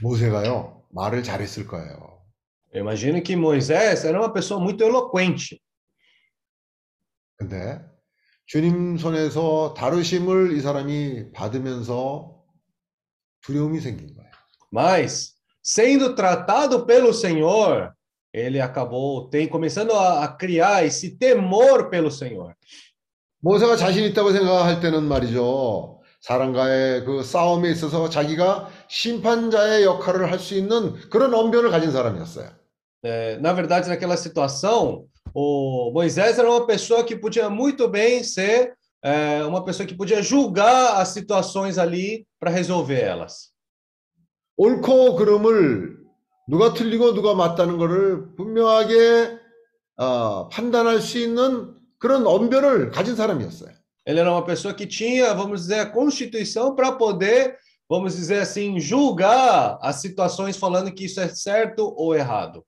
모세가요 0.00 0.82
말을 0.90 1.22
잘했을 1.22 1.66
거예요. 1.66 2.20
Eu 2.72 2.80
imagino 2.80 3.22
que 3.22 3.36
Moisés 3.36 4.04
era 4.04 4.18
uma 4.18 4.32
pessoa 4.32 4.58
muito 4.58 4.82
eloquente. 4.82 5.62
근데 7.37 7.79
주님 8.47 8.97
손에서 8.97 9.73
다루심을 9.75 10.53
이 10.53 10.61
사람이 10.61 11.31
받으면서 11.33 12.43
두려움이 13.41 13.79
생긴 13.79 14.13
거예요. 14.15 14.31
Mas, 14.71 15.35
sendo 15.61 16.15
tratado 16.15 16.85
pelo 16.85 17.13
Senhor, 17.13 17.93
ele 18.33 18.59
acabou 18.59 19.29
tem, 19.29 19.47
começando 19.47 19.93
a, 19.93 20.27
criar 20.37 20.85
esse 20.85 21.17
temor 21.17 21.89
pelo 21.89 22.09
Senhor. 22.11 22.53
모세가 23.39 23.75
자신 23.77 24.03
있다고 24.05 24.31
생각할 24.31 24.79
때는 24.81 25.03
말이죠. 25.03 26.01
사람과의 26.21 27.05
그 27.05 27.23
싸움에 27.23 27.69
있어서 27.71 28.09
자기가 28.09 28.69
심판자의 28.89 29.83
역할을 29.83 30.31
할 30.31 30.39
수 30.39 30.55
있는 30.55 30.95
그런 31.09 31.33
언변을 31.33 31.69
가진 31.69 31.91
사람이었어요. 31.91 32.49
É, 33.03 33.37
na 33.39 33.53
verdade, 33.53 33.87
naquela 33.87 34.17
situação, 34.17 35.05
o 35.36 35.90
Moisés 35.92 36.38
era 36.38 36.50
uma 36.50 36.66
pessoa 36.66 37.04
que 37.04 37.16
podia 37.16 37.48
muito 37.48 37.88
bem 37.88 38.22
ser 38.22 38.74
é, 39.02 39.42
uma 39.44 39.64
pessoa 39.64 39.86
que 39.86 39.94
podia 39.94 40.22
julgar 40.22 41.00
as 41.00 41.08
situações 41.08 41.78
ali 41.78 42.26
para 42.38 42.50
resolver 42.50 43.00
elas. 43.00 43.52
옳고 44.56 45.16
그름을 45.16 45.98
누가 46.46 46.74
틀리고 46.74 47.14
누가 47.14 47.34
맞다는 47.34 47.78
것을 47.78 48.34
분명하게 48.36 49.38
어, 49.96 50.48
판단할 50.48 51.00
수 51.00 51.18
있는 51.18 51.74
그런 51.98 52.26
언변을 52.26 52.90
가진 52.90 53.16
사람이었어요. 53.16 53.72
Ele 54.04 54.18
era 54.18 54.32
uma 54.32 54.44
pessoa 54.44 54.74
que 54.74 54.86
tinha, 54.86 55.32
vamos 55.32 55.62
dizer, 55.62 55.78
a 55.78 55.86
constituição 55.86 56.74
para 56.74 56.92
poder, 56.92 57.56
vamos 57.88 58.16
dizer 58.16 58.40
assim, 58.40 58.80
julgar 58.80 59.78
as 59.80 59.96
situações 59.96 60.56
falando 60.56 60.92
que 60.92 61.04
isso 61.04 61.20
é 61.20 61.28
certo 61.28 61.94
ou 61.96 62.14
errado. 62.14 62.64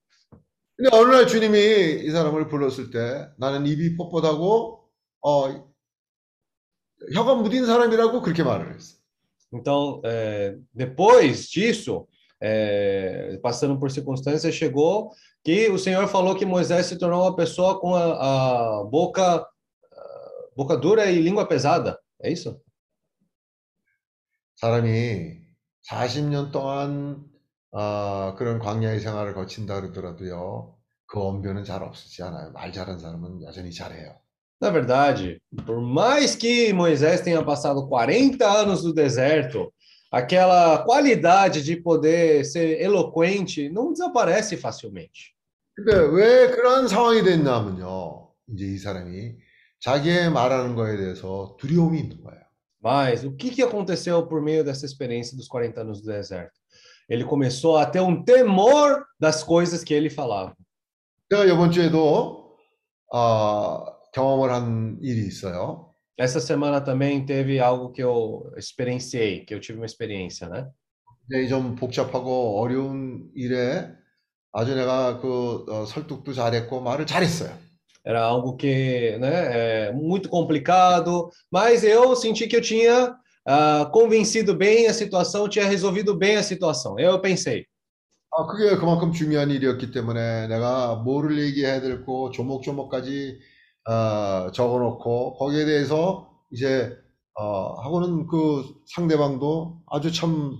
근데 0.78 0.96
어느 0.96 1.14
날 1.14 1.26
주님이 1.26 2.04
이 2.04 2.10
사람을 2.10 2.48
불렀을 2.48 2.90
때 2.90 3.28
나는 3.38 3.66
입이 3.66 3.96
뻣뻣하고 3.96 4.80
어, 5.22 5.72
혀가 7.14 7.34
무딘 7.36 7.66
사람이라고 7.66 8.22
그렇게 8.22 8.42
말을 8.42 8.74
했어. 8.74 8.96
Então, 9.52 10.02
é, 10.04 10.56
depois 10.72 11.48
disso, 11.48 12.08
é, 12.40 13.38
passando 13.40 13.78
por 13.78 13.90
circunstâncias, 13.90 14.52
chegou 14.52 15.12
que 15.44 15.68
o 15.68 15.78
Senhor 15.78 16.08
falou 16.08 16.34
que 16.34 16.44
Moisés 16.44 16.86
se 16.86 16.98
tornou 16.98 17.22
uma 17.22 17.36
pessoa 17.36 17.78
com 17.78 17.94
a, 17.94 18.80
a 18.80 18.84
boca, 18.84 19.36
a 19.36 19.46
boca 20.56 20.76
dura 20.76 21.08
e 21.08 21.20
língua 21.20 21.46
pesada. 21.46 21.98
É 22.20 22.32
isso? 22.32 22.60
사람이 24.56 25.42
40년 25.90 26.52
동안 26.52 27.28
어, 27.72 28.34
그런 28.36 28.58
광야의 28.58 29.00
생활을 29.00 29.34
거친다 29.34 29.80
그러더라도요. 29.80 30.76
그 31.06 31.20
언변은 31.20 31.64
잘 31.64 31.82
없으지 31.82 32.22
않아요. 32.22 32.52
말 32.52 32.72
잘하는 32.72 32.98
사람은 32.98 33.42
여전히 33.42 33.72
잘해요. 33.72 34.16
Na 34.60 34.70
verdade, 34.70 35.42
por 35.66 35.80
mais 35.80 36.34
que 36.36 36.72
Moisés 36.72 37.20
tenha 37.20 37.42
passado 37.44 37.86
40 37.88 38.46
anos 38.46 38.84
no 38.84 38.94
deserto, 38.94 39.72
aquela 40.10 40.78
qualidade 40.84 41.62
de 41.62 41.76
poder 41.76 42.44
ser 42.44 42.80
eloquente 42.80 43.68
não 43.68 43.92
desaparece 43.92 44.56
facilmente. 44.56 45.34
근데 45.74 45.92
왜 45.96 46.50
그런 46.50 46.86
상황이 46.86 47.22
됐냐면요. 47.22 48.28
이제 48.48 48.64
이 48.66 48.78
사람이 48.78 49.34
자기의 49.80 50.30
말하는 50.30 50.76
거에 50.76 50.96
대해서 50.96 51.56
두려움이 51.58 51.98
있는 51.98 52.22
거예요. 52.22 52.44
Mas 52.80 53.24
o 53.24 53.32
que, 53.32 53.50
que 53.50 53.62
aconteceu 53.62 54.26
por 54.26 54.40
meio 54.42 54.62
dessa 54.62 54.86
experiência 54.86 55.36
dos 55.36 55.48
40 55.48 55.80
anos 55.80 56.00
do 56.02 56.06
deserto? 56.06 56.52
Ele 57.08 57.24
começou 57.24 57.76
a 57.76 57.86
ter 57.86 58.00
um 58.00 58.22
temor 58.22 59.04
das 59.18 59.42
coisas 59.42 59.84
que 59.84 59.94
ele 59.94 60.10
falava. 60.10 60.54
제가 61.30 61.44
이번 61.46 61.70
주에도 61.70 62.56
어, 63.12 63.84
경험을 64.12 64.52
한 64.52 64.98
일이 65.00 65.26
있어요. 65.26 65.90
Essa 66.16 66.38
semana 66.38 66.80
também 66.80 67.26
teve 67.26 67.58
algo 67.58 67.90
que 67.90 68.02
eu 68.02 68.52
experienciei, 68.56 69.44
que 69.44 69.52
eu 69.52 69.60
tive 69.60 69.78
uma 69.78 69.86
experiência, 69.86 70.48
né? 70.48 70.68
굉장히 71.28 71.48
좀 71.48 71.74
복잡하고 71.74 72.60
어려운 72.60 73.30
일에 73.34 73.88
아주 74.52 74.74
내가 74.74 75.18
그 75.18 75.64
어, 75.68 75.86
설득도 75.86 76.32
잘했고 76.32 76.80
말을 76.82 77.06
잘했어요. 77.06 77.64
Era 78.06 78.22
algo 78.22 78.54
que, 78.54 79.16
né, 79.18 79.88
é 79.88 79.92
muito 79.92 80.28
complicado, 80.28 81.30
mas 81.50 81.82
eu 81.82 82.14
senti 82.14 82.46
que 82.46 82.54
eu 82.54 82.60
tinha 82.60 83.16
ah, 83.49 83.89
convencido 83.91 84.55
bem 84.55 84.85
a 84.87 84.93
situação, 84.93 85.49
tinha 85.49 85.65
resolvido 85.65 86.15
bem 86.15 86.37
a 86.37 86.43
situação. 86.43 86.99
Eu 86.99 87.19
pensei, 87.19 87.65
아, 88.31 88.45
그게 88.45 88.75
그만큼 88.77 89.11
중요한 89.11 89.49
일이었기 89.49 89.91
때문에 89.91 90.47
내가 90.47 90.95
뭐를 90.95 91.39
얘기해야 91.39 91.81
될고 91.81 92.29
조목조목까지 92.29 93.39
어, 93.89 94.51
적어놓고 94.51 95.33
거기에 95.37 95.65
대해서 95.65 96.29
이제 96.51 96.95
어, 97.33 97.73
하고는 97.81 98.27
그 98.27 98.63
상대방도 98.85 99.81
아주 99.87 100.11
참 100.11 100.57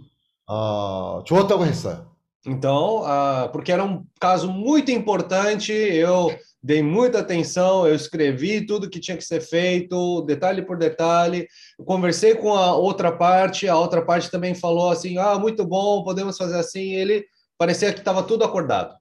어, 0.47 1.23
좋았다고 1.25 1.65
했어요. 1.65 2.09
Então, 2.47 3.03
ah, 3.03 3.49
porque 3.51 3.71
era 3.71 3.83
um 3.83 4.05
caso 4.19 4.49
muito 4.49 4.89
importante, 4.91 5.73
eu 5.73 6.29
dei 6.62 6.82
muita 6.82 7.20
atenção, 7.20 7.86
eu 7.86 7.94
escrevi 7.94 8.66
tudo 8.66 8.88
que 8.88 9.00
tinha 9.00 9.16
que 9.16 9.24
ser 9.24 9.40
feito, 9.40 10.22
detalhe 10.22 10.62
por 10.62 10.78
detalhe. 10.78 11.46
Eu 11.78 11.84
conversei 11.84 12.34
com 12.34 12.54
a 12.54 12.74
outra 12.74 13.12
parte, 13.12 13.68
a 13.68 13.76
outra 13.76 14.04
parte 14.04 14.30
também 14.30 14.54
falou 14.54 14.90
assim: 14.90 15.18
ah, 15.18 15.38
muito 15.38 15.64
bom, 15.66 16.02
podemos 16.02 16.36
fazer 16.36 16.56
assim. 16.56 16.94
Ele 16.94 17.24
parecia 17.58 17.92
que 17.92 18.00
estava 18.00 18.22
tudo 18.22 18.44
acordado. 18.44 18.94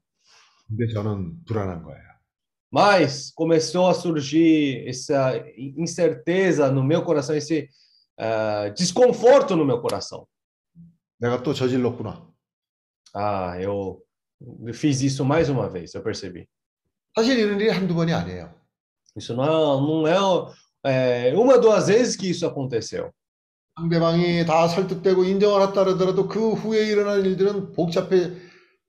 근데 0.69 0.87
저는 0.87 1.43
불안한 1.45 1.83
거예요. 1.83 2.13
Mas 2.71 3.31
começou 3.31 3.87
a 3.87 3.93
surgir 3.93 4.87
essa 4.87 5.37
incerteza 5.55 6.71
no 6.71 6.83
meu 6.83 7.03
coração, 7.03 7.35
esse 7.35 7.69
ah, 8.17 8.69
desconforto 8.75 9.55
no 9.55 9.65
meu 9.65 9.79
coração. 9.79 10.27
내가 11.19 11.41
또 11.41 11.53
저질렀구나. 11.53 12.27
Ah, 13.13 13.55
eu 13.61 14.03
fiz 14.73 15.01
isso 15.01 15.23
mais 15.23 15.49
uma 15.49 15.69
vez, 15.69 15.93
eu 15.93 16.01
percebi. 16.01 16.49
사실 17.17 17.39
이런 17.39 17.59
일이 17.59 17.69
한두 17.69 17.95
번이 17.95 18.13
아니에요. 18.13 18.53
Isso 19.15 19.35
não 19.35 19.43
é, 20.07 20.11
não 20.11 20.47
é, 20.83 21.29
é 21.29 21.37
uma, 21.37 21.59
duas 21.59 21.87
vezes 21.87 22.15
que 22.15 22.29
isso 22.29 22.45
aconteceu. 22.45 23.11
상대방이 23.75 24.45
다 24.45 24.67
설득되고 24.67 25.23
인정을 25.23 25.67
했다 25.67 25.83
그러더라도 25.83 26.27
그 26.27 26.53
후에 26.53 26.85
일어나는 26.85 27.25
일들은 27.25 27.73
복잡해, 27.73 28.31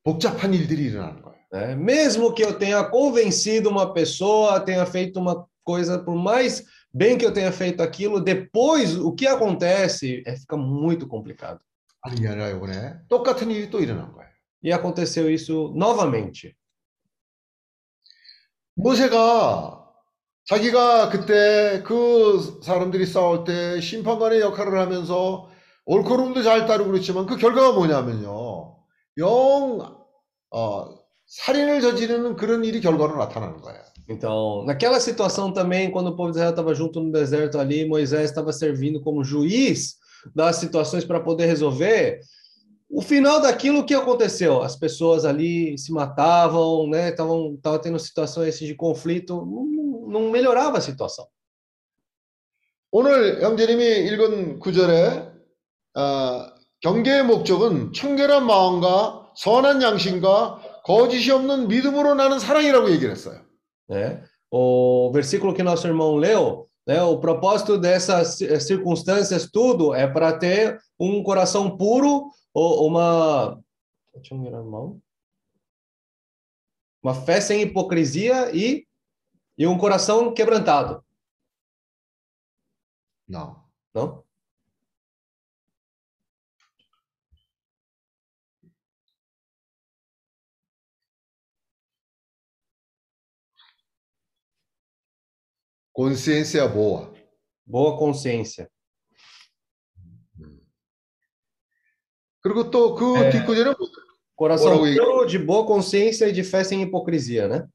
복잡한 0.02 0.52
일들이 0.52 0.84
일어나는 0.84 1.22
거예요. 1.22 1.34
né? 1.54 1.74
Mesmo 1.76 2.34
que 2.34 2.42
eu 2.42 2.58
tenha 2.58 2.82
convencido 2.84 3.70
uma 3.70 3.94
pessoa, 3.94 4.60
tenha 4.60 4.84
feito 4.84 5.20
uma 5.20 5.46
coisa 5.62 5.98
por 5.98 6.16
mais 6.16 6.64
bem 6.92 7.16
que 7.16 7.24
eu 7.24 7.32
tenha 7.32 7.52
feito 7.52 7.82
aquilo, 7.82 8.20
depois 8.20 8.96
o 8.96 9.12
que 9.12 9.26
acontece 9.26 10.22
é 10.26 10.36
fica 10.36 10.56
muito 10.56 11.06
complicado. 11.06 11.60
아닌 12.02 12.20
게 12.20 12.28
아니라 12.28 12.50
이번에 12.50 12.96
똑같은 13.08 13.50
일이 13.50 13.70
또 13.70 13.80
일어난 13.80 14.12
거예요. 14.12 14.28
E 14.62 14.72
aconteceu 14.72 15.30
isso 15.30 15.72
novamente. 15.74 16.54
모세가 18.79 19.85
자기가 20.45 21.09
그때 21.09 21.83
그 21.83 22.59
사람들이 22.63 23.05
싸울 23.05 23.43
때 23.43 23.79
심판관의 23.81 24.39
역할을 24.39 24.79
하면서 24.79 25.49
옳고름도 25.85 26.43
잘 26.43 26.65
따르고 26.65 26.91
그렇지만 26.91 27.25
그 27.25 27.37
결과가 27.37 27.73
뭐냐면요. 27.73 28.77
영 29.17 29.95
어, 30.51 30.85
살인을 31.27 31.81
저지르는 31.81 32.35
그런 32.35 32.63
일이 32.63 32.81
결과로 32.81 33.17
나타나는 33.17 33.61
거예요. 33.61 33.79
Então, 34.11 34.65
naquela 34.65 34.99
situação 34.99 35.53
também, 35.53 35.91
quando 35.91 36.07
o 36.07 36.15
povo 36.15 36.31
de 36.31 36.37
Israel 36.37 36.49
estava 36.49 36.73
junto 36.73 36.99
no 36.99 37.11
deserto 37.11 37.59
ali, 37.59 37.85
Moisés 37.85 38.31
estava 38.31 38.51
servindo 38.51 38.99
como 39.01 39.23
juiz 39.23 39.97
das 40.35 40.55
situações 40.55 41.05
para 41.05 41.19
poder 41.19 41.45
resolver. 41.45 42.19
O 42.90 43.00
final 43.02 43.40
daquilo 43.40 43.80
o 43.80 43.84
que 43.84 43.94
aconteceu, 43.94 44.62
as 44.62 44.76
pessoas 44.76 45.24
ali 45.24 45.76
se 45.76 45.92
matavam, 45.92 46.86
né? 46.88 47.08
Estavam 47.10 47.56
tava 47.60 47.78
tendo 47.78 47.98
situações 47.98 48.58
de 48.58 48.74
conflito, 48.74 49.44
não, 49.44 50.06
não 50.08 50.30
melhorava 50.30 50.78
a 50.78 50.80
situação. 50.80 51.26
오늘 52.92 53.42
형제님이 53.42 54.06
읽은 54.06 54.60
구절에 54.60 55.28
어, 55.96 56.46
경계의 56.80 57.24
목적은 57.24 57.92
청결한 57.92 58.46
마음과 58.46 59.32
선한 59.36 59.82
양심과 59.82 60.82
거짓이 60.84 61.32
없는 61.32 61.66
믿음으로 61.66 62.14
나는 62.14 62.38
사랑이라고 62.38 62.90
얘기를 62.90 63.10
했어요. 63.10 63.40
né? 63.88 64.22
O 64.50 65.10
versículo 65.12 65.52
que 65.54 65.62
nosso 65.64 65.86
irmão 65.88 66.14
leu, 66.16 66.68
né? 66.86 67.02
O 67.02 67.18
propósito 67.18 67.78
dessas 67.78 68.36
ci- 68.36 68.60
circunstâncias 68.60 69.50
tudo 69.50 69.92
é 69.92 70.06
para 70.06 70.38
ter 70.38 70.78
um 71.00 71.22
coração 71.24 71.76
puro 71.76 72.30
ou 72.59 72.87
uma 72.87 73.61
deixa 74.13 74.33
eu 74.33 74.37
mirar 74.39 74.59
a 74.61 74.63
mão. 74.63 75.01
uma 77.01 77.13
fé 77.13 77.39
sem 77.41 77.61
hipocrisia 77.61 78.53
e 78.55 78.87
e 79.57 79.67
um 79.67 79.77
coração 79.77 80.33
quebrantado, 80.33 81.03
No. 83.27 83.63
não? 83.93 84.23
consciência 95.93 96.67
boa. 96.67 97.13
Boa 97.65 97.97
consciência. 97.97 98.71
그리고 102.42 102.70
또 102.70 102.94
그 102.94 103.16
에. 103.18 103.30
뒷구절은 103.30 103.74
뭐- 103.78 103.88
Coração 104.36 104.80
Ora, 104.80 104.92
puro, 104.96 105.26
de 105.26 105.38
boa 105.38 105.64
consciência 105.64 106.26
e 106.28 106.32
de 106.32 106.42
fé 106.42 106.64
sem 106.64 106.82
hipocrisia, 106.82 107.46
né? 107.46 107.66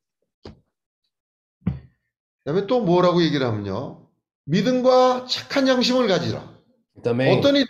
그다음에 2.43 2.67
또 2.67 2.81
뭐라고 2.81 3.21
얘기를 3.23 3.45
하면요. 3.45 4.07
믿음과 4.45 5.25
착한 5.27 5.67
양심을 5.67 6.07
가지라. 6.07 6.57
Também 7.03 7.37
어떤 7.37 7.55
이들이 7.55 7.69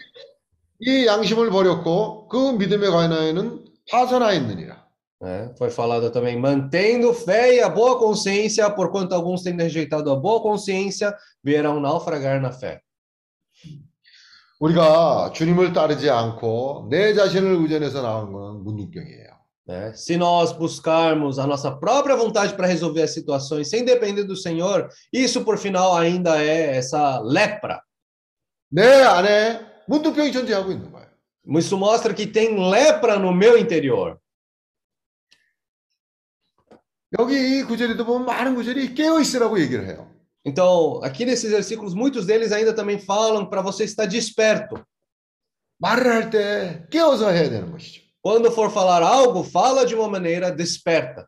이 0.81 1.05
양심을 1.05 1.49
버렸고 1.51 2.27
그 2.29 2.51
믿음에 2.53 2.87
관하여는 2.87 3.65
파선하였느니라. 3.91 4.79
né? 5.21 5.53
Foi 5.57 5.69
falado 5.69 6.09
também, 6.11 6.37
mantendo 6.39 7.13
fé 7.13 7.55
e 7.55 7.61
a 7.61 7.67
boa 7.69 7.99
consciência, 7.99 8.69
porquanto 8.73 9.13
alguns 9.13 9.43
tendo 9.43 9.61
rejeitado 9.61 10.09
a 10.09 10.15
boa 10.15 10.41
consciência, 10.41 11.13
vierão 11.43 11.79
naufragar 11.81 12.39
na 12.41 12.51
fé. 12.53 12.81
우리가 14.63 15.31
주님을 15.33 15.73
따르지 15.73 16.09
않고 16.09 16.87
내 16.89 17.13
자신을 17.13 17.61
의존해서 17.61 18.01
나오는 18.01 18.33
것은 18.33 18.63
문둥병이에요. 18.63 19.39
Né? 19.69 19.93
Se 19.93 20.17
nós 20.17 20.51
buscarmos 20.51 21.37
a 21.37 21.45
nossa 21.45 21.69
própria 21.71 22.15
vontade 22.15 22.55
para 22.55 22.65
resolver 22.65 23.03
as 23.03 23.13
situações 23.13 23.69
sem 23.69 23.85
depender 23.85 24.23
do 24.23 24.35
Senhor, 24.35 24.89
isso 25.13 25.45
por 25.45 25.59
final 25.59 25.95
ainda 25.95 26.43
é 26.43 26.75
essa 26.75 27.19
lepra. 27.21 27.79
내 28.71 28.83
안에 29.03 29.61
문둥병이 29.87 30.31
존재하고 30.31 30.71
있는 30.71 30.91
거예요. 30.91 31.07
Isso 31.57 31.77
mostra 31.77 32.13
que 32.13 32.27
tem 32.27 32.57
lepra 32.69 33.17
no 33.17 33.31
meu 33.31 33.57
interior. 33.57 34.17
여기 37.19 37.59
이 37.59 37.63
구절에도 37.63 38.05
보면 38.05 38.25
많은 38.25 38.55
구절이 38.55 38.93
깨어 38.93 39.19
있으라고 39.19 39.59
얘기를 39.59 39.87
해요. 39.87 40.11
Então, 40.45 41.03
aqui 41.03 41.25
nesses 41.25 41.51
versículos, 41.51 41.93
muitos 41.93 42.25
deles 42.25 42.51
ainda 42.51 42.73
também 42.73 42.99
falam 42.99 43.49
para 43.49 43.61
você 43.61 43.83
estar 43.83 44.05
desperto. 44.05 44.83
말을 45.81 46.11
할 46.11 46.29
때 46.29 46.87
깨어서 46.89 47.31
해야 47.31 47.49
되는 47.49 47.71
것이죠. 47.71 48.01
Quando 48.21 48.51
for 48.51 48.69
falar 48.69 49.01
algo, 49.01 49.43
fala 49.43 49.85
de 49.85 49.95
uma 49.95 50.09
maneira 50.09 50.51
desperta. 50.51 51.25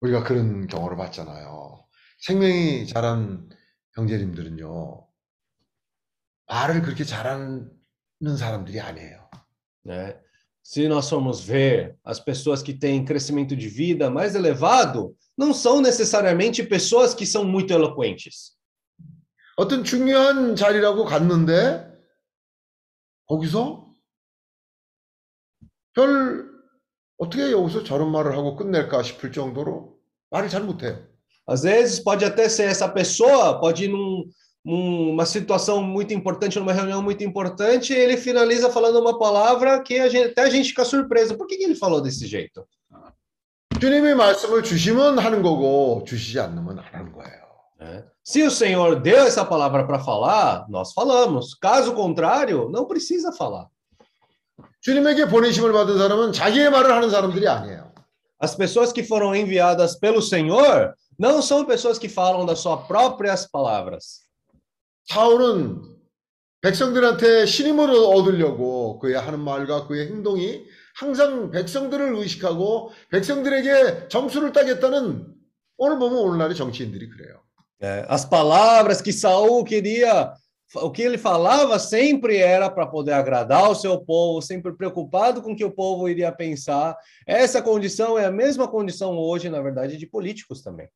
우리가 0.00 0.24
그런 0.24 0.66
경험을 0.66 0.96
봤잖아요. 0.96 1.86
생명이 2.20 2.86
자란 2.86 3.48
형제님들은요. 3.94 5.06
말을 6.46 6.82
그렇게 6.82 7.04
잘하는 7.04 7.70
사람들이 8.38 8.80
아니에요. 8.80 9.28
né? 9.84 10.18
Se 10.62 10.86
nós 10.86 11.08
formos 11.08 11.42
ver 11.42 11.98
as 12.04 12.20
pessoas 12.20 12.62
que 12.62 12.74
têm 12.74 13.04
crescimento 13.04 13.56
de 13.56 13.68
vida 13.68 14.10
mais 14.10 14.34
elevado, 14.34 15.16
não 15.36 15.52
são 15.52 15.80
necessariamente 15.80 16.62
pessoas 16.62 17.14
que 17.14 17.26
são 17.26 17.44
muito 17.44 17.72
eloquentes. 17.72 18.56
어떤 19.56 19.84
중요한 19.84 20.56
자리라고 20.56 21.04
갔는데 21.04 21.86
거기서 23.26 23.94
별 25.94 26.50
어떻게 27.18 27.52
여기서 27.52 27.84
저런 27.84 28.10
말을 28.10 28.36
하고 28.36 28.56
끝낼까 28.56 29.02
싶을 29.02 29.32
정도로 29.32 29.98
말을 30.30 30.48
잘 30.48 30.62
못해요. 30.62 31.06
Às 31.46 31.62
vezes 31.62 32.02
pode 32.02 32.24
até 32.24 32.48
ser 32.48 32.68
essa 32.68 32.88
pessoa, 32.88 33.58
pode 33.60 33.84
ir 33.84 33.88
num, 33.88 34.24
numa 34.64 35.26
situação 35.26 35.82
muito 35.82 36.14
importante, 36.14 36.58
numa 36.58 36.72
reunião 36.72 37.02
muito 37.02 37.24
importante, 37.24 37.92
e 37.92 37.96
ele 37.96 38.16
finaliza 38.16 38.70
falando 38.70 39.00
uma 39.00 39.18
palavra 39.18 39.82
que 39.82 39.98
a 39.98 40.08
gente, 40.08 40.30
até 40.30 40.42
a 40.42 40.50
gente 40.50 40.68
fica 40.68 40.84
surpreso. 40.84 41.36
Por 41.36 41.46
que, 41.46 41.56
que 41.56 41.64
ele 41.64 41.74
falou 41.74 42.00
desse 42.00 42.26
jeito? 42.26 42.64
주님이 43.79 44.13
말씀을 44.13 44.63
주시면 44.63 45.19
하는 45.19 45.41
거고 45.41 46.03
주시지 46.07 46.39
않으면 46.39 46.79
안 46.79 46.85
하는 46.85 47.11
거예요. 47.11 47.45
Se 48.23 48.41
o 48.41 48.49
Senhor 48.49 49.01
deu 49.03 49.27
essa 49.27 49.45
palavra 49.45 49.85
para 49.85 49.99
falar, 49.99 50.65
nós 50.69 50.93
falamos. 50.93 51.53
Caso 51.53 51.93
contrário, 51.93 52.69
não 52.71 52.87
precisa 52.87 53.31
falar. 53.31 53.67
주님에게 54.81 55.27
보내심을 55.27 55.71
받은 55.73 55.97
사람은 55.97 56.31
자기의 56.31 56.71
말을 56.71 56.91
하는 56.91 57.09
사람들이 57.09 57.47
아니에요. 57.47 57.93
As 58.39 58.55
pessoas 58.55 58.91
que 58.91 59.03
foram 59.03 59.35
enviadas 59.35 59.99
pelo 59.99 60.21
Senhor 60.21 60.95
não 61.19 61.41
são 61.41 61.65
pessoas 61.65 61.99
que 61.99 62.09
falam 62.09 62.45
das 62.45 62.59
suas 62.59 62.87
próprias 62.87 63.45
palavras. 63.51 64.25
사울은 65.05 65.81
백성들한테 66.61 67.45
신임을 67.45 67.91
얻으려고 67.91 68.97
그의 68.97 69.19
하는 69.19 69.39
말과 69.39 69.85
그의 69.85 70.07
행동이 70.07 70.65
항상 70.95 71.51
백성들을 71.51 72.15
의식하고 72.15 72.91
백성들에게 73.11 74.07
점수를 74.07 74.53
따겠다는 74.53 75.27
오늘 75.77 75.99
보면 75.99 76.17
오늘날의 76.19 76.55
정치인들이 76.55 77.09
그래요. 77.09 77.41
É, 77.81 78.05
as 78.07 78.25
palavras 78.25 79.01
que 79.01 79.11
Saul 79.11 79.65
queria, 79.65 80.31
o 80.75 80.89
que 80.89 81.01
ele 81.01 81.17
falava 81.17 81.77
sempre 81.77 82.37
era 82.37 82.69
para 82.69 82.87
poder 82.87 83.11
agradar 83.11 83.69
o 83.69 83.75
seu 83.75 83.99
povo, 83.99 84.41
sempre 84.41 84.71
preocupado 84.71 85.41
com 85.41 85.51
o 85.51 85.55
que 85.55 85.65
o 85.65 85.71
povo 85.71 86.07
iria 86.07 86.31
pensar. 86.31 86.95
Essa 87.27 87.61
condição 87.61 88.17
é 88.17 88.25
a 88.25 88.31
mesma 88.31 88.65
condição 88.65 89.17
hoje, 89.17 89.49
na 89.49 89.61
verdade, 89.61 89.97
de 89.97 90.07
políticos 90.07 90.61
também. 90.63 90.87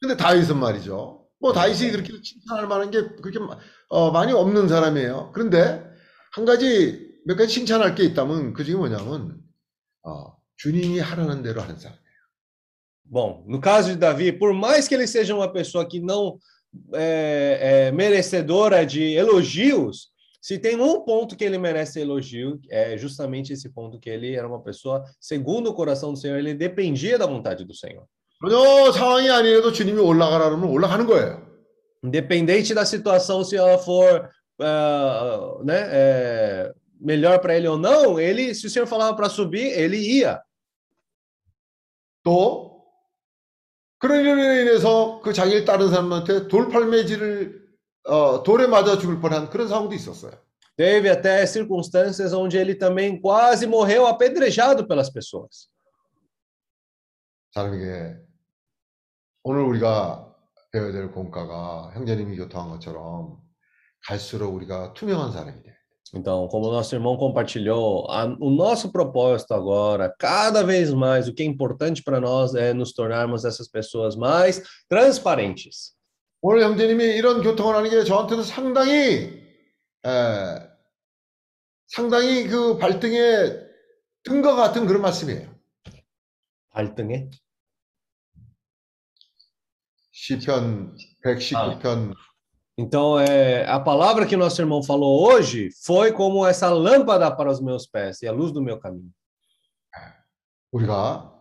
근데 0.00 0.14
다윗은 0.14 0.56
말이죠. 0.56 1.26
뭐 1.40 1.52
다윗이 1.52 1.90
그렇게 1.90 2.12
칭찬할 2.20 2.66
만한 2.66 2.90
게 2.90 3.00
그렇게 3.22 3.38
어, 3.88 4.10
많이 4.10 4.32
없는 4.32 4.68
사람이에요. 4.68 5.30
그런데 5.32 5.82
한 6.32 6.44
가지 6.44 7.07
몇 7.25 7.35
가지 7.37 7.53
칭찬할 7.53 7.95
게 7.95 8.03
있다면 8.03 8.53
그 8.53 8.63
중에 8.63 8.75
뭐냐면 8.75 9.39
어, 10.03 10.35
주님이 10.57 10.99
하라는 10.99 11.43
대로 11.43 11.61
하는 11.61 11.77
사람. 11.77 11.97
Bom, 13.05 13.43
no 13.47 13.59
caso 13.59 13.89
de 13.89 13.97
Davi, 13.97 14.31
por 14.31 14.53
mais 14.53 14.87
que 14.87 14.95
ele 14.95 15.05
seja 15.05 15.35
uma 15.35 15.51
pessoa 15.51 15.85
que 15.87 15.99
não 15.99 16.39
é, 16.93 17.89
é 17.89 17.91
merecedora 17.91 18.85
de 18.85 19.13
elogios, 19.13 20.13
se 20.41 20.57
tem 20.57 20.75
um 20.75 21.01
ponto 21.01 21.35
que 21.35 21.43
ele 21.43 21.57
merece 21.57 22.01
elogio, 22.01 22.59
é 22.69 22.97
justamente 22.97 23.53
esse 23.53 23.69
ponto 23.69 23.99
que 23.99 24.09
ele 24.09 24.35
era 24.35 24.47
uma 24.47 24.61
pessoa 24.61 25.03
segundo 25.19 25.69
o 25.69 25.73
coração 25.73 26.11
do 26.13 26.19
Senhor, 26.19 26.37
ele 26.37 26.53
dependia 26.53 27.17
da 27.17 27.25
vontade 27.25 27.63
do 27.63 27.73
Senhor. 27.73 28.05
전혀 28.41 28.91
상황이 28.91 29.29
아니라도 29.29 29.71
주님이 29.71 29.99
올라가라 29.99 30.49
그러면 30.49 30.69
올라가는 30.69 31.05
거예요. 31.05 31.41
Independente 32.03 32.73
da 32.73 32.83
situação, 32.83 33.41
se 33.45 33.55
ela 33.55 33.77
for 33.77 34.29
ah, 34.59 35.61
né, 35.63 35.79
é, 35.91 36.73
melhor 36.99 37.39
para 37.39 37.55
ele 37.55 37.67
ou 37.67 37.77
não, 37.77 38.19
ele, 38.19 38.53
se 38.55 38.67
o 38.67 38.69
Senhor 38.69 38.87
falava 38.87 39.15
para 39.15 39.29
subir, 39.29 39.65
ele 39.77 39.97
ia. 39.97 40.41
또 42.23 42.85
그런 43.99 44.21
일로 44.21 44.41
인해서 44.41 45.19
그 45.21 45.33
자기를 45.33 45.65
따른 45.65 45.89
사람한테 45.89 46.47
돌팔매질을 46.47 47.63
어, 48.05 48.43
돌에 48.43 48.67
맞아 48.67 48.97
죽을 48.97 49.19
뻔한 49.19 49.49
그런 49.49 49.67
상황도 49.67 49.93
있었어요. 49.95 50.31
Teve 50.75 51.07
até 51.09 51.45
circunstâncias 51.45 52.33
onde 52.33 52.57
ele 52.57 52.75
também 52.75 53.21
quase 53.21 53.67
morreu 53.67 54.07
apedrejado 54.07 54.87
pelas 54.87 55.09
pessoas. 55.11 55.69
사람에게 57.53 58.17
오늘 59.43 59.61
우리가 59.61 60.33
배워야 60.71 60.91
될 60.91 61.11
공과가 61.11 61.91
형제님이 61.93 62.37
교통한 62.37 62.69
것처럼 62.71 63.39
갈수록 64.07 64.55
우리가 64.55 64.93
투명한 64.93 65.31
사람이 65.31 65.61
돼. 65.61 65.76
Então, 66.15 66.47
como 66.47 66.67
o 66.67 66.71
nosso 66.71 66.93
irmão 66.93 67.17
compartilhou, 67.17 68.05
a- 68.11 68.37
o 68.39 68.51
nosso 68.51 68.91
propósito 68.91 69.53
agora, 69.55 70.13
cada 70.19 70.63
vez 70.63 70.93
mais, 70.93 71.27
o 71.27 71.33
que 71.33 71.41
é 71.41 71.45
importante 71.45 72.03
para 72.03 72.19
nós 72.21 72.53
é 72.53 72.71
nos 72.71 72.93
tornarmos 72.93 73.45
essas 73.45 73.67
pessoas 73.67 74.15
mais 74.15 74.61
transparentes. 74.87 75.95
오늘 76.41 76.61
형제님이 76.61 77.03
이런 77.15 77.41
교통을 77.41 77.73
하는 77.75 77.89
게 77.89 78.03
저한테는 78.03 78.43
상당히 78.43 79.41
에, 80.05 80.69
상당히 81.87 82.47
그 82.47 82.77
발등에 82.77 83.63
뜬 84.23 84.41
것 84.41 84.55
같은 84.55 84.85
그런 84.85 85.01
말씀이에요. 85.01 85.49
발등에? 86.71 87.29
시편 90.11 90.95
119편 91.25 92.13
Então, 92.77 93.19
é, 93.19 93.67
a 93.69 93.79
palavra 93.79 94.25
que 94.25 94.35
nosso 94.35 94.59
irmão 94.59 94.81
falou 94.81 95.27
hoje 95.27 95.69
foi 95.85 96.11
como 96.11 96.45
essa 96.45 96.69
lâmpada 96.69 97.29
para 97.29 97.51
os 97.51 97.61
meus 97.61 97.85
pés 97.85 98.21
e 98.23 98.27
a 98.27 98.31
luz 98.31 98.51
do 98.51 98.61
meu 98.61 98.79
caminho. 98.79 99.11
우리가 100.71 101.31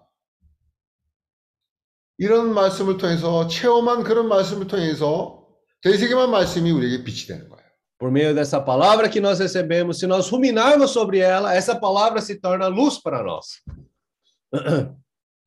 이런 2.19 2.53
말씀을 2.53 2.99
통해서 2.99 3.47
체험한 3.49 4.03
그런 4.03 4.29
말씀을 4.29 4.67
통해서 4.67 5.49
대세계만 5.81 6.31
말씀이 6.31 6.71
우리에게 6.71 7.03
빛이 7.03 7.27
되는 7.27 7.49
거예요. 7.49 7.63
Por 7.99 8.11
meio 8.11 8.35
dessa 8.35 8.61
palavra 8.61 9.09
que 9.09 9.21
nós 9.21 9.39
recebemos, 9.39 10.01
se 10.01 10.07
nós 10.07 10.29
ruminarmos 10.29 10.91
sobre 10.91 11.21
ela, 11.21 11.55
essa 11.55 11.79
palavra 11.79 12.21
se 12.21 12.41
torna 12.41 12.67
luz 12.67 13.01
para 13.01 13.23
nós. 13.23 13.63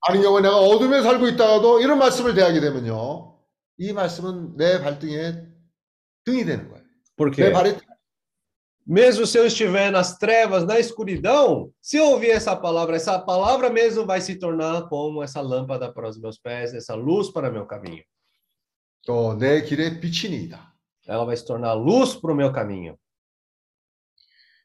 아닌 0.07 0.21
경우에 0.21 0.41
내가 0.41 0.57
어둠에 0.57 1.01
살고 1.01 1.27
있다가도 1.27 1.81
이런 1.81 1.99
말씀을 1.99 2.33
대하게 2.33 2.59
되면요. 2.59 3.37
이 3.77 3.93
말씀은 3.93 4.55
내 4.55 4.81
발등에 4.81 5.48
등이 6.25 6.45
되는 6.45 6.69
거예요. 6.69 6.83
Por 7.15 7.31
내 7.31 7.49
quê? 7.49 7.51
발에 7.51 7.77
Mesmo 8.87 9.25
se 9.25 9.39
eu 9.39 9.47
estiver 9.47 9.89
nas 9.89 10.19
trevas, 10.19 10.63
na 10.63 10.77
escuridão, 10.77 11.71
se 11.81 11.97
eu 11.97 12.05
ouvir 12.05 12.29
essa 12.29 12.55
palavra, 12.55 12.95
essa 12.95 13.17
palavra 13.17 13.67
mesmo 13.71 14.05
vai 14.05 14.21
se 14.21 14.35
tornar 14.37 14.87
como 14.89 15.23
essa 15.23 15.41
lâmpada 15.41 15.91
para 15.91 16.07
os 16.07 16.19
meus 16.19 16.37
pés, 16.37 16.71
essa 16.71 16.93
luz 16.93 17.31
para 17.31 17.49
meu 17.49 17.65
caminho. 17.65 18.03
또 19.05 19.35
내 19.37 19.63
길에 19.63 19.99
비치니이다. 19.99 20.73
Ela 21.07 21.25
vai 21.25 21.35
se 21.35 21.45
tornar 21.45 21.73
luz 21.73 22.15
para 22.15 22.31
o 22.31 22.35
meu 22.35 22.51
caminho. 22.53 22.95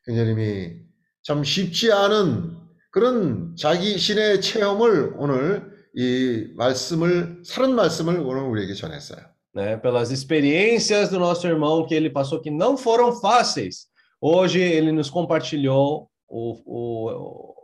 형제님이 0.07 0.83
참 1.23 1.43
쉽지 1.45 1.93
않은 1.93 2.59
그런 2.91 3.55
자기 3.57 3.97
신의 3.99 4.41
체험을 4.43 5.15
오늘 5.17 5.71
이 5.95 6.53
말씀을 6.57 7.43
사는 7.45 7.75
말씀을 7.75 8.19
오늘 8.19 8.43
우리에게 8.43 8.75
전했어요. 8.75 9.21
né, 9.55 9.77
pelas 9.77 10.11
experiências 10.11 11.09
do 11.09 11.19
nosso 11.19 11.47
irmão 11.47 11.87
que 11.87 11.95
ele 11.95 12.11
passou 12.11 12.41
que 12.41 12.51
não 12.51 12.77
foram 12.77 13.13
fáceis. 13.13 13.87
Hoje 14.21 14.61
ele 14.61 14.93
nos 14.93 15.11
compartilhou 15.11 16.09
o, 16.29 16.57
o, 16.65 17.55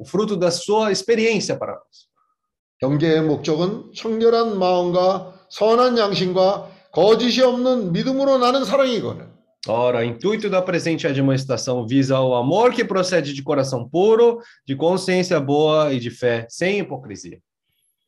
o 0.00 0.04
fruto 0.04 0.36
da 0.36 0.50
sua 0.50 0.92
experiência 0.92 1.56
para 1.56 1.72
nós. 1.72 2.10
경계의 2.80 3.22
목적은 3.22 3.92
청결한 3.94 4.58
마음과 4.58 5.34
선한 5.50 5.98
양심과 5.98 6.70
거짓이 6.92 7.42
없는 7.42 7.92
믿음으로 7.92 8.38
나는 8.38 8.64
사랑이거든. 8.64 9.28
Ora, 9.68 9.98
o 9.98 10.02
intuito 10.02 10.48
da 10.48 10.62
presente 10.62 11.06
admoestação 11.06 11.86
visa 11.86 12.18
o 12.18 12.34
amor 12.34 12.72
que 12.72 12.82
procede 12.82 13.34
de 13.34 13.42
coração 13.42 13.86
puro, 13.86 14.40
de 14.66 14.74
consciência 14.74 15.38
boa 15.38 15.92
e 15.92 16.00
de 16.00 16.10
fé 16.10 16.46
sem 16.48 16.78
hipocrisia. 16.78 17.38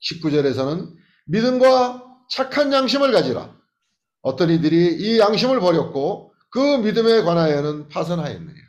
19절에서는 0.00 0.94
믿음과 1.26 2.05
착한 2.29 2.71
양심을 2.71 3.11
가지라. 3.11 3.55
어떤 4.21 4.49
이들이 4.49 4.97
이 4.99 5.19
양심을 5.19 5.59
버렸고 5.59 6.33
그 6.49 6.59
믿음에 6.77 7.21
관하여는 7.23 7.87
파선하였느니라. 7.89 8.67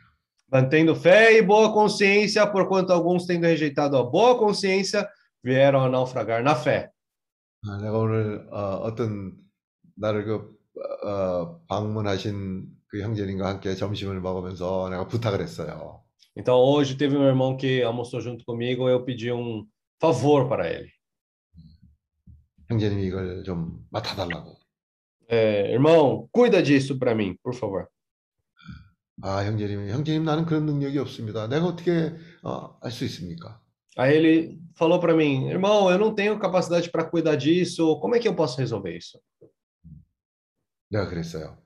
Mantendo 0.51 0.95
fé 0.95 1.37
e 1.37 1.43
boa 1.43 1.71
consciência, 1.71 2.51
porquanto 2.51 2.91
alguns, 2.91 3.27
tendo 3.27 3.45
rejeitado 3.45 3.95
a 3.97 4.03
boa 4.03 4.35
consciência, 4.35 5.07
vieram 5.43 5.83
a 5.83 5.89
naufragar 5.89 6.41
na 6.41 6.55
fé. 6.55 6.89
아, 7.67 7.77
내가 7.77 7.97
오늘 7.97 8.47
어, 8.51 8.95
떤 8.95 9.33
나를 9.95 10.25
그 10.25 10.57
어, 11.05 11.59
방문하신 11.67 12.65
그 12.87 13.01
형제님과 13.01 13.47
함께 13.47 13.75
점심을 13.75 14.21
먹으면서 14.21 14.89
내가 14.89 15.07
부탁을 15.07 15.41
했어요. 15.41 16.01
Então, 16.35 16.55
hoje 16.57 16.95
teve 16.95 17.17
um 17.17 17.25
irmão 17.25 17.57
que 17.57 17.83
almoçou 17.83 18.21
junto 18.21 18.45
comigo, 18.45 18.87
eu 18.89 19.03
pedi 19.03 19.31
um 19.31 19.67
favor 19.99 20.47
para 20.47 20.67
ele. 20.67 20.89
형제님이 22.69 23.05
이걸 23.05 23.43
좀 23.43 23.85
맡아달라고. 23.89 24.57
É, 25.31 25.71
irmão, 25.73 26.27
cuida 26.31 26.63
disso 26.63 26.97
para 26.97 27.13
mim, 27.13 27.35
por 27.43 27.53
favor. 27.53 27.87
아, 29.21 29.43
형제님, 29.43 29.89
형제님 29.89 30.23
나는 30.23 30.45
그런 30.45 30.65
능력이 30.65 30.97
없습니다. 30.99 31.47
내가 31.47 31.65
어떻게 31.65 32.15
어, 32.41 32.79
할수 32.81 33.03
있습니까? 33.05 33.61
Aí 33.97 34.15
ele 34.15 34.59
falou 34.77 34.99
para 34.99 35.13
mim, 35.13 35.49
irmão, 35.49 35.91
eu 35.91 35.97
não 35.99 36.15
tenho 36.15 36.39
capacidade 36.39 36.89
para 36.89 37.03
cuidar 37.03 37.35
disso, 37.35 37.99
como 37.99 38.15
é 38.15 38.19
que 38.19 38.27
eu 38.27 38.35
posso 38.35 38.57
resolver 38.57 38.95
isso? 38.95 39.19
내가 40.89 41.07
그랬어요. 41.09 41.57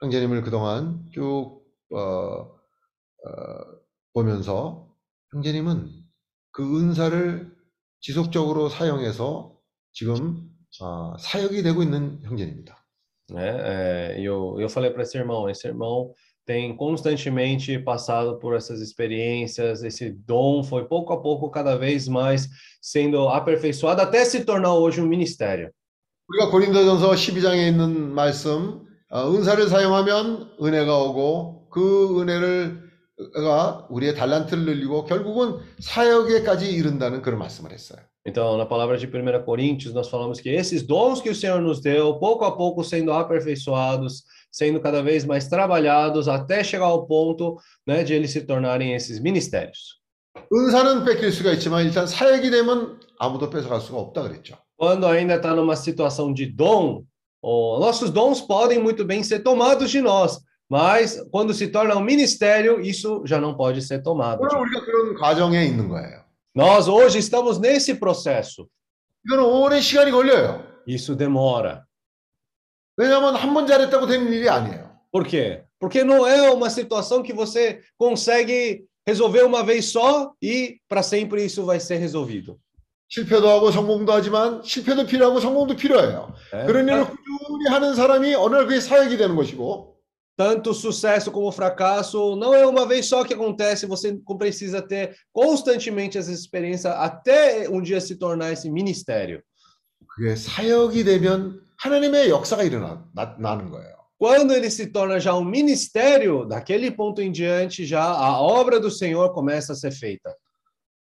형제님을 0.00 0.42
그동안 0.42 1.06
쭉 1.12 1.62
어, 1.90 1.98
어, 1.98 2.58
보면서 4.12 4.94
형제님은 5.32 5.88
그 6.50 6.80
은사를 6.80 7.56
지속적으로 8.00 8.68
사용해서 8.68 9.57
지금 9.92 10.48
어, 10.80 11.16
사역이 11.18 11.62
되고 11.62 11.82
있는 11.82 12.20
형제입니다. 12.22 12.84
Né? 13.30 13.44
É, 13.44 14.20
eu, 14.20 14.58
eu 14.58 14.68
falei 14.68 14.90
para 14.90 15.02
esse 15.02 15.18
irmão, 15.18 15.50
esse 15.50 15.66
irmão 15.66 16.14
tem 16.46 16.74
constantemente 16.74 17.78
passado 17.78 18.38
por 18.38 18.56
essas 18.56 18.80
experiências, 18.80 19.82
esse 19.82 20.10
dom 20.10 20.62
foi 20.64 20.86
pouco 20.86 21.12
a 21.12 21.20
pouco 21.20 21.50
cada 21.50 21.76
vez 21.76 22.08
mais 22.08 22.48
sendo 22.80 23.28
aperfeiçoado 23.28 24.00
até 24.00 24.24
se 24.24 24.44
tornar 24.44 24.74
hoje 24.74 25.00
um 25.00 25.06
ministério. 25.06 25.70
우리가 26.28 26.50
고린도전서 26.50 27.12
12장에 27.12 27.68
있는 27.68 28.12
말씀, 28.12 28.86
어, 29.10 29.30
은사를 29.30 29.68
사용하면 29.68 30.56
은혜가 30.62 30.98
오고 31.04 31.68
그 31.70 32.20
은혜를가 32.20 33.86
우리의 33.90 34.14
달란트를 34.14 34.64
늘리고 34.64 35.04
결국은 35.04 35.58
사역에까지 35.80 36.70
이른다는 36.70 37.20
그런 37.22 37.38
말씀을 37.38 37.72
했어요. 37.72 38.00
Então, 38.27 38.57
na 38.57 38.65
palavra 38.65 38.97
de 38.97 39.05
1 39.05 39.43
Coríntios, 39.43 39.93
nós 39.93 40.07
falamos 40.07 40.39
que 40.39 40.49
esses 40.49 40.81
dons 40.81 41.21
que 41.21 41.29
o 41.29 41.35
Senhor 41.35 41.59
nos 41.61 41.81
deu, 41.81 42.17
pouco 42.19 42.45
a 42.45 42.55
pouco 42.55 42.83
sendo 42.83 43.11
aperfeiçoados, 43.11 44.23
sendo 44.49 44.79
cada 44.79 45.03
vez 45.03 45.25
mais 45.25 45.47
trabalhados, 45.47 46.27
até 46.27 46.63
chegar 46.63 46.85
ao 46.85 47.05
ponto 47.05 47.57
né, 47.85 48.03
de 48.03 48.13
eles 48.13 48.31
se 48.31 48.41
tornarem 48.41 48.93
esses 48.93 49.19
ministérios. 49.19 50.01
은사는 50.51 51.05
뺏길 51.05 51.31
수가 51.31 51.51
있지만 51.53 51.85
일단 51.85 52.07
사역이 52.07 52.49
되면 52.49 52.99
아무도 53.19 53.49
뺏어갈 53.49 53.81
수가 53.81 53.99
없다 53.99 54.21
그랬죠. 54.23 54.55
Quando 54.77 55.05
ainda 55.07 55.35
está 55.35 55.53
numa 55.55 55.75
situação 55.75 56.33
de 56.33 56.45
dom, 56.45 57.03
ó, 57.41 57.79
nossos 57.79 58.09
dons 58.09 58.41
podem 58.41 58.79
muito 58.79 59.05
bem 59.05 59.23
ser 59.23 59.39
tomados 59.39 59.91
de 59.91 60.01
nós, 60.01 60.39
mas 60.69 61.23
quando 61.31 61.53
se 61.53 61.67
torna 61.67 61.95
um 61.95 62.03
ministério, 62.03 62.81
isso 62.81 63.21
já 63.25 63.39
não 63.39 63.55
pode 63.55 63.81
ser 63.81 64.01
tomado. 64.01 64.41
de 64.41 64.55
오늘 64.55 64.61
우리가 64.61 64.85
그런 64.85 65.15
과정에 65.15 65.65
있는 65.65 65.87
거예요. 65.89 66.23
Nós 66.55 66.87
hoje 66.87 67.19
estamos 67.19 67.59
nesse 67.59 67.95
processo. 67.95 68.67
이거는 69.25 69.43
오랜 69.45 69.81
시간이 69.81 70.11
걸려요. 70.11 70.63
Isso 70.87 71.15
demora. 71.15 71.83
왜냐하면 72.97 73.35
한 73.35 73.53
번 73.53 73.65
잘했다고 73.65 74.05
되는 74.07 74.31
일이 74.31 74.47
아니에요. 74.49 74.91
Por 75.11 75.25
quê? 75.25 75.63
Porque 75.79 76.03
não 76.03 76.25
é 76.27 76.49
uma 76.51 76.69
situação 76.69 77.23
que 77.23 77.33
você 77.33 77.81
consegue 77.97 78.85
resolver 79.05 79.43
uma 79.43 79.63
vez 79.63 79.91
só 79.91 80.31
e 80.41 80.77
para 80.87 81.01
sempre 81.03 81.43
isso 81.43 81.65
vai 81.65 81.79
ser 81.79 81.97
resolvido. 81.97 82.57
실패도 83.09 83.47
하고 83.47 83.69
성공도 83.71 84.11
하지만 84.11 84.63
실패도 84.63 85.05
필요하고 85.05 85.39
성공도 85.39 85.75
필요해요. 85.75 86.33
né? 86.53 86.65
그런 86.65 86.87
일을 86.87 87.05
꾸준히 87.05 87.67
하는 87.69 87.95
사람이 87.95 88.33
어느 88.35 88.55
날 88.55 88.65
그게 88.65 88.79
사역이 88.79 89.17
되는 89.17 89.35
것이고 89.35 89.95
tanto 90.38 90.72
sucesso 90.72 91.32
como 91.32 91.50
fracasso 91.50 92.36
não 92.36 92.54
é 92.54 92.64
uma 92.64 92.86
vez 92.86 93.06
só 93.06 93.24
que 93.24 93.34
acontece, 93.34 93.86
você 93.86 94.16
precisa 94.38 94.80
ter 94.80 95.16
constantemente 95.32 96.16
essa 96.16 96.30
experiência 96.30 96.92
até 96.92 97.68
um 97.68 97.82
dia 97.82 98.00
se 98.00 98.14
tornar 98.14 98.52
esse 98.52 98.70
ministério. 98.70 99.42
Quando 104.16 104.54
ele 104.54 104.70
se 104.70 104.86
torna 104.86 105.18
já 105.18 105.34
um 105.34 105.44
ministério, 105.44 106.44
daquele 106.44 106.92
ponto 106.92 107.20
em 107.20 107.32
diante 107.32 107.84
já 107.84 108.04
a 108.04 108.40
obra 108.40 108.78
do 108.78 108.92
Senhor 108.92 109.34
começa 109.34 109.72
a 109.72 109.76
ser 109.76 109.90
feita. 109.90 110.32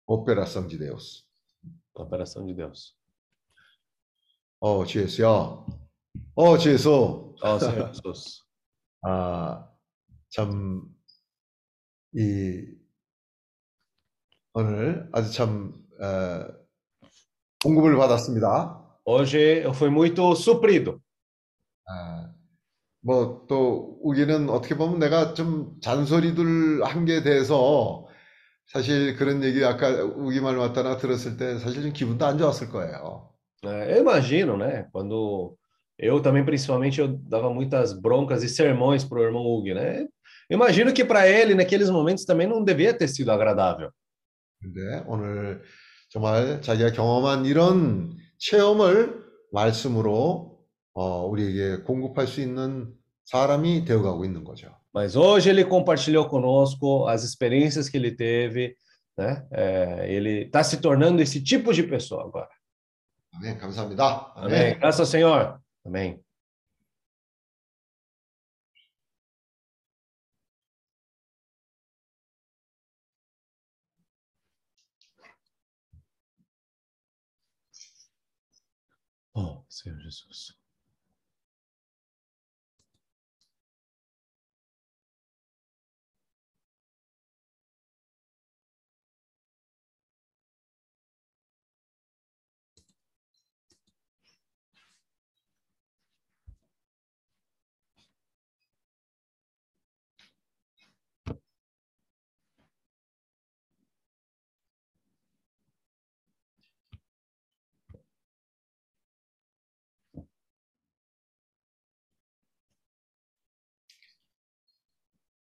Operação 0.07 0.69
de 0.69 0.79
Deus. 0.79 1.27
Operação 1.97 2.47
de 2.47 2.55
Deus. 2.55 2.95
Oh, 4.61 4.85
Jesus. 4.85 5.19
Oh, 5.19 5.65
oh 6.37 6.57
Jesus. 6.57 7.35
Oh, 7.43 7.59
Senhor 7.59 7.93
Jesus. 7.93 8.46
아, 9.09 9.69
참, 10.31 10.83
이, 12.13 12.67
오늘 14.53 15.09
아주 15.13 15.33
참, 15.33 15.73
어, 16.01 16.49
공급을 17.63 17.97
받았습니다. 17.97 18.83
Hoje 19.07 19.63
eu 19.63 19.71
fui 19.71 19.91
muito 19.91 20.35
suprido. 20.35 20.99
아, 21.87 22.35
뭐, 23.01 23.47
또, 23.49 24.01
우기는 24.03 24.51
어떻게 24.51 24.77
보면 24.77 24.99
내가 24.99 25.35
좀 25.35 25.81
잔소리들 25.81 26.83
한게 26.83 27.23
돼서 27.23 28.09
사실 28.67 29.15
그런 29.15 29.45
얘기 29.45 29.65
아까 29.65 30.03
우기 30.03 30.41
말 30.41 30.57
맞다나 30.57 30.97
들었을 30.97 31.37
때 31.37 31.61
사실 31.61 31.83
좀 31.83 31.93
기분도 31.93 32.27
안 32.27 32.39
좋았을 32.39 32.71
거예요. 32.71 33.33
É, 33.63 33.95
eu 33.95 34.01
imagino, 34.01 34.57
né? 34.57 34.89
Quando 34.93 35.57
eu 35.98 36.20
também, 36.20 36.44
principalmente, 36.44 37.00
eu 37.00 37.08
dava 37.08 37.54
muitas 37.54 37.94
broncas 37.94 38.44
e 38.44 38.50
sermões 38.50 39.04
pro 39.04 39.22
irmão 39.22 39.46
Hugo, 39.46 39.74
né? 39.74 40.08
Eu 40.50 40.56
imagino 40.56 40.92
que 40.92 41.06
para 41.06 41.28
ele, 41.28 41.54
naqueles 41.54 41.90
momentos, 41.90 42.26
também 42.26 42.48
não 42.48 42.64
devia 42.64 42.94
ter 42.94 43.08
sido 43.08 43.32
agradável. 43.32 43.92
근데 44.60 45.04
오늘 45.08 45.62
정말 46.10 46.62
자기가 46.62 46.92
경험한 46.92 47.46
이런 47.46 48.16
체험을 48.38 49.24
말씀으로 49.52 50.60
어, 50.94 51.26
우리에게 51.26 51.84
공급할 51.84 52.28
수 52.28 52.42
있는 52.42 52.94
사람이 53.26 53.86
되어가고 53.86 54.26
있는 54.26 54.44
거죠. 54.44 54.76
Mas 54.94 55.16
hoje 55.16 55.50
ele 55.50 55.64
compartilhou 55.64 56.28
conosco 56.28 57.08
as 57.08 57.24
experiências 57.24 57.88
que 57.88 57.98
ele 57.98 58.12
teve, 58.12 58.76
né? 59.18 59.46
É, 59.52 60.14
ele 60.14 60.44
está 60.44 60.64
se 60.64 60.78
tornando 60.82 61.22
esse 61.22 61.42
tipo 61.42 61.74
de 61.74 61.84
pessoa 61.84 62.26
agora. 62.26 62.50
아멘. 63.34 63.58
감사합니다. 63.58 64.34
Amém. 64.36 64.78
Graças 64.78 65.00
ao 65.00 65.06
Senhor. 65.06 65.62
Amém. 65.87 66.21
Oh, 79.35 79.65
Senhor 79.69 79.99
Jesus. 80.01 80.59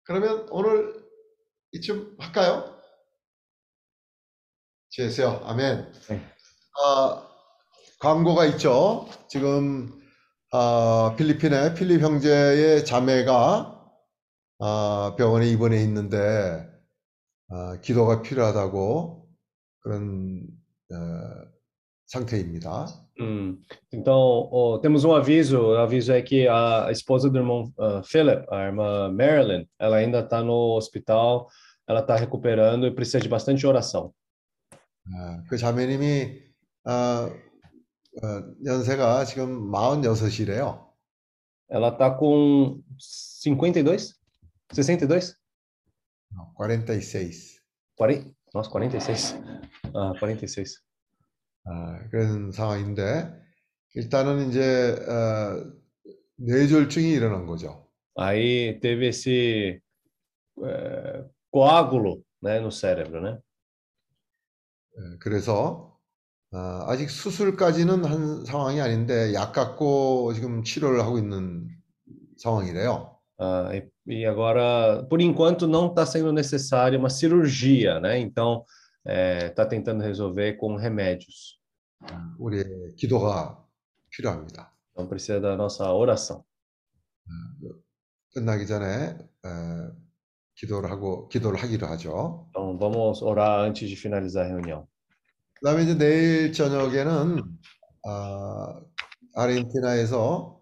그러면 0.05 0.47
오늘 0.51 0.95
이쯤 1.73 2.17
할까요? 2.19 2.77
제세요. 4.91 5.41
아멘. 5.45 5.93
네. 6.09 6.27
아, 6.83 7.29
광고가 8.01 8.45
있죠. 8.47 9.09
지금 9.29 10.01
아, 10.53 11.15
필리핀의 11.17 11.75
필립 11.75 12.01
형제의 12.01 12.85
자매가 12.85 13.81
아, 14.59 15.15
병원에 15.17 15.47
입원해 15.47 15.81
있는데 15.83 16.67
아, 17.51 17.81
기도가 17.81 18.23
필요하다고 18.23 19.29
그런 19.81 20.47
어, 20.93 20.97
상태입니다. 22.10 22.86
Hum, 23.20 23.60
Então, 23.92 24.50
ó, 24.52 24.78
temos 24.80 25.04
um 25.04 25.14
aviso. 25.14 25.60
O 25.60 25.78
aviso 25.78 26.12
é 26.12 26.22
que 26.22 26.48
a 26.48 26.90
esposa 26.92 27.30
do 27.30 27.38
irmão 27.38 27.72
ah, 27.80 28.02
Philip, 28.04 28.46
a 28.52 28.66
irmã 28.66 29.12
Marilyn, 29.12 29.68
ela 29.80 29.98
ainda 29.98 30.20
está 30.20 30.44
no 30.44 30.76
hospital, 30.76 31.48
ela 31.88 32.02
está 32.02 32.16
recuperando 32.16 32.86
e 32.86 32.92
precisa 32.92 33.20
de 33.20 33.30
bastante 33.30 33.66
oração. 33.66 34.14
아, 35.08 35.44
그 35.48 35.58
자매님이 35.58 36.44
아, 36.86 37.30
어, 38.24 38.28
연세가 38.64 39.26
지금 39.26 39.70
46이래요. 39.72 40.86
Ela 41.70 41.90
está 41.90 42.16
com 42.16 42.82
52? 43.00 44.16
62? 44.72 45.36
46. 46.56 47.62
40? 47.98 48.32
Nossa, 48.54 48.70
46. 48.70 49.36
Ah, 49.94 50.14
46. 50.20 50.82
아, 51.65 52.09
그런 52.11 52.53
상황인데 52.53 53.33
일단은 53.95 54.49
이제 54.49 54.93
어, 55.09 55.73
뇌졸중이 56.37 57.11
일어난 57.11 57.47
거죠. 57.47 57.89
Aí 58.17 58.79
teve 58.81 59.09
esse 59.09 59.81
eh, 60.63 61.25
coágulo, 61.51 62.23
né, 62.43 62.61
no 62.61 62.71
cérebro, 62.71 63.21
né? 63.21 63.39
예, 64.97 65.17
그래서 65.21 65.97
어, 66.53 66.59
아직 66.89 67.09
수술까지는 67.09 68.05
한 68.05 68.45
상황이 68.45 68.81
아닌데 68.81 69.33
약 69.35 69.53
갖고 69.53 70.33
지금 70.35 70.65
치료를 70.65 71.01
하고 71.01 71.19
있는 71.19 71.69
상황이래요. 72.39 73.17
Ah, 73.39 73.71
e, 73.75 73.89
e 74.07 74.27
agora, 74.27 75.03
por 75.09 75.19
enquanto, 75.19 75.67
não 75.67 75.87
está 75.87 76.05
sendo 76.05 76.31
necessária 76.31 76.99
uma 76.99 77.09
cirurgia, 77.09 77.99
né? 77.99 78.19
Então, 78.19 78.65
está 79.07 79.67
tentando 79.67 80.03
resolver 80.03 80.57
com 80.59 80.77
remédios. 80.77 81.61
우리의 82.39 82.95
기도가 82.97 83.63
필요합니다. 84.11 84.73
Então, 84.93 85.09
precisa 85.09 85.41
da 85.41 85.55
nossa 85.55 85.93
oração. 85.93 86.43
끝나기 88.33 88.67
전에 88.67 89.17
어, 89.45 89.93
기도를 90.55 90.91
하고 90.91 91.29
기도를 91.29 91.63
하기로 91.63 91.87
하죠. 91.89 92.49
Então, 92.51 92.79
vamos 92.79 93.23
orar 93.23 93.65
antes 93.65 93.89
de 93.89 93.97
finalizar 93.97 94.47
a 94.47 94.53
reunião. 94.53 94.87
그다음에 95.55 95.83
이제 95.83 95.95
내일 95.95 96.53
저녁에는 96.53 97.43
아, 98.05 98.81
아르헨티나에서 99.35 100.61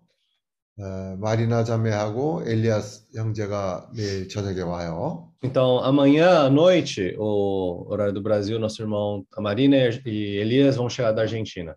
어, 0.81 1.17
마리나 1.19 1.65
자매하고 1.65 2.43
엘리아스 2.47 3.17
형제가 3.17 3.91
내일 3.95 4.29
저녁에 4.29 4.61
와요. 4.61 5.28
Então, 5.43 5.79
amanhã 5.85 6.41
à 6.47 6.51
noite, 6.51 7.15
o 7.17 7.87
horário 7.89 8.13
do 8.13 8.21
Brasil, 8.21 8.59
nosso 8.59 8.83
irmão 8.83 9.25
a 9.37 9.41
Marina 9.41 9.77
e 10.05 10.37
Elias 10.37 10.77
vão 10.77 10.89
chegar 10.91 11.13
da 11.13 11.23
Argentina. 11.23 11.77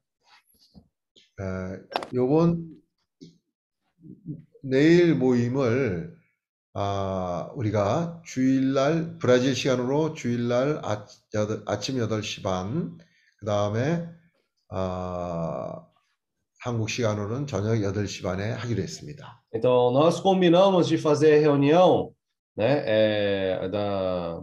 에, 1.40 1.80
요번 2.14 2.82
내일 4.64 5.16
모임을 5.16 6.16
아, 6.74 7.52
우리가 7.56 8.22
주일날 8.26 9.18
브라질 9.20 9.56
시간으로 9.56 10.14
주일날 10.14 10.80
아, 10.84 11.06
여덟- 11.34 11.64
아침 11.68 11.98
8시 11.98 12.42
반, 12.44 12.98
그 13.38 13.46
다음에 13.46 14.08
아, 14.70 15.86
한국 16.62 16.90
시간으로는 16.90 17.46
저녁 17.48 17.76
8시 17.82 18.24
반에 18.24 18.52
하기로 18.52 18.82
했습니다. 18.82 19.44
Então, 19.54 19.92
nós 19.92 20.22
combinamos 20.22 20.88
de 20.88 20.98
fazer 20.98 21.40
reunião, 21.42 22.12
né, 22.57 22.83
é, 22.87 23.69
da, 23.69 24.41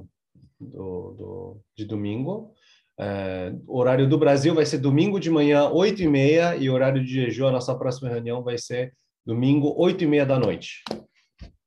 do, 0.60 1.16
do- 1.18 1.62
de 1.76 1.86
domingo. 1.86 2.54
É, 3.00 3.52
o 3.68 3.80
horário 3.80 4.08
do 4.08 4.18
Brasil 4.18 4.54
vai 4.54 4.66
ser 4.66 4.78
domingo 4.78 5.20
de 5.20 5.30
manhã, 5.30 5.70
8 5.70 6.04
e 6.04 6.08
meia, 6.08 6.56
e 6.56 6.70
o 6.70 6.74
horário 6.74 7.04
de 7.04 7.12
jejum, 7.12 7.48
a 7.48 7.52
nossa 7.52 7.76
próxima 7.76 8.10
reunião 8.10 8.44
vai 8.44 8.58
ser 8.58 8.94
domingo, 9.26 9.74
8 9.78 10.04
e 10.04 10.08
meia 10.08 10.26
da 10.26 10.38
noite. 10.40 10.84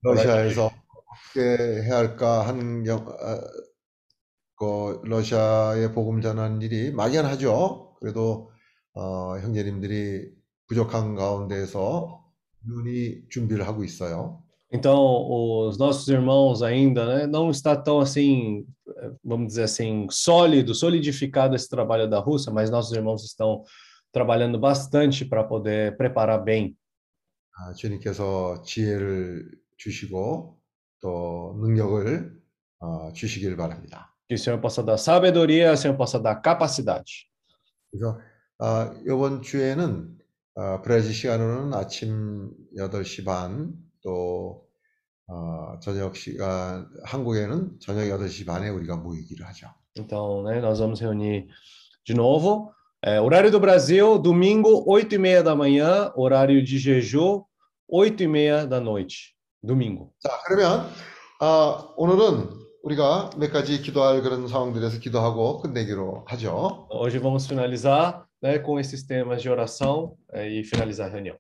러시아에서 0.03 0.67
어떻게 0.67 1.41
해야 1.83 1.97
할까 1.97 2.47
하는 2.47 2.85
경, 2.85 3.05
아, 3.09 3.41
그 4.57 5.01
러시아에 5.05 5.93
복음 5.93 6.21
전하는 6.21 6.63
일이 6.63 6.93
막연하죠. 6.93 7.97
그래도 8.01 8.51
어, 8.95 9.37
형제님들이 9.39 10.31
부족한 10.69 11.15
가운데서 11.17 12.25
눈이 12.67 13.29
준비를 13.31 13.67
하고 13.67 13.85
있어요. 13.85 14.43
Então, 14.71 15.31
os 15.31 15.79
nossos 15.79 16.09
irmãos 16.09 16.63
ainda 16.63 17.07
né, 17.07 17.27
não 17.27 17.51
está 17.51 17.77
tão 17.77 18.01
assim, 18.01 18.67
eh, 18.89 19.13
vamos 19.25 19.49
dizer 19.49 19.63
assim, 19.63 20.07
sólido, 20.11 20.75
solidificado 20.75 21.55
esse 21.55 21.69
trabalho 21.69 22.11
da 22.11 22.19
Rússia, 22.19 22.53
mas 22.53 22.69
nossos 22.69 22.93
irmãos 22.93 23.25
estão 23.25 23.63
trabalhando 24.13 24.59
bastante 24.59 25.25
para 25.25 25.45
poder 25.45 25.97
preparar 25.97 26.43
bem. 26.43 26.77
아, 27.59 27.73
주님께서 27.73 28.63
지혜를 28.63 29.51
주시고 29.79 30.59
또 31.01 31.57
능력을 31.61 32.43
어, 32.81 33.13
주시길 33.13 33.57
바랍니다. 33.57 34.13
Que 34.29 34.35
o 34.35 34.39
Senhor 34.39 34.61
possa 34.61 34.83
dar 34.83 34.99
sabedoria, 34.99 35.73
o 35.73 35.77
Senhor 35.77 35.97
possa 35.97 36.19
dar 36.19 36.43
capacidade. 36.43 37.31
그래서 37.91 38.19
아, 38.59 38.93
이번 39.07 39.43
주에는 39.43 40.19
어, 40.57 40.83
브라질 40.83 41.13
시간으로는 41.13 41.75
아침 41.75 42.51
8시 42.77 43.25
반, 43.25 43.75
또 44.02 44.68
어, 45.28 45.80
저녁 45.80 46.16
시간 46.16 46.88
한국에는 47.06 47.80
저녁 47.80 48.02
8시 48.04 48.46
반에 48.46 48.70
우리가 48.70 48.98
모이기를 48.98 49.46
하죠. 49.48 49.68
Então, 49.96 50.44
né, 50.44 50.60
nós 50.60 50.80
vamos 50.80 51.00
reunir 51.02 51.48
de 52.06 52.14
novo. 52.14 52.72
É, 53.04 53.20
horário 53.20 53.50
do 53.50 53.60
Brasil, 53.60 54.20
domingo, 54.20 54.84
8 54.88 55.16
e 55.16 55.18
meia 55.18 55.44
da 55.44 55.56
manhã. 55.56 56.12
Horário 56.16 56.64
de 56.64 56.78
Jeju, 56.78 57.46
8 57.88 58.24
e 58.24 58.28
meia 58.28 58.66
da 58.66 58.80
noite. 58.80 59.36
Domingo. 59.64 60.14
자, 60.20 60.30
그러면 60.46 60.88
어, 61.40 61.94
오늘은 61.98 62.50
우리가 62.84 63.32
몇 63.38 63.52
가지 63.52 63.82
기도할 63.82 64.22
그런 64.22 64.48
상황들에서 64.48 65.00
기도하고 65.00 65.62
끝내기로 65.62 66.26
하죠. 66.28 66.88
Hoje 66.90 67.20
vamos 67.20 67.48
finalizar 67.48 68.26
né, 68.42 68.60
com 68.60 68.80
esses 68.80 69.06
temas 69.06 69.42
de 69.42 69.50
oração 69.50 70.16
é, 70.34 70.48
e 70.48 70.64
finalizar 70.64 71.08
a 71.08 71.12
reunião. 71.12 71.38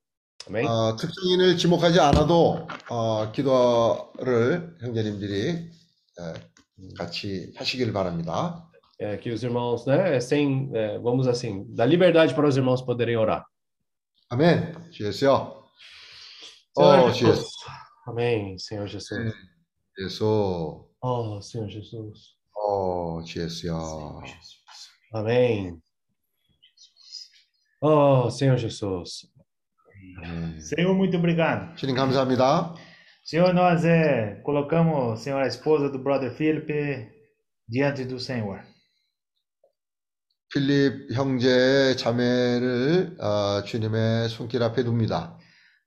Amém? 0.49 0.67
어, 0.67 0.97
특정인을 0.97 1.57
지목하지 1.57 1.99
않아도 2.01 2.69
어, 2.89 3.33
기도를 3.33 4.77
형제님들이 4.81 5.49
에, 5.49 6.95
같이 6.97 7.53
하시길 7.57 7.93
바랍니다. 7.93 8.63
É, 8.99 9.19
que 9.19 9.31
os 9.31 9.43
irmãos, 9.43 9.85
né, 9.85 10.19
sem, 10.21 10.71
é, 10.73 10.99
vamos 10.99 11.27
assim, 11.27 11.67
dar 11.75 11.85
liberdade 11.85 12.33
para 12.35 12.49
os 12.49 12.57
irmãos 12.57 12.81
poderem 12.81 13.17
orar. 13.17 13.45
아멘. 14.31 14.91
주예수요. 14.91 15.65
Senhor 16.75 16.99
어, 17.01 17.13
Jesus. 17.13 17.19
주예수. 17.19 17.51
Amém, 18.07 18.59
Senhor 18.59 18.87
Jesus. 18.87 19.35
예수. 19.99 20.89
Oh, 21.03 21.41
Senhor 21.43 21.69
Jesus. 21.69 22.37
어, 22.55 23.23
주예수요. 23.23 24.23
Amém. 25.13 25.79
Oh, 27.83 28.31
Senhor 28.31 28.57
Jesus. 28.57 29.29
아멘. 30.23 30.61
Senhor, 30.61 30.95
muito 30.95 31.17
obrigado. 31.17 31.75
주님 31.77 31.95
감사합니다. 31.95 32.75
Senhor, 33.25 33.53
nós 33.53 33.85
é, 33.85 34.41
colocamos, 34.45 35.21
Senhor, 35.21 35.43
a 35.43 35.49
esposa 35.49 35.91
do 35.91 35.99
brother 35.99 36.31
Felipe 36.33 37.09
diante 37.69 38.05
do 38.05 38.19
Senhor. 38.19 38.61
필립 40.53 41.13
형제 41.13 41.97
자매를 41.97 43.17
어, 43.21 43.63
주님의 43.65 44.29
손길 44.29 44.63
앞에 44.63 44.83
둡니다. 44.83 45.37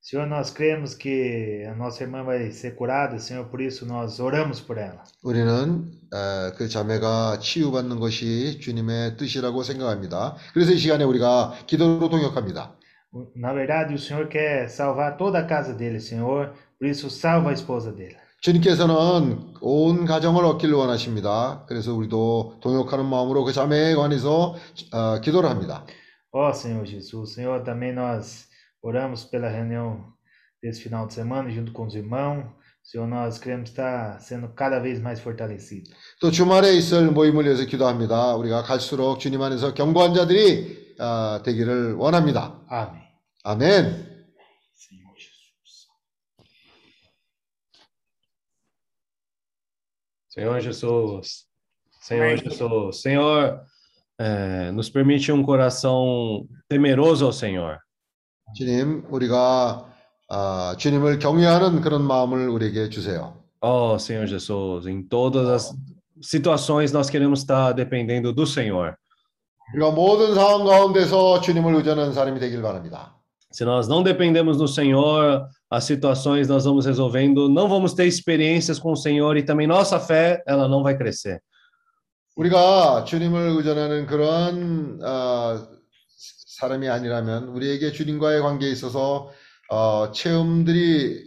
Senhor, 0.01 0.27
nós 0.27 0.51
cremos 0.51 0.95
que 0.95 1.65
a 1.67 1.75
nossa 1.75 2.03
irmã 2.03 2.23
vai 2.23 2.51
ser 2.51 2.75
curada, 2.75 3.19
Senhor, 3.19 3.49
por 3.49 3.59
isso 3.61 3.85
nós 3.85 4.19
oramos 4.19 4.61
por 4.61 4.77
ela. 4.77 5.03
우리는 5.23 5.91
어, 6.13 6.51
그 6.57 6.67
자매가 6.67 7.39
치유받는 7.39 7.99
것이 7.99 8.59
주님의 8.59 9.17
뜻이라고 9.17 9.63
생각합니다. 9.63 10.35
그래서 10.53 10.71
이 10.71 10.77
시간에 10.77 11.03
우리가 11.03 11.53
기도로 11.67 12.09
동역합니다. 12.09 12.75
Na 13.35 13.53
verdade, 13.53 13.95
o 13.95 13.99
Senhor 13.99 14.27
quer 14.27 14.69
salvar 14.69 15.17
toda 15.17 15.39
a 15.39 15.43
casa 15.43 15.73
dele, 15.73 15.99
Senhor, 15.99 16.53
por 16.77 16.87
isso 16.87 17.09
salva 17.09 17.49
a 17.49 17.53
esposa 17.53 17.91
dele. 17.91 18.15
주님께서는 18.41 19.55
온 19.59 20.05
가정을 20.05 20.45
얻기를 20.45 20.73
원하십니다. 20.73 21.65
그래서 21.67 21.93
우리도 21.93 22.59
동역하는 22.61 23.05
마음으로 23.05 23.43
그 23.43 23.51
자매에 23.51 23.95
관해서 23.95 24.55
어, 24.93 25.19
기도를 25.21 25.49
합니다. 25.49 25.85
Ó 26.31 26.51
Senhor 26.53 26.85
Jesus, 26.85 27.33
Senhor, 27.33 27.63
também 27.63 27.91
nós 27.93 28.47
oramos 28.81 29.25
pela 29.25 29.49
reunião 29.49 30.05
desse 30.61 30.81
final 30.83 31.07
de 31.07 31.15
semana 31.15 31.49
junto 31.49 31.73
com 31.73 31.85
os 31.87 31.95
irmãos. 31.95 32.45
Senhor, 32.83 33.07
nós 33.07 33.39
queremos 33.39 33.69
estar 33.69 34.19
sendo 34.21 34.47
cada 34.55 34.79
vez 34.79 35.01
mais 35.01 35.19
fortalecidos. 35.19 35.91
또 36.21 36.31
주말에 36.31 36.73
있을 36.75 37.11
모임을 37.11 37.43
위해서 37.45 37.65
기도합니다. 37.65 38.35
우리가 38.35 38.63
갈수록 38.63 39.19
주님 39.19 39.41
안에서 39.41 39.73
견고한 39.73 40.13
자들이 40.13 40.95
어, 40.99 41.41
되기를 41.43 41.95
원합니다. 41.95 42.55
Amém. 42.69 42.93
아멘. 42.93 43.02
Senhor 43.43 45.09
Jesus. 45.09 45.87
Senhor 50.29 50.59
Jesus. 50.61 51.45
Senhor 52.01 52.25
Amém. 52.25 52.37
Jesus. 52.37 53.01
Senhor, 53.01 53.61
é, 54.17 54.71
nos 54.71 54.89
permite 54.89 55.31
um 55.31 55.43
coração 55.43 56.47
temeroso 56.67 57.25
ao 57.25 57.33
Senhor. 57.33 57.79
주님, 58.55 59.05
우리가 59.09 59.85
아, 60.29 60.75
주님을 60.77 61.19
경외하는 61.19 61.81
그런 61.81 62.03
마음을 62.03 62.49
우리에게 62.49 62.89
주세요. 62.89 63.43
Oh, 63.61 63.97
Senhor 63.99 64.27
Jesus, 64.27 64.87
em 64.87 65.03
todas 65.03 65.49
as 65.49 65.75
situações 66.21 66.91
nós 66.91 67.09
queremos 67.09 67.39
estar 67.41 67.73
dependendo 67.73 68.33
do 68.33 68.45
Senhor. 68.45 68.95
우리가 69.73 69.91
모든 69.91 70.33
상황 70.33 70.65
가운데서 70.65 71.41
주님을 71.41 71.75
의존하는 71.75 72.13
사람이 72.13 72.39
되길 72.39 72.61
바랍니다. 72.61 73.15
Se 73.53 73.65
nós 73.65 73.87
não 73.87 74.03
dependemos 74.03 74.57
do 74.57 74.67
Senhor, 74.67 75.47
as 75.69 75.83
situações 75.83 76.47
nós 76.47 76.65
vamos 76.65 76.85
resolvendo, 76.85 77.49
não 77.49 77.67
vamos 77.67 77.93
ter 77.93 78.05
experiências 78.05 78.77
com 78.77 78.91
o 78.91 78.95
Senhor 78.95 79.37
e 79.37 79.43
também 79.43 79.65
nossa 79.65 79.99
fé, 79.99 80.43
ela 80.45 80.67
não 80.67 80.83
vai 80.83 80.95
crescer. 80.95 81.41
우리가 82.35 83.03
주님을 83.03 83.49
의존하는 83.57 84.05
그런 84.05 84.99
어, 85.03 85.67
사람이 86.59 86.87
아니라면 86.87 87.49
우리에게 87.49 87.91
주님과의 87.91 88.41
관계에 88.41 88.69
있어서 88.71 89.29
어, 89.69 90.11
체험들이 90.11 91.17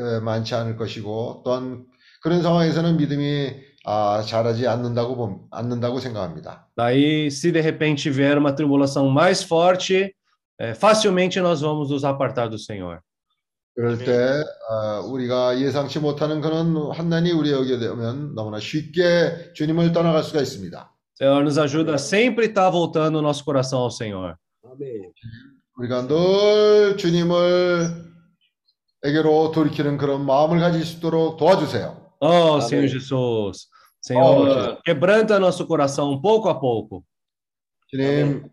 어, 0.00 0.20
많지 0.22 0.54
않을 0.54 0.76
것이고 0.76 1.42
또한 1.44 1.84
그런 2.22 2.42
상황에서는 2.42 2.96
믿음이 2.96 3.50
아, 3.86 4.22
자라지 4.22 4.66
않는다고 4.66 5.16
봄, 5.16 5.46
않는다고 5.50 6.00
생각합니다. 6.00 6.66
Daí, 6.74 7.30
se 7.30 7.52
de 7.52 7.60
repente 7.60 8.10
vier 8.10 8.38
uma 8.38 8.54
tribulação 8.54 9.10
mais 9.10 9.42
forte, 9.42 10.14
eh, 10.60 10.74
facilmente 10.74 11.40
nós 11.40 11.60
vamos 11.62 11.90
nos 11.90 12.04
apartar 12.04 12.48
do 12.48 12.58
Senhor. 12.58 13.00
그럴 13.76 13.98
때 13.98 14.42
어, 14.70 15.00
우리가 15.06 15.58
예상치 15.58 15.98
못하는 15.98 16.40
그런 16.40 16.76
환난이 16.92 17.32
우리에게 17.32 17.78
되면 17.78 18.32
너무나 18.34 18.60
쉽게 18.60 19.52
주님을 19.54 19.92
떠나갈 19.92 20.22
수가 20.22 20.40
있습니다. 20.40 20.90
Senhor, 21.20 21.42
nos 21.42 21.58
ajuda 21.58 21.94
a 21.94 21.98
sempre 21.98 22.46
estar 22.46 22.70
voltando 22.70 23.18
o 23.18 23.22
nosso 23.22 23.44
coração 23.44 23.80
ao 23.80 23.90
Senhor. 23.90 24.36
아멘. 24.64 25.12
우리가 25.76 26.06
늘 26.06 26.96
주님을 26.96 28.14
에게로 29.02 29.50
돌이키는 29.50 29.98
그런 29.98 30.24
마음을 30.24 30.60
가질 30.60 30.84
수 30.84 30.98
있도록 30.98 31.36
도와주세요. 31.36 32.00
Oh, 32.20 32.54
Amém. 32.54 32.60
Senhor 32.62 32.88
Jesus. 32.88 33.68
Senhor, 34.00 34.48
Oh, 34.48 34.82
quebranta 34.84 35.38
nosso 35.38 35.66
coração 35.66 36.20
pouco 36.22 36.48
a 36.48 36.58
pouco. 36.60 37.02
주님, 37.90 38.44
어, 38.44 38.48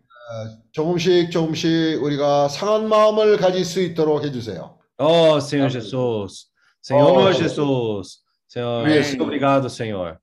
조금씩 0.71 1.31
조금씩 1.31 2.01
우리가 2.03 2.49
상한 2.49 2.87
마음을 2.89 3.37
가질 3.37 3.63
수 3.65 3.81
있도록 3.81 4.23
해주세요. 4.23 4.77
Oh, 4.99 5.37
Senhor. 5.39 5.69
Jesus. 5.69 6.47
Senhor 6.81 7.11
Oh, 7.11 7.33
Jesus. 7.33 8.23
Senhor, 8.47 8.83
muito 8.87 9.23
obrigado, 9.23 9.69
Senhor. 9.69 10.17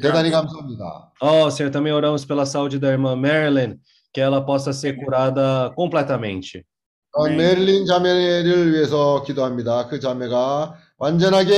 대단히 0.00 0.30
감사합니다. 0.30 1.12
Oh, 1.20 1.48
Senhor, 1.50 1.70
também 1.70 1.92
oramos 1.92 2.24
pela 2.24 2.44
saúde 2.44 2.78
da 2.78 2.88
irmã 2.88 3.14
Marilyn, 3.14 3.78
que 4.12 4.20
ela 4.20 4.40
possa 4.44 4.72
ser 4.72 4.96
curada 4.96 5.72
completamente. 5.76 6.64
어, 7.14 7.24
메릴린 7.28 7.86
자매를 7.86 8.72
위해서 8.72 9.22
기도합니다. 9.22 9.88
그 9.88 9.98
자매가 10.00 10.74
완전하게 10.98 11.54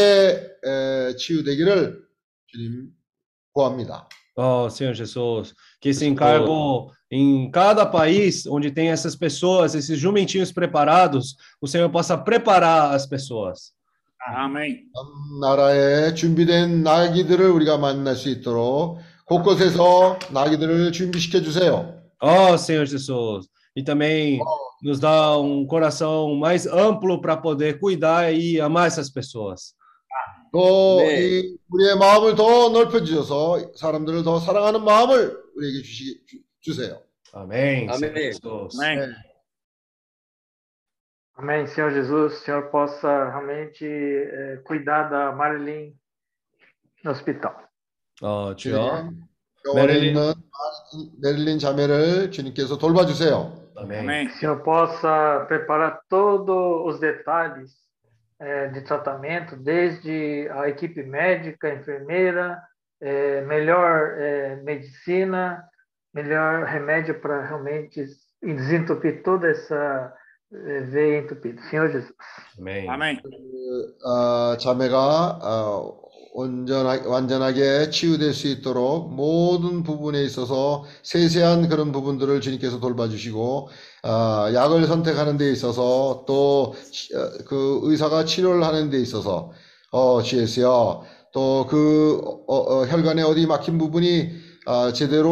에, 0.64 1.16
치유되기를 1.16 1.98
주님 2.46 2.90
구합니다. 3.52 4.08
Oh, 4.36 4.68
Senhor 4.70 4.94
Jesus, 4.94 5.54
que 5.80 5.90
esse 5.90 6.06
encargo 6.06 6.92
em 7.11 7.49
cada 7.51 7.85
país 7.85 8.45
onde 8.47 8.71
tem 8.71 8.89
essas 8.89 9.15
pessoas, 9.15 9.75
esses 9.75 9.97
jumentinhos 9.99 10.51
preparados, 10.51 11.35
o 11.61 11.67
Senhor 11.67 11.89
possa 11.89 12.17
preparar 12.17 12.93
as 12.93 13.05
pessoas. 13.05 13.73
Amém. 14.27 14.85
전 14.93 15.39
나라에 15.39 16.13
준비된 16.15 16.81
나귀들을 16.83 17.47
우리가 17.51 17.77
만날 17.77 18.15
수 18.15 18.29
있도록 18.29 18.99
곳곳에서 19.25 20.17
나귀들을 20.31 20.91
준비시켜 20.91 21.41
주세요. 21.41 22.01
Oh, 22.21 22.57
Senhor 22.57 22.85
Jesus, 22.87 23.47
e 23.75 23.83
também 23.83 24.39
nos 24.81 24.99
dá 24.99 25.37
um 25.37 25.67
coração 25.67 26.35
mais 26.35 26.65
amplo 26.65 27.21
para 27.21 27.37
poder 27.37 27.79
cuidar 27.79 28.33
e 28.33 28.59
amar 28.59 28.87
essas 28.87 29.09
pessoas. 29.11 29.75
또 30.51 30.99
네. 30.99 31.19
이 31.19 31.57
우리의 31.69 31.97
마음을 31.97 32.35
더 32.35 32.69
넓혀 32.69 33.03
주셔서 33.03 33.73
사람들을 33.75 34.23
더 34.23 34.39
사랑하는 34.39 34.85
마음을 34.85 35.37
우리에게 35.55 35.81
주시, 35.81 36.17
주, 36.61 36.71
주세요. 36.73 37.01
Amém. 37.33 37.87
Senhor 37.91 38.11
Amém. 38.11 38.31
Jesus. 38.31 38.79
Amém. 38.79 39.15
Amém, 41.37 41.67
Senhor 41.67 41.91
Jesus. 41.91 42.33
O 42.33 42.37
Senhor 42.45 42.69
possa 42.71 43.29
realmente 43.29 43.85
eh, 43.85 44.61
cuidar 44.63 45.09
da 45.09 45.31
Marilyn 45.33 45.93
no 47.03 47.11
hospital. 47.11 47.55
어, 48.21 48.55
주여. 48.55 48.79
주님, 48.79 49.23
병원에 49.63 49.93
메릴린. 49.93 50.15
있는 50.15 50.33
메릴린 51.21 51.59
자매를 51.59 52.31
주님께서 52.31 52.77
돌봐주세요. 52.77 53.65
Amém. 53.77 53.99
Amém. 53.99 54.27
Que 54.27 54.33
o 54.33 54.37
Senhor 54.39 54.63
possa 54.63 55.45
preparar 55.49 55.99
todos 56.09 56.85
os 56.85 56.99
detalhes 57.01 57.73
eh, 58.39 58.69
de 58.69 58.81
tratamento, 58.81 59.57
desde 59.57 60.47
a 60.51 60.69
equipe 60.69 61.03
médica, 61.03 61.73
enfermeira, 61.73 62.61
eh, 63.01 63.41
melhor 63.41 64.15
eh, 64.17 64.55
medicina, 64.63 65.61
melhor 66.14 66.64
remédio 66.64 67.20
para 67.20 67.46
realmente 67.46 68.04
desentupir 68.42 69.22
toda 69.22 69.48
essa 69.48 70.12
eh, 70.52 70.80
veia 70.82 71.18
entupida. 71.18 71.60
Senhor 71.70 71.90
Jesus. 71.90 72.12
Amém. 72.58 72.88
Amém. 72.88 73.20
어, 74.04 74.56
자매가 74.56 75.38
어, 75.42 76.00
온전하, 76.32 77.00
완전하게 77.06 77.90
치유될 77.90 78.32
수 78.32 78.46
있도록 78.48 79.12
모든 79.12 79.82
부분에 79.82 80.22
있어서 80.22 80.84
세세한 81.02 81.68
그런 81.68 81.92
부분들을 81.92 82.40
주님께서 82.40 82.80
돌봐주시고 82.80 83.68
아, 84.02 84.50
약을 84.54 84.86
선택하는 84.86 85.36
데 85.36 85.50
있어서 85.50 86.24
또 86.26 86.74
그 87.46 87.80
의사가 87.84 88.24
치료를 88.24 88.62
하는 88.64 88.90
데 88.90 88.98
있어서 89.00 89.52
어, 89.92 90.22
GS요. 90.22 91.02
또그 91.32 92.20
어, 92.48 92.56
어, 92.56 92.86
혈관에 92.86 93.22
어디 93.22 93.46
막힌 93.46 93.78
부분이 93.78 94.30
아, 94.32 94.49
제대로 94.92 95.30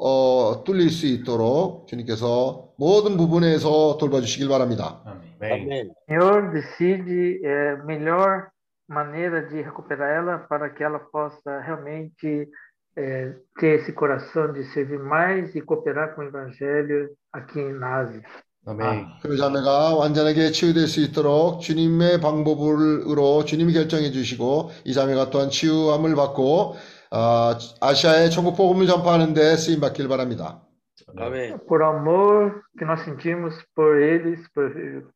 어, 0.00 0.62
뚫릴 0.64 0.90
수 0.90 1.06
있도록 1.06 1.86
주님께서 1.88 2.70
모든 2.78 3.16
부분에서 3.16 3.98
돌봐주시길 3.98 4.48
바랍니다. 4.48 5.02
Amém. 5.40 5.62
Amém. 5.62 5.90
Senhor 6.08 6.52
decide 6.52 7.40
é, 7.44 7.76
melhor 7.84 8.48
maneira 8.88 9.48
de 9.48 9.62
recuperar 9.62 10.10
ela 10.10 10.38
para 10.38 10.68
que 10.70 10.82
ela 10.82 10.98
possa 10.98 11.60
realmente 11.60 12.48
é, 12.96 13.32
ter 13.58 13.80
esse 13.80 13.92
coração 13.92 14.52
de 14.52 14.64
servir 14.72 14.98
mais 14.98 15.54
e 15.54 15.60
cooperar 15.60 16.14
com 16.14 16.22
o 16.22 16.24
Evangelho 16.24 17.10
aqui 17.32 17.60
na 17.60 17.96
Ásia. 17.96 18.22
Amém. 18.66 19.06
그 19.22 19.36
자매가 19.36 19.94
완전하게 19.96 20.50
치유될 20.50 20.86
수 20.86 21.00
있도록 21.00 21.60
주님의 21.62 22.20
방법으로 22.20 23.44
주님이 23.46 23.72
결정해 23.72 24.10
주시고 24.10 24.70
이 24.84 24.92
자매가 24.92 25.30
또한 25.30 25.48
치유함을 25.48 26.14
받고 26.14 26.76
아, 27.10 27.58
아시아에 27.80 28.30
천국 28.30 28.56
복음을 28.56 28.86
전파하는 28.86 29.34
데 29.34 29.56
쓰임 29.56 29.80
받길 29.80 30.08
바랍니다. 30.08 30.62
Amém. 31.18 31.58
Por 31.66 31.82
amor 31.82 32.62
que 32.78 32.84
nós 32.84 33.00
sentimos 33.02 33.54
por 33.74 34.00
eles, 34.00 34.46
por 34.54 34.70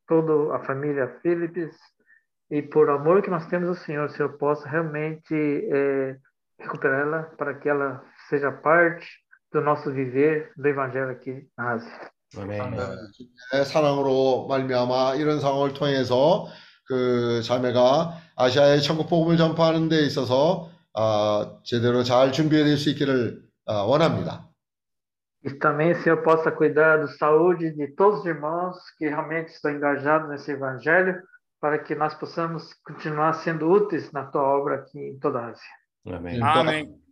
toda 0.08 0.56
a 0.56 0.58
família 0.64 1.06
Philips, 1.22 1.76
e 2.50 2.62
por 2.62 2.90
amor 2.90 3.22
que 3.22 3.30
nós 3.30 3.46
temos 3.46 3.68
ao 3.68 3.74
Senhor, 3.76 4.06
o 4.06 4.10
Senhor 4.10 4.36
possa 4.38 4.68
realmente 4.68 5.34
é, 5.34 6.16
recuperar 6.58 7.00
ela 7.00 7.22
para 7.38 7.54
que 7.54 7.68
ela 7.68 8.02
seja 8.28 8.50
parte 8.50 9.06
do 9.52 9.60
nosso 9.60 9.92
viver 9.92 10.50
do 10.56 10.66
Evangelho 10.66 11.10
aqui 11.10 11.46
na 11.56 11.74
Ásia. 11.74 12.10
Amém. 12.36 12.58
주님의 12.58 13.64
사랑으로 13.66 14.46
말미암아 14.48 15.14
이런 15.14 15.38
상황을 15.38 15.74
통해서 15.74 16.48
그 16.86 17.40
자매가 17.42 18.18
아시아의 18.34 18.82
천국 18.82 19.08
복음을 19.08 19.36
전파하는 19.36 19.88
데 19.88 20.04
있어서 20.04 20.68
아, 20.68 20.73
제대로 21.64 22.02
잘 22.02 22.32
준비될 22.32 22.76
수 22.76 22.90
있기를 22.90 23.42
아, 23.66 23.82
원합니다. 23.82 24.48
E 25.46 25.50
também 25.58 25.92
o 25.92 26.02
Senhor 26.02 26.22
possa 26.22 26.50
cuidar 26.50 26.96
da 26.98 27.06
saúde 27.18 27.70
de 27.76 27.88
todos 27.94 28.20
os 28.20 28.26
irmãos 28.26 28.76
que 28.96 29.06
realmente 29.08 29.48
estão 29.52 29.70
engajados 29.72 30.30
nesse 30.30 30.52
Evangelho, 30.52 31.16
para 31.60 31.78
que 31.78 31.94
nós 31.94 32.14
possamos 32.14 32.72
continuar 32.82 33.34
sendo 33.34 33.70
úteis 33.70 34.10
na 34.12 34.24
tua 34.24 34.42
obra 34.42 34.76
aqui 34.76 34.98
em 34.98 35.18
toda 35.18 35.40
a 35.40 35.46
Ásia. 35.48 35.62
Amém. 36.06 36.40
Amém. 36.42 37.04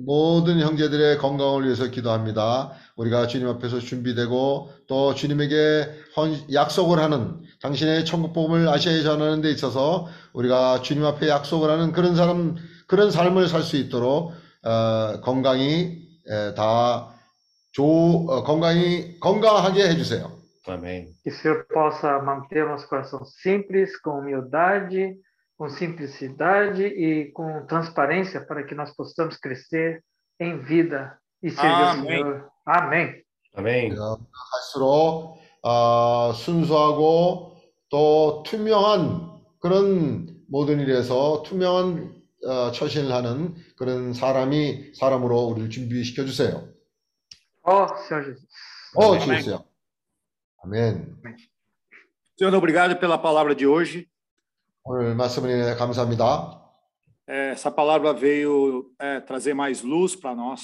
모든 0.00 0.58
형제들의 0.58 1.18
건강을 1.18 1.64
위해서 1.64 1.88
기도합니다. 1.90 2.72
우리가 2.96 3.26
주님 3.28 3.46
앞에서 3.48 3.78
준비되고 3.78 4.70
또 4.88 5.14
주님에게 5.14 5.86
헌- 6.16 6.52
약속을 6.52 6.98
하는 6.98 7.40
당신의 7.62 8.04
천국 8.04 8.32
복음을 8.32 8.68
아시아에 8.68 9.02
전하는 9.02 9.42
데 9.42 9.50
있어서 9.50 10.08
우리가 10.32 10.80
주님 10.82 11.04
앞에 11.04 11.28
약속을 11.28 11.70
하는 11.70 11.92
그런 11.92 12.16
사람 12.16 12.56
그런 12.90 13.12
삶을 13.12 13.46
살 13.46 13.62
수 13.62 13.76
있도록 13.76 14.32
어, 14.64 15.20
건강히 15.22 16.08
에, 16.26 16.54
다 16.54 17.14
조, 17.70 17.84
어, 18.28 18.42
건강히 18.42 19.20
건강하게 19.20 19.88
해주세요. 19.90 20.40
Amém. 20.66 21.06
Que 21.22 21.30
o 21.30 21.32
Senhor 21.32 21.66
possa 21.72 22.18
manter 22.18 22.64
o 22.64 22.68
nosso 22.68 22.88
coração 22.88 23.24
simples, 23.24 23.96
com 24.00 24.18
humildade, 24.18 25.14
com 25.56 25.68
simplicidade 25.68 26.82
e 26.82 27.30
com 27.32 27.64
transparência, 27.66 28.40
para 28.40 28.64
que 28.64 28.74
nós 28.74 28.94
possamos 28.96 29.36
crescer 29.36 30.02
em 30.40 30.58
vida 30.58 31.16
e 31.42 31.50
servir 31.50 31.70
ao 31.70 31.90
Amém. 31.90 32.06
Senhor. 32.06 32.50
Amém. 32.66 33.22
Amém. 33.54 33.94
갈수록 33.94 35.38
아, 35.62 36.32
순수하고 36.34 37.56
또 37.88 38.42
투명한 38.44 39.30
그런 39.60 40.26
모든 40.48 40.80
일에서 40.80 41.44
투명한 41.44 42.19
어, 42.46 42.72
처신을 42.72 43.12
하는 43.12 43.54
그런 43.76 44.12
사람이 44.12 44.94
사람으로 44.94 45.38
우리를 45.48 45.70
준비시켜 45.70 46.24
주세요. 46.24 46.68
Ó 47.62 47.86
Senhor 48.08 48.24
Jesus. 48.24 48.46
어, 48.96 49.14
아멘. 49.14 49.38
주세요. 49.40 49.64
아멘. 50.64 51.16
Senhor, 52.38 52.56
obrigado 52.56 52.98
pela 52.98 53.18
palavra 53.20 53.54
de 53.54 53.66
hoje. 53.66 54.06
오늘 54.84 55.14
말씀을 55.14 55.50
인해 55.50 55.74
감사합니다. 55.76 56.58
Essa 57.28 57.70
palavra 57.70 58.12
veio 58.12 58.90
é, 58.98 59.20
trazer 59.20 59.54
mais 59.54 59.82
luz 59.82 60.16
para 60.16 60.34
nós. 60.34 60.60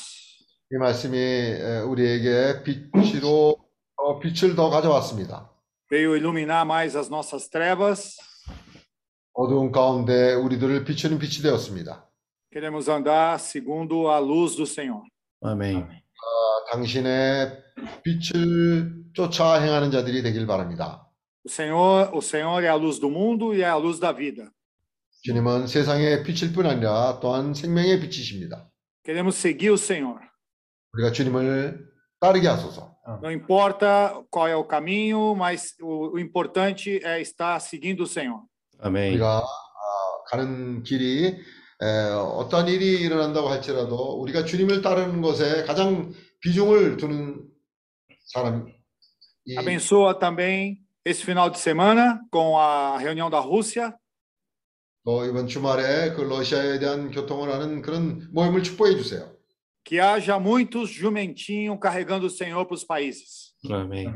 이 0.72 0.76
말씀이 0.76 1.16
에, 1.16 1.80
우리에게 1.80 2.62
빛으로 2.64 3.56
어, 3.96 4.18
빛을 4.18 4.56
더 4.56 4.68
가져왔습니다. 4.70 5.50
Veio 5.88 6.16
iluminar 6.16 6.64
mais 6.66 6.96
as 6.96 7.08
nossas 7.08 7.48
trevas. 7.48 8.16
어두운 9.35 9.71
가운데 9.71 10.33
우리들을 10.33 10.83
비추는 10.85 11.19
빛이 11.19 11.41
되었습니다. 11.43 12.07
Queremos 12.51 12.89
andar 12.89 13.39
segundo 13.39 14.11
a 14.11 14.19
luz 14.19 14.55
do 14.57 14.63
Senhor. 14.63 15.03
Amém. 15.43 15.83
아, 15.83 16.71
당신의 16.71 17.57
빛을 18.03 19.05
쫓아 19.13 19.55
행하는 19.61 19.89
자들이 19.91 20.21
되길 20.21 20.45
바랍니다. 20.45 21.07
O 21.43 21.49
Senhor, 21.49 22.13
o 22.13 22.21
Senhor 22.21 22.63
é 22.63 22.67
a 22.67 22.75
luz 22.75 22.99
do 22.99 23.09
mundo 23.09 23.55
e 23.55 23.61
é 23.61 23.65
a 23.65 23.77
luz 23.77 23.99
da 23.99 24.11
vida. 24.11 24.51
주님은 25.23 25.67
세상의 25.67 26.23
빛일 26.23 26.51
뿐 26.53 26.65
아니라 26.65 27.19
또한 27.21 27.53
생명의 27.53 27.99
빛이십니다. 27.99 28.69
Queremos 29.03 29.35
seguir 29.35 29.71
o 29.71 29.77
Senhor. 29.77 30.19
우리가 30.93 31.11
주님을 31.11 31.87
따르게 32.19 32.47
하소서. 32.47 32.91
Não 33.21 33.31
importa 33.31 34.13
qual 34.29 34.47
é 34.47 34.55
o 34.55 34.63
caminho, 34.63 35.35
mas 35.35 35.73
o, 35.81 36.15
o 36.15 36.19
importante 36.19 36.99
é 37.03 37.19
estar 37.19 37.59
seguindo 37.59 38.03
o 38.03 38.07
Senhor. 38.07 38.41
Amém. 38.84 39.12
우리가 39.14 39.38
아, 39.38 39.44
가는 40.30 40.82
길이 40.82 41.26
에, 41.82 41.86
어떤 42.12 42.68
일이 42.68 43.00
일어난다고 43.00 43.48
할지라도 43.48 44.20
우리가 44.20 44.44
주님을 44.44 44.82
따르는 44.82 45.20
것에 45.22 45.64
가장 45.64 46.12
비중을 46.40 46.96
두는 46.96 47.44
사람이 48.32 48.74
Abençoa 49.58 50.18
também 50.18 50.78
esse 51.04 51.22
final 51.22 51.48
de 51.50 51.58
semana 51.60 52.20
com 52.32 52.58
a 52.58 52.98
reunião 52.98 53.30
da 53.30 53.38
Rússia. 53.38 53.94
또 55.04 55.24
이번 55.24 55.46
주말에 55.46 56.10
그 56.14 56.22
러시아에 56.22 56.80
대한 56.80 57.12
교통을 57.12 57.52
하는 57.52 57.80
그런 57.80 58.28
모임을 58.32 58.64
축복해 58.64 58.96
주세요. 58.96 59.30
Que 59.84 60.00
haja 60.00 60.40
muitos 60.40 60.90
jumentinhos 60.90 61.78
carregando 61.80 62.26
o 62.26 62.30
Senhor 62.30 62.66
para 62.66 62.74
os 62.74 62.84
países. 62.84 63.54
Amém. 63.70 64.10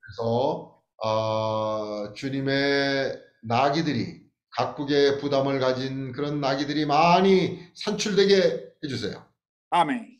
그래서 0.00 0.82
아, 1.02 2.12
주님의 2.14 3.18
나귀들이 3.46 4.24
각국의 4.50 5.18
부담을 5.18 5.58
가진 5.60 6.12
그런 6.12 6.40
나귀들이 6.40 6.86
많이 6.86 7.60
산출되게 7.74 8.74
해주세요. 8.82 9.24
아멘. 9.70 10.18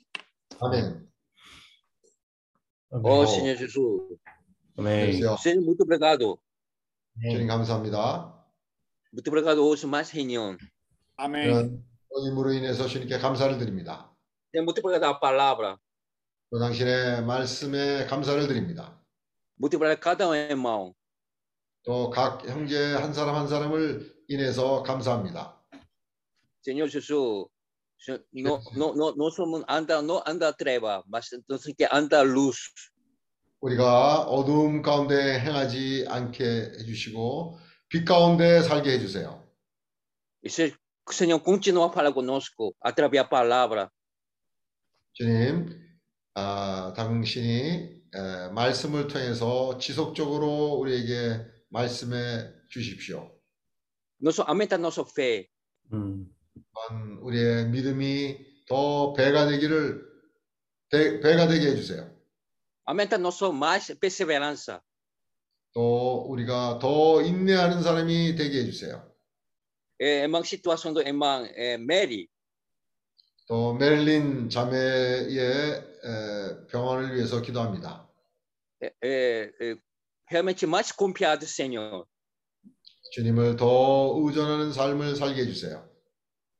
Senhor 3.26 3.56
Jesus. 3.56 4.18
Amém. 4.78 5.18
그래서 5.18 5.36
Senhor, 5.36 5.62
muito 5.64 5.82
obrigado. 5.82 6.38
주님 7.22 7.46
감사합니다. 7.46 8.34
Muito 9.12 9.28
obrigado 9.28 9.64
hoje 9.64 9.86
mais 9.86 10.10
reunião. 10.10 10.56
Amém. 11.16 11.46
이런 11.46 11.84
모임으로 12.10 12.52
인해서 12.52 12.86
주님께 12.86 13.18
감사를 13.18 13.58
드립니다. 13.58 14.10
Muito 14.54 14.80
obrigado 14.80 15.04
a 15.04 15.18
palavra. 15.18 15.78
또 16.50 16.58
당신의 16.58 17.24
말씀에 17.24 18.06
감사를 18.06 18.46
드립니다. 18.46 19.00
Muito 19.58 19.76
obrigado 19.76 19.96
a 19.96 20.00
cada 20.00 20.28
um 20.28 20.34
irmão. 20.34 20.94
또 21.84 22.10
각 22.10 22.48
형제 22.48 22.94
한 22.94 23.12
사람 23.12 23.36
한 23.36 23.46
사람을 23.46 24.10
인해서 24.28 24.82
감사합니다. 24.82 25.60
Senhor 26.66 26.88
Jesus, 26.88 27.46
Senhor, 28.00 28.24
não, 28.32 28.58
não, 28.74 28.94
não, 28.94 29.14
não 29.14 29.30
somos 29.30 29.62
anda, 29.68 30.00
não 30.00 30.22
anda 30.26 30.50
treva, 30.52 31.04
mas 31.06 31.28
temos 31.28 31.64
que 31.64 31.84
andar 31.92 32.24
luz. 32.24 32.56
우리가 33.60 34.22
어두움 34.22 34.82
가운데 34.82 35.38
행하지 35.40 36.06
않게 36.08 36.44
해주시고 36.78 37.58
빛 37.88 38.04
가운데 38.04 38.62
살게 38.62 38.90
해주세요. 38.92 39.42
E 40.42 40.48
se 40.50 40.74
o 41.06 41.12
Senhor 41.12 41.42
continua 41.42 41.90
a 41.94 42.12
conosco 42.12 42.72
através 42.80 43.22
da 43.22 43.28
palavra. 43.28 43.90
주님, 45.12 45.68
아, 46.34 46.92
당신이 46.96 48.02
에, 48.14 48.48
말씀을 48.52 49.06
통해서 49.06 49.78
지속적으로 49.78 50.74
우리에게 50.74 51.53
말씀해 51.74 52.52
주십시오. 52.68 53.30
Aumenta 54.48 54.76
a 54.76 54.80
nossa 54.80 55.02
fé. 55.02 55.48
Hum. 55.92 56.32
또한 56.72 57.18
우리의 57.20 57.68
믿음이 57.68 58.38
더 58.68 59.12
배가 59.12 59.46
되기를 59.46 60.02
배, 60.90 61.20
배가 61.20 61.48
되게 61.48 61.66
해주세요. 61.66 62.10
aumenta 62.88 63.16
nosso 63.16 63.52
mais 63.52 63.92
perseverança. 63.98 64.80
또 65.74 66.26
우리가 66.28 66.78
더 66.78 67.20
인내하는 67.22 67.82
사람이 67.82 68.36
되게 68.36 68.60
해주세요. 68.60 69.12
É, 69.98 70.22
irmã 70.22 70.42
situação 70.42 70.92
do 70.92 71.00
irmã 71.00 71.44
é, 71.54 71.74
Mary, 71.74 72.28
또 73.46 73.74
메릴린 73.74 74.48
자매의 74.48 75.38
에, 75.38 76.66
평안을 76.68 77.14
위해서 77.14 77.40
기도합니다. 77.42 78.08
é, 78.80 78.92
é, 79.02 79.76
realmente 80.26 80.66
mais 80.66 80.90
confiado, 80.92 81.46
Senhor, 81.46 82.04
주님을 83.12 83.56
더 83.56 84.14
의존하는 84.18 84.72
삶을 84.72 85.16
살게 85.16 85.42
해주세요. 85.42 85.88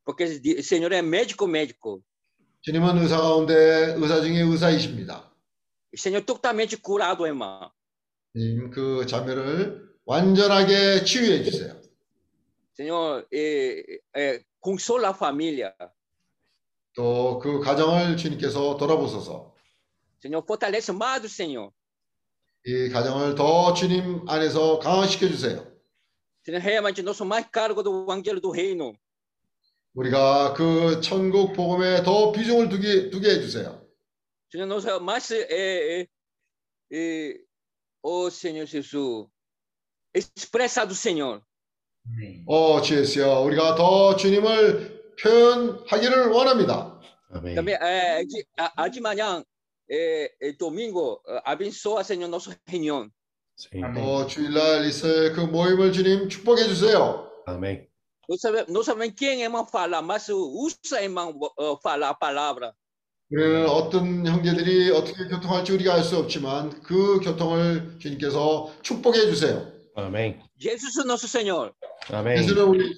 porque 0.04 0.24
o 0.24 0.62
Senhor 0.62 0.92
é 0.92 1.00
médico, 1.02 1.46
médico. 1.46 2.02
주님은 2.62 2.98
의사 2.98 3.16
가운데 3.20 3.94
의사 3.96 4.20
중에 4.20 4.40
의사이십니다. 4.42 5.30
O 5.92 5.96
Senhor 5.96 6.24
totalmente 6.24 6.76
curado, 6.76 7.24
irmã. 7.26 7.70
주님 8.34 8.70
그 8.70 9.06
자매를 9.06 9.94
완전하게 10.04 11.04
치유해 11.04 11.42
주세요. 11.42 11.80
Senhor, 12.76 13.24
é, 13.32 14.00
é, 14.16 14.42
consola 14.60 15.08
a 15.10 15.14
família. 15.14 15.72
또 16.94 17.38
그 17.40 17.60
가정을 17.60 18.16
주님께서 18.16 18.76
돌아보소서. 18.76 19.54
Senhor, 20.20 20.44
fortalece 20.46 20.92
mais 20.92 21.20
do 21.22 21.28
Senhor. 21.28 21.70
이 22.66 22.88
가정을 22.88 23.34
더 23.34 23.74
주님 23.74 24.24
안에서 24.26 24.78
강화시켜 24.78 25.28
주세요. 25.28 25.66
Senhor, 26.42 26.62
realmente 26.62 27.02
nosso 27.02 27.24
mais 27.24 27.46
cargo 27.52 27.82
do 27.82 28.04
Evangelho 28.04 28.40
do 28.40 28.50
Reino. 28.50 28.94
우리가 29.94 30.54
그 30.54 31.00
천국 31.02 31.52
복음에 31.52 32.02
더 32.02 32.32
비중을 32.32 32.68
두게 32.70 33.10
두게 33.10 33.28
해 33.28 33.40
주세요. 33.40 33.80
Senhor, 34.50 34.66
nosso 34.66 35.00
mais 35.00 35.30
é, 35.30 35.46
é, 35.50 36.08
é, 36.90 37.38
oh 38.02 38.30
Senhor 38.30 38.66
Jesus, 38.66 39.26
expressa 40.14 40.86
do 40.86 40.94
Senhor. 40.94 41.42
Amém. 42.06 42.44
어, 42.46 42.80
주여 42.80 43.40
우리가 43.40 43.74
더 43.74 44.16
주님을 44.16 45.16
표현하기를 45.20 46.28
원합니다. 46.28 46.98
Amém. 47.30 47.54
Também, 47.54 47.74
é, 47.74 48.24
de, 48.24 48.46
a, 48.56 48.84
a 48.84 48.88
de 48.88 49.00
manhã, 49.00 49.44
é, 49.88 50.32
é, 50.40 50.52
domingo, 50.52 51.20
abençoa, 51.44 52.04
Senhor, 52.04 52.28
nossa 52.28 52.56
reunião. 52.66 53.10
또 53.94 54.26
주일날 54.26 54.84
있을 54.86 55.32
그 55.32 55.40
모임을 55.40 55.92
주님 55.92 56.28
축복해 56.28 56.64
주세요. 56.66 57.30
Amém. 57.46 57.86
Não 58.28 58.36
sabemos, 58.38 58.72
não 58.72 58.82
sabemos 58.82 59.14
quem 59.16 59.42
é 59.42 59.44
irmão 59.44 59.64
falar, 59.66 60.02
mas 60.02 60.28
usa 60.28 61.00
irmão 61.00 61.30
uh, 61.58 61.76
falar 61.80 62.08
a 62.10 62.14
palavra. 62.14 62.74
우리는 63.30 63.66
어떤 63.68 64.26
형제들이 64.26 64.90
어떻게 64.90 65.28
교통할지 65.28 65.72
우리가 65.72 65.94
알 65.94 66.02
수 66.04 66.18
없지만 66.18 66.82
그 66.82 67.20
교통을 67.20 67.98
주님께서 67.98 68.72
축복해 68.82 69.26
주세요. 69.26 69.72
Amém. 69.96 70.40
Jesus, 70.58 71.04
nosso 71.06 71.28
Senhor. 71.28 71.72
Amém. 72.10 72.38
예수는 72.38 72.62
우리 72.64 72.92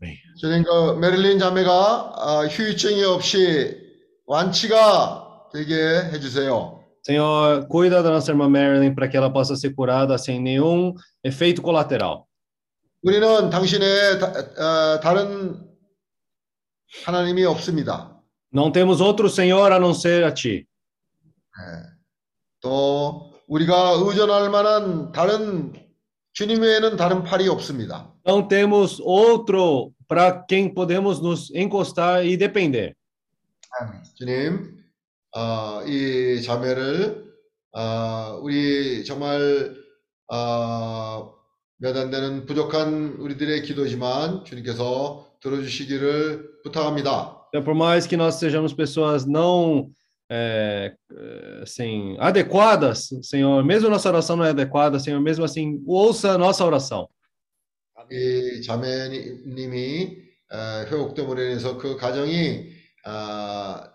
Amém. 0.00 0.16
주님 0.42 0.64
그 0.64 0.98
메릴린 0.98 1.38
자매가 1.38 2.14
아, 2.16 2.46
후유증이 2.50 3.04
없이 3.04 3.78
완치가 4.26 5.46
되게 5.52 5.72
해주세요. 6.12 6.80
Senhor, 7.06 7.68
cuida 7.68 8.02
da 8.02 8.10
nossa 8.10 8.32
irmã 8.32 8.46
Marilyn 8.48 8.92
para 8.92 9.08
que 9.08 9.16
ela 9.16 9.32
possa 9.32 9.54
ser 9.54 9.72
curada 9.72 10.18
sem 10.18 10.40
nenhum 10.42 10.94
efeito 11.22 11.62
colateral. 11.62 12.24
우리는 13.04 13.50
당신의 13.50 14.18
다, 14.18 14.32
아, 14.58 15.00
다른 15.00 15.64
하나님이 17.04 17.44
없습니다. 17.44 18.20
Não 18.52 18.72
temos 18.72 19.00
outro 19.00 19.28
Senhor 19.28 19.70
a 19.70 19.78
não 19.78 19.94
ser 19.94 20.24
a 20.24 20.34
Ti. 20.34 20.66
예. 20.66 21.82
또 22.60 23.32
우리가 23.46 23.92
의존할 23.92 24.50
만한 24.50 25.12
다른 25.12 25.72
주님 26.32 26.62
외에는 26.62 26.96
다른 26.96 27.22
팔이 27.22 27.46
없습니다. 27.48 28.12
Não 28.26 28.48
temos 28.48 29.00
outro 29.00 29.92
para 30.07 30.43
quem 30.47 30.69
podemos 30.73 31.21
nos 31.21 31.51
encostar 31.53 32.25
e 32.25 32.37
depender. 32.37 32.95
주님, 34.17 34.83
아, 35.35 35.83
이 35.85 36.41
자매를 36.41 37.25
아, 37.73 38.39
우리 38.41 39.03
정말 39.05 39.75
아, 40.29 41.29
몇 41.79 41.95
안 41.95 42.09
되는 42.09 42.45
부족한 42.45 43.17
우리들의 43.19 43.61
기도지만 43.61 44.43
주님께서 44.43 45.27
들어주시기를 45.41 46.61
부탁합니다. 46.63 47.37
Então, 47.49 47.63
por 47.63 47.75
mais 47.75 48.07
que 48.07 48.17
nós 48.17 48.35
sejamos 48.35 48.73
pessoas 48.73 49.25
não 49.25 49.89
é, 50.29 50.93
é, 51.11 51.59
assim, 51.61 52.17
adequadas, 52.19 53.09
Senhor, 53.21 53.63
mesmo 53.63 53.89
nossa 53.89 54.09
oração 54.09 54.35
não 54.35 54.43
é 54.43 54.49
adequada, 54.49 54.99
Senhor, 54.99 55.21
mesmo 55.21 55.45
assim, 55.45 55.81
ouça 55.85 56.31
a 56.31 56.37
nossa 56.37 56.65
oração. 56.65 57.07
이 58.10 58.62
자매님이 58.62 60.16
어, 60.52 60.56
회복됨으로 60.90 61.42
인해서 61.42 61.78
그 61.78 61.96
가정이 61.96 62.66
아, 63.04 63.90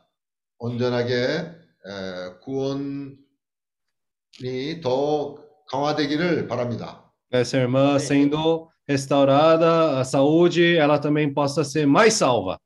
온전하게 0.60 1.14
에, 1.14 2.40
구원이 2.44 3.16
더 4.82 5.36
강화되기를 5.70 6.48
바랍니다. 6.48 7.04
Essa 7.32 7.58
irmã 7.58 8.00
sendo 8.00 8.70
restaurada, 8.88 10.00
a 10.00 10.04
saúde, 10.04 10.78
ela 10.78 10.98
também 11.00 11.34
possa 11.34 11.64
ser 11.64 11.86
mais 11.86 12.14
salva. 12.14 12.58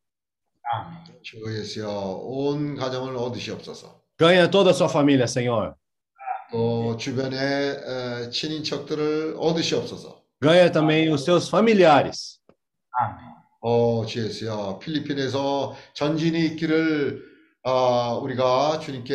주 1.22 1.38
예수여 1.48 1.88
온 2.24 2.76
가정을 2.76 3.16
얻으시옵소서. 3.16 4.02
Ganha 4.18 4.50
toda 4.50 4.70
a 4.72 4.74
sua 4.74 4.88
família, 4.88 5.26
Senhor. 5.28 5.76
또 6.52 6.98
주변의 6.98 7.40
에, 7.40 8.30
친인척들을 8.30 9.36
얻으시옵소서. 9.38 10.21
Ganha 10.41 10.71
também 10.71 11.13
os 11.13 11.25
seus 11.25 11.49
familiares. 11.49 12.41
Amém. 12.99 13.37
어, 13.61 14.05
주 14.07 14.21
예수여 14.25 14.79
필리핀에서 14.79 15.75
전진이 15.95 16.47
있기를 16.47 17.23
아, 17.65 18.15
우리가 18.23 18.79
주님께 18.79 19.15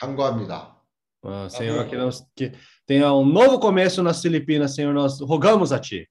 간구합니다. 0.00 0.74
Ah, 1.22 1.48
Senhor, 1.48 1.86
queremos 1.88 2.24
que 2.36 2.52
tenha 2.86 3.12
um 3.12 3.24
novo 3.26 3.58
começo 3.58 4.00
nas 4.02 4.20
Filipinas, 4.22 4.74
Senhor, 4.74 4.92
nós 4.94 5.20
rogamos 5.20 5.72
a 5.72 5.80
Ti. 5.80 6.06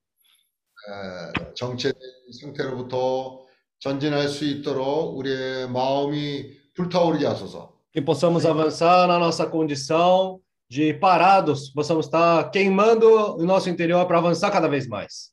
에, 0.87 1.53
정체된 1.55 1.99
상태로부터 2.41 3.45
전진할 3.79 4.27
수 4.29 4.45
있도록 4.45 5.17
우리의 5.17 5.69
마음이 5.69 6.51
불타오르게 6.73 7.25
하소서. 7.25 7.73
Que 7.93 8.01
possamos 8.03 8.45
avançar 8.45 9.07
na 9.07 9.17
nossa 9.17 9.49
condição 9.49 10.39
de 10.69 10.93
parados, 10.93 11.69
possamos 11.69 12.05
estar 12.07 12.49
queimando 12.51 13.07
o 13.37 13.45
nosso 13.45 13.69
interior 13.69 14.05
para 14.07 14.17
avançar 14.17 14.51
cada 14.51 14.67
vez 14.67 14.87
mais. 14.87 15.31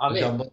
이렇게 0.00 0.24
한번 0.24 0.50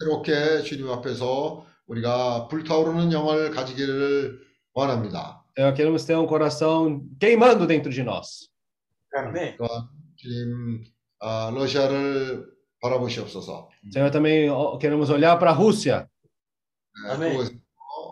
새롭게 0.00 0.62
주님 0.62 0.90
앞에서 0.90 1.64
우리가 1.86 2.48
불타오르는 2.48 3.12
영을 3.12 3.50
가지기를 3.50 4.40
원합니다. 4.74 5.44
Senhor, 5.56 5.74
queremos 5.74 6.04
ter 6.04 6.16
um 6.16 6.26
coração 6.26 7.02
queimando 7.18 7.66
dentro 7.66 7.90
de 7.90 8.02
nós. 8.02 8.48
Amém. 9.16 9.56
또한 9.56 9.88
주님 10.16 10.84
아, 11.20 11.50
러시아를 11.54 12.46
바라보시옵소서. 12.80 13.68
Senhor, 13.92 14.10
também 14.10 14.48
ó, 14.50 14.76
queremos 14.78 15.10
olhar 15.10 15.38
para 15.38 15.50
a 15.50 15.54
Rússia. 15.54 16.06
네, 17.18 17.30
그곳에서 17.30 17.54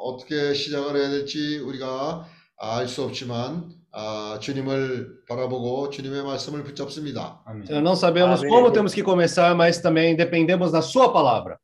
어떻게 0.02 0.54
시작을 0.54 0.96
해야 0.96 1.10
될지 1.10 1.58
우리가 1.58 2.26
알 2.58 2.88
수 2.88 3.02
없지만 3.04 3.70
아, 3.92 4.38
주님을 4.40 5.24
바라보고 5.28 5.90
주님의 5.90 6.22
말씀을 6.24 6.62
붙잡습니다. 6.64 7.42
Amém. 7.46 7.66
Senhor, 7.66 7.82
não 7.82 7.94
sabemos 7.96 8.40
Amém. 8.40 8.50
como 8.50 8.70
temos 8.72 8.92
que 8.94 9.02
começar, 9.02 9.54
mas 9.54 9.80
também 9.80 10.14
dependemos 10.16 10.72
da 10.72 10.80
Sua 10.82 11.12
palavra. 11.12 11.58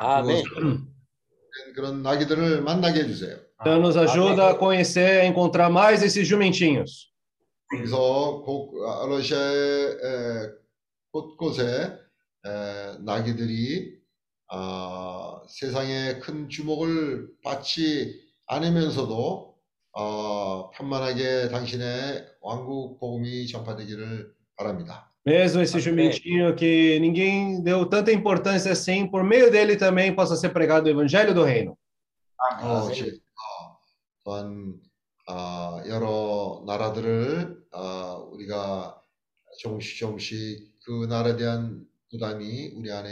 Amém. 0.00 0.42
그곳에 0.42 1.72
그런 1.74 2.02
나귀들을 2.02 2.62
만나게 2.62 3.00
해주세요. 3.00 3.38
Então, 3.60 3.78
nos 3.80 3.96
ajuda 3.96 4.50
a 4.50 4.58
conhecer, 4.58 5.20
a 5.22 5.24
encontrar 5.26 5.70
mais 5.70 6.02
esses 6.02 6.26
jumentinhos. 6.26 7.10
그래서 7.70 8.42
고- 8.44 8.72
아, 8.86 9.06
러시아의 9.06 9.98
에, 10.02 10.50
곳곳에 11.12 11.64
에, 12.44 12.98
나귀들이 13.00 13.94
아, 14.50 15.40
세상에 15.48 16.18
큰 16.18 16.48
주목을 16.48 17.28
받지 17.42 18.20
않으면서도 18.46 19.47
어, 19.93 20.69
편만하게 20.71 21.49
당신의 21.49 22.25
왕국 22.41 22.99
복음이 22.99 23.47
전파되기를 23.47 24.33
바랍니다. 24.55 25.05
Mesmo 25.25 25.61
esse 25.61 25.79
jumentinho 25.79 26.55
que 26.55 26.97
ninguém 26.99 27.61
deu 27.61 27.85
tanta 27.89 28.11
importância 28.11 28.71
assim, 28.71 29.05
por 29.09 29.23
meio 29.23 29.51
dele 29.51 29.75
também 29.75 30.15
possa 30.15 30.35
ser 30.35 30.49
pregado 30.49 30.87
o 30.87 30.89
evangelho 30.89 31.33
do 31.33 31.43
reino. 31.43 31.77
어, 32.61 32.89
제- 32.91 33.11
어, 33.11 33.77
또한 34.23 34.75
아, 35.27 35.83
여러 35.87 36.63
나라들을 36.65 37.57
아, 37.73 38.15
우리가 38.31 38.99
조금씩 39.59 39.97
조금씩 39.99 40.79
그 40.85 41.05
나라에 41.07 41.35
대한 41.35 41.83
부담이 42.09 42.71
우리 42.75 42.91
안에 42.91 43.09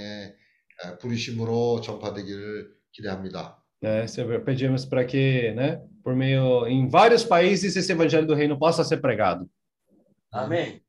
에, 0.86 0.98
부르심으로 1.00 1.82
전파되기를 1.82 2.72
기대합니다. 2.92 3.62
Senhor, 3.84 4.44
pedimos 4.44 4.88
para 4.90 5.06
que, 5.06 5.54
né, 5.54 5.82
por 6.07 6.15
meio 6.15 6.67
em 6.67 6.89
vários 6.89 7.25
países 7.25 7.77
esse 7.77 7.93
evangelho 7.93 8.27
do 8.27 8.35
reino 8.35 8.59
possa 8.59 8.85
ser 8.85 9.01
pregado. 9.01 9.49
아멘. 10.31 10.81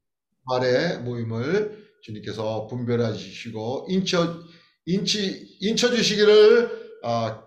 말의 0.45 0.99
모임을 0.99 1.84
주님께서 2.02 2.68
분별하시고 2.68 3.88
인쳐 3.90 4.44
인치 4.85 5.57
인쳐 5.61 5.90
주시기를 5.90 6.99
아, 7.03 7.44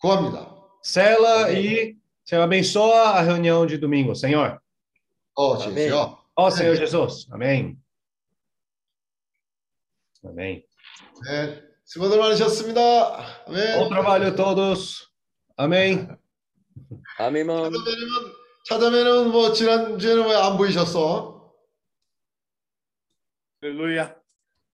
구합니다. 0.00 0.56
Sela 0.82 1.52
e 1.52 1.96
Senhor 2.24 2.44
abençoa 2.44 3.18
a 3.18 3.20
reunião 3.20 3.66
de 3.66 3.76
domingo, 3.76 4.14
Senhor. 4.14 4.58
어, 5.34 5.54
아멘. 5.54 5.88
주여. 5.88 6.18
Ó 6.36 6.50
Senhor 6.50 6.76
Jesus. 6.76 7.26
Amém. 7.32 7.76
Amém. 10.24 10.62
네, 11.26 11.62
수고들 11.84 12.18
많으셨습니다. 12.18 13.44
아멘. 13.46 13.78
Bom 13.78 13.88
trabalho 13.88 14.28
a 14.28 14.34
todos. 14.34 15.10
아멘. 15.57 16.17
아멘만. 17.17 17.71
찾아면은 18.67 19.31
뭐 19.31 19.53
지난 19.53 19.97
주에는 19.99 20.27
왜 20.27 20.35
안 20.35 20.57
보이셨어? 20.57 21.53
할렐루야. 23.61 24.15